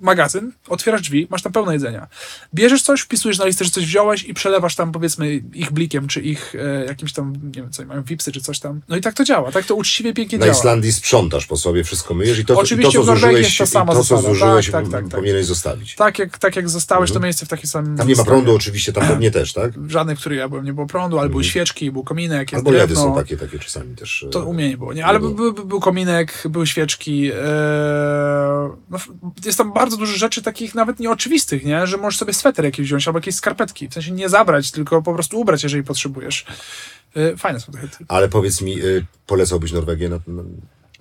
magazyn, 0.00 0.52
otwierasz 0.68 1.02
drzwi, 1.02 1.26
masz 1.30 1.42
tam 1.42 1.52
pełno 1.52 1.72
jedzenia. 1.72 2.06
Bierzesz 2.54 2.82
coś, 2.82 3.00
wpisujesz 3.00 3.38
na 3.38 3.44
listę, 3.46 3.64
że 3.64 3.70
coś 3.70 3.86
wziąłeś 3.86 4.24
i 4.24 4.34
przelewasz 4.34 4.76
tam 4.76 4.92
powiedzmy 4.92 5.34
ich 5.54 5.72
blikiem, 5.72 6.08
czy 6.08 6.20
ich 6.20 6.54
e, 6.54 6.84
jakimś 6.84 7.12
tam, 7.12 7.32
nie 7.44 7.62
wiem 7.62 7.70
co, 7.70 7.84
mają 7.84 8.02
wipsy, 8.02 8.32
czy 8.32 8.40
coś 8.40 8.58
tam. 8.60 8.80
No 8.88 8.96
i 8.96 9.00
tak 9.00 9.14
to 9.14 9.24
działa, 9.24 9.52
tak 9.52 9.64
to 9.64 9.74
uczciwie, 9.74 10.14
pięknie 10.14 10.38
Na 10.38 10.46
działa. 10.46 10.58
Islandii 10.58 10.92
sprzątasz 10.92 11.46
po 11.46 11.56
sobie, 11.56 11.84
wszystko 11.84 12.14
myjesz 12.14 12.38
i 12.38 12.44
to, 12.44 12.52
i 12.52 12.56
to 12.56 12.62
Oczywiście 12.62 12.98
co 12.98 13.04
zużyłeś, 13.04 13.58
to, 13.58 13.66
co 13.66 13.94
zasada. 13.94 14.22
zużyłeś 14.22 14.70
Tak, 14.70 14.82
tak, 14.84 14.92
tak, 14.92 15.02
tak. 15.02 15.10
powinieneś 15.10 15.46
zostawić. 15.46 15.94
Tak 15.94 16.18
jak, 16.18 16.38
tak 16.38 16.56
jak 16.56 16.68
zostałeś 16.68 17.12
to 17.12 17.20
miejsce 17.20 17.46
w 17.46 17.48
takim 17.48 17.70
samym 17.70 17.90
Mhm. 17.90 17.98
Tam 17.98 18.08
nie 18.08 18.14
ma 18.16 18.24
prądu 18.24 18.54
oczywiście, 18.56 18.92
tam 18.92 19.08
pewnie 19.08 19.30
też, 19.30 19.52
tak? 19.52 19.72
Żadnych, 19.88 20.16
w 20.16 20.20
których 20.20 20.38
ja 20.38 20.48
byłem, 20.48 20.64
nie 20.64 20.72
było 20.72 20.86
prądu, 20.86 21.18
ale 21.18 21.28
były 21.28 21.44
świeczki, 21.44 21.90
był 21.92 22.04
kominek, 22.04 22.40
Mhm. 22.42 22.58
Albo 22.58 22.70
drewno. 22.70 22.96
są 22.96 23.14
takie, 23.14 23.36
takie 23.36 23.58
czasami 23.58 23.96
też. 23.96 24.22
e, 24.22 24.30
To 24.30 24.44
u 24.44 24.54
mnie 24.54 24.68
nie 24.68 24.76
było, 24.76 24.92
nie? 24.92 25.06
Ale 25.06 25.20
był, 25.20 25.34
był, 25.34 25.52
był 25.52 25.80
kominek, 25.80 26.42
były 26.50 26.66
świeczki. 26.66 27.30
Ee, 27.32 27.34
no, 28.90 28.98
jest 29.44 29.58
tam 29.58 29.72
bardzo 29.72 29.83
dużo 29.90 30.16
rzeczy 30.16 30.42
takich 30.42 30.74
nawet 30.74 31.00
nieoczywistych, 31.00 31.64
nie? 31.64 31.86
Że 31.86 31.96
możesz 31.96 32.18
sobie 32.18 32.32
sweter 32.32 32.64
jakiś 32.64 32.86
wziąć 32.86 33.06
albo 33.06 33.18
jakieś 33.18 33.34
skarpetki. 33.34 33.88
W 33.88 33.94
sensie 33.94 34.12
nie 34.12 34.28
zabrać, 34.28 34.70
tylko 34.70 35.02
po 35.02 35.14
prostu 35.14 35.40
ubrać, 35.40 35.62
jeżeli 35.62 35.82
potrzebujesz. 35.82 36.46
Yy, 37.14 37.36
fajne 37.36 37.60
są 37.60 37.72
te 37.72 37.78
chyty. 37.78 37.96
Ale 38.08 38.28
powiedz 38.28 38.60
mi, 38.60 38.82
y, 38.82 39.06
polecałbyś 39.26 39.72
Norwegię 39.72 40.08
na, 40.08 40.18
na... 40.26 40.42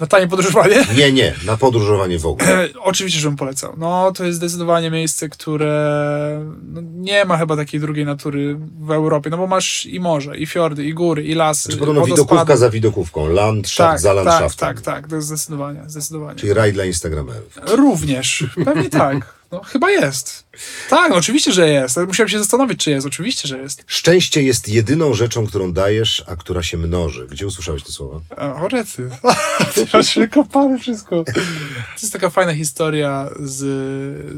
Na 0.04 0.08
tanie 0.08 0.28
podróżowanie? 0.28 0.86
Nie, 0.98 1.12
nie, 1.12 1.34
na 1.46 1.58
podróżowanie 1.58 2.20
w 2.20 2.26
ogóle. 2.26 2.70
Oczywiście, 2.84 3.20
żebym 3.20 3.38
polecał. 3.38 3.74
No, 3.78 4.12
to 4.12 4.24
jest 4.24 4.38
zdecydowanie 4.38 4.92
miejsce, 4.92 5.30
które 5.30 6.46
no, 6.64 6.82
nie 6.94 7.26
ma 7.26 7.38
chyba 7.38 7.56
takiej 7.56 7.80
drugiej 7.80 8.06
natury 8.06 8.58
w 8.80 8.92
Europie, 8.92 9.30
no 9.30 9.38
bo 9.38 9.48
masz 9.48 9.86
i 9.86 10.00
morze, 10.00 10.38
i 10.38 10.46
fiordy, 10.46 10.86
i 10.86 10.94
góry, 10.94 11.24
i 11.24 11.36
lasy, 11.36 11.70
Czy 11.70 11.78
podobno 11.78 12.02
wodospady. 12.02 12.22
widokówka 12.22 12.58
za 12.58 12.70
widokówką, 12.70 13.28
landschaft 13.28 13.92
tak, 13.92 14.00
za 14.00 14.16
tak, 14.16 14.26
landschaftem. 14.26 14.68
tak, 14.68 14.82
tak, 14.82 15.08
to 15.08 15.16
jest 15.16 15.28
zdecydowanie, 15.28 15.82
zdecydowanie. 15.88 16.40
Czyli 16.40 16.54
raj 16.54 16.74
dla 16.74 16.86
instagramerów. 16.86 17.60
Również. 17.68 18.46
Pewnie 18.66 18.90
tak. 18.90 19.34
No, 19.54 19.62
chyba 19.64 19.92
jest. 19.92 20.44
Tak, 20.90 21.10
no, 21.10 21.16
oczywiście, 21.16 21.52
że 21.52 21.70
jest. 21.70 21.98
Musiałem 22.08 22.30
się 22.30 22.40
zastanowić, 22.40 22.80
czy 22.84 22.92
jest. 22.92 23.08
Oczywiście, 23.08 23.48
że 23.48 23.58
jest. 23.58 23.84
Szczęście 23.88 24.44
jest 24.44 24.70
jedyną 24.70 25.14
rzeczą, 25.14 25.48
którą 25.48 25.74
dajesz, 25.74 26.24
a 26.28 26.36
która 26.36 26.64
się 26.64 26.78
mnoży. 26.78 27.28
Gdzie 27.28 27.48
usłyszałeś 27.48 27.84
te 27.84 27.92
słowa? 27.92 28.20
A, 28.38 28.54
Orety. 28.54 29.10
Masz 29.94 30.16
wykopane 30.20 30.80
wszystko. 30.80 31.24
To 31.24 32.02
jest 32.02 32.14
taka 32.14 32.30
fajna 32.30 32.54
historia 32.54 33.30
z, 33.40 33.60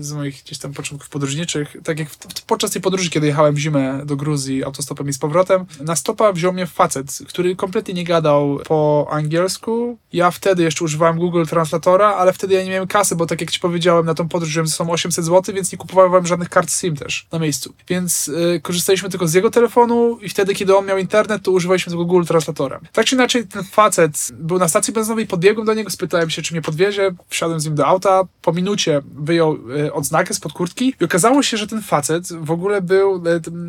z 0.06 0.12
moich 0.12 0.44
gdzieś 0.44 0.58
tam 0.58 0.74
początków 0.74 1.10
podróżniczych. 1.10 1.78
Tak 1.84 2.00
jak 2.00 2.10
w, 2.10 2.18
podczas 2.48 2.72
tej 2.72 2.82
podróży, 2.82 3.10
kiedy 3.10 3.28
jechałem 3.28 3.56
w 3.56 3.60
zimę 3.60 4.02
do 4.06 4.16
Gruzji 4.16 4.64
autostopem 4.64 5.10
i 5.10 5.14
z 5.14 5.18
powrotem, 5.18 5.66
na 5.82 5.96
stopa 5.96 6.34
wziął 6.34 6.54
mnie 6.54 6.68
facet, 6.68 7.20
który 7.28 7.56
kompletnie 7.56 7.94
nie 7.94 8.04
gadał 8.04 8.60
po 8.66 9.08
angielsku. 9.12 9.98
Ja 10.14 10.32
wtedy 10.32 10.64
jeszcze 10.64 10.86
używałem 10.86 11.20
Google 11.20 11.46
Translatora, 11.46 12.16
ale 12.16 12.34
wtedy 12.34 12.54
ja 12.54 12.64
nie 12.64 12.70
miałem 12.70 12.88
kasy, 12.88 13.16
bo 13.16 13.26
tak 13.26 13.42
jak 13.42 13.52
ci 13.52 13.60
powiedziałem, 13.60 14.06
na 14.06 14.14
tą 14.14 14.30
podróż 14.30 14.50
wziąłem 14.50 14.68
ze 14.68 14.76
sobą 14.76 14.92
800 15.06 15.26
zł, 15.26 15.56
więc 15.56 15.72
nie 15.72 15.78
kupowałem 15.78 16.28
żadnych 16.28 16.50
kart 16.50 16.72
SIM 16.72 16.96
też 16.96 17.28
na 17.32 17.40
miejscu. 17.40 17.74
Więc 17.88 18.28
y, 18.28 18.60
korzystaliśmy 18.64 19.10
tylko 19.10 19.28
z 19.28 19.34
jego 19.34 19.52
telefonu 19.52 20.20
i 20.22 20.30
wtedy, 20.30 20.54
kiedy 20.54 20.78
on 20.78 20.86
miał 20.86 20.98
internet, 20.98 21.44
to 21.44 21.52
używaliśmy 21.52 21.92
tego 21.92 22.06
Google 22.06 22.26
Translatora. 22.26 22.80
Tak 22.94 23.06
czy 23.06 23.16
inaczej, 23.16 23.48
ten 23.48 23.64
facet 23.64 24.32
był 24.34 24.60
na 24.60 24.68
stacji 24.68 24.94
benzynowej, 24.94 25.28
podbiegłem 25.28 25.68
do 25.68 25.74
niego, 25.74 25.90
spytałem 25.90 26.30
się, 26.30 26.42
czy 26.42 26.54
mnie 26.54 26.62
podwiezie, 26.62 27.12
wsiadłem 27.30 27.60
z 27.60 27.66
nim 27.66 27.76
do 27.76 27.88
auta, 27.88 28.24
po 28.42 28.54
minucie 28.54 29.02
wyjął 29.16 29.58
y, 29.86 29.94
odznakę 29.94 30.34
spod 30.34 30.54
kurtki 30.54 30.94
i 31.02 31.06
okazało 31.06 31.44
się, 31.44 31.58
że 31.58 31.68
ten 31.68 31.82
facet 31.82 32.34
w 32.34 32.52
ogóle 32.52 32.82
był 32.82 33.24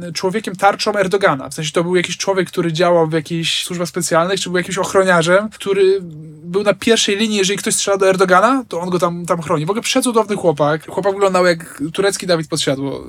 y, 0.08 0.12
człowiekiem 0.12 0.56
tarczą 0.56 0.92
Erdogana. 0.92 1.48
W 1.48 1.54
sensie 1.54 1.72
to 1.72 1.82
był 1.82 1.96
jakiś 1.96 2.16
człowiek, 2.16 2.48
który 2.48 2.72
działał 2.72 3.08
w 3.08 3.12
jakichś 3.12 3.64
służbach 3.64 3.88
specjalnych, 3.88 4.40
czy 4.40 4.48
był 4.48 4.58
jakimś 4.58 4.78
ochroniarzem, 4.78 5.48
który 5.50 6.00
był 6.46 6.62
na 6.62 6.74
pierwszej 6.74 7.16
linii, 7.16 7.38
jeżeli 7.38 7.58
ktoś 7.58 7.74
strzela 7.74 7.96
do 7.96 8.08
Erdogana, 8.08 8.64
to 8.68 8.80
on 8.80 8.90
go 8.90 8.98
tam, 8.98 9.26
tam 9.26 9.42
chroni. 9.42 9.66
W 9.66 9.70
ogóle 9.70 9.82
przecudowny 9.82 10.36
chłopak. 10.36 10.86
Chłopak 10.90 11.14
wyglądał 11.26 11.46
jak 11.46 11.82
turecki 11.92 12.26
Dawid 12.26 12.48
Podsiadło. 12.48 13.04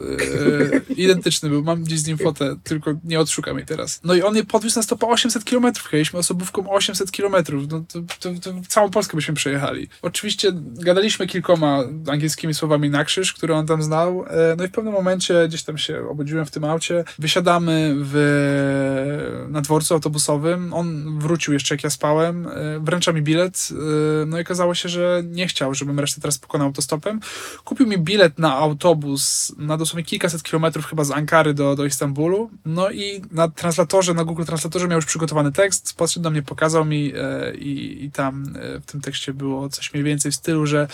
Yy, 0.89 0.95
identyczny 0.95 1.49
był. 1.49 1.63
Mam 1.63 1.83
gdzieś 1.83 1.99
z 1.99 2.07
nim 2.07 2.17
fotę, 2.17 2.55
tylko 2.63 2.93
nie 3.03 3.19
odszukam 3.19 3.57
jej 3.57 3.65
teraz. 3.65 3.99
No 4.03 4.13
i 4.15 4.21
on 4.21 4.33
mnie 4.33 4.43
podwiózł 4.43 4.79
na 4.79 4.83
stopa 4.83 5.07
800 5.07 5.43
km. 5.43 5.63
Jechaliśmy 5.65 6.19
osobówką 6.19 6.69
800 6.71 7.11
km. 7.11 7.35
No 7.71 7.83
to, 7.93 8.01
to, 8.19 8.29
to 8.41 8.53
całą 8.67 8.89
Polskę 8.89 9.17
byśmy 9.17 9.33
przejechali. 9.33 9.87
Oczywiście 10.01 10.51
gadaliśmy 10.55 11.27
kilkoma 11.27 11.83
angielskimi 12.11 12.53
słowami 12.53 12.89
na 12.89 13.05
krzyż, 13.05 13.33
które 13.33 13.55
on 13.55 13.67
tam 13.67 13.83
znał. 13.83 14.25
E, 14.29 14.55
No 14.57 14.63
i 14.63 14.67
w 14.67 14.71
pewnym 14.71 14.93
momencie 14.93 15.47
gdzieś 15.47 15.63
tam 15.63 15.77
się 15.77 16.09
obudziłem 16.09 16.45
w 16.45 16.51
tym 16.51 16.63
aucie. 16.63 17.03
Wysiadamy 17.19 17.95
w, 17.99 19.45
na 19.49 19.61
dworcu 19.61 19.93
autobusowym. 19.93 20.73
On 20.73 21.19
wrócił 21.19 21.53
jeszcze 21.53 21.75
jak 21.75 21.83
ja 21.83 21.89
spałem. 21.89 22.47
E, 22.47 22.79
Wręcza 22.79 23.13
mi 23.13 23.21
bilet. 23.21 23.69
E, 23.71 24.25
No 24.25 24.37
i 24.37 24.41
okazało 24.41 24.75
się, 24.75 24.89
że 24.89 25.23
nie 25.25 25.47
chciał, 25.47 25.73
żebym 25.73 25.99
resztę 25.99 26.21
teraz 26.21 26.37
pokonał 26.37 26.67
autostopem. 26.67 27.19
Kupił 27.63 27.87
mi 27.87 27.97
bilet 28.07 28.39
na 28.39 28.55
autobus 28.55 29.53
na 29.57 29.77
dosłownie 29.77 30.03
kilkaset 30.03 30.43
kilometrów 30.43 30.85
chyba 30.85 31.03
z 31.03 31.11
Ankary 31.11 31.53
do, 31.53 31.75
do 31.75 31.85
Istanbulu. 31.85 32.49
No 32.65 32.91
i 32.91 33.21
na 33.31 33.47
translatorze, 33.47 34.13
na 34.13 34.23
Google 34.23 34.43
Translatorze 34.43 34.87
miał 34.87 34.97
już 34.97 35.05
przygotowany 35.05 35.51
tekst. 35.51 35.97
Podszedł 35.97 36.23
do 36.23 36.29
mnie, 36.29 36.41
pokazał 36.41 36.85
mi 36.85 37.13
e, 37.15 37.55
i, 37.55 38.03
i 38.05 38.11
tam 38.11 38.53
e, 38.55 38.79
w 38.79 38.85
tym 38.85 39.01
tekście 39.01 39.33
było 39.33 39.69
coś 39.69 39.93
mniej 39.93 40.03
więcej 40.03 40.31
w 40.31 40.35
stylu, 40.35 40.65
że 40.65 40.87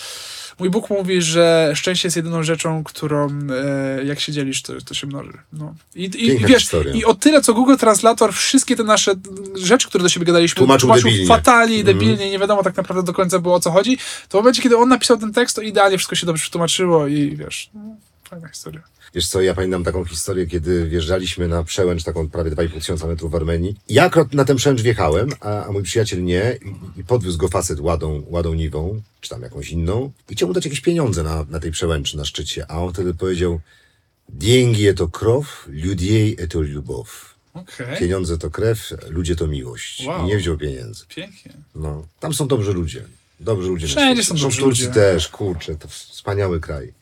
mój 0.59 0.69
Bóg 0.69 0.89
mówi, 0.89 1.21
że 1.21 1.71
szczęście 1.75 2.07
jest 2.07 2.15
jedyną 2.15 2.43
rzeczą, 2.43 2.83
którą 2.83 3.27
e, 3.97 4.03
jak 4.05 4.19
się 4.19 4.31
dzielisz, 4.31 4.61
to, 4.61 4.73
to 4.85 4.93
się 4.93 5.07
mnoży. 5.07 5.33
No. 5.53 5.75
I, 5.95 6.03
i, 6.03 6.37
wiesz, 6.37 6.61
historia. 6.61 6.93
i 6.93 7.05
o 7.05 7.13
tyle, 7.13 7.41
co 7.41 7.53
Google 7.53 7.75
Translator, 7.75 8.33
wszystkie 8.33 8.75
te 8.75 8.83
nasze 8.83 9.13
rzeczy, 9.55 9.87
które 9.87 10.01
do 10.03 10.09
siebie 10.09 10.25
gadaliśmy, 10.25 10.55
Tłumaczył 10.55 10.93
debilnie. 10.93 11.27
fatalnie 11.27 11.79
Mhm. 11.79 11.97
debilnie, 11.99 12.29
nie 12.31 12.39
wiadomo 12.39 12.63
tak 12.63 12.77
naprawdę 12.77 13.03
do 13.03 13.13
końca 13.13 13.39
było 13.39 13.55
o 13.55 13.59
co 13.59 13.71
chodzi, 13.71 13.97
to 14.29 14.37
w 14.37 14.41
momencie, 14.41 14.61
kiedy 14.61 14.77
on 14.77 14.89
napisał 14.89 15.17
ten 15.17 15.33
tekst, 15.33 15.55
to 15.55 15.61
idealnie 15.61 15.97
wszystko 15.97 16.15
się 16.15 16.25
dobrze 16.25 16.41
przetłumaczyło 16.41 17.07
i 17.07 17.35
wiesz, 17.35 17.69
no, 17.73 17.81
fajna 18.29 18.47
historia. 18.47 18.81
Wiesz 19.14 19.28
co, 19.28 19.40
ja 19.42 19.54
pamiętam 19.54 19.84
taką 19.84 20.04
historię, 20.04 20.46
kiedy 20.46 20.88
wjeżdżaliśmy 20.88 21.48
na 21.48 21.64
przełęcz, 21.64 22.02
taką 22.04 22.28
prawie 22.28 22.50
2,5 22.50 22.72
tysiąca 22.74 23.06
metrów 23.06 23.32
w 23.32 23.34
Armenii. 23.34 23.76
Ja 23.88 24.04
akurat 24.04 24.34
na 24.34 24.44
ten 24.44 24.56
przełęcz 24.56 24.80
wjechałem, 24.82 25.28
a, 25.40 25.64
a 25.64 25.72
mój 25.72 25.82
przyjaciel 25.82 26.24
nie 26.24 26.58
i, 26.96 27.00
i 27.00 27.04
podwiózł 27.04 27.38
go 27.38 27.48
facet 27.48 27.80
ładą, 27.80 28.22
ładą 28.26 28.54
niwą, 28.54 29.02
czy 29.20 29.30
tam 29.30 29.42
jakąś 29.42 29.70
inną 29.70 30.12
i 30.30 30.34
chciał 30.34 30.48
mu 30.48 30.54
dać 30.54 30.64
jakieś 30.64 30.80
pieniądze 30.80 31.22
na, 31.22 31.44
na 31.50 31.60
tej 31.60 31.70
przełęczy, 31.70 32.16
na 32.16 32.24
szczycie, 32.24 32.66
a 32.70 32.82
on 32.82 32.92
wtedy 32.92 33.14
powiedział 33.14 33.60
Деньги 34.28 34.94
to 34.94 35.08
krow, 35.08 35.66
ludzie 35.68 36.46
to 36.48 36.60
lubow. 36.60 37.34
Okej, 37.54 37.98
Pieniądze 37.98 38.38
to 38.38 38.50
krew, 38.50 38.94
ludzie 39.10 39.36
to 39.36 39.46
miłość. 39.46 40.04
Wow. 40.06 40.24
I 40.24 40.28
nie 40.28 40.36
wziął 40.36 40.58
pieniędzy. 40.58 41.04
pięknie. 41.08 41.52
No, 41.74 42.06
tam 42.20 42.34
są 42.34 42.48
dobrzy 42.48 42.72
ludzie. 42.72 43.04
Dobrzy 43.40 43.68
ludzie. 43.68 43.86
na 43.86 43.90
Wszędzie 43.90 44.22
świecie. 44.22 44.28
są 44.28 44.34
Zresztą 44.34 44.46
dobrzy 44.46 44.60
w 44.60 44.64
Turcji 44.64 44.86
ludzie. 44.86 45.00
też, 45.00 45.28
kurczę, 45.28 45.76
to 45.76 45.88
wspaniały 45.88 46.60
kraj. 46.60 46.92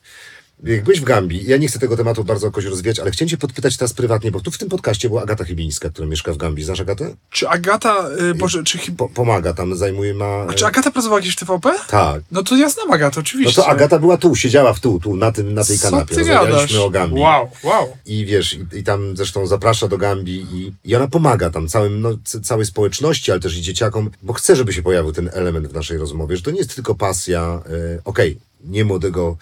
Jak 0.62 0.84
byłeś 0.84 1.00
w 1.00 1.04
Gambii, 1.04 1.44
ja 1.46 1.56
nie 1.56 1.68
chcę 1.68 1.78
tego 1.78 1.96
tematu 1.96 2.24
bardzo 2.24 2.46
jakoś 2.46 2.64
rozwijać, 2.64 2.98
ale 2.98 3.10
chciałem 3.10 3.28
cię 3.28 3.36
podpytać 3.36 3.76
teraz 3.76 3.92
prywatnie, 3.92 4.30
bo 4.30 4.40
tu 4.40 4.50
w 4.50 4.58
tym 4.58 4.68
podcaście 4.68 5.08
była 5.08 5.22
Agata 5.22 5.44
Chybińska, 5.44 5.90
która 5.90 6.08
mieszka 6.08 6.32
w 6.32 6.36
Gambii. 6.36 6.64
Znasz 6.64 6.80
Agatę? 6.80 7.14
Czy 7.30 7.48
Agata, 7.48 8.08
y, 8.30 8.34
Boże, 8.34 8.64
czy, 8.64 8.78
Po, 8.92 9.08
pomaga 9.08 9.52
tam, 9.54 9.76
zajmuje, 9.76 10.14
ma... 10.14 10.46
a 10.48 10.52
czy 10.52 10.66
Agata 10.66 10.90
pracowała 10.90 11.20
gdzieś 11.20 11.34
w 11.34 11.38
TVP? 11.38 11.72
Tak. 11.88 12.22
No 12.30 12.42
to 12.42 12.56
ja 12.56 12.68
znam 12.68 12.92
Agatę, 12.92 13.16
No 13.16 13.20
oczywiście. 13.20 13.62
to 13.62 13.68
Agata 13.68 13.98
była 13.98 14.16
tu, 14.16 14.34
siedziała 14.36 14.72
w 14.72 14.80
tu, 14.80 15.00
tu, 15.00 15.16
na, 15.16 15.32
tym, 15.32 15.54
na 15.54 15.64
tej 15.64 15.78
Co 15.78 15.90
kanapie. 15.90 16.16
Rozmawialiśmy 16.16 16.80
o 16.80 16.90
Gambii. 16.90 17.22
Wow, 17.22 17.50
wow. 17.62 17.96
I 18.06 18.26
wiesz, 18.26 18.52
i, 18.54 18.78
i 18.78 18.84
tam 18.84 19.16
zresztą 19.16 19.46
zaprasza 19.46 19.88
do 19.88 19.98
Gambii 19.98 20.46
i, 20.52 20.72
i 20.84 20.96
ona 20.96 21.08
pomaga 21.08 21.50
tam 21.50 21.68
całym, 21.68 22.00
no, 22.00 22.10
całej 22.42 22.66
społeczności, 22.66 23.30
ale 23.32 23.40
też 23.40 23.56
i 23.56 23.62
dzieciakom, 23.62 24.10
bo 24.22 24.32
chce, 24.32 24.56
żeby 24.56 24.72
się 24.72 24.82
pojawił 24.82 25.12
ten 25.12 25.30
element 25.32 25.66
w 25.68 25.74
naszej 25.74 25.98
rozmowie, 25.98 26.36
że 26.36 26.42
to 26.42 26.50
nie 26.50 26.58
jest 26.58 26.74
tylko 26.74 26.94
pasja, 26.94 27.62
e, 27.96 28.00
okej, 28.04 28.38
nie 28.64 28.84
młodego 28.84 29.36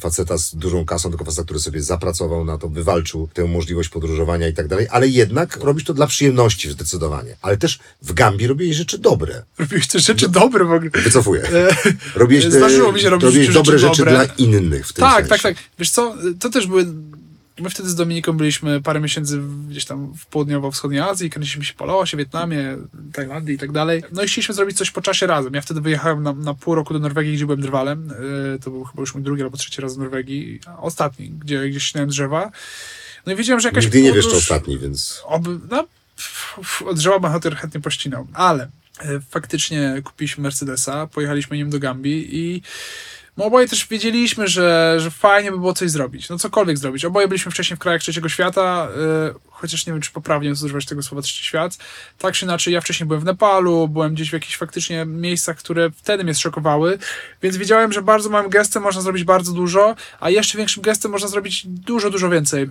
faceta 0.00 0.38
z 0.38 0.54
dużą 0.54 0.84
kasą, 0.84 1.08
tylko 1.08 1.24
faceta, 1.24 1.44
który 1.44 1.60
sobie 1.60 1.82
zapracował 1.82 2.44
na 2.44 2.58
to, 2.58 2.68
wywalczył 2.68 3.28
tę 3.34 3.44
możliwość 3.44 3.88
podróżowania 3.88 4.48
i 4.48 4.54
tak 4.54 4.68
dalej, 4.68 4.86
ale 4.90 5.08
jednak 5.08 5.56
robisz 5.56 5.84
to 5.84 5.94
dla 5.94 6.06
przyjemności 6.06 6.70
zdecydowanie. 6.70 7.36
Ale 7.42 7.56
też 7.56 7.78
w 8.02 8.12
Gambii 8.12 8.46
robiłeś 8.46 8.76
rzeczy 8.76 8.98
dobre. 8.98 9.42
Robiłeś 9.58 9.86
te 9.86 9.98
rzeczy 10.00 10.28
dobre 10.28 10.64
w 10.64 10.72
ogóle. 10.72 10.90
Wycofuję. 10.90 11.42
Robiłeś, 12.14 12.44
te- 12.44 12.50
Zdarzyło 12.50 12.92
mi 12.92 13.00
się 13.00 13.10
robić 13.10 13.24
robiłeś 13.24 13.46
rzeczy 13.46 13.58
dobre 13.58 13.78
rzeczy 13.78 13.96
dobre. 14.04 14.12
dla 14.12 14.24
innych 14.24 14.86
w 14.88 14.92
tym 14.92 15.00
Tak, 15.02 15.14
sensie. 15.14 15.28
tak, 15.28 15.40
tak. 15.42 15.56
Wiesz 15.78 15.90
co, 15.90 16.14
to 16.40 16.50
też 16.50 16.66
były... 16.66 16.86
My 17.60 17.70
wtedy 17.70 17.88
z 17.88 17.94
Dominiką 17.94 18.32
byliśmy 18.32 18.82
parę 18.82 19.00
miesięcy 19.00 19.40
gdzieś 19.68 19.84
tam 19.84 20.14
w 20.14 20.26
południowo-wschodniej 20.26 21.00
Azji, 21.00 21.30
kręciliśmy 21.30 21.64
się 21.64 21.74
po 21.74 21.86
Laosie, 21.86 22.16
Wietnamie, 22.16 22.76
Tajlandii 23.12 23.54
i 23.54 23.58
tak 23.58 23.72
dalej. 23.72 24.02
No 24.12 24.22
i 24.22 24.26
chcieliśmy 24.26 24.54
zrobić 24.54 24.76
coś 24.76 24.90
po 24.90 25.00
czasie 25.00 25.26
razem. 25.26 25.54
Ja 25.54 25.60
wtedy 25.60 25.80
wyjechałem 25.80 26.22
na, 26.22 26.32
na 26.32 26.54
pół 26.54 26.74
roku 26.74 26.94
do 26.94 27.00
Norwegii, 27.00 27.34
gdzie 27.34 27.46
byłem 27.46 27.60
drwalem. 27.60 28.12
Yy, 28.52 28.58
To 28.58 28.70
był 28.70 28.84
chyba 28.84 29.00
już 29.00 29.14
mój 29.14 29.22
drugi 29.22 29.42
albo 29.42 29.56
trzeci 29.56 29.82
raz 29.82 29.96
w 29.96 29.98
Norwegii. 29.98 30.60
Ostatni, 30.78 31.30
gdzie 31.30 31.68
gdzieś 31.68 31.82
ścinałem 31.82 32.10
drzewa. 32.10 32.50
No 33.26 33.32
i 33.32 33.36
wiedziałem, 33.36 33.60
że 33.60 33.68
jakaś 33.68 33.84
Nigdy 33.84 34.02
nie 34.02 34.12
wiesz, 34.12 34.28
czy 34.28 34.36
ostatni, 34.36 34.78
więc... 34.78 35.22
Oby, 35.24 35.58
no, 35.70 35.86
drzewa 36.94 37.30
chociaż 37.30 37.54
chętnie 37.54 37.80
pościnał. 37.80 38.26
Ale 38.34 38.68
e, 39.00 39.20
faktycznie 39.30 40.02
kupiliśmy 40.04 40.42
Mercedesa, 40.42 41.06
pojechaliśmy 41.06 41.56
nim 41.56 41.70
do 41.70 41.78
Gambii 41.78 42.36
i 42.36 42.62
no 43.38 43.44
oboje 43.44 43.68
też 43.68 43.86
wiedzieliśmy, 43.86 44.48
że, 44.48 44.96
że 44.98 45.10
fajnie 45.10 45.50
by 45.50 45.58
było 45.58 45.74
coś 45.74 45.90
zrobić. 45.90 46.28
No 46.28 46.38
cokolwiek 46.38 46.78
zrobić. 46.78 47.04
Oboje 47.04 47.28
byliśmy 47.28 47.52
wcześniej 47.52 47.76
w 47.76 47.80
krajach 47.80 48.00
trzeciego 48.02 48.28
świata, 48.28 48.88
e, 48.96 49.57
chociaż 49.60 49.86
nie 49.86 49.92
wiem, 49.92 50.02
czy 50.02 50.12
poprawnie 50.12 50.52
używać 50.52 50.86
tego 50.86 51.02
słowa 51.02 51.22
trzeci 51.22 51.44
świat. 51.44 51.78
Tak 52.18 52.34
czy 52.34 52.44
inaczej, 52.44 52.74
ja 52.74 52.80
wcześniej 52.80 53.06
byłem 53.06 53.20
w 53.20 53.24
Nepalu, 53.24 53.88
byłem 53.88 54.14
gdzieś 54.14 54.30
w 54.30 54.32
jakichś 54.32 54.56
faktycznie 54.56 55.04
miejscach, 55.06 55.56
które 55.56 55.90
wtedy 55.90 56.24
mnie 56.24 56.34
zszokowały, 56.34 56.98
więc 57.42 57.56
wiedziałem, 57.56 57.92
że 57.92 58.02
bardzo 58.02 58.30
małym 58.30 58.50
gestem 58.50 58.82
można 58.82 59.02
zrobić 59.02 59.24
bardzo 59.24 59.52
dużo, 59.52 59.94
a 60.20 60.30
jeszcze 60.30 60.58
większym 60.58 60.82
gestem 60.82 61.10
można 61.10 61.28
zrobić 61.28 61.66
dużo, 61.66 62.10
dużo 62.10 62.30
więcej. 62.30 62.68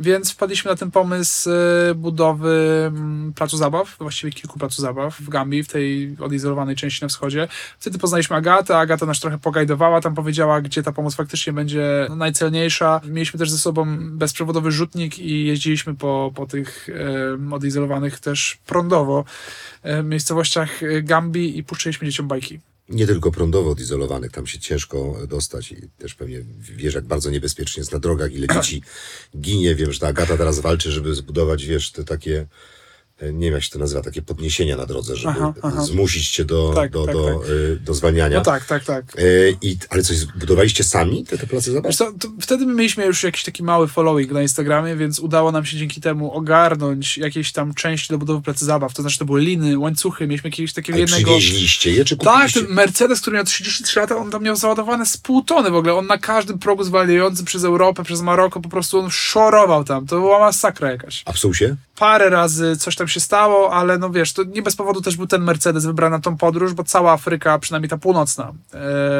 Więc 0.00 0.32
wpadliśmy 0.32 0.70
na 0.70 0.76
ten 0.76 0.90
pomysł 0.90 1.50
e, 1.50 1.94
budowy 1.94 2.84
mm, 2.86 3.32
placu 3.32 3.56
zabaw, 3.56 3.96
właściwie 3.98 4.32
kilku 4.32 4.58
placu 4.58 4.82
zabaw 4.82 5.20
w 5.20 5.28
Gambii, 5.28 5.62
w 5.62 5.68
tej 5.68 6.16
odizolowanej 6.20 6.76
części 6.76 7.04
na 7.04 7.08
wschodzie. 7.08 7.48
Wtedy 7.78 7.98
poznaliśmy 7.98 8.36
Agatę, 8.36 8.78
Agata 8.78 9.06
nas 9.06 9.20
trochę 9.20 9.38
pogajdowała, 9.38 10.00
tam 10.00 10.14
powiedziała, 10.14 10.60
gdzie 10.60 10.82
ta 10.82 10.92
pomoc 10.92 11.14
faktycznie 11.14 11.52
będzie 11.52 12.06
najcelniejsza. 12.16 13.00
Mieliśmy 13.04 13.38
też 13.38 13.50
ze 13.50 13.58
sobą 13.58 13.96
bezprzewodowy 14.00 14.72
rzutnik 14.72 15.18
i 15.18 15.44
jeździliśmy 15.44 15.94
po, 15.94 16.23
po 16.30 16.46
tych 16.46 16.88
odizolowanych 17.50 18.20
też 18.20 18.58
prądowo 18.66 19.24
miejscowościach 20.04 20.80
Gambii 21.02 21.58
i 21.58 21.64
puszczaliśmy 21.64 22.06
dzieciom 22.08 22.28
bajki. 22.28 22.60
nie 22.88 23.06
tylko 23.06 23.30
prądowo 23.30 23.70
odizolowanych, 23.70 24.32
tam 24.32 24.46
się 24.46 24.58
ciężko 24.58 25.16
dostać 25.28 25.72
i 25.72 25.76
też 25.98 26.14
pewnie 26.14 26.44
wiesz, 26.60 26.94
jak 26.94 27.04
bardzo 27.04 27.30
niebezpiecznie 27.30 27.80
jest 27.80 27.92
na 27.92 27.98
drogach, 27.98 28.32
ile 28.32 28.46
dzieci 28.54 28.82
ginie. 29.36 29.74
Wiem, 29.74 29.92
że 29.92 30.00
ta 30.00 30.08
Agata 30.08 30.36
teraz 30.36 30.58
walczy, 30.58 30.92
żeby 30.92 31.14
zbudować, 31.14 31.66
wiesz, 31.66 31.92
te 31.92 32.04
takie, 32.04 32.46
nie 33.22 33.46
wiem 33.46 33.54
jak 33.54 33.62
się 33.62 33.70
to 33.70 33.78
nazywa, 33.78 34.02
takie 34.02 34.22
podniesienia 34.22 34.76
na 34.76 34.86
drodze, 34.86 35.16
żeby 35.16 35.34
Aha, 35.38 35.54
aha. 35.62 35.82
zmusić 35.84 36.30
cię 36.30 36.44
do, 36.44 36.72
Tak, 36.74 36.90
do, 36.90 37.04
tak, 37.06 37.14
do, 37.14 37.24
tak. 37.38 37.48
y, 37.48 37.76
do 37.80 37.94
zwalniania. 37.94 38.38
No 38.38 38.44
tak, 38.44 38.64
tak, 38.64 38.84
tak. 38.84 39.04
E, 39.18 39.22
I, 39.62 39.76
ale 39.90 40.02
coś 40.02 40.16
zbudowaliście 40.16 40.84
sami, 40.84 41.24
te, 41.24 41.38
te 41.38 41.46
place 41.46 41.72
zabaw? 41.72 41.94
Co, 41.96 42.12
wtedy 42.40 42.66
my 42.66 42.74
mieliśmy 42.74 43.06
już 43.06 43.22
jakiś 43.22 43.44
taki 43.44 43.62
mały 43.62 43.88
following 43.88 44.32
na 44.32 44.42
Instagramie, 44.42 44.96
więc 44.96 45.18
udało 45.20 45.52
nam 45.52 45.64
się 45.66 45.76
dzięki 45.76 46.00
temu 46.00 46.32
ogarnąć 46.32 47.18
jakieś 47.18 47.52
tam 47.52 47.74
części 47.74 48.08
do 48.08 48.18
budowy 48.18 48.42
placu 48.42 48.64
zabaw. 48.64 48.94
To 48.94 49.02
znaczy 49.02 49.18
to 49.18 49.24
były 49.24 49.40
liny, 49.40 49.78
łańcuchy, 49.78 50.26
mieliśmy 50.26 50.50
jakiegoś 50.50 50.72
takiego 50.72 50.96
Ale 50.96 51.00
jednego... 51.00 51.24
przywieźliście 51.24 51.92
je, 51.92 52.04
czy 52.04 52.16
Tak, 52.16 52.28
kupiliście? 52.32 52.60
ten 52.62 52.70
Mercedes, 52.74 53.20
który 53.20 53.36
miał 53.36 53.44
33 53.44 54.00
lata, 54.00 54.16
on 54.16 54.30
tam 54.30 54.42
miał 54.42 54.56
załadowane 54.56 55.06
z 55.06 55.16
pół 55.16 55.42
tony 55.42 55.70
w 55.70 55.74
ogóle. 55.74 55.94
On 55.94 56.06
na 56.06 56.18
każdym 56.18 56.58
progu 56.58 56.84
zwalniającym 56.84 57.44
przez 57.46 57.64
Europę, 57.64 58.04
przez 58.04 58.20
Maroko, 58.22 58.60
po 58.60 58.68
prostu 58.68 58.98
on 58.98 59.10
szorował 59.10 59.84
tam. 59.84 60.06
To 60.06 60.16
była 60.20 60.38
masakra 60.38 60.90
jakaś. 60.90 61.22
A 61.26 61.32
psuł 61.32 61.54
się? 61.54 61.76
Parę 61.98 62.30
razy 62.30 62.76
coś 62.76 62.96
tam 62.96 63.08
się 63.08 63.20
stało, 63.20 63.72
ale 63.72 63.98
no 63.98 64.10
wiesz, 64.10 64.32
to 64.32 64.44
nie 64.44 64.62
bez 64.62 64.76
powodu 64.76 65.00
też 65.00 65.16
był 65.16 65.26
ten 65.26 65.42
Mercedes 65.42 65.86
wybrany 65.86 66.16
na 66.16 66.22
tą 66.22 66.36
podróż, 66.36 66.72
bo 66.72 66.84
cała 66.84 67.12
Afryka, 67.12 67.58
przynajmniej 67.58 67.90
ta 67.90 67.98
północna, 67.98 68.52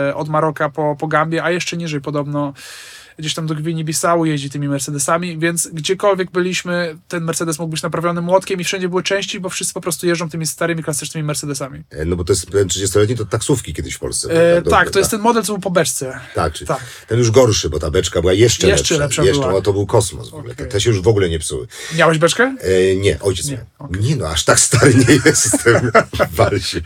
e, 0.09 0.15
od 0.15 0.29
Maroka 0.29 0.69
po, 0.69 0.97
po 0.99 1.07
Gambię, 1.07 1.45
a 1.45 1.51
jeszcze 1.51 1.77
niżej 1.77 2.01
podobno 2.01 2.53
gdzieś 3.19 3.35
tam 3.35 3.47
do 3.47 3.55
Gwinii-Bissau 3.55 4.25
jeździ 4.25 4.51
tymi 4.51 4.69
Mercedesami, 4.69 5.39
więc 5.39 5.69
gdziekolwiek 5.73 6.31
byliśmy, 6.31 6.97
ten 7.09 7.25
Mercedes 7.25 7.59
mógł 7.59 7.71
być 7.71 7.83
naprawiony 7.83 8.21
młotkiem 8.21 8.61
i 8.61 8.65
wszędzie 8.65 8.89
były 8.89 9.03
części, 9.03 9.41
bo 9.41 9.49
wszyscy 9.49 9.75
po 9.75 9.81
prostu 9.81 10.07
jeżdżą 10.07 10.29
tymi 10.31 10.47
starymi, 10.47 10.83
klasycznymi 10.83 11.27
Mercedesami. 11.27 11.83
E, 11.91 12.05
No 12.05 12.17
bo 12.17 12.25
to 12.25 12.33
jest 12.33 12.51
ten 12.51 12.69
30-letni, 12.69 13.17
to 13.17 13.25
taksówki 13.25 13.75
kiedyś 13.75 13.95
w 13.95 13.99
Polsce. 13.99 14.57
E, 14.57 14.61
były, 14.63 14.71
tak, 14.71 14.91
to 14.91 14.99
jest 14.99 15.11
ten 15.11 15.21
model, 15.21 15.43
co 15.43 15.53
był 15.53 15.61
po 15.61 15.71
beczce. 15.71 16.19
Tak, 16.35 16.53
czy 16.53 16.67
tak. 16.67 16.81
ten 17.09 17.19
już 17.19 17.31
gorszy, 17.31 17.71
bo 17.71 17.79
ta 17.79 17.91
beczka 17.91 18.21
była 18.21 18.33
jeszcze, 18.33 18.69
Jeszcze 18.69 18.99
lepsza 18.99 19.23
Jeszcze, 19.25 19.41
była. 19.41 19.53
no, 19.53 19.63
to 19.63 19.73
był 19.73 19.87
kosmos 19.87 20.31
w 20.31 20.35
ogóle. 20.35 20.53
Okej. 20.53 20.67
Te, 20.67 20.73
te 20.73 20.81
się 20.81 20.91
już 20.91 21.01
w 21.01 21.09
ogóle 21.09 21.29
nie 21.29 21.39
psuły. 21.39 21.67
Miałeś 21.97 22.19
beczkę? 22.19 22.57
E, 22.61 22.97
nie, 22.97 23.21
ojciec 23.21 23.47
Nie, 23.47 23.53
miał. 23.57 23.65
okej. 23.79 24.03
Nie 24.03 24.17
no, 24.17 24.27
aż 24.29 24.45
tak 24.45 24.61
stary 24.61 24.95
nie 24.95 25.19
jestem. 25.27 25.91
Wal 26.37 26.61
się. 26.61 26.81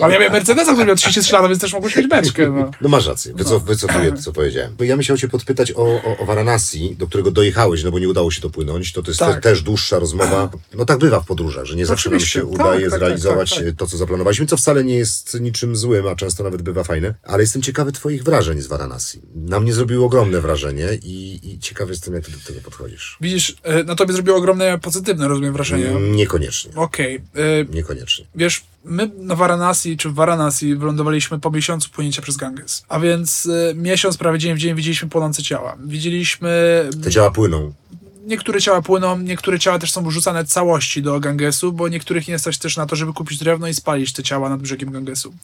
Ale 0.00 0.12
ja 0.12 0.18
miałem 0.18 0.32
Mercedesa, 0.32 0.72
który 0.72 0.86
miał 0.86 0.96
33 0.96 1.32
lata, 1.32 1.48
więc 1.48 1.60
też 1.60 1.72
mogłeś 1.72 1.96
mieć 1.96 2.06
beczkę. 2.08 2.50
No. 2.50 2.70
No 2.80 2.88
masz 2.88 3.06
rację, 3.06 3.34
Wycof, 3.34 3.62
wycofuję 3.64 4.12
to, 4.12 4.22
co 4.22 4.32
powiedziałem. 4.32 4.74
Bo 4.78 4.84
ja 4.84 4.96
chciał 4.96 5.16
cię 5.16 5.28
podpytać 5.28 5.57
o, 5.76 5.82
o, 6.04 6.18
o 6.18 6.26
Varanasi, 6.26 6.96
do 6.98 7.06
którego 7.06 7.30
dojechałeś, 7.30 7.84
no 7.84 7.90
bo 7.90 7.98
nie 7.98 8.08
udało 8.08 8.30
się 8.30 8.40
dopłynąć. 8.40 8.92
To, 8.92 9.02
to 9.02 9.10
jest 9.10 9.20
Tak. 9.20 9.34
te, 9.34 9.40
też 9.40 9.62
dłuższa 9.62 9.98
rozmowa. 9.98 10.50
No 10.74 10.84
tak 10.84 10.98
bywa 10.98 11.20
w 11.20 11.26
podróżach, 11.26 11.64
że 11.64 11.76
nie 11.76 11.86
zawsze 11.86 12.10
nam 12.10 12.20
się 12.20 12.40
Tak, 12.40 12.50
udaje 12.50 12.80
tak, 12.80 12.90
tak, 12.90 12.98
zrealizować 12.98 13.54
tak, 13.54 13.64
tak. 13.64 13.74
to, 13.76 13.86
co 13.86 13.96
zaplanowaliśmy, 13.96 14.46
co 14.46 14.56
wcale 14.56 14.84
nie 14.84 14.94
jest 14.96 15.40
niczym 15.40 15.76
złym, 15.76 16.06
a 16.06 16.16
często 16.16 16.44
nawet 16.44 16.62
bywa 16.62 16.84
fajne. 16.84 17.14
Ale 17.22 17.42
jestem 17.42 17.62
ciekawy 17.62 17.92
twoich 17.92 18.24
wrażeń 18.24 18.60
z 18.60 18.66
Varanasi. 18.66 19.20
Na 19.34 19.60
mnie 19.60 19.72
zrobiło 19.72 20.06
ogromne 20.06 20.40
wrażenie 20.40 20.88
i, 21.02 21.40
i 21.52 21.58
ciekawy 21.58 21.92
jestem, 21.92 22.14
jak 22.14 22.24
ty 22.24 22.32
do 22.32 22.38
tego 22.46 22.60
podchodzisz. 22.60 23.16
Widzisz, 23.20 23.56
e, 23.62 23.84
na 23.84 23.94
tobie 23.94 24.12
zrobiło 24.12 24.36
ogromne 24.36 24.78
pozytywne, 24.78 25.28
rozumiem, 25.28 25.52
wrażenie. 25.52 25.88
Mm, 25.88 26.16
Niekoniecznie. 26.16 26.70
Okej. 26.74 27.14
e, 27.16 27.64
Niekoniecznie. 27.74 28.24
Wiesz, 28.34 28.64
my 28.84 29.10
na 29.16 29.36
Varanasi, 29.36 29.96
czy 29.96 30.08
w 30.08 30.14
Varanasi 30.14 30.74
wylądowaliśmy 30.76 31.38
po 31.40 31.50
miesiącu 31.50 31.90
płynięcia 31.90 32.22
przez 32.22 32.36
Ganges. 32.36 32.84
A 32.88 33.00
więc 33.00 33.46
e, 33.70 33.74
miesiąc, 33.74 34.16
prawie 34.16 34.38
dzień 34.38 34.54
w 34.54 34.58
dzień 34.58 34.74
widzieliśmy 34.74 35.08
płonące 35.08 35.42
ciała. 35.48 35.76
Widzieliśmy... 35.84 36.50
Te 37.04 37.10
ciała 37.10 37.30
płyną. 37.30 37.72
Niektóre 38.26 38.60
ciała 38.60 38.82
płyną, 38.82 39.18
niektóre 39.18 39.58
ciała 39.58 39.78
też 39.78 39.92
są 39.92 40.08
wrzucane 40.08 40.44
całości 40.44 41.02
do 41.02 41.20
Gangesu, 41.20 41.72
bo 41.72 41.88
niektórych 41.88 42.28
nie 42.28 42.38
stać 42.38 42.58
też 42.58 42.76
na 42.76 42.86
to, 42.86 42.96
żeby 42.96 43.12
kupić 43.12 43.38
drewno 43.38 43.68
i 43.68 43.74
spalić 43.74 44.12
te 44.12 44.22
ciała 44.22 44.48
nad 44.48 44.60
brzegiem 44.60 44.92
Gangesu. 44.92 45.34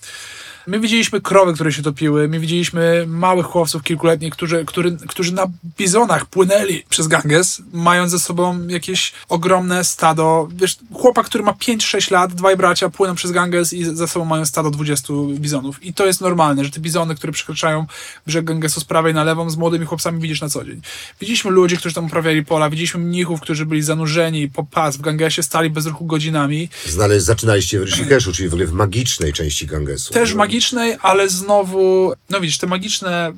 My 0.67 0.81
widzieliśmy 0.81 1.21
krowy, 1.21 1.55
które 1.55 1.73
się 1.73 1.83
topiły, 1.83 2.29
my 2.29 2.41
widzieliśmy 2.41 3.05
małych 3.09 3.47
chłopców 3.47 3.83
kilkuletnich, 3.83 4.33
którzy, 4.33 4.65
którzy, 4.65 4.97
którzy 5.09 5.33
na 5.33 5.47
bizonach 5.79 6.27
płynęli 6.27 6.85
przez 6.89 7.09
Ganges, 7.09 7.63
mając 7.73 8.11
ze 8.11 8.19
sobą 8.19 8.67
jakieś 8.67 9.13
ogromne 9.29 9.85
stado. 9.85 10.49
Wiesz, 10.57 10.77
chłopak, 10.93 11.27
który 11.27 11.45
ma 11.45 11.53
5-6 11.53 12.13
lat, 12.13 12.35
dwaj 12.35 12.57
bracia 12.57 12.89
płyną 12.89 13.15
przez 13.15 13.31
Ganges 13.31 13.73
i 13.73 13.85
ze 13.85 14.09
sobą 14.09 14.25
mają 14.25 14.47
stado 14.47 14.71
20 14.71 15.15
bizonów. 15.39 15.85
I 15.85 15.95
to 15.95 16.07
jest 16.07 16.21
normalne, 16.21 16.65
że 16.65 16.71
te 16.71 16.81
bizony, 16.81 17.15
które 17.15 17.33
przekraczają 17.33 17.87
brzeg 18.27 18.45
Gangesu 18.45 18.81
z 18.81 18.85
prawej 18.85 19.15
na 19.15 19.25
lewą, 19.25 19.51
z 19.51 19.57
młodymi 19.57 19.87
chłopcami 19.87 20.21
widzisz 20.21 20.41
na 20.41 20.49
co 20.49 20.65
dzień. 20.65 20.81
Widzieliśmy 21.21 21.51
ludzi, 21.51 21.77
którzy 21.77 21.95
tam 21.95 22.07
uprawiali 22.07 22.45
pola, 22.45 22.71
widzieliśmy 22.71 23.01
mnichów, 23.01 23.41
którzy 23.41 23.67
byli 23.67 23.83
zanurzeni 23.83 24.49
po 24.49 24.65
pas 24.65 24.97
w 24.97 25.01
Gangesie, 25.01 25.43
stali 25.43 25.71
bez 25.71 25.87
ruchu 25.87 26.05
godzinami. 26.05 26.69
Znaleźć, 26.87 27.25
zaczynaliście 27.25 27.81
w 27.81 27.83
Rishikeshu, 27.83 28.33
czyli 28.33 28.49
w 28.49 28.53
ogóle 28.53 28.67
w 28.67 28.73
magicznej 28.73 29.33
części 29.33 29.67
Gangesu. 29.67 30.15
Też 30.15 30.35
magicznej, 30.35 30.54
ale 31.03 31.29
znowu, 31.29 32.13
no 32.31 32.41
widzisz, 32.41 32.59
te 32.59 32.67
magiczne 32.67 33.33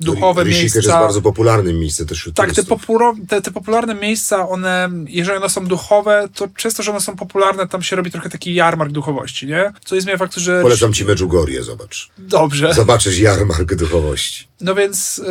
duchowe 0.00 0.44
Rishikesh 0.44 0.62
miejsca. 0.62 0.78
jest 0.78 0.90
bardzo 0.90 1.22
popularnym 1.22 1.78
miejscem 1.78 2.06
też 2.06 2.18
wśród 2.18 2.34
Tak, 2.34 2.52
te, 2.52 2.64
popuro, 2.64 3.14
te, 3.28 3.42
te 3.42 3.50
popularne 3.50 3.94
miejsca, 3.94 4.48
one, 4.48 4.90
jeżeli 5.06 5.38
one 5.38 5.48
są 5.48 5.66
duchowe, 5.66 6.28
to 6.34 6.48
przez 6.48 6.74
to, 6.74 6.82
że 6.82 6.90
one 6.90 7.00
są 7.00 7.16
popularne, 7.16 7.68
tam 7.68 7.82
się 7.82 7.96
robi 7.96 8.10
trochę 8.10 8.30
taki 8.30 8.54
jarmark 8.54 8.92
duchowości, 8.92 9.46
nie? 9.46 9.72
Co 9.84 9.94
jest 9.94 10.04
zmienia 10.04 10.18
faktu, 10.18 10.40
że... 10.40 10.62
Polecam 10.62 10.92
ci 10.92 11.04
Medjugorje, 11.04 11.62
zobacz. 11.62 12.10
Dobrze. 12.18 12.74
Zobaczysz 12.74 13.18
jarmark 13.18 13.74
duchowości. 13.74 14.46
No 14.60 14.74
więc 14.74 15.18
y, 15.18 15.22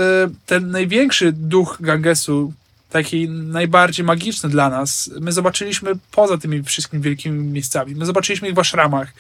ten 0.46 0.72
największy 0.72 1.32
duch 1.32 1.78
Gangesu, 1.80 2.54
taki 2.94 3.30
najbardziej 3.30 4.06
magiczny 4.06 4.50
dla 4.50 4.70
nas, 4.70 5.10
my 5.22 5.32
zobaczyliśmy 5.32 5.92
poza 6.12 6.38
tymi 6.38 6.64
wszystkimi 6.64 7.04
wielkimi 7.04 7.40
miejscami. 7.40 7.96
My 7.96 8.06
zobaczyliśmy 8.06 8.50
ich 8.50 8.56
w 8.56 8.60
ashramach, 8.60 9.14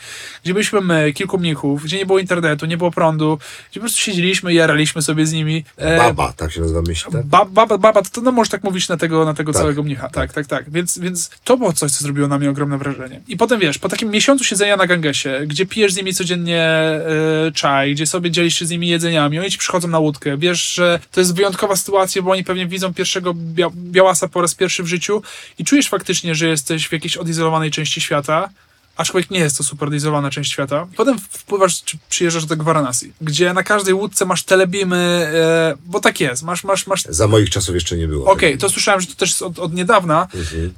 gdzie 0.43 0.53
byliśmy 0.53 0.81
my, 0.81 1.13
kilku 1.13 1.37
mnichów, 1.37 1.83
gdzie 1.83 1.97
nie 1.97 2.05
było 2.05 2.19
internetu, 2.19 2.65
nie 2.65 2.77
było 2.77 2.91
prądu, 2.91 3.39
gdzie 3.71 3.79
po 3.79 3.83
prostu 3.83 3.99
siedzieliśmy 3.99 4.53
i 4.53 4.55
jaraliśmy 4.55 5.01
sobie 5.01 5.25
z 5.25 5.33
nimi. 5.33 5.65
E, 5.77 5.97
Baba, 5.97 6.33
tak 6.33 6.51
się 6.51 6.61
nazywa 6.61 6.81
myśl, 6.81 7.11
tak? 7.11 7.25
Ba, 7.25 7.45
baba, 7.45 7.77
baba, 7.77 8.01
to 8.01 8.21
no 8.21 8.31
możesz 8.31 8.51
tak 8.51 8.63
mówić 8.63 8.89
na 8.89 8.97
tego, 8.97 9.25
na 9.25 9.33
tego 9.33 9.53
Tak. 9.53 9.61
całego 9.61 9.83
mnicha. 9.83 10.09
Tak, 10.09 10.33
tak, 10.33 10.47
tak. 10.47 10.71
Więc, 10.71 10.99
więc 10.99 11.29
to 11.43 11.57
było 11.57 11.73
coś, 11.73 11.91
co 11.91 12.03
zrobiło 12.03 12.27
na 12.27 12.39
mnie 12.39 12.49
ogromne 12.49 12.77
wrażenie. 12.77 13.21
I 13.27 13.37
potem 13.37 13.59
wiesz, 13.59 13.77
po 13.77 13.89
takim 13.89 14.09
miesiącu 14.09 14.43
siedzenia 14.43 14.77
na 14.77 14.87
Gangesie, 14.87 15.41
gdzie 15.47 15.65
pijesz 15.65 15.93
z 15.93 15.97
nimi 15.97 16.13
codziennie 16.13 16.61
e, 16.61 17.51
czaj, 17.53 17.93
gdzie 17.93 18.05
sobie 18.05 18.31
dzielisz 18.31 18.59
się 18.59 18.65
z 18.65 18.69
nimi 18.69 18.87
jedzeniami, 18.87 19.39
oni 19.39 19.51
ci 19.51 19.57
przychodzą 19.57 19.87
na 19.87 19.99
łódkę, 19.99 20.37
wiesz, 20.37 20.73
że 20.73 20.99
to 21.11 21.19
jest 21.21 21.35
wyjątkowa 21.35 21.75
sytuacja, 21.75 22.21
bo 22.21 22.31
oni 22.31 22.43
pewnie 22.43 22.67
widzą 22.67 22.93
pierwszego 22.93 23.33
bia 23.69 24.03
białasa 24.03 24.27
po 24.27 24.41
raz 24.41 24.55
pierwszy 24.55 24.83
w 24.83 24.87
życiu 24.87 25.21
i 25.57 25.65
czujesz 25.65 25.89
faktycznie, 25.89 26.35
że 26.35 26.47
jesteś 26.47 26.87
w 26.87 26.91
jakiejś 26.91 27.17
odizolowanej 27.17 27.71
części 27.71 28.01
świata, 28.01 28.49
aczkolwiek 28.97 29.31
nie 29.31 29.39
jest 29.39 29.57
to 29.57 29.63
super 29.63 29.87
odizolowana 29.87 30.29
część 30.29 30.51
świata. 30.51 30.87
Potem 30.95 31.19
wpływasz, 31.19 31.83
czy 31.83 31.97
przyjeżdżasz 32.09 32.45
do 32.45 32.55
Varanasi, 32.55 33.13
gdzie 33.21 33.53
na 33.53 33.63
każdej 33.63 33.93
łódce 33.93 34.25
masz 34.25 34.43
telebimy, 34.43 34.97
e, 34.97 35.73
bo 35.85 35.99
tak 35.99 36.19
jest, 36.19 36.43
masz, 36.43 36.63
masz, 36.63 36.87
masz 36.87 37.03
Za 37.03 37.27
moich 37.27 37.49
czasów 37.49 37.75
jeszcze 37.75 37.97
nie 37.97 38.07
było. 38.07 38.31
Okej, 38.31 38.57
to 38.57 38.69
słyszałem, 38.69 39.01
że 39.01 39.07
to 39.07 39.15
też 39.15 39.29
jest 39.29 39.41
od, 39.41 39.59
od 39.59 39.73
niedawna. 39.73 40.27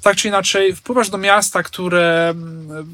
Tak 0.01 0.15
czy 0.15 0.27
inaczej, 0.27 0.75
wpływasz 0.75 1.09
do 1.09 1.17
miasta, 1.17 1.63
które 1.63 2.33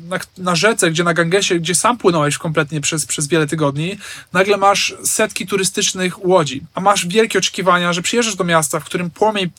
na, 0.09 0.19
na 0.38 0.55
rzece, 0.55 0.91
gdzie 0.91 1.03
na 1.03 1.13
Gangesie, 1.13 1.59
gdzie 1.59 1.76
sam 1.76 1.97
płynąłeś 1.97 2.38
kompletnie 2.38 2.81
przez, 2.81 3.05
przez 3.05 3.27
wiele 3.27 3.47
tygodni, 3.47 3.97
nagle 4.34 4.57
masz 4.57 4.95
setki 5.03 5.47
turystycznych 5.47 6.26
łodzi, 6.26 6.61
a 6.73 6.81
masz 6.81 7.07
wielkie 7.07 7.39
oczekiwania, 7.39 7.93
że 7.93 8.01
przyjeżdżasz 8.01 8.35
do 8.35 8.43
miasta, 8.43 8.80
w 8.80 8.85
którym 8.85 9.09
płomień 9.09 9.49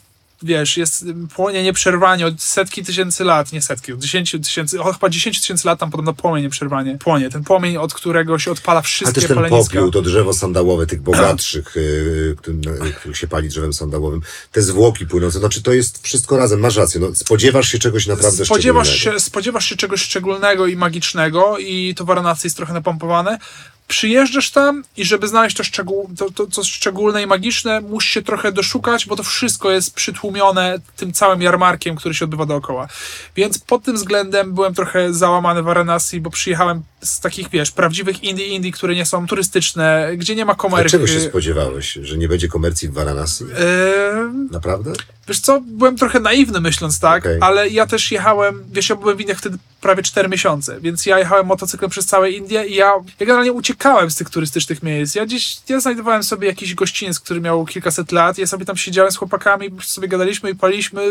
Wiesz, 0.43 0.77
jest 0.77 1.05
płonie 1.35 1.63
nieprzerwanie 1.63 2.27
od 2.27 2.43
setki 2.43 2.85
tysięcy 2.85 3.25
lat, 3.25 3.53
nie 3.53 3.63
setki, 3.63 3.93
od 3.93 4.01
10 4.01 4.31
tysięcy, 4.31 4.81
o, 4.81 4.93
chyba 4.93 5.09
10 5.09 5.41
tysięcy 5.41 5.67
lat 5.67 5.81
tam 5.81 5.91
podobno 5.91 6.13
płomień 6.15 6.45
nieprzerwanie 6.45 6.99
płonie. 6.99 7.31
Ten 7.31 7.45
płomień, 7.45 7.77
od 7.77 7.95
którego 7.95 8.39
się 8.39 8.51
odpala 8.51 8.79
A 8.79 8.83
wszystkie 8.83 9.21
też 9.21 9.29
ten 9.29 9.37
paleniska. 9.37 9.75
popiół, 9.75 9.91
to 9.91 10.03
drzewo 10.03 10.33
sandałowe 10.33 10.87
tych 10.87 11.03
bogatszych, 11.03 11.75
yy, 11.77 12.93
których 13.01 13.19
się 13.19 13.29
pali 13.29 13.49
drzewem 13.49 13.73
sandałowym, 13.73 14.21
te 14.53 14.63
zwłoki 14.63 15.07
płynące, 15.07 15.39
znaczy 15.39 15.63
to 15.63 15.73
jest 15.73 16.03
wszystko 16.03 16.37
razem, 16.37 16.61
masz 16.61 16.77
rację, 16.77 17.01
no, 17.01 17.15
spodziewasz 17.15 17.69
się 17.69 17.79
czegoś 17.79 18.07
naprawdę 18.07 18.45
spodziewasz 18.45 18.89
szczególnego. 18.89 19.21
się, 19.21 19.25
spodziewasz 19.27 19.65
się 19.65 19.77
czegoś 19.77 20.03
szczególnego 20.03 20.67
i 20.67 20.77
magicznego 20.77 21.59
i 21.59 21.95
to 21.95 22.05
Varanasi 22.05 22.47
jest 22.47 22.57
trochę 22.57 22.73
napompowane. 22.73 23.39
Przyjeżdżasz 23.89 24.51
tam 24.51 24.85
i 24.97 25.05
żeby 25.05 25.29
znaleźć 25.29 25.57
to, 25.57 25.65
szczegół, 25.65 26.11
to, 26.19 26.31
to, 26.31 26.47
to 26.47 26.65
szczególne 26.65 27.23
i 27.23 27.27
magiczne, 27.27 27.81
musisz 27.81 28.11
się 28.11 28.23
trochę 28.23 28.53
doszukać, 28.53 29.07
bo 29.07 29.17
to 29.17 29.23
wszystko 29.23 29.71
jest 29.71 29.95
przytłumione 29.95 30.79
tym 30.97 31.13
całym 31.13 31.43
jarmarkiem, 31.43 31.97
który 31.97 32.15
się 32.15 32.25
odbywa 32.25 32.47
dookoła. 32.47 32.89
Więc 33.37 33.59
pod 33.59 33.83
tym 33.83 33.97
względem 33.97 34.55
byłem 34.55 34.75
trochę 34.75 35.15
załamany 35.15 35.63
w 35.63 35.65
Varanasi, 35.65 36.21
bo 36.21 36.31
przyjechałem 36.31 36.83
z 37.03 37.21
takich, 37.21 37.51
wiesz, 37.51 37.71
prawdziwych 37.71 38.25
Indii, 38.25 38.55
Indii, 38.55 38.73
które 38.73 38.95
nie 38.95 39.07
są 39.07 39.27
turystyczne, 39.27 40.11
gdzie 40.17 40.35
nie 40.37 40.45
ma 40.45 40.53
A 40.53 40.57
komerki. 40.57 40.91
czego 40.91 41.07
się 41.07 41.21
spodziewałeś? 41.21 41.99
Że 42.03 42.19
nie 42.19 42.29
będzie 42.29 42.49
komercji 42.49 42.89
w 42.89 42.93
Varanasi? 42.93 43.45
Eee, 43.45 44.49
Naprawdę? 44.51 44.93
Wiesz 45.29 45.41
co, 45.41 45.61
byłem 45.61 45.97
trochę 45.97 46.21
naiwny 46.21 46.61
myśląc 46.61 47.01
tak, 47.01 47.23
Okej. 47.23 47.39
ale 47.41 47.69
ja 47.69 47.87
też 47.87 48.13
jechałem, 48.13 48.65
wiesz, 48.73 48.89
ja 48.89 48.97
byłem 48.97 49.17
w 49.17 49.21
Indiach 49.21 49.39
wtedy 49.39 49.59
prawie 49.81 50.03
4 50.03 50.29
miesiące, 50.29 50.81
więc 50.81 51.07
ja 51.07 51.19
jechałem 51.19 51.47
motocyklem 51.47 51.91
przez 51.91 52.07
całe 52.07 52.31
Indie 52.31 52.65
i 52.67 52.75
ja, 52.75 52.87
ja 52.87 53.27
generalnie 53.27 53.53
uciekałem 53.53 54.11
z 54.11 54.15
tych 54.17 54.31
turystycznych 54.31 54.83
miejsc. 54.83 55.15
Ja 55.15 55.27
gdzieś, 55.27 55.57
ja 55.69 55.81
znajdowałem 55.81 56.23
sobie 56.23 56.49
jakiś 56.49 56.75
gościniec, 56.75 57.21
który 57.21 57.41
miał 57.41 57.67
kilkaset 57.67 58.13
lat, 58.13 58.39
ja 58.39 58.47
sobie 58.47 58.65
tam 58.65 58.77
siedziałem 58.77 59.13
z 59.13 59.17
chłopakami, 59.17 59.71
sobie 59.83 60.09
gadaliśmy 60.09 60.51
i 60.51 60.55
paliśmy 60.55 61.03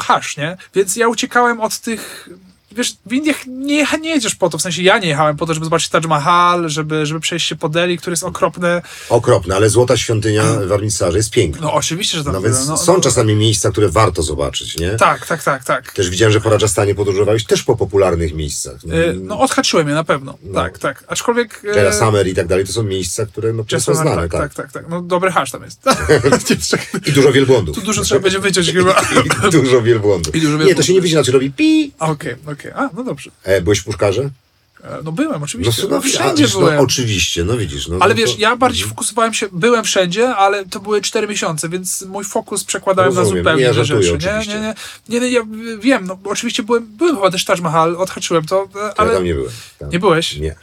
hasz, 0.00 0.36
nie? 0.36 0.56
Więc 0.74 0.96
ja 0.96 1.08
uciekałem 1.08 1.60
od 1.60 1.78
tych... 1.78 2.28
Wiesz, 2.76 2.96
w 3.06 3.12
Indiach 3.12 3.46
nie, 3.46 3.86
nie 4.00 4.10
jedziesz 4.10 4.34
po 4.34 4.50
to, 4.50 4.58
w 4.58 4.62
sensie 4.62 4.82
ja 4.82 4.98
nie 4.98 5.08
jechałem 5.08 5.36
po 5.36 5.46
to, 5.46 5.54
żeby 5.54 5.64
zobaczyć 5.66 5.88
Taj 5.88 6.00
Mahal, 6.00 6.68
żeby, 6.68 7.06
żeby 7.06 7.20
przejść 7.20 7.48
się 7.48 7.56
po 7.56 7.68
Delhi, 7.68 7.98
który 7.98 8.12
jest 8.12 8.24
okropny. 8.24 8.82
Okropne, 9.08 9.56
ale 9.56 9.70
Złota 9.70 9.96
Świątynia 9.96 10.42
w 10.66 10.72
Armitsarze 10.72 11.16
jest 11.16 11.30
piękna. 11.30 11.62
No 11.62 11.72
oczywiście, 11.74 12.18
że 12.18 12.24
tam 12.24 12.32
No 12.32 12.40
więc. 12.40 12.66
No, 12.68 12.76
są 12.76 12.94
no, 12.94 13.00
czasami 13.00 13.34
miejsca, 13.34 13.70
które 13.70 13.88
warto 13.88 14.22
zobaczyć, 14.22 14.78
nie? 14.78 14.90
Tak, 14.90 15.26
tak, 15.26 15.42
tak, 15.42 15.64
tak. 15.64 15.92
Też 15.92 16.10
widziałem, 16.10 16.32
że 16.32 16.40
po 16.40 16.50
Rajasthanie 16.50 16.94
podróżowałeś 16.94 17.44
też 17.44 17.62
po 17.62 17.76
popularnych 17.76 18.34
miejscach. 18.34 18.74
E, 18.74 19.12
No, 19.12 19.40
odhaczyłem 19.40 19.88
je 19.88 19.94
na 19.94 20.04
pewno. 20.04 20.38
Tak, 20.54 20.78
tak. 20.78 21.04
Aczkolwiek. 21.08 21.62
Jaya 21.76 21.92
Summer 21.92 22.26
i 22.28 22.34
tak 22.34 22.46
dalej, 22.46 22.66
to 22.66 22.72
są 22.72 22.82
miejsca, 22.82 23.26
które 23.26 23.52
no, 23.52 23.64
które 23.64 23.80
są 23.80 23.94
znane, 23.94 24.28
tak, 24.28 24.32
tak, 24.32 24.54
tak, 24.54 24.72
tak. 24.72 24.88
No 24.88 25.02
dobry 25.02 25.30
hasz 25.30 25.50
tam 25.50 25.62
jest. 25.62 25.80
I 27.06 27.12
dużo 27.12 27.32
wielbłądów. 27.32 27.76
tu 27.76 27.82
dużo 27.82 28.02
trzeba 28.02 28.20
będzie 28.20 28.38
wyciąć 28.38 28.72
chyba. 28.78 29.02
I 29.48 29.50
dużo 29.50 29.82
wielbłądów. 29.82 30.34
I 30.34 30.40
dużo 30.40 30.52
Nie, 30.52 30.58
to 30.58 30.64
wielbłądów. 30.64 30.86
się 30.86 30.92
nie 30.94 31.00
widzi, 31.00 31.14
znaczy 31.14 31.32
robi 31.32 31.50
pi. 31.52 31.92
Okej, 31.98 32.34
okej. 32.46 32.63
A, 32.74 32.90
no 32.96 33.04
dobrze. 33.04 33.30
E, 33.44 33.60
byłeś 33.60 33.78
w 33.78 33.84
Puszkarze? 33.84 34.22
E, 34.84 34.98
No 35.04 35.12
byłem, 35.12 35.38
No, 35.38 35.44
oczywiście. 35.44 35.82
no, 35.82 35.88
No, 35.88 35.96
a, 35.96 36.00
wszędzie 36.00 36.42
wiesz, 36.42 36.52
byłem. 36.52 36.76
No, 36.76 36.82
oczywiście, 36.82 37.44
no 37.44 37.56
widzisz. 37.56 37.88
No, 37.88 37.96
Ale 38.00 38.14
no 38.14 38.18
wiesz, 38.18 38.32
to- 38.34 38.40
ja 38.40 38.56
bardziej 38.56 38.86
fokusowałem 38.86 39.34
się, 39.34 39.46
byłem 39.52 39.84
wszędzie, 39.84 40.28
ale 40.36 40.64
to 40.66 40.80
były 40.80 41.00
cztery 41.00 41.28
miesiące, 41.28 41.68
więc 41.68 42.02
mój 42.02 42.24
fokus 42.24 42.64
przekładałem 42.64 43.14
na 43.14 43.20
Rozumiem. 43.20 43.42
zupełnie 43.44 43.58
Nie, 43.60 43.66
ja 43.66 43.72
inne 43.72 43.84
rzeczy. 43.84 44.08
Nie, 44.08 44.14
oczywiście. 44.14 44.54
nie, 44.54 44.60
nie, 44.60 44.74
nie, 45.08 45.20
nie, 45.20 45.30
ja 45.30 45.40
wiem, 45.80 46.06
no 46.06 46.18
oczywiście 46.24 46.62
byłem, 46.62 46.86
byłem 46.98 47.16
chyba 47.16 47.30
też 47.30 47.44
Taj 47.44 47.60
Mahal, 47.60 47.96
odhaczyłem 47.96 48.44
to, 48.46 48.62
e, 48.62 48.68
To 48.68 49.00
ale 49.00 49.08
Ja 49.10 49.16
tam 49.16 49.24
nie 49.24 49.34
byłem. 49.34 49.50
Tam. 49.78 49.90
nie 49.90 49.98
byłeś? 49.98 50.36
Nie, 50.36 50.54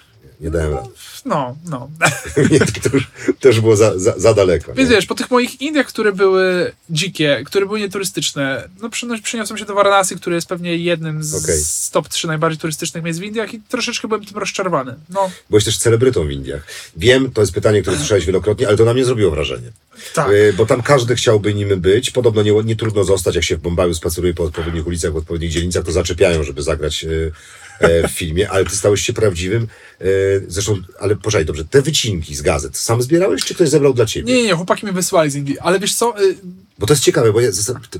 nie 0.41 0.49
dałem 0.51 0.73
rady. 0.73 0.89
No, 1.25 1.55
no. 1.69 1.89
To, 2.83 2.89
już, 2.93 3.07
to 3.39 3.47
już 3.47 3.59
było 3.59 3.75
za, 3.75 3.99
za, 3.99 4.13
za 4.17 4.33
daleko. 4.33 4.73
Więc 4.73 4.89
nie? 4.89 4.95
wiesz, 4.95 5.05
po 5.05 5.15
tych 5.15 5.31
moich 5.31 5.61
Indiach, 5.61 5.87
które 5.87 6.11
były 6.11 6.71
dzikie, 6.89 7.41
które 7.45 7.65
były 7.65 7.79
nieturystyczne, 7.79 8.69
no 8.81 8.89
przyniosłem 9.23 9.57
się 9.57 9.65
do 9.65 9.73
Varanasi, 9.73 10.15
który 10.15 10.35
jest 10.35 10.47
pewnie 10.47 10.77
jednym 10.77 11.23
z 11.23 11.65
z 11.65 11.89
top 11.91 12.09
3 12.09 12.27
najbardziej 12.27 12.59
turystycznych 12.59 13.03
miejsc 13.03 13.19
w 13.19 13.23
Indiach 13.23 13.53
i 13.53 13.61
troszeczkę 13.61 14.07
byłem 14.07 14.25
tym 14.25 14.37
rozczarowany. 14.37 14.95
No, 15.09 15.31
Byłeś 15.49 15.65
też 15.65 15.77
celebrytą 15.77 16.27
w 16.27 16.31
Indiach. 16.31 16.67
Wiem, 16.97 17.31
to 17.31 17.41
jest 17.41 17.53
pytanie, 17.53 17.81
które 17.81 17.97
słyszałeś 17.97 18.25
wielokrotnie, 18.25 18.67
ale 18.67 18.77
to 18.77 18.85
na 18.85 18.93
mnie 18.93 19.05
zrobiło 19.05 19.31
wrażenie. 19.31 19.71
tak. 20.13 20.31
Y, 20.31 20.53
Bo 20.57 20.65
tam 20.65 20.81
każdy 20.81 21.15
chciałby 21.15 21.53
nim 21.53 21.81
być. 21.81 22.11
Podobno 22.11 22.41
nie, 22.43 22.51
nie 22.51 22.75
trudno 22.75 23.03
zostać, 23.03 23.35
jak 23.35 23.43
się 23.43 23.57
w 23.57 23.61
Bombaju 23.61 23.93
spaceruje 23.93 24.33
po 24.33 24.43
odpowiednich 24.43 24.87
ulicach, 24.87 25.13
w 25.13 25.17
odpowiednich 25.17 25.51
dzielnicach, 25.51 25.85
to 25.85 25.91
zaczepiają, 25.91 26.43
żeby 26.43 26.61
zagrać 26.63 27.03
y, 27.03 27.31
e, 27.79 28.07
w 28.07 28.11
filmie, 28.11 28.49
ale 28.49 28.65
ty 28.65 28.75
stałeś 28.75 29.01
się 29.01 29.13
prawdziwym. 29.13 29.67
Y, 30.05 30.45
Zresztą, 30.47 30.77
ale 30.99 31.15
poczekaj, 31.15 31.45
dobrze, 31.45 31.65
te 31.65 31.81
wycinki 31.81 32.35
z 32.35 32.41
gazet 32.41 32.77
sam 32.77 33.01
zbierałeś, 33.01 33.45
czy 33.45 33.55
ktoś 33.55 33.69
zebrał 33.69 33.93
dla 33.93 34.05
ciebie? 34.05 34.33
Nie, 34.33 34.43
nie, 34.43 34.53
chłopaki 34.53 34.85
mnie 34.85 34.93
wysłali 34.93 35.31
z 35.31 35.35
Indii, 35.35 35.59
ale 35.59 35.79
wiesz 35.79 35.93
co, 35.95 36.21
y, 36.23 36.35
Bo 36.79 36.87
to 36.87 36.93
jest 36.93 37.03
ciekawe, 37.03 37.33
bo 37.33 37.41
ja 37.41 37.49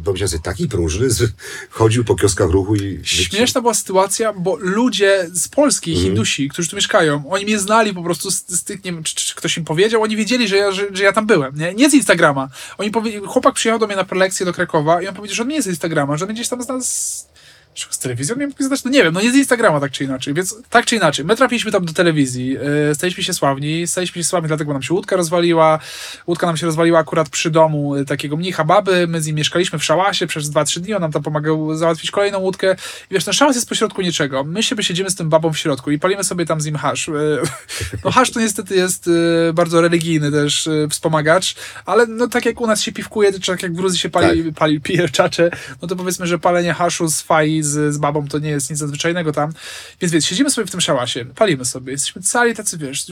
pomyślałem 0.03 0.30
sobie, 0.30 0.44
taki 0.44 0.68
próżny 0.68 1.07
chodził 1.69 2.06
po 2.06 2.15
kioskach 2.15 2.49
ruchu 2.49 2.76
i... 2.76 2.99
Śmieszna 3.03 3.61
była 3.61 3.73
sytuacja, 3.73 4.34
bo 4.34 4.57
ludzie 4.60 5.30
z 5.34 5.48
Polski, 5.48 5.91
Mhm. 5.91 6.07
Hindusi, 6.07 6.49
którzy 6.49 6.69
tu 6.69 6.76
mieszkają, 6.76 7.23
oni 7.30 7.45
mnie 7.45 7.60
znali 7.60 7.94
po 7.94 8.03
prostu 8.03 8.32
z, 8.32 8.36
z 8.48 8.64
tych, 8.64 8.84
nie 8.84 8.91
wiem, 8.91 9.03
czy, 9.03 9.15
czy 9.15 9.36
ktoś 9.36 9.57
im 9.57 9.65
powiedział, 9.65 10.03
oni 10.03 10.15
wiedzieli, 10.15 10.48
że 10.48 10.57
ja, 10.57 10.72
że, 10.72 10.88
że 10.94 11.03
ja 11.03 11.14
tam 11.14 11.28
byłem, 11.28 11.56
nie? 11.56 11.73
Nie 11.73 11.90
z 11.90 11.94
Instagrama. 11.94 12.49
Oni 12.78 12.91
powie, 12.91 13.19
chłopak 13.19 13.56
przyjechał 13.56 13.80
do 13.80 13.88
mnie 13.88 13.95
na 13.95 14.03
prelekcję 14.03 14.45
do 14.45 14.53
Krakowa 14.53 15.02
i 15.02 15.07
on 15.07 15.15
powiedział, 15.15 15.36
że 15.36 15.44
on 15.44 15.49
nie 15.49 15.56
jest 15.56 15.68
z 15.68 15.69
Instagrama, 15.69 16.18
że 16.18 16.26
on 16.28 16.34
gdzieś 16.34 16.48
tam 16.48 16.64
z 16.64 16.68
nas... 16.68 17.28
Z 17.76 17.99
telewizją 17.99 18.35
miałem 18.35 18.52
pokazać? 18.52 18.84
No 18.84 18.91
nie 18.91 19.03
wiem, 19.03 19.14
no 19.14 19.22
nie 19.22 19.31
z 19.31 19.35
Instagrama 19.35 19.80
tak 19.80 19.91
czy 19.91 20.03
inaczej, 20.03 20.34
więc 20.34 20.56
tak 20.69 20.85
czy 20.85 20.95
inaczej, 20.95 21.26
my 21.26 21.35
trafiliśmy 21.35 21.72
tam 21.72 21.85
do 21.85 21.93
telewizji, 21.93 22.48
yy, 22.48 22.95
staliśmy 22.95 23.23
się 23.23 23.34
sławni, 23.34 23.88
staliśmy 23.88 24.23
się 24.23 24.27
sławni 24.27 24.48
dlatego, 24.48 24.68
bo 24.68 24.73
nam 24.73 24.84
się 24.84 24.93
łódka 24.93 25.15
rozwaliła, 25.15 25.80
łódka 26.27 26.48
nam 26.48 26.57
się 26.57 26.65
rozwaliła 26.65 26.99
akurat 26.99 27.30
przy 27.30 27.52
domu 27.52 27.95
y, 27.95 28.06
takiego 28.06 28.38
mnicha 28.38 28.64
baby, 28.64 29.07
my 29.07 29.22
z 29.22 29.27
nim 29.27 29.35
mieszkaliśmy 29.35 29.80
w 29.80 29.84
szałasie 29.84 30.27
przez 30.27 30.52
2-3 30.52 30.80
dni, 30.80 30.93
on 30.93 31.02
nam 31.02 31.11
tam 31.11 31.23
pomagał 31.23 31.76
załatwić 31.76 32.11
kolejną 32.11 32.39
łódkę 32.39 32.76
i 33.11 33.14
wiesz, 33.14 33.23
ten 33.23 33.34
szałas 33.34 33.56
jest 33.56 33.69
pośrodku 33.69 34.02
niczego, 34.02 34.43
my 34.43 34.64
sobie 34.64 34.84
siedzimy 34.84 35.10
z 35.10 35.15
tym 35.15 35.30
babą 35.30 35.53
w 35.53 35.57
środku 35.57 35.91
i 35.91 35.99
palimy 35.99 36.23
sobie 36.23 36.45
tam 36.45 36.61
z 36.61 36.65
nim 36.65 36.76
hasz. 36.76 37.07
Y, 37.07 37.11
No 38.06 38.11
hasz 38.11 38.31
to 38.31 38.39
niestety 38.39 38.76
jest 38.76 39.07
y, 39.07 39.53
bardzo 39.53 39.81
religijny 39.81 40.31
też 40.31 40.69
wspomagacz, 40.89 41.56
ale 41.85 42.07
no 42.07 42.27
tak 42.27 42.45
jak 42.45 42.61
u 42.61 42.68
nas 42.68 42.81
się 42.81 42.91
piwkuje, 42.91 43.39
czy 43.39 43.52
tak 43.52 43.64
jak 43.64 43.73
w 43.73 43.76
Gruzji 43.76 43.99
się 43.99 44.10
pali, 44.10 44.53
pali 44.53 44.81
pije 44.81 45.10
czacze, 45.10 45.52
no 45.81 45.88
to 45.88 45.95
powiedzmy, 45.95 46.27
że 46.27 46.39
palenie 46.39 46.73
haszu 46.73 47.07
z 47.07 47.22
z, 47.63 47.93
z 47.93 47.97
babą 47.97 48.27
to 48.27 48.39
nie 48.39 48.49
jest 48.49 48.69
nic 48.69 48.81
nadzwyczajnego 48.81 49.31
tam. 49.31 49.53
Więc 50.01 50.13
więc 50.13 50.25
siedzimy 50.25 50.49
sobie 50.49 50.67
w 50.67 50.71
tym 50.71 50.81
szałasie, 50.81 51.25
palimy 51.25 51.65
sobie, 51.65 51.91
jesteśmy 51.91 52.21
cali 52.21 52.55
tacy, 52.55 52.77
wiesz, 52.77 53.05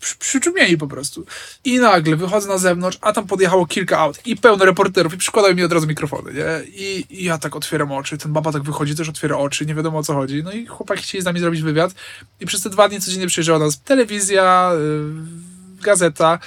przy- 0.00 0.16
przyczumieni 0.16 0.76
po 0.76 0.86
prostu. 0.86 1.26
I 1.64 1.78
nagle 1.78 2.16
wychodzę 2.16 2.48
na 2.48 2.58
zewnątrz, 2.58 2.98
a 3.00 3.12
tam 3.12 3.26
podjechało 3.26 3.66
kilka 3.66 3.98
aut 3.98 4.26
i 4.26 4.36
pełno 4.36 4.64
reporterów 4.64 5.14
i 5.14 5.16
przykładają 5.16 5.54
mi 5.54 5.64
od 5.64 5.72
razu 5.72 5.86
mikrofony, 5.86 6.34
nie? 6.34 6.44
I, 6.66 7.06
I 7.10 7.24
ja 7.24 7.38
tak 7.38 7.56
otwieram 7.56 7.92
oczy, 7.92 8.18
ten 8.18 8.32
baba 8.32 8.52
tak 8.52 8.62
wychodzi, 8.62 8.96
też 8.96 9.08
otwiera 9.08 9.36
oczy, 9.36 9.66
nie 9.66 9.74
wiadomo 9.74 9.98
o 9.98 10.02
co 10.02 10.14
chodzi. 10.14 10.42
No 10.44 10.52
i 10.52 10.66
chłopaki 10.66 11.02
chcieli 11.02 11.22
z 11.22 11.24
nami 11.24 11.40
zrobić 11.40 11.62
wywiad 11.62 11.94
i 12.40 12.46
przez 12.46 12.62
te 12.62 12.70
dwa 12.70 12.88
dni 12.88 13.00
codziennie 13.00 13.26
przyjeżdżała 13.26 13.58
nas 13.58 13.80
telewizja, 13.82 14.72
yy, 14.74 15.82
gazeta, 15.82 16.38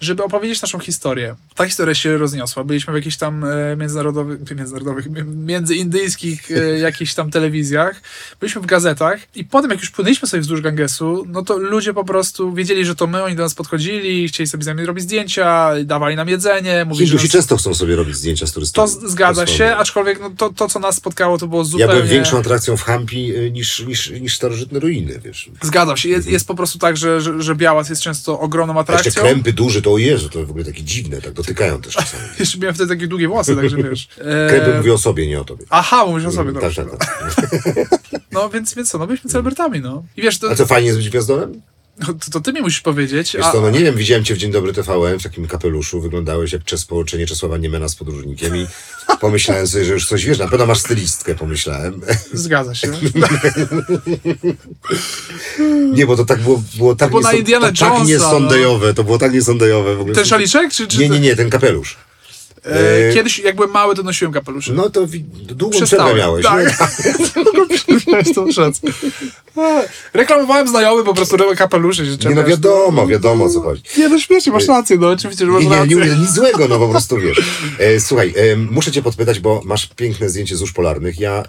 żeby 0.00 0.22
opowiedzieć 0.24 0.62
naszą 0.62 0.78
historię. 0.78 1.34
Ta 1.54 1.66
historia 1.66 1.94
się 1.94 2.18
rozniosła. 2.18 2.64
Byliśmy 2.64 2.92
w 2.92 2.96
jakichś 2.96 3.16
tam 3.16 3.44
e, 3.44 3.76
międzynarodowych, 3.76 4.38
międzynarodowych, 4.56 5.06
mi- 5.10 5.22
międzyindyjskich 5.68 6.50
e, 6.50 6.54
jakichś 6.88 7.14
tam 7.14 7.30
telewizjach. 7.30 8.00
Byliśmy 8.40 8.60
w 8.62 8.66
gazetach 8.66 9.20
i 9.34 9.44
potem 9.44 9.70
jak 9.70 9.80
już 9.80 9.90
płynęliśmy 9.90 10.28
sobie 10.28 10.40
wzdłuż 10.40 10.60
Gangesu, 10.60 11.24
no 11.28 11.42
to 11.42 11.56
ludzie 11.58 11.94
po 11.94 12.04
prostu 12.04 12.52
wiedzieli, 12.54 12.84
że 12.84 12.94
to 12.94 13.06
my, 13.06 13.22
oni 13.22 13.36
do 13.36 13.42
nas 13.42 13.54
podchodzili, 13.54 14.28
chcieli 14.28 14.46
sobie 14.46 14.64
z 14.64 14.66
nami 14.66 14.86
robić 14.86 15.04
zdjęcia, 15.04 15.70
dawali 15.84 16.16
nam 16.16 16.28
jedzenie, 16.28 16.84
mówili, 16.84 17.06
Hindusi 17.06 17.24
nas... 17.26 17.32
często 17.32 17.56
chcą 17.56 17.74
sobie 17.74 17.96
robić 17.96 18.16
zdjęcia 18.16 18.46
z 18.46 18.50
To 18.50 18.54
turystami. 18.54 18.88
z- 18.88 19.00
zgadza 19.12 19.46
To 19.46 19.52
się, 19.52 19.76
aczkolwiek 19.76 20.20
no, 20.20 20.30
to, 20.36 20.50
to, 20.52 20.68
co 20.68 20.78
nas 20.78 20.96
spotkało, 20.96 21.38
to 21.38 21.48
było 21.48 21.60
Ja 21.60 21.64
zupełnie... 21.64 21.94
byłem 21.94 22.08
większą 22.08 22.38
atrakcją 22.38 22.76
w 22.76 22.82
Hampi 22.82 23.36
y, 23.36 23.50
niż, 23.50 23.80
niż, 23.86 24.10
niż 24.10 24.36
starożytne 24.36 24.78
ruiny, 24.80 25.20
wiesz. 25.24 25.50
Zgadzam 25.62 25.96
się. 25.96 26.08
Jest, 26.08 26.28
jest 26.28 26.46
po 26.46 26.54
prostu 26.54 26.78
tak, 26.78 26.96
że, 26.96 27.20
że, 27.20 27.42
że 27.42 27.54
Białas 27.54 27.88
jest 27.90 28.02
często 28.02 28.40
ogromną 28.40 28.74
A 28.74 28.78
jeszcze 28.78 28.92
atrakcją. 28.94 29.22
krępy 29.22 29.52
duże, 29.52 29.82
to 29.88 29.92
o 29.94 29.98
Jezu, 29.98 30.28
to 30.28 30.46
w 30.46 30.50
ogóle 30.50 30.64
takie 30.64 30.82
dziwne, 30.82 31.20
tak 31.20 31.32
dotykają 31.32 31.80
też 31.80 31.94
czasami. 31.94 32.22
Jeszcze 32.40 32.58
miałem 32.58 32.74
wtedy 32.74 32.94
takie 32.94 33.06
długie 33.06 33.28
włosy, 33.28 33.56
także 33.56 33.76
wiesz. 33.76 34.08
E, 34.18 34.48
Krępy 34.48 34.74
mówię 34.76 34.92
o 34.92 34.98
sobie, 34.98 35.26
nie 35.26 35.40
o 35.40 35.44
tobie. 35.44 35.64
Aha, 35.70 36.06
mówisz 36.06 36.26
o 36.26 36.32
sobie, 36.32 36.52
tak, 36.52 36.62
dobrze. 36.62 36.84
tak, 36.84 37.34
tak. 37.34 37.88
No 38.32 38.48
więc, 38.48 38.74
więc 38.74 38.90
co, 38.90 38.98
no 38.98 39.06
byliśmy 39.06 39.30
celebrytami, 39.30 39.80
no. 39.80 40.04
I 40.16 40.22
wiesz, 40.22 40.38
to, 40.38 40.50
A 40.50 40.54
co, 40.54 40.66
fajnie 40.66 40.86
jest 40.86 40.98
być 40.98 41.10
gwiazdorem? 41.10 41.62
To, 42.06 42.14
to 42.32 42.40
ty 42.40 42.52
mi 42.52 42.60
musisz 42.60 42.80
powiedzieć. 42.80 43.32
Wiesz 43.36 43.46
A, 43.46 43.52
co, 43.52 43.60
no 43.60 43.70
nie 43.70 43.80
wiem, 43.80 43.96
widziałem 43.96 44.24
cię 44.24 44.34
w 44.34 44.38
Dzień 44.38 44.52
Dobry 44.52 44.72
TVN 44.72 45.18
w 45.18 45.22
takim 45.22 45.46
kapeluszu, 45.46 46.00
wyglądałeś 46.00 46.52
jak 46.52 46.64
czes 46.64 46.84
połączenie 46.84 47.26
Czesława 47.26 47.58
Niemena 47.58 47.88
z 47.88 47.94
podróżnikiem 47.96 48.56
i 48.56 48.66
pomyślałem 49.20 49.66
sobie, 49.66 49.84
że 49.84 49.92
już 49.92 50.08
coś 50.08 50.24
wiesz, 50.24 50.38
na 50.38 50.48
pewno 50.48 50.66
masz 50.66 50.78
stylistkę, 50.78 51.34
pomyślałem. 51.34 52.00
Zgadza 52.32 52.74
się. 52.74 52.88
Nie, 55.92 56.06
bo 56.06 56.16
to 56.16 56.24
tak 56.24 56.40
było, 56.40 56.62
było 56.76 56.96
tak, 56.96 57.10
było 57.10 57.22
na 57.22 57.28
niesą- 57.32 57.38
Indiana 57.38 57.72
to, 57.72 57.76
tak 57.78 58.06
niesądejowe, 58.06 58.94
to 58.94 59.04
było 59.04 59.18
tak 59.18 59.32
niesądejowe 59.32 59.96
w 59.96 60.00
ogóle. 60.00 60.14
Ten 60.14 60.24
szaliczek? 60.24 60.72
Czy, 60.72 60.86
czy 60.86 60.98
Nie, 60.98 61.08
nie, 61.08 61.20
nie, 61.20 61.36
ten 61.36 61.50
kapelusz. 61.50 61.96
E, 62.68 63.08
E, 63.10 63.14
Kiedyś, 63.14 63.38
jak 63.38 63.56
byłem 63.56 63.70
mały, 63.70 63.94
to 63.94 64.02
nosiłem 64.02 64.32
kapelusze. 64.32 64.72
No 64.72 64.90
to 64.90 65.06
wi- 65.06 65.24
długą 65.42 65.80
przerwę 65.84 66.14
miałeś. 66.14 66.44
Tak. 66.44 66.76
Miałeś 68.06 68.34
tą 68.34 68.52
szansę. 68.52 68.80
E, 69.56 69.88
Reklamowałem 70.14 70.68
znajomych 70.68 71.04
po 71.04 71.14
prostu 71.14 71.36
kapelusze. 71.56 72.04
Się 72.04 72.10
Nie, 72.10 72.16
no 72.16 72.18
czepiasz. 72.26 72.48
wiadomo, 72.48 73.06
wiadomo 73.06 73.44
o 73.44 73.48
co 73.50 73.60
chodzi. 73.60 73.82
Nie, 73.98 74.08
no 74.08 74.18
śmiesznie, 74.18 74.52
masz 74.52 74.66
rację, 74.68 74.96
no 75.00 75.08
oczywiście, 75.08 75.46
że 75.46 75.50
masz 75.52 75.62
Nie, 75.64 75.68
nie, 75.70 75.76
rację. 75.76 75.96
nie 75.96 76.02
mówię 76.04 76.16
nic 76.16 76.30
złego, 76.30 76.68
no 76.68 76.78
po 76.78 76.88
prostu 76.94 77.16
wiesz. 77.20 77.40
E, 77.78 78.00
słuchaj, 78.00 78.34
e, 78.36 78.56
muszę 78.56 78.92
cię 78.92 79.02
podpytać, 79.02 79.40
bo 79.40 79.62
masz 79.64 79.86
piękne 79.86 80.28
zdjęcie 80.28 80.56
zórz 80.56 80.72
polarnych. 80.72 81.20
Ja 81.20 81.32
e, 81.42 81.44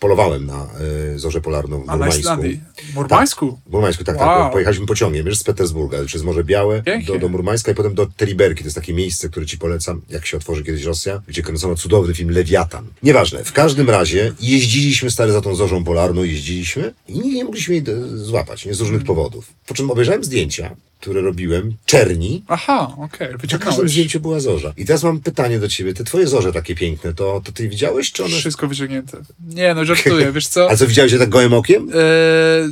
polowałem 0.00 0.46
na 0.46 0.66
e, 1.14 1.18
zorzę 1.18 1.40
polarną 1.40 1.80
w 1.80 1.82
A 1.82 1.86
na 1.86 1.92
Murmańsku. 1.92 2.20
Islandii? 2.20 2.60
W 2.92 2.94
Murmańsku? 2.94 3.58
W 3.66 3.72
Murmańsku, 3.72 4.04
tak, 4.04 4.20
Wow. 4.20 4.26
tak. 4.42 4.52
Pojechaliśmy 4.52 4.86
pociągiem, 4.86 5.24
wiesz, 5.26 5.38
z 5.38 5.44
Petersburga, 5.44 5.98
przez 6.06 6.22
Morze 6.22 6.44
Białe 6.44 6.82
Pięknie. 6.82 7.14
do, 7.14 7.20
do 7.20 7.28
Murmańska 7.28 7.72
i 7.72 7.74
potem 7.74 7.94
do 7.94 8.06
Teriberki. 8.16 8.60
To 8.62 8.66
jest 8.66 8.76
takie 8.76 8.94
miejsce, 8.94 9.28
które 9.28 9.46
ci 9.46 9.58
polecam, 9.58 10.00
jak 10.10 10.26
się 10.26 10.36
otworzy 10.36 10.64
kiedyś 10.64 10.82
Rosja, 10.82 11.22
gdzie 11.28 11.42
kręcono 11.42 11.74
cudowny 11.76 12.14
film 12.14 12.30
Lewiatan. 12.30 12.86
Nieważne. 13.02 13.44
W 13.44 13.52
każdym 13.52 13.90
razie 13.90 14.32
jeździliśmy 14.40 15.10
stary 15.10 15.32
za 15.32 15.40
tą 15.40 15.54
zorzą 15.54 15.84
polarną, 15.84 16.22
jeździliśmy 16.22 16.94
i 17.08 17.18
nie, 17.18 17.34
nie 17.34 17.44
mogliśmy 17.44 17.74
jej 17.74 17.84
e, 17.88 18.16
złapać, 18.16 18.66
nie 18.66 18.74
z 18.74 18.80
różnych 18.80 19.04
powodów. 19.04 19.52
Po 19.66 19.74
czym 19.74 19.90
obejrzałem 19.90 20.24
zdjęcia, 20.24 20.76
które 21.00 21.20
robiłem, 21.20 21.74
czerni, 21.86 22.42
Aha, 22.48 22.94
okej, 22.98 23.04
na 23.06 23.16
każdym 23.18 23.38
wyciągnąłeś. 23.38 23.90
zdjęciu 23.90 24.20
była 24.20 24.40
zorza. 24.40 24.72
I 24.76 24.84
teraz 24.84 25.02
mam 25.02 25.20
pytanie 25.20 25.58
do 25.58 25.68
ciebie. 25.68 25.94
Te 25.94 26.04
twoje 26.04 26.26
zorze 26.26 26.52
takie 26.52 26.74
piękne, 26.74 27.14
to, 27.14 27.40
to 27.44 27.52
ty 27.52 27.68
widziałeś, 27.68 28.12
czy 28.12 28.24
one... 28.24 28.36
Wszystko 28.36 28.68
wyciągnięte. 28.68 29.18
Nie, 29.48 29.74
no 29.74 29.84
żartuję, 29.84 30.32
wiesz 30.32 30.48
co? 30.48 30.70
A 30.70 30.76
co, 30.76 30.86
widziałeś 30.86 31.12
je 31.12 31.18
tak 31.18 31.28
gołym 31.28 31.52
okiem? 31.52 31.90
E, 31.94 31.94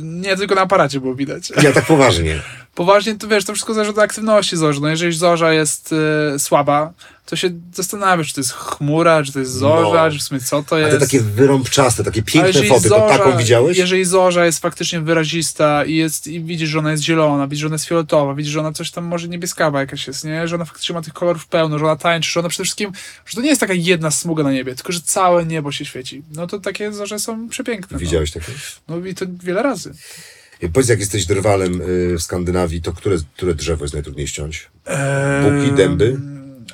nie, 0.03 0.35
tylko 0.37 0.55
na 0.55 0.61
aparacie 0.61 0.99
było 0.99 1.15
widać. 1.15 1.51
Ja 1.63 1.71
tak 1.71 1.85
poważnie. 1.85 2.41
Poważnie, 2.75 3.15
to 3.15 3.27
wiesz, 3.27 3.45
to 3.45 3.53
wszystko 3.53 3.73
zależy 3.73 3.91
od 3.91 3.99
aktywności 3.99 4.57
zorza. 4.57 4.81
No 4.81 4.87
jeżeli 4.87 5.13
zorza 5.13 5.53
jest 5.53 5.93
e, 6.33 6.39
słaba, 6.39 6.93
to 7.25 7.35
się 7.35 7.49
zastanawiasz, 7.73 8.27
czy 8.27 8.33
to 8.33 8.39
jest 8.41 8.51
chmura, 8.53 9.23
czy 9.23 9.33
to 9.33 9.39
jest 9.39 9.51
zorza, 9.51 10.05
No. 10.05 10.11
czy 10.11 10.17
w 10.19 10.21
sumie 10.21 10.41
co 10.41 10.63
to 10.63 10.75
A 10.75 10.79
jest. 10.79 10.91
te 10.91 10.99
takie 10.99 11.19
wyrąbczaste, 11.19 12.03
takie 12.03 12.23
piękne 12.23 12.47
jeżeli 12.47 12.69
foty, 12.69 12.89
to 12.89 13.07
taką 13.09 13.37
widziałeś? 13.37 13.77
Jeżeli 13.77 14.05
zorza 14.05 14.45
jest 14.45 14.59
faktycznie 14.59 15.01
wyrazista 15.01 15.85
i, 15.85 15.95
jest, 15.95 16.27
i 16.27 16.41
widzisz, 16.41 16.69
że 16.69 16.79
ona 16.79 16.91
jest 16.91 17.03
zielona, 17.03 17.47
widzisz, 17.47 17.61
że 17.61 17.67
ona 17.67 17.75
jest 17.75 17.85
fioletowa, 17.85 18.33
widzisz, 18.33 18.53
że 18.53 18.59
ona 18.59 18.73
coś 18.73 18.91
tam 18.91 19.03
może 19.05 19.27
niebieskawa 19.27 19.79
jakaś 19.79 20.07
jest, 20.07 20.23
nie? 20.23 20.47
Że 20.47 20.55
ona 20.55 20.65
faktycznie 20.65 20.93
ma 20.95 21.01
tych 21.01 21.13
kolorów 21.13 21.47
pełno, 21.47 21.79
że 21.79 21.85
ona 21.85 21.95
tańczy, 21.95 22.31
że 22.31 22.39
ona 22.39 22.49
przede 22.49 22.63
wszystkim, 22.63 22.91
że 23.25 23.35
to 23.35 23.41
nie 23.41 23.49
jest 23.49 23.61
taka 23.61 23.73
jedna 23.73 24.11
smuga 24.11 24.43
na 24.43 24.51
niebie, 24.51 24.75
tylko 24.75 24.91
że 24.93 25.01
całe 25.01 25.45
niebo 25.45 25.71
się 25.71 25.85
świeci. 25.85 26.23
No 26.35 26.47
to 26.47 26.59
takie 26.59 26.93
zorze 26.93 27.19
są 27.19 27.49
przepiękne. 27.49 27.97
Widziałeś 27.97 28.31
takie? 28.31 28.51
No, 28.87 28.97
no 28.99 29.05
i 29.05 29.15
to 29.15 29.25
wiele 29.43 29.63
razy. 29.63 29.93
Powiedz, 30.69 30.89
jak 30.89 30.99
jesteś 30.99 31.25
drwalem 31.25 31.81
y, 31.81 32.17
w 32.17 32.21
Skandynawii, 32.21 32.81
to 32.81 32.93
które, 32.93 33.17
które 33.35 33.53
drzewo 33.55 33.83
jest 33.83 33.93
najtrudniej 33.93 34.27
ściąć? 34.27 34.69
Buki, 35.43 35.71
dęby? 35.71 36.17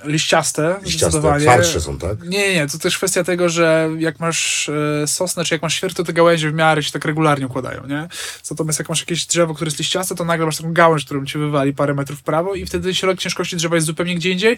Liściaste, 0.03 0.76
Liściaste, 0.84 1.40
twardsze 1.40 1.82
są, 1.82 1.98
tak? 1.98 2.24
Nie, 2.24 2.40
nie, 2.40 2.53
nie, 2.53 2.68
to 2.68 2.78
też 2.78 2.98
kwestia 2.98 3.24
tego, 3.24 3.49
że 3.49 3.90
jak 3.99 4.20
masz 4.20 4.70
e, 5.03 5.07
sosnę, 5.07 5.45
czy 5.45 5.56
jak 5.56 5.61
masz 5.61 5.76
świerk, 5.76 5.95
to 5.95 6.03
te 6.03 6.14
gałęzie 6.14 6.52
w 6.52 6.53
miarę 6.53 6.84
się 6.84 6.91
tak 6.91 7.06
regularnie 7.06 7.45
układają, 7.45 7.88
nie? 7.88 8.07
Natomiast 8.52 8.80
jak 8.80 8.90
masz 8.90 8.99
jakieś 8.99 9.26
drzewo, 9.26 9.53
które 9.53 9.68
jest 9.68 9.80
liściaste, 9.80 10.16
to 10.16 10.26
nagle 10.26 10.45
masz 10.45 10.57
taką 10.57 10.74
gałąź, 10.74 11.06
którą 11.06 11.26
ci 11.26 11.38
wywali 11.38 11.74
parę 11.74 11.94
metrów 11.94 12.20
w 12.20 12.24
prawo 12.24 12.56
i 12.56 12.66
wtedy 12.66 12.95
środek 12.95 13.20
ciężkości 13.20 13.56
drzewa 13.56 13.76
jest 13.76 13.88
zupełnie 13.88 14.16
gdzie 14.16 14.30
indziej, 14.30 14.57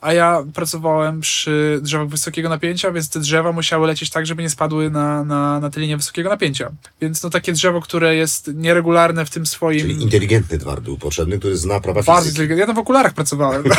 a 0.00 0.12
ja 0.12 0.44
pracowałem 0.54 1.20
przy 1.20 1.80
drzewach 1.82 2.08
wysokiego 2.08 2.48
napięcia, 2.48 2.92
więc 2.92 3.08
te 3.10 3.20
drzewa 3.20 3.52
musiały 3.52 3.86
lecieć 3.86 4.10
tak, 4.10 4.26
żeby 4.26 4.42
nie 4.42 4.50
spadły 4.50 4.90
na, 4.90 5.24
na, 5.24 5.60
na 5.60 5.70
tę 5.70 5.80
linię 5.80 5.96
wysokiego 5.96 6.28
napięcia. 6.28 6.70
Więc 7.00 7.22
no 7.22 7.30
takie 7.30 7.52
drzewo, 7.52 7.80
które 7.80 8.16
jest 8.16 8.50
nieregularne 8.54 9.24
w 9.24 9.30
tym 9.30 9.46
swoim... 9.46 9.80
Czyli 9.80 10.02
inteligentny 10.02 10.58
dwar 10.58 10.82
był 10.82 10.98
potrzebny, 10.98 11.38
który 11.38 11.56
zna 11.56 11.80
prawa 11.80 12.02
Bardzo 12.02 12.12
fizyki. 12.24 12.28
inteligentny. 12.30 12.60
Ja 12.60 12.66
tam 12.66 12.76
w 12.76 12.78
okularach 12.78 13.14
pracowałem. 13.14 13.64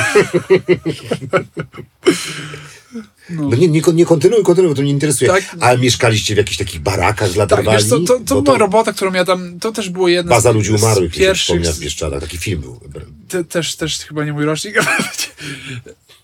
No 3.29 3.55
nie, 3.55 3.67
nie, 3.67 3.81
nie 3.93 4.05
kontynuuj, 4.05 4.43
kontynuuj, 4.43 4.71
bo 4.71 4.75
to 4.75 4.81
mnie 4.81 4.91
interesuje. 4.91 5.31
Tak. 5.31 5.55
A 5.59 5.75
mieszkaliście 5.75 6.33
w 6.33 6.37
jakichś 6.37 6.57
takich 6.57 6.81
barakach 6.81 7.31
dla 7.31 7.47
Tak, 7.47 7.65
wiesz 7.65 7.85
co, 7.85 7.99
to, 7.99 8.19
to 8.19 8.41
była 8.41 8.57
robota, 8.57 8.93
którą 8.93 9.13
ja 9.13 9.25
tam, 9.25 9.59
to 9.59 9.71
też 9.71 9.89
było 9.89 10.07
jedno 10.07 10.29
Baza 10.29 10.51
z, 10.51 10.55
ludzi 10.55 10.77
z 10.77 10.83
umarłych, 10.83 11.13
się 11.13 11.19
pierwszych, 11.19 11.61
w 11.61 11.79
Bieszczadach. 11.79 12.21
Taki 12.21 12.37
film 12.37 12.61
był. 12.61 12.79
te, 13.27 13.43
też, 13.43 13.75
też 13.75 13.97
chyba 13.99 14.25
nie 14.25 14.33
mój 14.33 14.45
rocznik. 14.45 14.75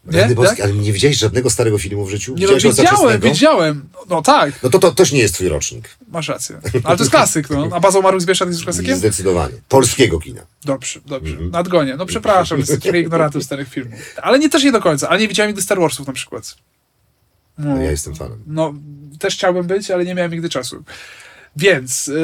nie, 0.05 0.35
tak? 0.35 0.59
ale 0.59 0.73
nie 0.73 0.93
widziałeś 0.93 1.17
żadnego 1.17 1.49
starego 1.49 1.77
filmu 1.77 2.05
w 2.05 2.09
życiu? 2.09 2.35
Nie 2.35 2.47
no, 2.47 2.53
widziałem, 2.55 3.21
widziałem. 3.21 3.89
No 4.09 4.21
tak, 4.21 4.63
No 4.63 4.69
to, 4.69 4.79
to 4.79 4.91
też 4.91 5.11
nie 5.11 5.19
jest 5.19 5.33
twój 5.33 5.49
rocznik. 5.49 5.89
masz 6.07 6.27
rację. 6.27 6.59
Ale 6.83 6.97
to 6.97 7.03
jest 7.03 7.11
klasyk, 7.11 7.49
no. 7.49 7.69
A 7.71 7.79
Baza 7.79 7.99
umarłych 7.99 8.21
z 8.21 8.25
Bieszczad 8.25 8.49
jest 8.49 8.63
klasykiem? 8.63 8.97
Zdecydowanie. 8.97 9.53
Polskiego 9.69 10.19
kina. 10.19 10.41
Dobrze, 10.65 10.99
dobrze. 11.05 11.31
Mhm. 11.31 11.51
Nadgonię. 11.51 11.95
No 11.95 12.05
przepraszam, 12.05 12.59
jestem 12.59 12.79
trochę 12.79 12.99
ignorantem 12.99 13.43
starych 13.43 13.69
filmów. 13.69 13.99
Ale 14.21 14.39
nie 14.39 14.49
też 14.49 14.63
nie 14.63 14.71
do 14.71 14.81
końca, 14.81 15.09
ale 15.09 15.19
nie 15.19 15.27
widziałem 15.27 15.49
nigdy 15.49 15.61
Star 15.61 15.79
Warsów 15.79 16.07
na 16.07 16.13
przykład. 16.13 16.55
No. 17.57 17.75
No, 17.75 17.81
ja 17.81 17.91
jestem 17.91 18.15
fanem. 18.15 18.43
No, 18.47 18.73
też 19.19 19.33
chciałbym 19.35 19.67
być, 19.67 19.91
ale 19.91 20.05
nie 20.05 20.15
miałem 20.15 20.31
nigdy 20.31 20.49
czasu. 20.49 20.83
Więc 21.55 22.07
yy, 22.07 22.15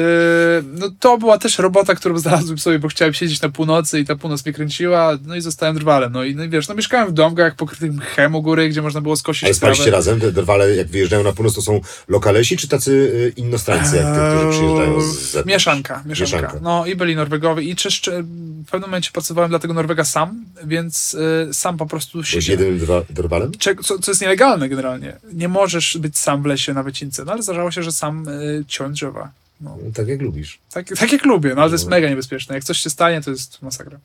no 0.78 0.90
to 1.00 1.18
była 1.18 1.38
też 1.38 1.58
robota, 1.58 1.94
którą 1.94 2.18
znalazłem 2.18 2.58
sobie, 2.58 2.78
bo 2.78 2.88
chciałem 2.88 3.14
siedzieć 3.14 3.40
na 3.42 3.48
północy 3.48 4.00
i 4.00 4.04
ta 4.04 4.16
północ 4.16 4.44
mnie 4.44 4.52
kręciła, 4.52 5.18
no 5.26 5.36
i 5.36 5.40
zostałem 5.40 5.76
drwalem. 5.76 6.12
No 6.12 6.24
i, 6.24 6.34
no 6.34 6.48
wiesz, 6.48 6.68
no 6.68 6.74
mieszkałem 6.74 7.08
w 7.08 7.12
domkach 7.12 7.56
pokrytym 7.56 7.94
mchem 7.94 8.34
u 8.34 8.42
góry, 8.42 8.68
gdzie 8.68 8.82
można 8.82 9.00
było 9.00 9.16
skosić 9.16 9.44
Ale 9.44 9.54
spaliście 9.54 9.90
razem? 9.90 10.20
Te 10.20 10.32
drwale, 10.32 10.76
jak 10.76 10.88
wyjeżdżają 10.88 11.22
na 11.22 11.32
północ, 11.32 11.54
to 11.54 11.62
są 11.62 11.80
lokalesi, 12.08 12.56
czy 12.56 12.68
tacy 12.68 12.92
y, 12.92 13.32
innostrańcy, 13.36 13.96
jak 13.96 14.04
te, 14.04 14.30
którzy 14.30 14.50
przyjeżdżają 14.50 15.00
z 15.00 15.06
zewnątrz? 15.06 15.46
Mieszanka, 15.46 16.02
mieszanka. 16.06 16.36
Mieszanka. 16.36 16.58
No 16.62 16.86
i 16.86 16.96
byli 16.96 17.16
Norwegowie 17.16 17.62
i 17.62 17.74
w 17.74 18.70
pewnym 18.70 18.90
momencie 18.90 19.10
pracowałem 19.12 19.50
dla 19.50 19.58
tego 19.58 19.74
Norwega 19.74 20.04
sam, 20.04 20.44
więc 20.64 21.14
y, 21.14 21.54
sam 21.54 21.76
po 21.76 21.86
prostu 21.86 22.12
Byłeś 22.12 22.28
siedziałem. 22.28 22.60
jedynym 22.60 22.78
drwa, 22.78 23.02
drwalem? 23.10 23.52
Co, 23.82 23.98
co 23.98 24.10
jest 24.10 24.20
nielegalne 24.20 24.68
generalnie. 24.68 25.16
Nie 25.32 25.48
możesz 25.48 25.98
być 25.98 26.18
sam 26.18 26.42
w 26.42 26.46
lesie 26.46 26.74
na 26.74 26.82
wycince, 26.82 27.24
no 27.24 27.32
ale 27.32 27.42
zdarzało 27.42 27.70
się, 27.70 27.82
że 27.82 27.92
sam 27.92 28.28
y, 28.28 28.64
ciąć 28.68 28.94
drzewa. 28.94 29.19
No, 29.60 29.78
tak 29.94 30.08
jak 30.08 30.20
lubisz. 30.20 30.58
tak, 30.72 30.86
tak 30.88 31.12
jak 31.12 31.24
lubię, 31.24 31.54
no 31.54 31.62
ale 31.62 31.70
to 31.70 31.74
jest 31.74 31.88
mega 31.88 32.08
niebezpieczne. 32.08 32.54
Jak 32.54 32.64
coś 32.64 32.78
się 32.78 32.90
stanie, 32.90 33.20
to 33.20 33.30
jest 33.30 33.62
masakra. 33.62 33.98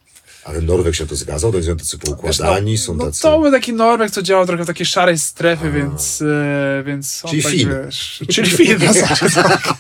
Ale 0.46 0.62
Norweg 0.62 0.96
się 0.96 1.08
to 1.08 1.16
zgadzał, 1.16 1.52
to 1.52 1.64
są 1.64 1.78
tacy 1.78 1.98
poukładani, 2.00 2.72
Wiesz, 2.72 2.82
są 2.82 2.94
no, 2.96 3.06
tacy... 3.06 3.22
No 3.24 3.32
to 3.32 3.40
był 3.42 3.52
taki 3.52 3.74
Norweg, 3.74 4.12
co 4.12 4.22
działał 4.22 4.46
trochę 4.46 4.64
w 4.64 4.68
takiej 4.68 4.86
szarej 4.86 5.18
strefie, 5.18 5.72
więc, 5.72 6.22
e, 6.22 6.84
więc 6.86 7.24
Czyli 7.30 7.44
tak, 7.44 7.52
Fin. 7.52 7.70
wiesz, 7.86 8.24
czyli 8.30 8.50
Fin, 8.52 8.78
w 8.78 8.94
zasadzie, 8.94 9.36
tak. 9.36 9.74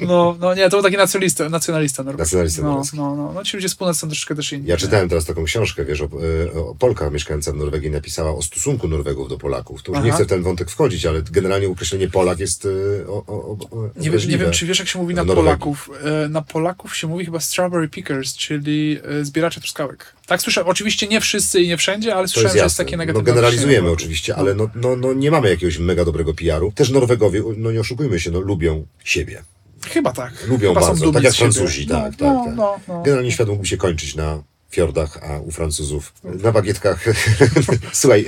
No, 0.00 0.36
no 0.40 0.54
nie, 0.54 0.64
to 0.64 0.76
był 0.76 0.82
taki 0.82 0.96
nacjonalista, 0.96 1.48
nacjonalista 1.48 2.02
Norweg. 2.02 2.18
Nacjonalista 2.18 2.62
no, 2.62 2.68
norweski. 2.68 2.96
no, 2.96 3.16
no, 3.16 3.32
no, 3.32 3.44
ci 3.44 3.56
ludzie 3.56 3.68
z 3.68 3.74
północy 3.74 4.00
są 4.00 4.06
troszeczkę 4.06 4.34
też 4.34 4.52
inni. 4.52 4.66
Ja 4.66 4.74
nie? 4.74 4.78
czytałem 4.78 5.08
teraz 5.08 5.24
taką 5.24 5.44
książkę, 5.44 5.84
wiesz, 5.84 6.00
o, 6.00 6.04
e, 6.04 6.60
o 6.60 6.74
Polka 6.74 7.10
mieszkająca 7.10 7.52
w 7.52 7.56
Norwegii 7.56 7.90
napisała 7.90 8.34
o 8.34 8.42
stosunku 8.42 8.88
Norwegów 8.88 9.28
do 9.28 9.38
Polaków. 9.38 9.82
To 9.82 9.92
już 9.92 10.04
nie 10.04 10.08
Aha. 10.10 10.16
chcę 10.16 10.24
w 10.24 10.28
ten 10.28 10.42
wątek 10.42 10.70
wchodzić, 10.70 11.06
ale 11.06 11.22
generalnie 11.22 11.68
określenie 11.68 12.08
Polak 12.08 12.38
jest 12.40 12.64
e, 12.66 13.08
o, 13.08 13.24
o, 13.26 13.32
o, 13.70 13.90
Nie, 13.96 14.10
wiem- 14.10 14.28
nie 14.28 14.38
wiem, 14.38 14.50
czy 14.50 14.66
wiesz, 14.66 14.78
jak 14.78 14.88
się 14.88 14.98
mówi 14.98 15.14
na 15.14 15.24
Norwegii. 15.24 15.44
Polaków. 15.44 15.90
E, 16.24 16.28
Na 16.28 16.42
Polaków 16.42 16.96
się 16.96 17.06
mówi 17.06 17.24
chyba 17.24 17.40
strawberry 17.40 17.88
pickers, 17.88 18.34
czyli 18.34 18.98
zbieracze 19.22 19.60
truskawek. 19.62 20.12
Tak 20.26 20.42
słyszę, 20.42 20.64
oczywiście 20.64 21.08
nie 21.08 21.20
wszyscy 21.20 21.60
i 21.60 21.68
nie 21.68 21.76
wszędzie, 21.76 22.14
ale 22.14 22.28
słyszałem, 22.28 22.46
jest 22.46 22.58
że 22.58 22.64
jest 22.64 22.76
takie 22.76 22.96
No, 22.96 22.98
negatywne 22.98 23.26
generalizujemy 23.26 23.72
określenie. 23.72 23.94
oczywiście, 23.94 24.36
ale 24.36 24.54
no, 24.54 24.70
no, 24.74 24.96
no, 24.96 25.12
nie 25.12 25.30
mamy 25.30 25.48
jakiegoś 25.50 25.78
mega 25.78 26.04
dobrego 26.04 26.34
PR-u. 26.34 26.72
Też 26.72 26.90
Norwegowie, 26.90 27.42
no 27.56 27.72
nie 27.72 27.80
oszukujmy 27.80 28.20
się, 28.20 28.30
no 28.30 28.40
lubią 28.40 28.86
siebie. 29.04 29.42
Chyba 29.90 30.12
tak. 30.12 30.46
Lubią 30.46 30.68
chyba 30.74 30.86
bardzo, 30.86 31.12
tak 31.12 31.22
jak. 31.22 31.34
Francuzi, 31.34 31.86
no, 31.86 31.94
tak, 31.94 32.16
tak, 32.16 32.20
no, 32.20 32.44
tak. 32.44 32.56
No, 32.56 32.80
no. 32.88 33.02
Generalnie 33.02 33.32
świat 33.32 33.48
mógłby 33.48 33.66
się 33.66 33.76
kończyć 33.76 34.14
na 34.14 34.42
fiordach, 34.76 35.18
a 35.30 35.38
u 35.38 35.50
Francuzów 35.50 36.12
na 36.24 36.52
bagietkach. 36.52 37.04
Słuchaj, 37.92 38.24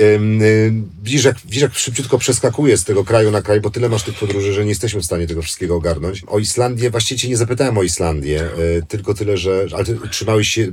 jak, 1.24 1.36
widzisz, 1.44 1.62
jak 1.62 1.74
szybciutko 1.74 2.18
przeskakuje 2.18 2.76
z 2.76 2.84
tego 2.84 3.04
kraju 3.04 3.30
na 3.30 3.42
kraj, 3.42 3.60
bo 3.60 3.70
tyle 3.70 3.88
masz 3.88 4.02
tych 4.02 4.18
podróży, 4.18 4.52
że 4.52 4.62
nie 4.62 4.68
jesteśmy 4.68 5.00
w 5.00 5.04
stanie 5.04 5.26
tego 5.26 5.42
wszystkiego 5.42 5.74
ogarnąć. 5.76 6.22
O 6.26 6.38
Islandię, 6.38 6.90
właściwie 6.90 7.18
cię 7.20 7.28
nie 7.28 7.36
zapytałem 7.36 7.78
o 7.78 7.82
Islandię, 7.82 8.42
y, 8.58 8.82
tylko 8.88 9.14
tyle, 9.14 9.36
że, 9.36 9.66
ale 9.74 9.84
ty 9.84 9.98
trzymałeś 10.10 10.48
się, 10.48 10.62
y, 10.62 10.72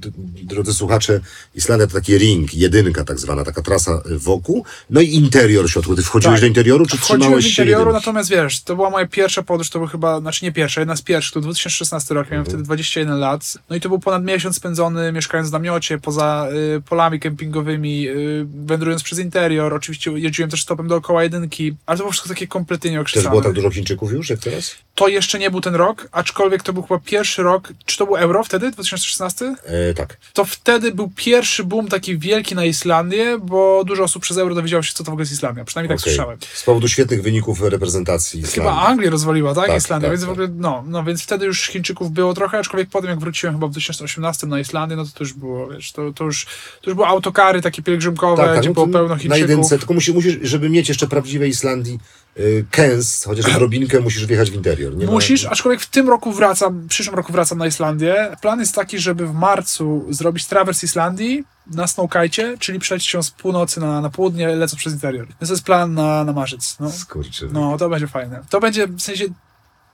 d- 0.00 0.10
drodzy 0.42 0.74
słuchacze, 0.74 1.20
Islandia 1.54 1.86
to 1.86 1.94
taki 1.94 2.18
ring, 2.18 2.54
jedynka 2.54 3.04
tak 3.04 3.18
zwana, 3.18 3.44
taka 3.44 3.62
trasa 3.62 4.02
y, 4.10 4.18
wokół, 4.18 4.64
no 4.90 5.00
i 5.00 5.14
interior 5.14 5.70
środku. 5.70 5.96
Ty 5.96 6.02
wchodziłeś 6.02 6.34
Tak. 6.34 6.40
do 6.40 6.46
interioru, 6.46 6.86
czy 6.86 6.96
Wchodziłem 6.96 7.20
trzymałeś 7.20 7.44
się 7.44 7.50
interioru, 7.50 7.80
jedynki? 7.90 8.06
natomiast 8.06 8.30
wiesz, 8.30 8.62
to 8.62 8.76
była 8.76 8.90
moja 8.90 9.06
pierwsza 9.06 9.42
podróż, 9.42 9.70
to 9.70 9.78
był 9.78 9.88
chyba, 9.88 10.20
znaczy 10.20 10.44
nie 10.44 10.52
pierwsza, 10.52 10.80
jedna 10.80 10.96
z 10.96 11.02
pierwszych, 11.02 11.34
to 11.34 11.40
2016 11.40 12.14
rok, 12.14 12.26
miałem 12.30 12.40
Mhm. 12.40 12.46
wtedy 12.50 12.62
21 12.62 13.18
lat, 13.18 13.54
no 13.70 13.76
i 13.76 13.80
to 13.80 13.88
był 13.88 13.98
ponad 13.98 14.24
miesiąc 14.24 14.56
spędzony 14.56 14.95
mieszkając 15.12 15.50
w 15.50 15.52
namiocie, 15.52 15.98
poza 15.98 16.48
y, 16.76 16.80
polami 16.80 17.20
kempingowymi, 17.20 18.08
y, 18.08 18.46
wędrując 18.66 19.02
przez 19.02 19.18
interior, 19.18 19.74
oczywiście 19.74 20.10
jeździłem 20.10 20.50
też 20.50 20.62
stopem 20.62 20.88
dookoła 20.88 21.22
jedynki, 21.22 21.76
ale 21.86 21.98
to 21.98 22.02
było 22.02 22.12
wszystko 22.12 22.28
takie 22.28 22.46
kompletnie 22.46 22.90
Też 22.90 22.92
nieokrzesane. 22.92 23.30
było 23.30 23.42
tak 23.42 23.52
dużo 23.52 23.70
Chińczyków 23.70 24.12
już, 24.12 24.30
jak 24.30 24.38
teraz? 24.38 24.74
To 24.94 25.08
jeszcze 25.08 25.38
nie 25.38 25.50
był 25.50 25.60
ten 25.60 25.74
rok, 25.74 26.08
aczkolwiek 26.12 26.62
to 26.62 26.72
był 26.72 26.82
chyba 26.82 27.00
pierwszy 27.04 27.42
rok, 27.42 27.72
czy 27.84 27.98
to 27.98 28.06
był 28.06 28.16
euro 28.16 28.44
wtedy, 28.44 28.70
2016? 28.70 29.54
E, 29.64 29.94
tak. 29.94 30.16
To 30.32 30.44
wtedy 30.44 30.92
był 30.92 31.10
pierwszy 31.16 31.64
boom 31.64 31.88
taki 31.88 32.18
wielki 32.18 32.54
na 32.54 32.64
Islandię, 32.64 33.38
bo 33.38 33.84
dużo 33.84 34.02
osób 34.04 34.22
przez 34.22 34.38
euro 34.38 34.54
dowiedziało 34.54 34.82
się, 34.82 34.92
co 34.92 35.04
to 35.04 35.10
w 35.10 35.12
ogóle 35.12 35.22
jest 35.22 35.32
Islandia, 35.32 35.64
przynajmniej 35.64 35.88
tak 35.96 36.02
Okej. 36.02 36.12
słyszałem. 36.12 36.38
Z 36.54 36.62
powodu 36.62 36.88
świetnych 36.88 37.22
wyników 37.22 37.62
reprezentacji 37.62 38.40
Islandii. 38.40 38.70
Chyba 38.72 38.86
Anglię 38.86 39.10
rozwaliła, 39.10 39.54
tak? 39.54 39.66
Tak, 39.66 39.76
Islandia, 39.76 40.08
tak, 40.08 40.18
więc 40.18 40.20
tak. 40.20 40.28
w 40.28 40.32
ogóle, 40.32 40.48
no, 40.58 40.84
no, 40.86 41.04
więc 41.04 41.22
wtedy 41.22 41.46
już 41.46 41.66
Chińczyków 41.66 42.10
było 42.10 42.34
trochę, 42.34 42.58
aczkolwiek 42.58 42.88
potem 42.90 43.10
jak 43.10 43.18
wróciłem 43.18 43.54
chyba 43.54 43.66
w 43.66 43.70
2018 43.70 44.46
na 44.46 44.60
Islandię, 44.60 44.85
no 44.96 45.04
to 45.04 45.10
to 45.14 45.24
już 45.24 45.32
było, 45.32 45.68
wiesz, 45.68 45.92
to, 45.92 46.12
to, 46.12 46.24
już, 46.24 46.44
to 46.82 46.90
już 46.90 46.94
były 46.94 47.06
autokary 47.06 47.62
takie 47.62 47.82
pielgrzymkowe, 47.82 48.42
Tak, 48.42 48.50
tak, 48.50 48.58
gdzie 48.60 48.68
no 48.68 48.74
było 48.74 48.86
pełno 48.88 49.08
na 49.08 49.16
Chińczyków. 49.16 49.38
jedynce, 49.50 49.78
tylko 49.78 49.94
musisz, 49.94 50.14
musisz, 50.14 50.38
żeby 50.42 50.70
mieć 50.70 50.88
jeszcze 50.88 51.06
prawdziwej 51.06 51.50
Islandii 51.50 51.98
y, 52.38 52.64
kęs, 52.70 53.24
chociaż 53.24 53.46
odrobinkę 53.46 54.00
musisz 54.00 54.26
wjechać 54.26 54.50
w 54.50 54.54
interior. 54.54 54.96
Nie 54.96 55.06
ma- 55.06 55.12
Musisz, 55.12 55.44
aczkolwiek 55.44 55.80
w 55.80 55.86
tym 55.90 56.08
roku 56.08 56.32
wracam, 56.32 56.80
w 56.80 56.88
przyszłym 56.88 57.16
roku 57.16 57.32
wracam 57.32 57.58
na 57.58 57.66
Islandię. 57.66 58.36
Plan 58.42 58.60
jest 58.60 58.74
taki, 58.74 58.98
żeby 58.98 59.26
w 59.26 59.34
marcu 59.34 60.06
zrobić 60.10 60.46
trawers 60.46 60.84
Islandii 60.84 61.44
na 61.74 61.86
snowkajcie, 61.86 62.56
czyli 62.58 62.78
przelecieć 62.78 63.14
ją 63.14 63.22
z 63.22 63.30
północy 63.30 63.80
na, 63.80 64.00
na 64.00 64.10
południe, 64.10 64.48
lecąc 64.48 64.78
przez 64.80 64.92
interior. 64.92 65.26
To 65.28 65.46
jest 65.52 65.62
plan 65.64 65.94
na, 65.94 66.24
na 66.24 66.32
marzec. 66.32 66.76
No. 66.80 66.90
Skurczy. 66.92 67.48
No, 67.52 67.76
to 67.78 67.88
będzie 67.88 68.06
fajne. 68.06 68.40
To 68.50 68.60
będzie, 68.60 68.86
w 68.86 69.00
sensie, 69.00 69.24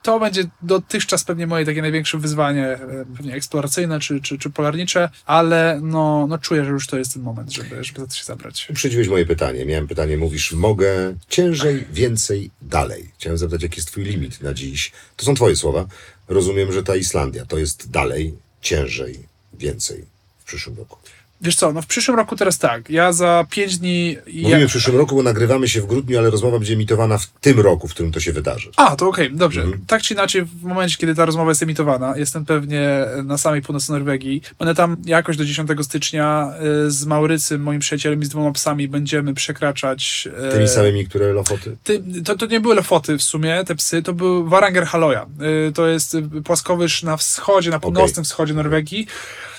to 0.02 0.20
będzie 0.20 0.44
dotychczas 0.62 1.24
pewnie 1.24 1.46
moje 1.46 1.66
takie 1.66 1.82
największe 1.82 2.18
wyzwanie, 2.18 2.66
e, 2.66 3.04
pewnie 3.16 3.34
eksploracyjne 3.34 4.00
czy, 4.00 4.20
czy, 4.20 4.38
czy 4.38 4.50
polarnicze, 4.50 5.10
ale 5.26 5.80
no, 5.82 6.26
no 6.26 6.38
czuję, 6.38 6.64
że 6.64 6.70
już 6.70 6.86
to 6.86 6.98
jest 6.98 7.12
ten 7.12 7.22
moment, 7.22 7.52
żeby, 7.52 7.84
żeby 7.84 8.00
za 8.00 8.06
to 8.06 8.14
się 8.14 8.24
zabrać. 8.24 8.66
Uprzedziłeś 8.70 9.08
moje 9.08 9.26
pytanie. 9.26 9.66
Miałem 9.66 9.86
pytanie, 9.86 10.16
mówisz, 10.16 10.52
mogę 10.52 11.14
ciężej, 11.28 11.84
więcej, 11.92 12.50
dalej. 12.62 13.10
Chciałem 13.18 13.38
zapytać, 13.38 13.62
jaki 13.62 13.76
jest 13.76 13.88
twój 13.88 14.04
limit 14.04 14.40
na 14.40 14.54
dziś? 14.54 14.92
To 15.16 15.24
są 15.24 15.34
twoje 15.34 15.56
słowa. 15.56 15.86
Rozumiem, 16.28 16.72
że 16.72 16.82
ta 16.82 16.96
Islandia 16.96 17.46
to 17.46 17.58
jest 17.58 17.90
dalej, 17.90 18.34
ciężej, 18.60 19.18
więcej 19.54 20.04
w 20.38 20.44
przyszłym 20.44 20.76
roku. 20.76 20.98
Wiesz 21.42 21.56
co, 21.56 21.72
no 21.72 21.82
w 21.82 21.86
przyszłym 21.86 22.16
roku 22.16 22.36
teraz 22.36 22.58
tak, 22.58 22.90
ja 22.90 23.12
za 23.12 23.46
pięć 23.50 23.78
dni... 23.78 24.16
Mówimy 24.26 24.60
ja... 24.60 24.66
w 24.66 24.70
przyszłym 24.70 24.96
roku, 24.96 25.16
bo 25.16 25.22
nagrywamy 25.22 25.68
się 25.68 25.80
w 25.80 25.86
grudniu, 25.86 26.18
ale 26.18 26.30
rozmowa 26.30 26.58
będzie 26.58 26.74
emitowana 26.74 27.18
w 27.18 27.26
tym 27.26 27.60
roku, 27.60 27.88
w 27.88 27.90
którym 27.90 28.12
to 28.12 28.20
się 28.20 28.32
wydarzy. 28.32 28.70
A, 28.76 28.96
to 28.96 29.08
okej, 29.08 29.30
dobrze. 29.32 29.62
Mhm. 29.62 29.84
Tak 29.86 30.02
czy 30.02 30.14
inaczej, 30.14 30.42
w 30.44 30.62
momencie, 30.62 30.96
kiedy 30.96 31.14
ta 31.14 31.24
rozmowa 31.24 31.50
jest 31.50 31.62
emitowana, 31.62 32.16
jestem 32.16 32.44
pewnie 32.44 33.04
na 33.24 33.38
samej 33.38 33.62
północy 33.62 33.92
Norwegii. 33.92 34.42
Będę 34.58 34.74
tam 34.74 34.96
jakoś 35.04 35.36
do 35.36 35.44
10 35.44 35.70
stycznia 35.82 36.54
y, 36.86 36.90
z 36.90 37.06
Maurycym, 37.06 37.62
moim 37.62 37.80
przyjacielem 37.80 38.22
i 38.22 38.24
z 38.24 38.28
dwoma 38.28 38.52
psami 38.52 38.88
będziemy 38.88 39.34
przekraczać... 39.34 40.28
y, 40.48 40.52
Tymi 40.52 40.68
samymi, 40.68 41.06
które 41.06 41.32
Lofoty? 41.32 41.76
Ty, 41.84 42.02
to, 42.24 42.36
to 42.36 42.46
nie 42.46 42.60
były 42.60 42.74
Lofoty 42.74 43.18
w 43.18 43.22
sumie, 43.22 43.64
te 43.64 43.74
psy, 43.74 44.02
to 44.02 44.12
był 44.12 44.48
Varanger 44.48 44.84
Haloja. 44.86 45.26
Y, 45.68 45.72
To 45.72 45.86
jest 45.86 46.16
płaskowyż 46.44 47.02
na 47.02 47.16
wschodzie, 47.16 47.70
na 47.70 47.80
północnym 47.80 48.24
wschodzie 48.24 48.54
Norwegii. 48.54 49.06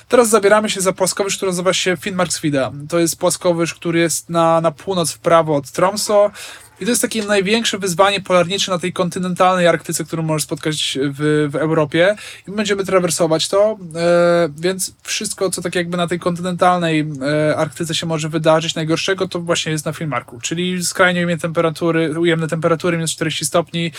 Teraz 0.07 0.29
zabieramy 0.29 0.69
się 0.69 0.81
za 0.81 0.93
płaskowyż, 0.93 1.37
który 1.37 1.51
nazywa 1.51 1.73
się 1.73 1.97
Finnmarksvida. 1.97 2.71
To 2.89 2.99
jest 2.99 3.19
płaskowyż, 3.19 3.73
który 3.73 3.99
jest 3.99 4.29
na, 4.29 4.61
na 4.61 4.71
północ 4.71 5.11
w 5.11 5.19
prawo 5.19 5.55
od 5.55 5.71
Tromso. 5.71 6.31
I 6.83 6.85
to 6.85 6.89
jest 6.91 7.01
takie 7.01 7.23
największe 7.23 7.77
wyzwanie 7.77 8.21
polarnicze 8.21 8.71
na 8.71 8.79
tej 8.79 8.93
kontynentalnej 8.93 9.67
Arktyce, 9.67 10.03
którą 10.03 10.23
możesz 10.23 10.43
spotkać 10.43 10.97
w, 11.01 11.47
w 11.51 11.55
Europie. 11.55 12.15
I 12.47 12.51
my 12.51 12.57
będziemy 12.57 12.85
trawersować 12.85 13.47
to, 13.47 13.77
e, 13.95 14.49
więc 14.57 14.93
wszystko, 15.03 15.49
co 15.49 15.61
tak 15.61 15.75
jakby 15.75 15.97
na 15.97 16.07
tej 16.07 16.19
kontynentalnej 16.19 17.05
e, 17.49 17.57
Arktyce 17.57 17.95
się 17.95 18.05
może 18.05 18.29
wydarzyć, 18.29 18.75
najgorszego, 18.75 19.27
to 19.27 19.39
właśnie 19.39 19.71
jest 19.71 19.85
na 19.85 19.93
Filmarku. 19.93 20.39
Czyli 20.41 20.85
skrajnie 20.85 21.19
ujemne 21.19 21.41
temperatury, 21.41 22.19
ujemne 22.19 22.47
temperatury, 22.47 22.97
minus 22.97 23.11
40 23.11 23.45
stopni, 23.45 23.91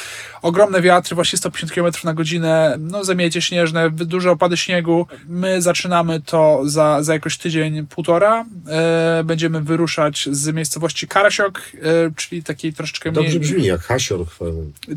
ogromne 0.43 0.83
wiatry, 0.83 1.15
właśnie 1.15 1.39
150 1.39 1.73
km 1.73 1.93
na 2.05 2.15
godzinę, 2.15 2.77
no 2.79 3.05
zamiecie 3.05 3.43
śnieżne, 3.43 3.91
duże 3.91 4.31
opady 4.31 4.57
śniegu. 4.57 5.07
My 5.29 5.63
zaczynamy 5.63 6.21
to 6.21 6.63
za, 6.65 7.03
za 7.03 7.13
jakoś 7.13 7.39
tydzień, 7.39 7.87
półtora. 7.87 8.45
E, 8.69 9.23
będziemy 9.25 9.61
wyruszać 9.61 10.29
z 10.33 10.55
miejscowości 10.55 11.09
Karasiok, 11.09 11.59
e, 11.59 11.81
czyli 12.17 12.43
takiej 12.43 12.74
troszeczkę 12.75 13.11
mniej... 13.13 13.25
Dobrze 13.25 13.41
brzmi, 13.41 13.65
jak 13.65 13.81
Hasior, 13.81 14.27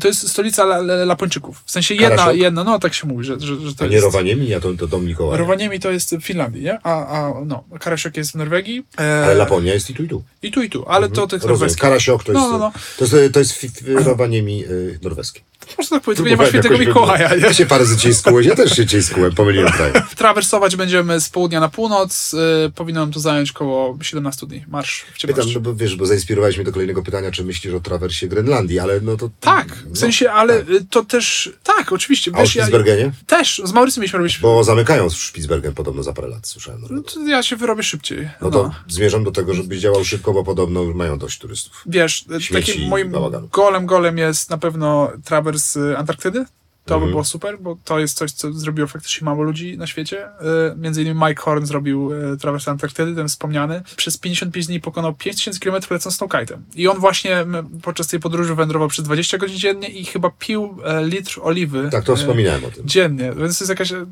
To 0.00 0.08
jest 0.08 0.28
stolica 0.28 0.62
La, 0.62 0.76
La, 0.76 0.94
Lapończyków. 1.04 1.62
W 1.64 1.70
sensie 1.70 1.94
jedna, 1.94 2.08
Karasiok? 2.08 2.36
jedna, 2.36 2.64
no 2.64 2.78
tak 2.78 2.94
się 2.94 3.06
mówi, 3.06 3.24
że, 3.24 3.40
że, 3.40 3.60
że 3.60 3.74
to 3.74 3.84
a 3.84 3.86
nie 3.86 3.92
jest... 3.92 4.04
Rowaniemi, 4.04 4.54
a 4.54 4.60
to, 4.60 4.74
to 4.74 4.86
dom 4.86 5.04
Mikołaja. 5.04 5.38
Rowaniemi 5.38 5.80
to 5.80 5.90
jest 5.90 6.16
w 6.16 6.22
Finlandii, 6.22 6.62
nie? 6.62 6.78
A, 6.82 7.06
a 7.06 7.34
no, 7.46 7.64
Karasiok 7.80 8.16
jest 8.16 8.30
w 8.32 8.34
Norwegii. 8.34 8.84
E, 9.00 9.24
Ale 9.24 9.34
Laponia 9.34 9.74
jest 9.74 9.90
i 9.90 9.94
tu 9.94 10.02
i 10.04 10.08
tu. 10.08 10.22
I 10.42 10.50
tu, 10.52 10.62
i 10.62 10.70
tu, 10.70 10.84
ale 10.88 11.08
to 11.08 11.26
tych 11.26 11.32
Rozumiem. 11.32 11.50
norweskich. 11.58 11.82
Karasiok 11.82 12.24
to 12.24 12.32
jest, 12.32 12.44
No, 12.44 12.52
no, 12.52 12.58
no. 12.58 12.72
to 12.98 13.04
jest, 13.16 13.32
to 13.34 13.38
jest 13.38 13.52
fi- 13.52 13.68
fi- 13.70 14.04
Rowaniemi 14.04 14.64
y, 14.64 14.98
norweskie. 15.02 15.40
Można 15.78 15.96
tak 15.96 16.04
powiedzieć, 16.04 16.26
nie 16.26 16.36
ma 16.36 16.46
świętego 16.46 16.78
Mikołaja, 16.78 17.34
nie? 17.34 17.42
Ty 17.42 17.54
się 17.54 17.66
parę 17.66 17.84
razy 17.84 17.96
ciej 17.96 18.14
skułeś, 18.14 18.46
ja 18.46 18.56
też 18.56 18.72
się 18.76 18.86
ciej 18.86 19.02
skułem, 19.02 19.34
pomyliłem 19.34 19.72
kraj. 19.72 19.92
Trawersować 20.16 20.76
będziemy 20.76 21.20
z 21.20 21.28
południa 21.28 21.60
na 21.60 21.68
północ. 21.68 22.34
Y, 22.34 22.70
powinno 22.74 23.00
nam 23.00 23.12
to 23.12 23.20
zająć 23.20 23.50
około 23.50 23.98
17 24.02 24.46
dni. 24.46 24.64
Marsz 24.68 25.00
w 25.00 25.04
Pytam, 25.12 25.18
ciemności. 25.28 25.54
no 25.54 25.60
bo 25.60 25.74
wiesz, 25.74 25.96
bo 25.96 26.06
zainspirowałeś 26.06 26.56
mnie 26.56 26.64
do 26.64 26.72
kolejnego 26.72 27.02
pytania, 27.02 27.30
czy 27.30 27.44
myślisz 27.44 27.74
o 27.74 27.80
trawersie 27.80 28.28
Grenlandii, 28.28 28.78
ale 28.78 29.00
no 29.00 29.16
to... 29.16 29.30
Tak, 29.40 29.68
no, 29.68 29.94
w 29.94 29.98
sensie, 29.98 30.30
ale 30.30 30.58
tak. 30.58 30.70
y, 30.70 30.86
to 30.90 31.04
też, 31.04 31.52
tak, 31.62 31.92
oczywiście. 31.92 32.30
A 32.34 32.38
o 32.38 32.40
Wiesz, 32.40 32.54
ja, 32.56 32.62
Spitsbergenie? 32.62 33.12
też, 33.26 33.62
z 33.64 33.72
Maurycem 33.72 34.00
mieliśmy 34.00 34.18
robić, 34.18 34.38
Bo 34.38 34.64
zamykają 34.64 35.10
Spitsbergen 35.10 35.74
podobno 35.74 36.02
za 36.02 36.12
parę 36.12 36.28
lat, 36.28 36.46
słyszałem. 36.46 36.80
no, 36.90 37.02
to 37.02 37.20
ja 37.20 37.42
się 37.42 37.56
wyrobię 37.56 37.82
szybciej. 37.82 38.30
No 38.40 38.50
to 38.50 38.70
zmierzam 38.88 39.24
do 39.24 39.30
tego, 39.30 39.54
żebyś 39.54 39.80
działał 39.80 40.04
szybko, 40.04 40.32
bo 40.32 40.44
podobno 40.44 40.84
mają 40.84 41.18
dość 41.18 41.38
turystów. 41.38 41.82
Wiesz, 41.86 42.24
Śmieci 42.38 42.72
takim 42.72 42.88
moim 42.88 43.12
golem 43.52 43.86
golem 43.86 44.18
jest 44.18 44.50
na 44.50 44.58
pewno 44.58 45.12
trawers 45.48 45.76
y, 45.76 45.98
Antarktydy. 45.98 46.44
To 46.84 46.94
Mhm. 46.94 47.08
by 47.08 47.10
było 47.12 47.24
super, 47.24 47.58
bo 47.60 47.76
to 47.84 47.98
jest 47.98 48.16
coś, 48.16 48.32
co 48.32 48.52
zrobiło 48.52 48.88
faktycznie 48.88 49.24
mało 49.24 49.42
ludzi 49.42 49.78
na 49.78 49.86
świecie. 49.86 50.26
Y, 50.72 50.76
Między 50.76 51.02
innymi 51.02 51.20
Mike 51.28 51.42
Horn 51.42 51.64
zrobił 51.66 52.12
y, 52.32 52.36
trawers 52.36 52.68
Antarktydy, 52.68 53.14
ten 53.14 53.28
wspomniany. 53.28 53.82
Przez 53.96 54.16
55 54.18 54.66
dni 54.66 54.80
pokonał 54.80 55.14
5000 55.14 55.60
km 55.60 55.82
lecąc 55.90 56.18
snowkite'em. 56.18 56.56
I 56.74 56.88
on 56.88 56.98
właśnie 56.98 57.46
podczas 57.82 58.06
tej 58.06 58.20
podróży 58.20 58.54
wędrował 58.54 58.88
przez 58.88 59.04
20 59.04 59.38
godzin 59.38 59.58
dziennie 59.58 59.88
i 59.88 60.04
chyba 60.04 60.30
pił 60.38 60.76
e, 60.84 61.04
litr 61.04 61.40
oliwy. 61.42 61.88
Tak, 61.92 62.04
to 62.04 62.12
e, 62.12 62.16
wspominałem 62.16 62.64
o 62.64 62.70
tym. 62.70 62.88
Dziennie, 62.88 63.32
więc 63.36 63.58
to 63.58 63.64
jest 63.64 63.68
jakaś... 63.68 63.92
e, 63.92 64.06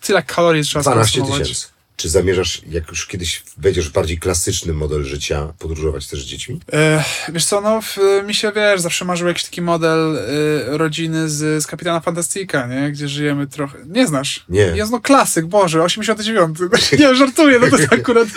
Tyle 0.00 0.22
kalorii 0.22 0.62
trzeba 0.64 0.82
12 0.82 1.12
skonsumować. 1.12 1.48
tysięcy. 1.48 1.68
Czy 2.00 2.08
zamierzasz, 2.08 2.62
jak 2.70 2.88
już 2.88 3.06
kiedyś 3.06 3.42
wejdziesz 3.58 3.88
w 3.88 3.92
bardziej 3.92 4.18
klasyczny 4.18 4.72
model 4.72 5.04
życia, 5.04 5.52
podróżować 5.58 6.06
też 6.06 6.22
z 6.22 6.26
dziećmi? 6.26 6.60
E, 6.72 7.04
wiesz 7.28 7.44
co, 7.44 7.60
no 7.60 7.82
w, 7.82 7.98
mi 8.26 8.34
się, 8.34 8.52
wiesz, 8.56 8.80
zawsze 8.80 9.04
marzył 9.04 9.28
jakiś 9.28 9.44
taki 9.44 9.62
model 9.62 10.16
e, 10.16 10.78
rodziny 10.78 11.28
z, 11.28 11.62
z 11.62 11.66
Kapitana 11.66 12.00
Fantastika, 12.00 12.66
nie? 12.66 12.92
Gdzie 12.92 13.08
żyjemy 13.08 13.46
trochę... 13.46 13.78
Nie 13.86 14.06
znasz? 14.06 14.44
Nie. 14.48 14.60
Jest 14.60 14.92
no 14.92 15.00
klasyk, 15.00 15.46
Boże, 15.46 15.82
89. 15.82 16.58
nie, 16.98 17.14
żartuję, 17.14 17.58
no 17.58 17.70
to 17.70 17.76
jest 17.76 17.92
akurat... 18.00 18.28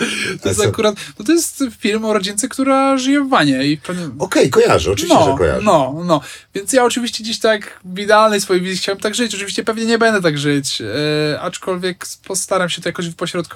To 0.42 0.48
jest 0.48 0.60
akurat... 0.60 0.94
No 1.18 1.24
to 1.24 1.32
jest 1.32 1.64
film 1.78 2.04
o 2.04 2.12
rodzince, 2.12 2.48
która 2.48 2.98
żyje 2.98 3.20
w 3.20 3.28
wanie 3.28 3.64
i. 3.64 3.80
Okej, 4.18 4.50
kojarzę, 4.50 4.92
oczywiście, 4.92 5.18
no, 5.18 5.30
że 5.32 5.38
kojarzę. 5.38 5.62
No, 5.64 6.02
no. 6.04 6.20
Więc 6.54 6.72
ja 6.72 6.84
oczywiście 6.84 7.24
gdzieś 7.24 7.38
tak 7.38 7.80
w 7.84 7.98
idealnej 7.98 8.40
swojej 8.40 8.62
wizji 8.62 8.78
chciałem 8.78 9.00
tak 9.00 9.14
żyć. 9.14 9.34
Oczywiście 9.34 9.64
pewnie 9.64 9.86
nie 9.86 9.98
będę 9.98 10.22
tak 10.22 10.38
żyć, 10.38 10.82
e, 10.82 11.40
aczkolwiek 11.40 12.06
postaram 12.24 12.68
się 12.68 12.82
to 12.82 12.88
jakoś 12.88 13.08
wypośrodkować. 13.08 13.53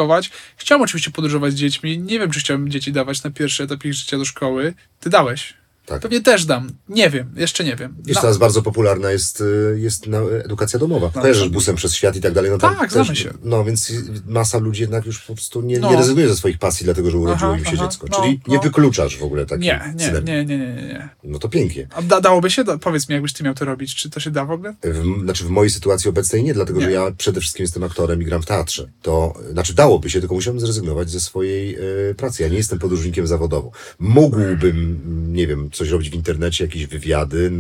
Chciałem 0.57 0.83
oczywiście 0.83 1.11
podróżować 1.11 1.53
z 1.53 1.57
dziećmi. 1.57 1.99
Nie 1.99 2.19
wiem, 2.19 2.31
czy 2.31 2.41
chciałem 2.41 2.71
dzieci 2.71 2.93
dawać 2.93 3.23
na 3.23 3.31
pierwszy 3.31 3.63
etap 3.63 3.85
ich 3.85 3.95
życia 3.95 4.19
do 4.19 4.25
szkoły. 4.25 4.75
Ty 5.01 5.11
dałeś. 5.11 5.55
Tak. 5.89 6.03
Pewnie 6.03 6.21
też 6.21 6.45
dam. 6.45 6.71
Nie 6.89 7.11
wiem, 7.11 7.31
jeszcze 7.37 7.65
nie 7.65 7.77
wiem. 7.77 7.95
Wiesz, 8.05 8.15
Na- 8.15 8.21
teraz 8.21 8.39
bardzo 8.39 8.63
popularna 8.63 9.11
jest, 9.11 9.41
y, 9.41 9.77
jest 9.81 10.07
na, 10.07 10.19
edukacja 10.45 10.79
domowa. 10.79 11.11
No. 11.15 11.23
Kojarzysz 11.23 11.49
busem 11.49 11.77
przez 11.77 11.95
świat 11.95 12.17
i 12.17 12.21
tak 12.21 12.33
dalej. 12.33 12.51
No 12.51 12.59
Tak, 12.59 12.81
też, 12.81 12.93
znamy 12.93 13.17
się. 13.17 13.31
No 13.45 13.65
więc 13.65 13.93
masa 14.27 14.59
ludzi 14.59 14.83
jednak 14.83 15.07
już 15.07 15.19
po 15.19 15.35
prostu 15.35 15.63
nie, 15.63 15.79
No. 15.79 15.91
nie 15.91 15.97
rezygnuje 15.97 16.29
ze 16.29 16.37
swoich 16.37 16.59
pasji, 16.59 16.85
dlatego 16.85 17.11
że 17.11 17.19
urodziło 17.19 17.51
Aha, 17.51 17.59
im 17.59 17.65
się 17.65 17.73
aha. 17.75 17.87
dziecko. 17.87 18.07
No, 18.11 18.23
Czyli 18.23 18.41
no. 18.47 18.55
nie 18.55 18.61
wykluczasz 18.61 19.17
w 19.19 19.23
ogóle 19.23 19.47
takiej 19.47 19.65
Nie, 19.67 19.95
nie, 19.97 20.13
nie, 20.13 20.45
nie, 20.45 20.45
nie, 20.45 20.59
nie. 20.59 21.09
No 21.25 21.39
to 21.39 21.49
pięknie. 21.49 21.89
A 21.95 22.03
da, 22.03 22.21
dałoby 22.21 22.51
się? 22.51 22.65
Da, 22.65 22.79
powiedz 22.79 23.09
mi, 23.09 23.13
jakbyś 23.13 23.33
ty 23.33 23.45
miał 23.45 23.55
to 23.55 23.65
robić. 23.65 23.95
Czy 23.95 24.11
to 24.11 24.21
się 24.21 24.31
da 24.31 24.45
w 24.45 24.51
ogóle? 24.51 24.75
W, 24.85 25.23
znaczy 25.23 25.45
w 25.45 25.49
mojej 25.51 25.71
sytuacji 25.71 26.11
obecnej 26.11 26.45
nie, 26.45 26.55
dlatego 26.55 26.81
że 26.81 26.93
ja 26.93 27.11
przede 27.19 27.41
wszystkim 27.41 27.65
jestem 27.65 27.83
aktorem 27.83 28.23
i 28.23 28.25
gram 28.25 28.43
w 28.43 28.47
teatrze. 28.47 28.89
To 29.03 29.35
znaczy 29.53 29.75
dałoby 29.75 30.11
się, 30.11 30.21
tylko 30.21 30.35
musiałbym 30.35 30.61
zrezygnować 30.61 31.11
ze 31.11 31.21
swojej 31.21 31.75
e, 31.75 32.15
pracy. 32.17 32.43
Ja 32.43 32.49
nie 32.49 32.57
jestem 32.57 32.79
podróżnikiem 32.79 33.27
zawodowo. 33.27 33.71
Mógłbym, 33.99 35.01
nie 35.33 35.47
wiem, 35.47 35.71
coś 35.79 35.89
robić 35.89 36.11
w 36.11 36.15
internecie, 36.15 36.65
jakieś 36.65 36.87
wywiady. 36.87 37.53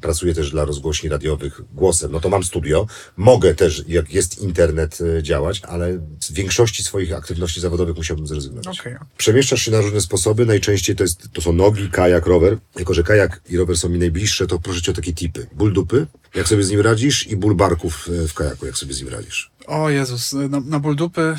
Pracuję 0.00 0.34
też 0.34 0.50
dla 0.50 0.64
rozgłośni 0.64 1.08
radiowych 1.08 1.60
głosem. 1.74 2.12
No 2.12 2.20
to 2.20 2.28
mam 2.28 2.44
studio. 2.44 2.86
Mogę 3.16 3.54
też, 3.54 3.84
jak 3.88 4.14
jest 4.14 4.42
internet, 4.42 4.98
e, 5.18 5.22
działać, 5.22 5.62
ale 5.68 6.00
z 6.20 6.32
większości 6.32 6.84
swoich 6.84 7.12
aktywności 7.12 7.60
zawodowych 7.60 7.96
musiałbym 7.96 8.26
zrezygnować. 8.26 8.80
Okej. 8.80 8.94
Przemieszczasz 9.16 9.62
się 9.62 9.70
na 9.70 9.80
różne 9.80 10.00
sposoby. 10.00 10.46
Najczęściej 10.46 10.96
to, 10.96 11.04
jest, 11.04 11.28
to 11.32 11.40
są 11.40 11.52
nogi, 11.52 11.90
kajak, 11.90 12.26
rower. 12.26 12.58
Jako, 12.78 12.94
że 12.94 13.02
kajak 13.02 13.40
i 13.48 13.56
rower 13.56 13.76
są 13.76 13.88
mi 13.88 13.98
najbliższe, 13.98 14.46
to 14.46 14.58
proszę 14.58 14.82
cię 14.82 14.90
o 14.90 14.94
takie 14.94 15.12
tipy. 15.12 15.46
Ból 15.52 15.72
dupy, 15.72 16.06
jak 16.34 16.48
sobie 16.48 16.62
z 16.62 16.70
nim 16.70 16.80
radzisz 16.80 17.26
i 17.26 17.36
ból 17.36 17.54
barków 17.54 18.08
e, 18.24 18.28
w 18.28 18.34
kajaku, 18.34 18.66
jak 18.66 18.76
sobie 18.76 18.94
z 18.94 19.00
nim 19.00 19.08
radzisz. 19.08 19.50
O 19.66 19.90
Jezus, 19.90 20.32
na, 20.32 20.60
na 20.60 20.80
ból 20.80 20.96
dupy... 20.96 21.36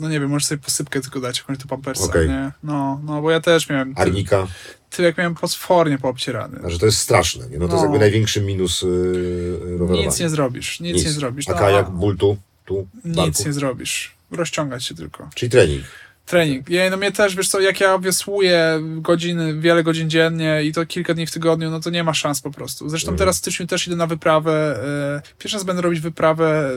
No 0.00 0.08
nie 0.08 0.20
wiem, 0.20 0.30
możesz 0.30 0.46
sobie 0.48 0.62
posypkę 0.62 1.00
tylko 1.00 1.20
dać, 1.20 1.38
jakąś 1.38 1.58
tu 1.58 1.68
pampersa, 1.68 2.04
Okej. 2.04 2.28
nie? 2.28 2.52
No, 2.62 3.00
no, 3.04 3.22
bo 3.22 3.30
ja 3.30 3.40
też 3.40 3.68
miałem... 3.68 3.94
Ty, 3.94 4.00
Arnika, 4.02 4.46
tyłek 4.90 5.18
miałem 5.18 5.34
potwornie 5.34 5.98
poobcierany. 5.98 6.70
że 6.70 6.78
to 6.78 6.86
jest 6.86 6.98
straszne, 6.98 7.48
nie? 7.48 7.58
No 7.58 7.66
to 7.68 7.72
jest 7.74 7.76
No. 7.76 7.82
jakby 7.82 7.98
największy 7.98 8.40
minus 8.40 8.82
yy, 8.82 9.58
rowerowania. 9.78 10.06
Nic 10.06 10.20
nie 10.20 10.28
zrobisz, 10.28 10.80
nic, 10.80 11.04
nie 11.04 11.10
zrobisz. 11.10 11.48
A 11.48 11.52
No, 11.52 11.58
kajak, 11.58 11.90
ból 11.90 12.16
tu, 12.16 12.36
tu, 12.64 12.86
Nic 13.04 13.46
nie 13.46 13.52
zrobisz. 13.52 14.14
Rozciągać 14.30 14.84
się 14.84 14.94
tylko. 14.94 15.28
Czyli 15.34 15.50
trening. 15.50 15.84
Trening. 16.26 16.68
Ja, 16.70 16.90
no 16.90 16.96
mnie 16.96 17.12
też, 17.12 17.36
wiesz 17.36 17.48
co, 17.48 17.60
jak 17.60 17.80
ja 17.80 17.98
wiosłuję 17.98 18.80
godziny, 18.82 19.60
wiele 19.60 19.82
godzin 19.84 20.10
dziennie 20.10 20.62
i 20.64 20.72
to 20.72 20.86
kilka 20.86 21.14
dni 21.14 21.26
w 21.26 21.30
tygodniu, 21.30 21.70
no 21.70 21.80
to 21.80 21.90
nie 21.90 22.04
ma 22.04 22.14
szans 22.14 22.40
po 22.40 22.50
prostu. 22.50 22.88
Zresztą 22.88 23.06
Mhm. 23.08 23.18
teraz 23.18 23.36
w 23.36 23.38
styczniu 23.38 23.66
też 23.66 23.86
idę 23.86 23.96
na 23.96 24.06
wyprawę. 24.06 24.80
e, 25.16 25.22
Pierwszy 25.38 25.56
raz 25.56 25.64
będę 25.64 25.82
robić 25.82 26.00
wyprawę 26.00 26.70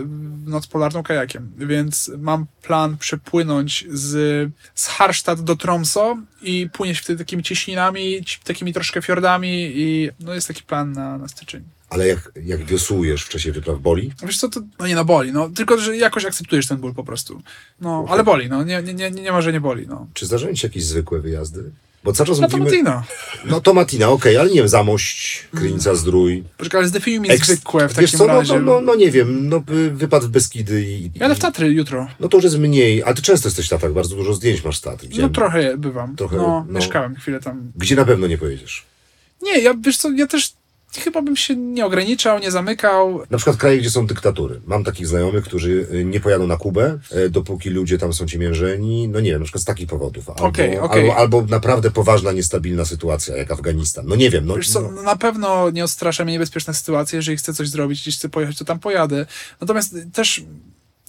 noc 0.46 0.68
polarną 0.68 1.04
kajakiem, 1.04 1.52
więc 1.58 2.12
mam 2.18 2.46
plan 2.62 2.98
przepłynąć 2.98 3.86
z, 3.90 4.10
z 4.76 4.88
Harstad 4.88 5.42
do 5.42 5.56
Tromso 5.56 6.18
i 6.42 6.70
płynieć 6.74 7.00
wtedy 7.00 7.20
takimi 7.20 7.44
cieśninami, 7.44 8.24
ci- 8.26 8.40
takimi 8.44 8.74
troszkę 8.74 9.02
fiordami 9.02 9.72
i 9.76 10.10
no 10.20 10.34
jest 10.34 10.48
taki 10.48 10.64
plan 10.64 10.92
na, 10.92 11.18
na 11.18 11.28
styczeń. 11.28 11.64
Ale 11.94 12.08
jak, 12.08 12.32
jak 12.44 12.66
wiosłujesz 12.66 13.24
w 13.24 13.30
czasie 13.30 13.52
wypraw 13.52 13.80
boli, 13.80 14.12
Wiesz 14.24 14.38
co, 14.38 14.50
to 14.50 14.62
no 14.80 14.88
nie 14.88 14.96
no 14.96 15.06
boli, 15.06 15.32
no 15.32 15.50
tylko, 15.50 15.78
że 15.78 15.98
jakoś 15.98 16.26
akceptujesz 16.26 16.68
ten 16.68 16.78
ból 16.78 16.94
po 16.94 17.04
prostu. 17.04 17.42
No, 17.82 18.06
ale 18.10 18.24
boli, 18.24 18.50
no 18.50 18.64
nie, 18.64 18.82
nie, 18.84 18.94
nie, 18.94 19.12
nie 19.12 19.32
ma, 19.32 19.42
że 19.42 19.54
nie 19.54 19.62
boli, 19.62 19.88
no. 19.88 20.08
czy 20.14 20.26
zdarzają 20.26 20.54
ci 20.54 20.62
się 20.62 20.68
jakieś 20.68 20.84
zwykłe 20.86 21.20
wyjazdy? 21.20 21.72
Bo 22.04 22.14
cały 22.14 22.28
czas 22.28 22.40
No 22.40 22.48
to 22.48 22.58
mówimy... 22.58 22.84
Martino. 22.84 23.04
No 23.46 23.62
to 23.62 23.74
Matina, 23.74 24.10
okej, 24.10 24.38
ale 24.38 24.50
nie 24.50 24.56
wiem, 24.56 24.68
Zamość, 24.68 25.48
Krynica, 25.56 25.96
Zdrój. 25.96 26.44
Poczekaj, 26.58 26.80
ale 26.80 26.88
zdefiniuj 26.88 27.20
mi 27.20 27.30
Eks- 27.30 27.46
zwykłe 27.46 27.90
w 27.90 27.98
Wiesz 27.98 28.12
takim 28.12 28.20
co, 28.20 28.28
no, 28.28 28.40
razie. 28.40 28.60
no, 28.60 28.60
no, 28.60 28.82
no 28.82 28.96
nie 28.96 29.12
wiem, 29.12 29.50
no 29.50 29.64
y, 29.72 29.90
wypad 29.90 30.26
w 30.26 30.28
Beskidy 30.28 30.82
i... 30.82 31.12
Jadę 31.16 31.36
w 31.36 31.40
Tatry 31.40 31.74
jutro. 31.74 32.08
No 32.20 32.28
to 32.28 32.38
już 32.38 32.44
jest 32.44 32.58
mniej, 32.58 33.04
ale 33.04 33.16
ty 33.16 33.22
często 33.22 33.48
jesteś 33.48 33.66
w 33.66 33.70
Tatrach, 33.70 33.94
bardzo 33.94 34.16
dużo 34.16 34.34
zdjęć 34.34 34.64
masz 34.64 34.78
z 34.78 34.82
Tatr. 34.82 35.04
No 35.04 35.10
Widziałem. 35.10 35.34
trochę 35.34 35.78
bywam. 35.78 36.16
Trochę, 36.16 36.38
no, 36.38 36.66
no. 36.68 36.80
mieszkałem 36.80 37.16
chwilę 37.16 37.40
tam. 37.40 37.72
Gdzie 37.76 37.96
na 37.96 38.06
pewno 38.06 38.28
nie 38.28 38.38
pojedziesz. 38.38 38.86
Nie, 39.42 39.60
ja 39.60 39.74
wiesz 39.82 39.98
co, 39.98 40.12
ja 40.12 40.28
też 40.28 40.54
chyba 41.02 41.22
bym 41.22 41.36
się 41.36 41.56
nie 41.56 41.86
ograniczał, 41.86 42.40
nie 42.40 42.52
zamykał. 42.52 43.22
Na 43.30 43.38
przykład 43.38 43.58
kraje, 43.58 43.78
gdzie 43.78 43.90
są 43.90 44.08
dyktatury. 44.08 44.62
Mam 44.66 44.84
takich 44.84 45.08
znajomych, 45.08 45.44
którzy 45.44 45.88
y, 45.94 46.06
nie 46.06 46.20
pojadą 46.20 46.48
na 46.48 46.58
Kubę, 46.58 47.00
e, 47.12 47.30
dopóki 47.30 47.70
ludzie 47.70 47.98
tam 47.98 48.14
są 48.14 48.26
ciemiężeni. 48.26 49.08
No 49.08 49.20
nie 49.20 49.32
wiem, 49.32 49.40
na 49.40 49.44
przykład 49.46 49.62
z 49.62 49.66
takich 49.66 49.88
powodów. 49.88 50.30
Albo, 50.30 50.44
Okej, 50.44 50.80
okej. 50.80 51.02
albo, 51.02 51.16
albo 51.16 51.42
naprawdę 51.42 51.92
poważna, 51.92 52.32
niestabilna 52.32 52.86
sytuacja, 52.86 53.38
jak 53.38 53.52
Afganistan. 53.52 54.06
No 54.08 54.16
nie 54.16 54.30
wiem. 54.30 54.46
No, 54.46 54.56
co, 54.70 54.82
no, 54.82 55.02
na 55.02 55.16
pewno 55.16 55.70
nie 55.70 55.84
odstrasza 55.84 56.24
mnie 56.24 56.34
niebezpieczna 56.34 56.74
sytuacja. 56.74 57.18
Jeżeli 57.18 57.38
chcę 57.38 57.54
coś 57.54 57.70
zrobić, 57.70 58.02
gdzieś 58.02 58.18
chcę 58.18 58.30
pojechać, 58.30 58.58
to 58.58 58.66
tam 58.66 58.80
pojadę. 58.80 59.26
Natomiast 59.62 59.96
też 60.14 60.44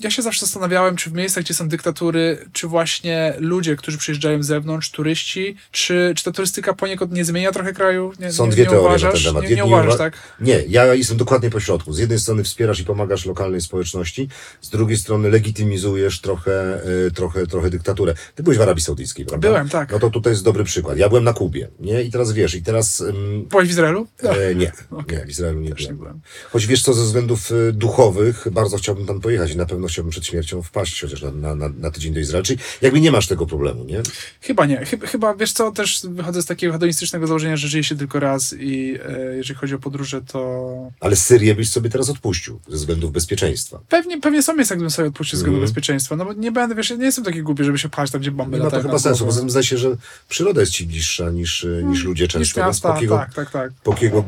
ja 0.00 0.10
się 0.10 0.22
zawsze 0.22 0.40
zastanawiałem, 0.46 0.96
czy 0.96 1.10
w 1.10 1.12
miejscach, 1.12 1.44
gdzie 1.44 1.54
są 1.54 1.68
dyktatury, 1.68 2.38
czy 2.52 2.66
właśnie 2.68 3.34
ludzie, 3.38 3.76
którzy 3.76 3.98
przyjeżdżają 3.98 4.42
z 4.42 4.46
zewnątrz, 4.46 4.90
turyści, 4.90 5.56
czy, 5.70 6.12
czy 6.16 6.24
ta 6.24 6.32
turystyka 6.32 6.74
poniekąd 6.74 7.12
nie 7.12 7.24
zmienia 7.24 7.52
trochę 7.52 7.72
kraju? 7.72 8.12
Nie, 8.20 8.32
są 8.32 8.46
nie, 8.46 8.52
dwie 8.52 8.62
nie 8.62 8.68
teorie 8.70 8.86
uważasz? 8.88 9.12
na 9.24 9.32
ten 9.32 9.40
temat. 9.40 9.50
Nie, 9.50 9.56
nie 9.56 9.64
uważasz, 9.64 9.94
uwa- 9.94 9.98
tak? 9.98 10.14
Nie, 10.40 10.62
ja 10.68 10.94
jestem 10.94 11.16
dokładnie 11.16 11.50
po 11.50 11.60
środku. 11.60 11.92
Z 11.92 11.98
jednej 11.98 12.18
strony 12.18 12.44
wspierasz 12.44 12.80
i 12.80 12.84
pomagasz 12.84 13.26
lokalnej 13.26 13.60
społeczności, 13.60 14.28
z 14.60 14.70
drugiej 14.70 14.96
strony 14.98 15.30
legitymizujesz 15.30 16.20
trochę, 16.20 16.80
y, 17.06 17.10
trochę, 17.10 17.46
trochę 17.46 17.70
dyktaturę. 17.70 18.14
Ty 18.34 18.42
byłeś 18.42 18.58
w 18.58 18.62
Arabii 18.62 18.82
Saudyjskiej, 18.82 19.26
prawda? 19.26 19.48
Byłem, 19.48 19.68
tak. 19.68 19.92
No 19.92 19.98
to 19.98 20.10
tutaj 20.10 20.32
jest 20.32 20.44
dobry 20.44 20.64
przykład. 20.64 20.98
Ja 20.98 21.08
byłem 21.08 21.24
na 21.24 21.32
Kubie, 21.32 21.68
nie? 21.80 22.02
I 22.02 22.10
teraz 22.10 22.32
wiesz, 22.32 22.54
i 22.54 22.62
teraz... 22.62 23.00
ym, 23.00 23.46
Byłeś 23.50 23.68
w 23.68 23.70
Izraelu? 23.70 24.06
E, 24.22 24.54
nie, 24.54 24.72
Okej. 24.90 25.18
nie, 25.18 25.24
w 25.26 25.30
Izraelu 25.30 25.60
nie 25.60 25.70
Też 25.70 25.80
nie 25.80 25.86
byłem. 25.86 25.98
byłem. 25.98 26.20
Choć 26.50 26.66
wiesz 26.66 26.82
co, 26.82 26.94
ze 26.94 27.04
względów 27.04 27.52
y, 27.52 27.72
duchowych 27.72 28.46
bardzo 28.50 28.76
chciałbym 28.76 29.06
tam 29.06 29.20
pojechać 29.20 29.50
i 29.52 29.56
na 29.56 29.66
pewno 29.66 29.83
chciałbym 29.88 30.10
przed 30.10 30.26
śmiercią 30.26 30.62
wpaść 30.62 31.00
chociaż 31.00 31.22
na, 31.22 31.54
na, 31.54 31.68
na, 31.68 31.90
tydzień 31.90 32.14
do 32.14 32.20
Izraela. 32.20 32.44
Czyli 32.44 32.60
jakby 32.82 33.00
nie 33.00 33.12
masz 33.12 33.26
tego 33.26 33.46
problemu, 33.46 33.84
nie? 33.84 34.02
Chyba 34.40 34.66
nie. 34.66 34.84
Chyba, 34.84 35.06
chyba, 35.06 35.34
wiesz 35.34 35.52
co, 35.52 35.72
też 35.72 36.00
wychodzę 36.08 36.42
z 36.42 36.46
takiego 36.46 36.72
hedonistycznego 36.72 37.26
założenia, 37.26 37.56
że 37.56 37.68
żyje 37.68 37.84
się 37.84 37.96
tylko 37.96 38.20
raz 38.20 38.54
i 38.58 38.98
e, 39.08 39.36
jeżeli 39.36 39.58
chodzi 39.58 39.74
o 39.74 39.78
podróże, 39.78 40.22
to 40.22 40.90
Ale 41.00 41.16
Syrię 41.16 41.54
byś 41.54 41.68
sobie 41.70 41.90
teraz 41.90 42.10
odpuścił 42.10 42.60
ze 42.68 42.76
względów 42.76 43.12
bezpieczeństwa. 43.12 43.80
pewnie, 43.88 44.20
pewnie 44.20 44.42
są 44.42 44.54
miejsca, 44.56 44.74
gdybym 44.74 44.90
sobie 44.90 45.08
odpuścił 45.08 45.36
z 45.36 45.40
względu 45.40 45.56
Mhm. 45.58 45.68
bezpieczeństwa, 45.72 46.16
no 46.16 46.24
bo 46.24 46.32
nie 46.32 46.52
będę, 46.52 46.74
wiesz, 46.74 46.90
nie 46.90 47.04
jestem 47.04 47.24
taki 47.24 47.42
głupi, 47.42 47.64
żeby 47.64 47.78
się 47.78 47.88
pchać 47.88 48.10
tam, 48.10 48.20
gdzie 48.20 48.30
bomby 48.30 48.56
Nie 48.56 48.62
ma 48.64 48.70
to 48.70 48.76
latają 48.76 48.82
chyba 48.82 48.98
sensu, 48.98 49.40
tym 49.40 49.50
zdaje 49.50 49.64
się, 49.64 49.78
że 49.78 49.96
przyroda 50.28 50.60
jest 50.60 50.72
ci 50.72 50.86
bliższa 50.86 51.30
niż, 51.30 51.64
y, 51.64 51.84
niż 51.86 52.04
ludzie 52.04 52.28
często. 52.28 52.38
Niż 52.38 52.56
miasta, 52.56 52.98
tak, 53.08 53.34
tak, 53.34 53.50
tak. 53.50 53.72
Pokiego, 53.72 54.24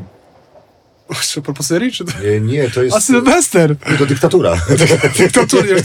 Syrii, 1.61 1.91
czy 1.91 2.05
to... 2.05 2.11
nie, 2.23 2.39
nie, 2.41 2.69
to 2.69 2.83
jest... 2.83 2.95
A 2.97 3.01
Sylwester! 3.01 3.75
To 3.99 4.05
dyktatura. 4.05 4.61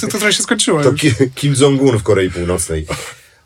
To 0.01 0.07
trochę 0.09 0.33
się 0.33 0.43
skończyło 0.43 0.83
To 0.83 0.91
już. 0.91 1.01
Ki- 1.01 1.31
Kim 1.35 1.55
Jong-un 1.61 1.99
w 1.99 2.03
Korei 2.03 2.31
Północnej. 2.31 2.87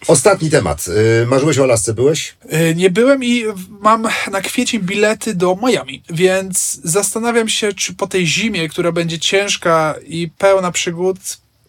Ostatni 0.07 0.51
temat. 0.51 0.85
Y, 1.23 1.27
Marzyłeś 1.27 1.59
o 1.59 1.63
Alasce, 1.63 1.95
byłeś? 1.95 2.37
E, 2.49 2.75
Nie 2.75 2.91
byłem 2.91 3.25
i 3.25 3.45
mam 3.81 4.09
na 4.31 4.41
kwiecień 4.41 4.81
bilety 4.81 5.35
do 5.35 5.59
Miami, 5.63 6.03
więc 6.11 6.81
zastanawiam 6.85 7.49
się, 7.49 7.73
czy 7.73 7.95
po 7.95 8.07
tej 8.07 8.27
zimie, 8.27 8.69
która 8.69 8.93
będzie 8.93 9.19
ciężka 9.19 9.95
i 10.07 10.31
pełna 10.39 10.73
przygód, 10.73 11.19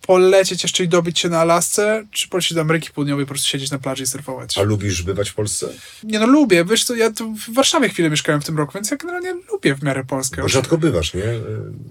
polecieć 0.07 0.63
jeszcze 0.63 0.83
i 0.83 0.87
dobić 0.87 1.19
się 1.19 1.29
na 1.29 1.39
Alasce, 1.39 2.05
czy 2.11 2.27
polecieć 2.29 2.53
do 2.53 2.61
Ameryki 2.61 2.89
Południowej, 2.91 3.25
po 3.25 3.29
prostu 3.29 3.47
siedzieć 3.47 3.71
na 3.71 3.79
plaży 3.79 4.03
i 4.03 4.07
surfować. 4.07 4.57
A 4.57 4.61
lubisz 4.61 5.03
bywać 5.03 5.29
w 5.29 5.33
Polsce? 5.33 5.67
Nie 6.03 6.19
no, 6.19 6.27
lubię. 6.27 6.65
Wiesz 6.65 6.83
co, 6.83 6.95
ja 6.95 7.11
tu 7.11 7.33
w 7.35 7.53
Warszawie 7.53 7.89
chwilę 7.89 8.09
mieszkałem 8.09 8.41
w 8.41 8.45
tym 8.45 8.57
roku, 8.57 8.71
więc 8.75 8.91
ja 8.91 8.97
generalnie 8.97 9.33
lubię 9.51 9.75
w 9.75 9.83
miarę 9.83 10.03
Polskę. 10.03 10.41
Bo 10.41 10.47
rzadko 10.49 10.77
bywasz, 10.77 11.13
nie? 11.13 11.23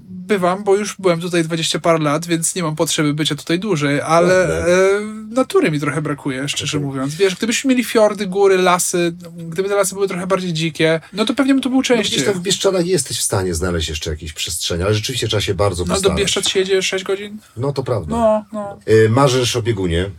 Bywam, 0.09 0.65
bo 0.65 0.77
już 0.77 0.97
byłem 0.99 1.21
tutaj 1.21 1.45
20 1.45 1.79
parę 1.79 1.99
lat, 1.99 2.27
więc 2.27 2.55
nie 2.55 2.63
mam 2.63 2.77
potrzeby 2.77 3.15
bycia 3.15 3.35
tutaj 3.35 3.59
dłużej, 3.59 4.01
ale 4.01 4.59
e, 4.67 5.01
natury 5.31 5.71
mi 5.71 5.81
trochę 5.81 6.03
brakuje, 6.03 6.49
szczerze 6.49 6.81
mówiąc. 6.81 7.15
Wiesz, 7.15 7.35
gdybyśmy 7.37 7.69
mieli 7.71 7.85
fiordy, 7.85 8.27
góry, 8.27 8.59
lasy, 8.59 9.15
gdyby 9.49 9.69
te 9.69 9.75
lasy 9.75 9.95
były 9.95 10.09
trochę 10.09 10.27
bardziej 10.27 10.53
dzikie, 10.53 11.01
no 11.13 11.25
to 11.25 11.35
pewnie 11.35 11.55
bym 11.55 11.63
tu 11.63 11.71
był 11.71 11.79
No 11.79 11.83
częściej. 11.83 12.17
gdzieś 12.17 12.25
tam 12.25 12.35
w 12.35 12.43
Bieszczadach 12.43 12.87
jesteś 12.87 13.19
w 13.19 13.23
stanie 13.23 13.55
znaleźć 13.55 13.89
jeszcze 13.89 14.11
jakieś 14.11 14.33
przestrzenie, 14.33 14.85
ale 14.85 14.95
rzeczywiście 14.95 15.29
trzeba 15.29 15.41
się 15.41 15.55
bardzo 15.55 15.83
No 15.83 15.89
do 15.89 15.95
postarać. 15.95 16.19
Bieszczad 16.19 16.49
się 16.49 16.59
jedzie 16.61 16.83
6 16.83 17.05
godzin? 17.05 17.39
No 17.57 17.73
to 17.73 17.83
prawda. 17.83 18.06
No, 18.09 18.45
no. 18.53 18.79
Y, 18.89 19.09
Marzysz 19.11 19.57
o 19.57 19.63
biegunie 19.63 20.11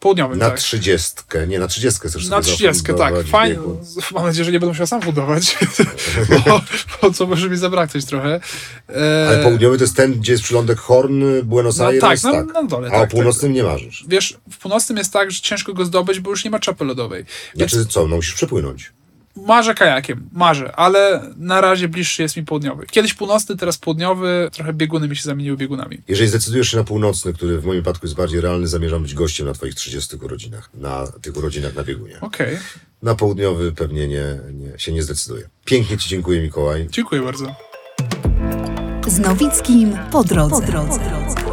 Południowym, 0.00 0.38
na 0.38 0.50
tak. 0.50 0.58
trzydziestkę, 0.58 1.46
nie, 1.46 1.58
na 1.58 1.68
trzydziestkę 1.68 2.08
chcesz 2.08 2.28
Na 2.28 2.40
30, 2.40 2.82
tak. 2.98 3.14
Fajnie. 3.26 3.54
biegu. 3.54 3.80
Mam 4.14 4.24
nadzieję, 4.24 4.44
że 4.44 4.52
nie 4.52 4.60
będę 4.60 4.72
musiał 4.72 4.86
sam 4.86 5.00
budować, 5.00 5.58
bo, 6.46 6.60
bo 7.02 7.10
co 7.10 7.26
może 7.26 7.50
mi 7.50 7.56
zabraknąć 7.56 8.06
trochę. 8.06 8.40
E, 8.88 9.26
Ale 9.28 9.42
południowy 9.42 9.78
to 9.78 9.84
jest 9.84 9.96
ten, 9.96 10.12
gdzie 10.12 10.32
jest 10.32 10.44
przylądek 10.44 10.78
Horn, 10.78 11.22
Buenos 11.42 11.78
No 11.78 11.86
Aires, 11.86 12.22
tak, 12.22 12.22
na- 12.22 12.42
na 12.44 12.62
dole, 12.62 12.88
A 12.88 12.90
tak, 12.90 13.02
o 13.02 13.06
północnym 13.06 13.52
nie 13.52 13.62
marzysz. 13.62 14.04
Wiesz, 14.08 14.38
w 14.50 14.58
północnym 14.58 14.98
jest 14.98 15.12
tak, 15.12 15.30
że 15.30 15.40
ciężko 15.40 15.72
go 15.74 15.84
zdobyć, 15.84 16.20
bo 16.20 16.30
już 16.30 16.44
nie 16.44 16.50
ma 16.50 16.58
czapy 16.58 16.84
lodowej. 16.84 17.24
Więc 17.56 17.72
Znaczy 17.72 17.86
co, 17.88 18.06
no 18.08 18.16
musisz 18.16 18.34
przepłynąć. 18.34 18.92
Marzę 19.36 19.74
kajakiem, 19.74 20.28
marzę, 20.32 20.76
ale 20.76 21.22
na 21.36 21.60
razie 21.60 21.88
bliższy 21.88 22.22
jest 22.22 22.36
mi 22.36 22.42
południowy. 22.44 22.86
Kiedyś 22.86 23.14
północny, 23.14 23.56
teraz 23.56 23.78
południowy, 23.78 24.48
trochę 24.52 24.72
bieguny 24.72 25.08
mi 25.08 25.16
się 25.16 25.22
zamieniły 25.22 25.56
biegunami. 25.56 25.98
Jeżeli 26.08 26.28
zdecydujesz 26.28 26.70
się 26.70 26.76
na 26.76 26.84
północny, 26.84 27.32
który 27.32 27.58
w 27.60 27.64
moim 27.64 27.80
wypadku 27.80 28.06
jest 28.06 28.16
bardziej 28.16 28.40
realny, 28.40 28.66
zamierzam 28.66 29.02
być 29.02 29.14
gościem 29.14 29.46
na 29.46 29.52
twoich 29.52 29.74
30 29.74 30.16
urodzinach, 30.16 30.70
na 30.74 31.06
tych 31.22 31.36
urodzinach 31.36 31.74
na 31.74 31.82
biegunie. 31.84 32.20
Okej, 32.20 32.58
Na 33.02 33.14
południowy 33.14 33.72
pewnie 33.72 34.08
nie, 34.08 34.38
nie, 34.52 34.78
się 34.78 34.92
nie 34.92 35.02
zdecyduję. 35.02 35.48
Pięknie 35.64 35.98
ci 35.98 36.08
dziękuję, 36.08 36.42
Mikołaj. 36.42 36.86
dziękuję 36.90 37.22
bardzo. 37.22 37.54
Z 39.06 39.18
Nowickim 39.18 39.98
po 40.10 40.24
drodze. 40.24 40.54
Po 40.66 40.72
drodze. 40.72 41.51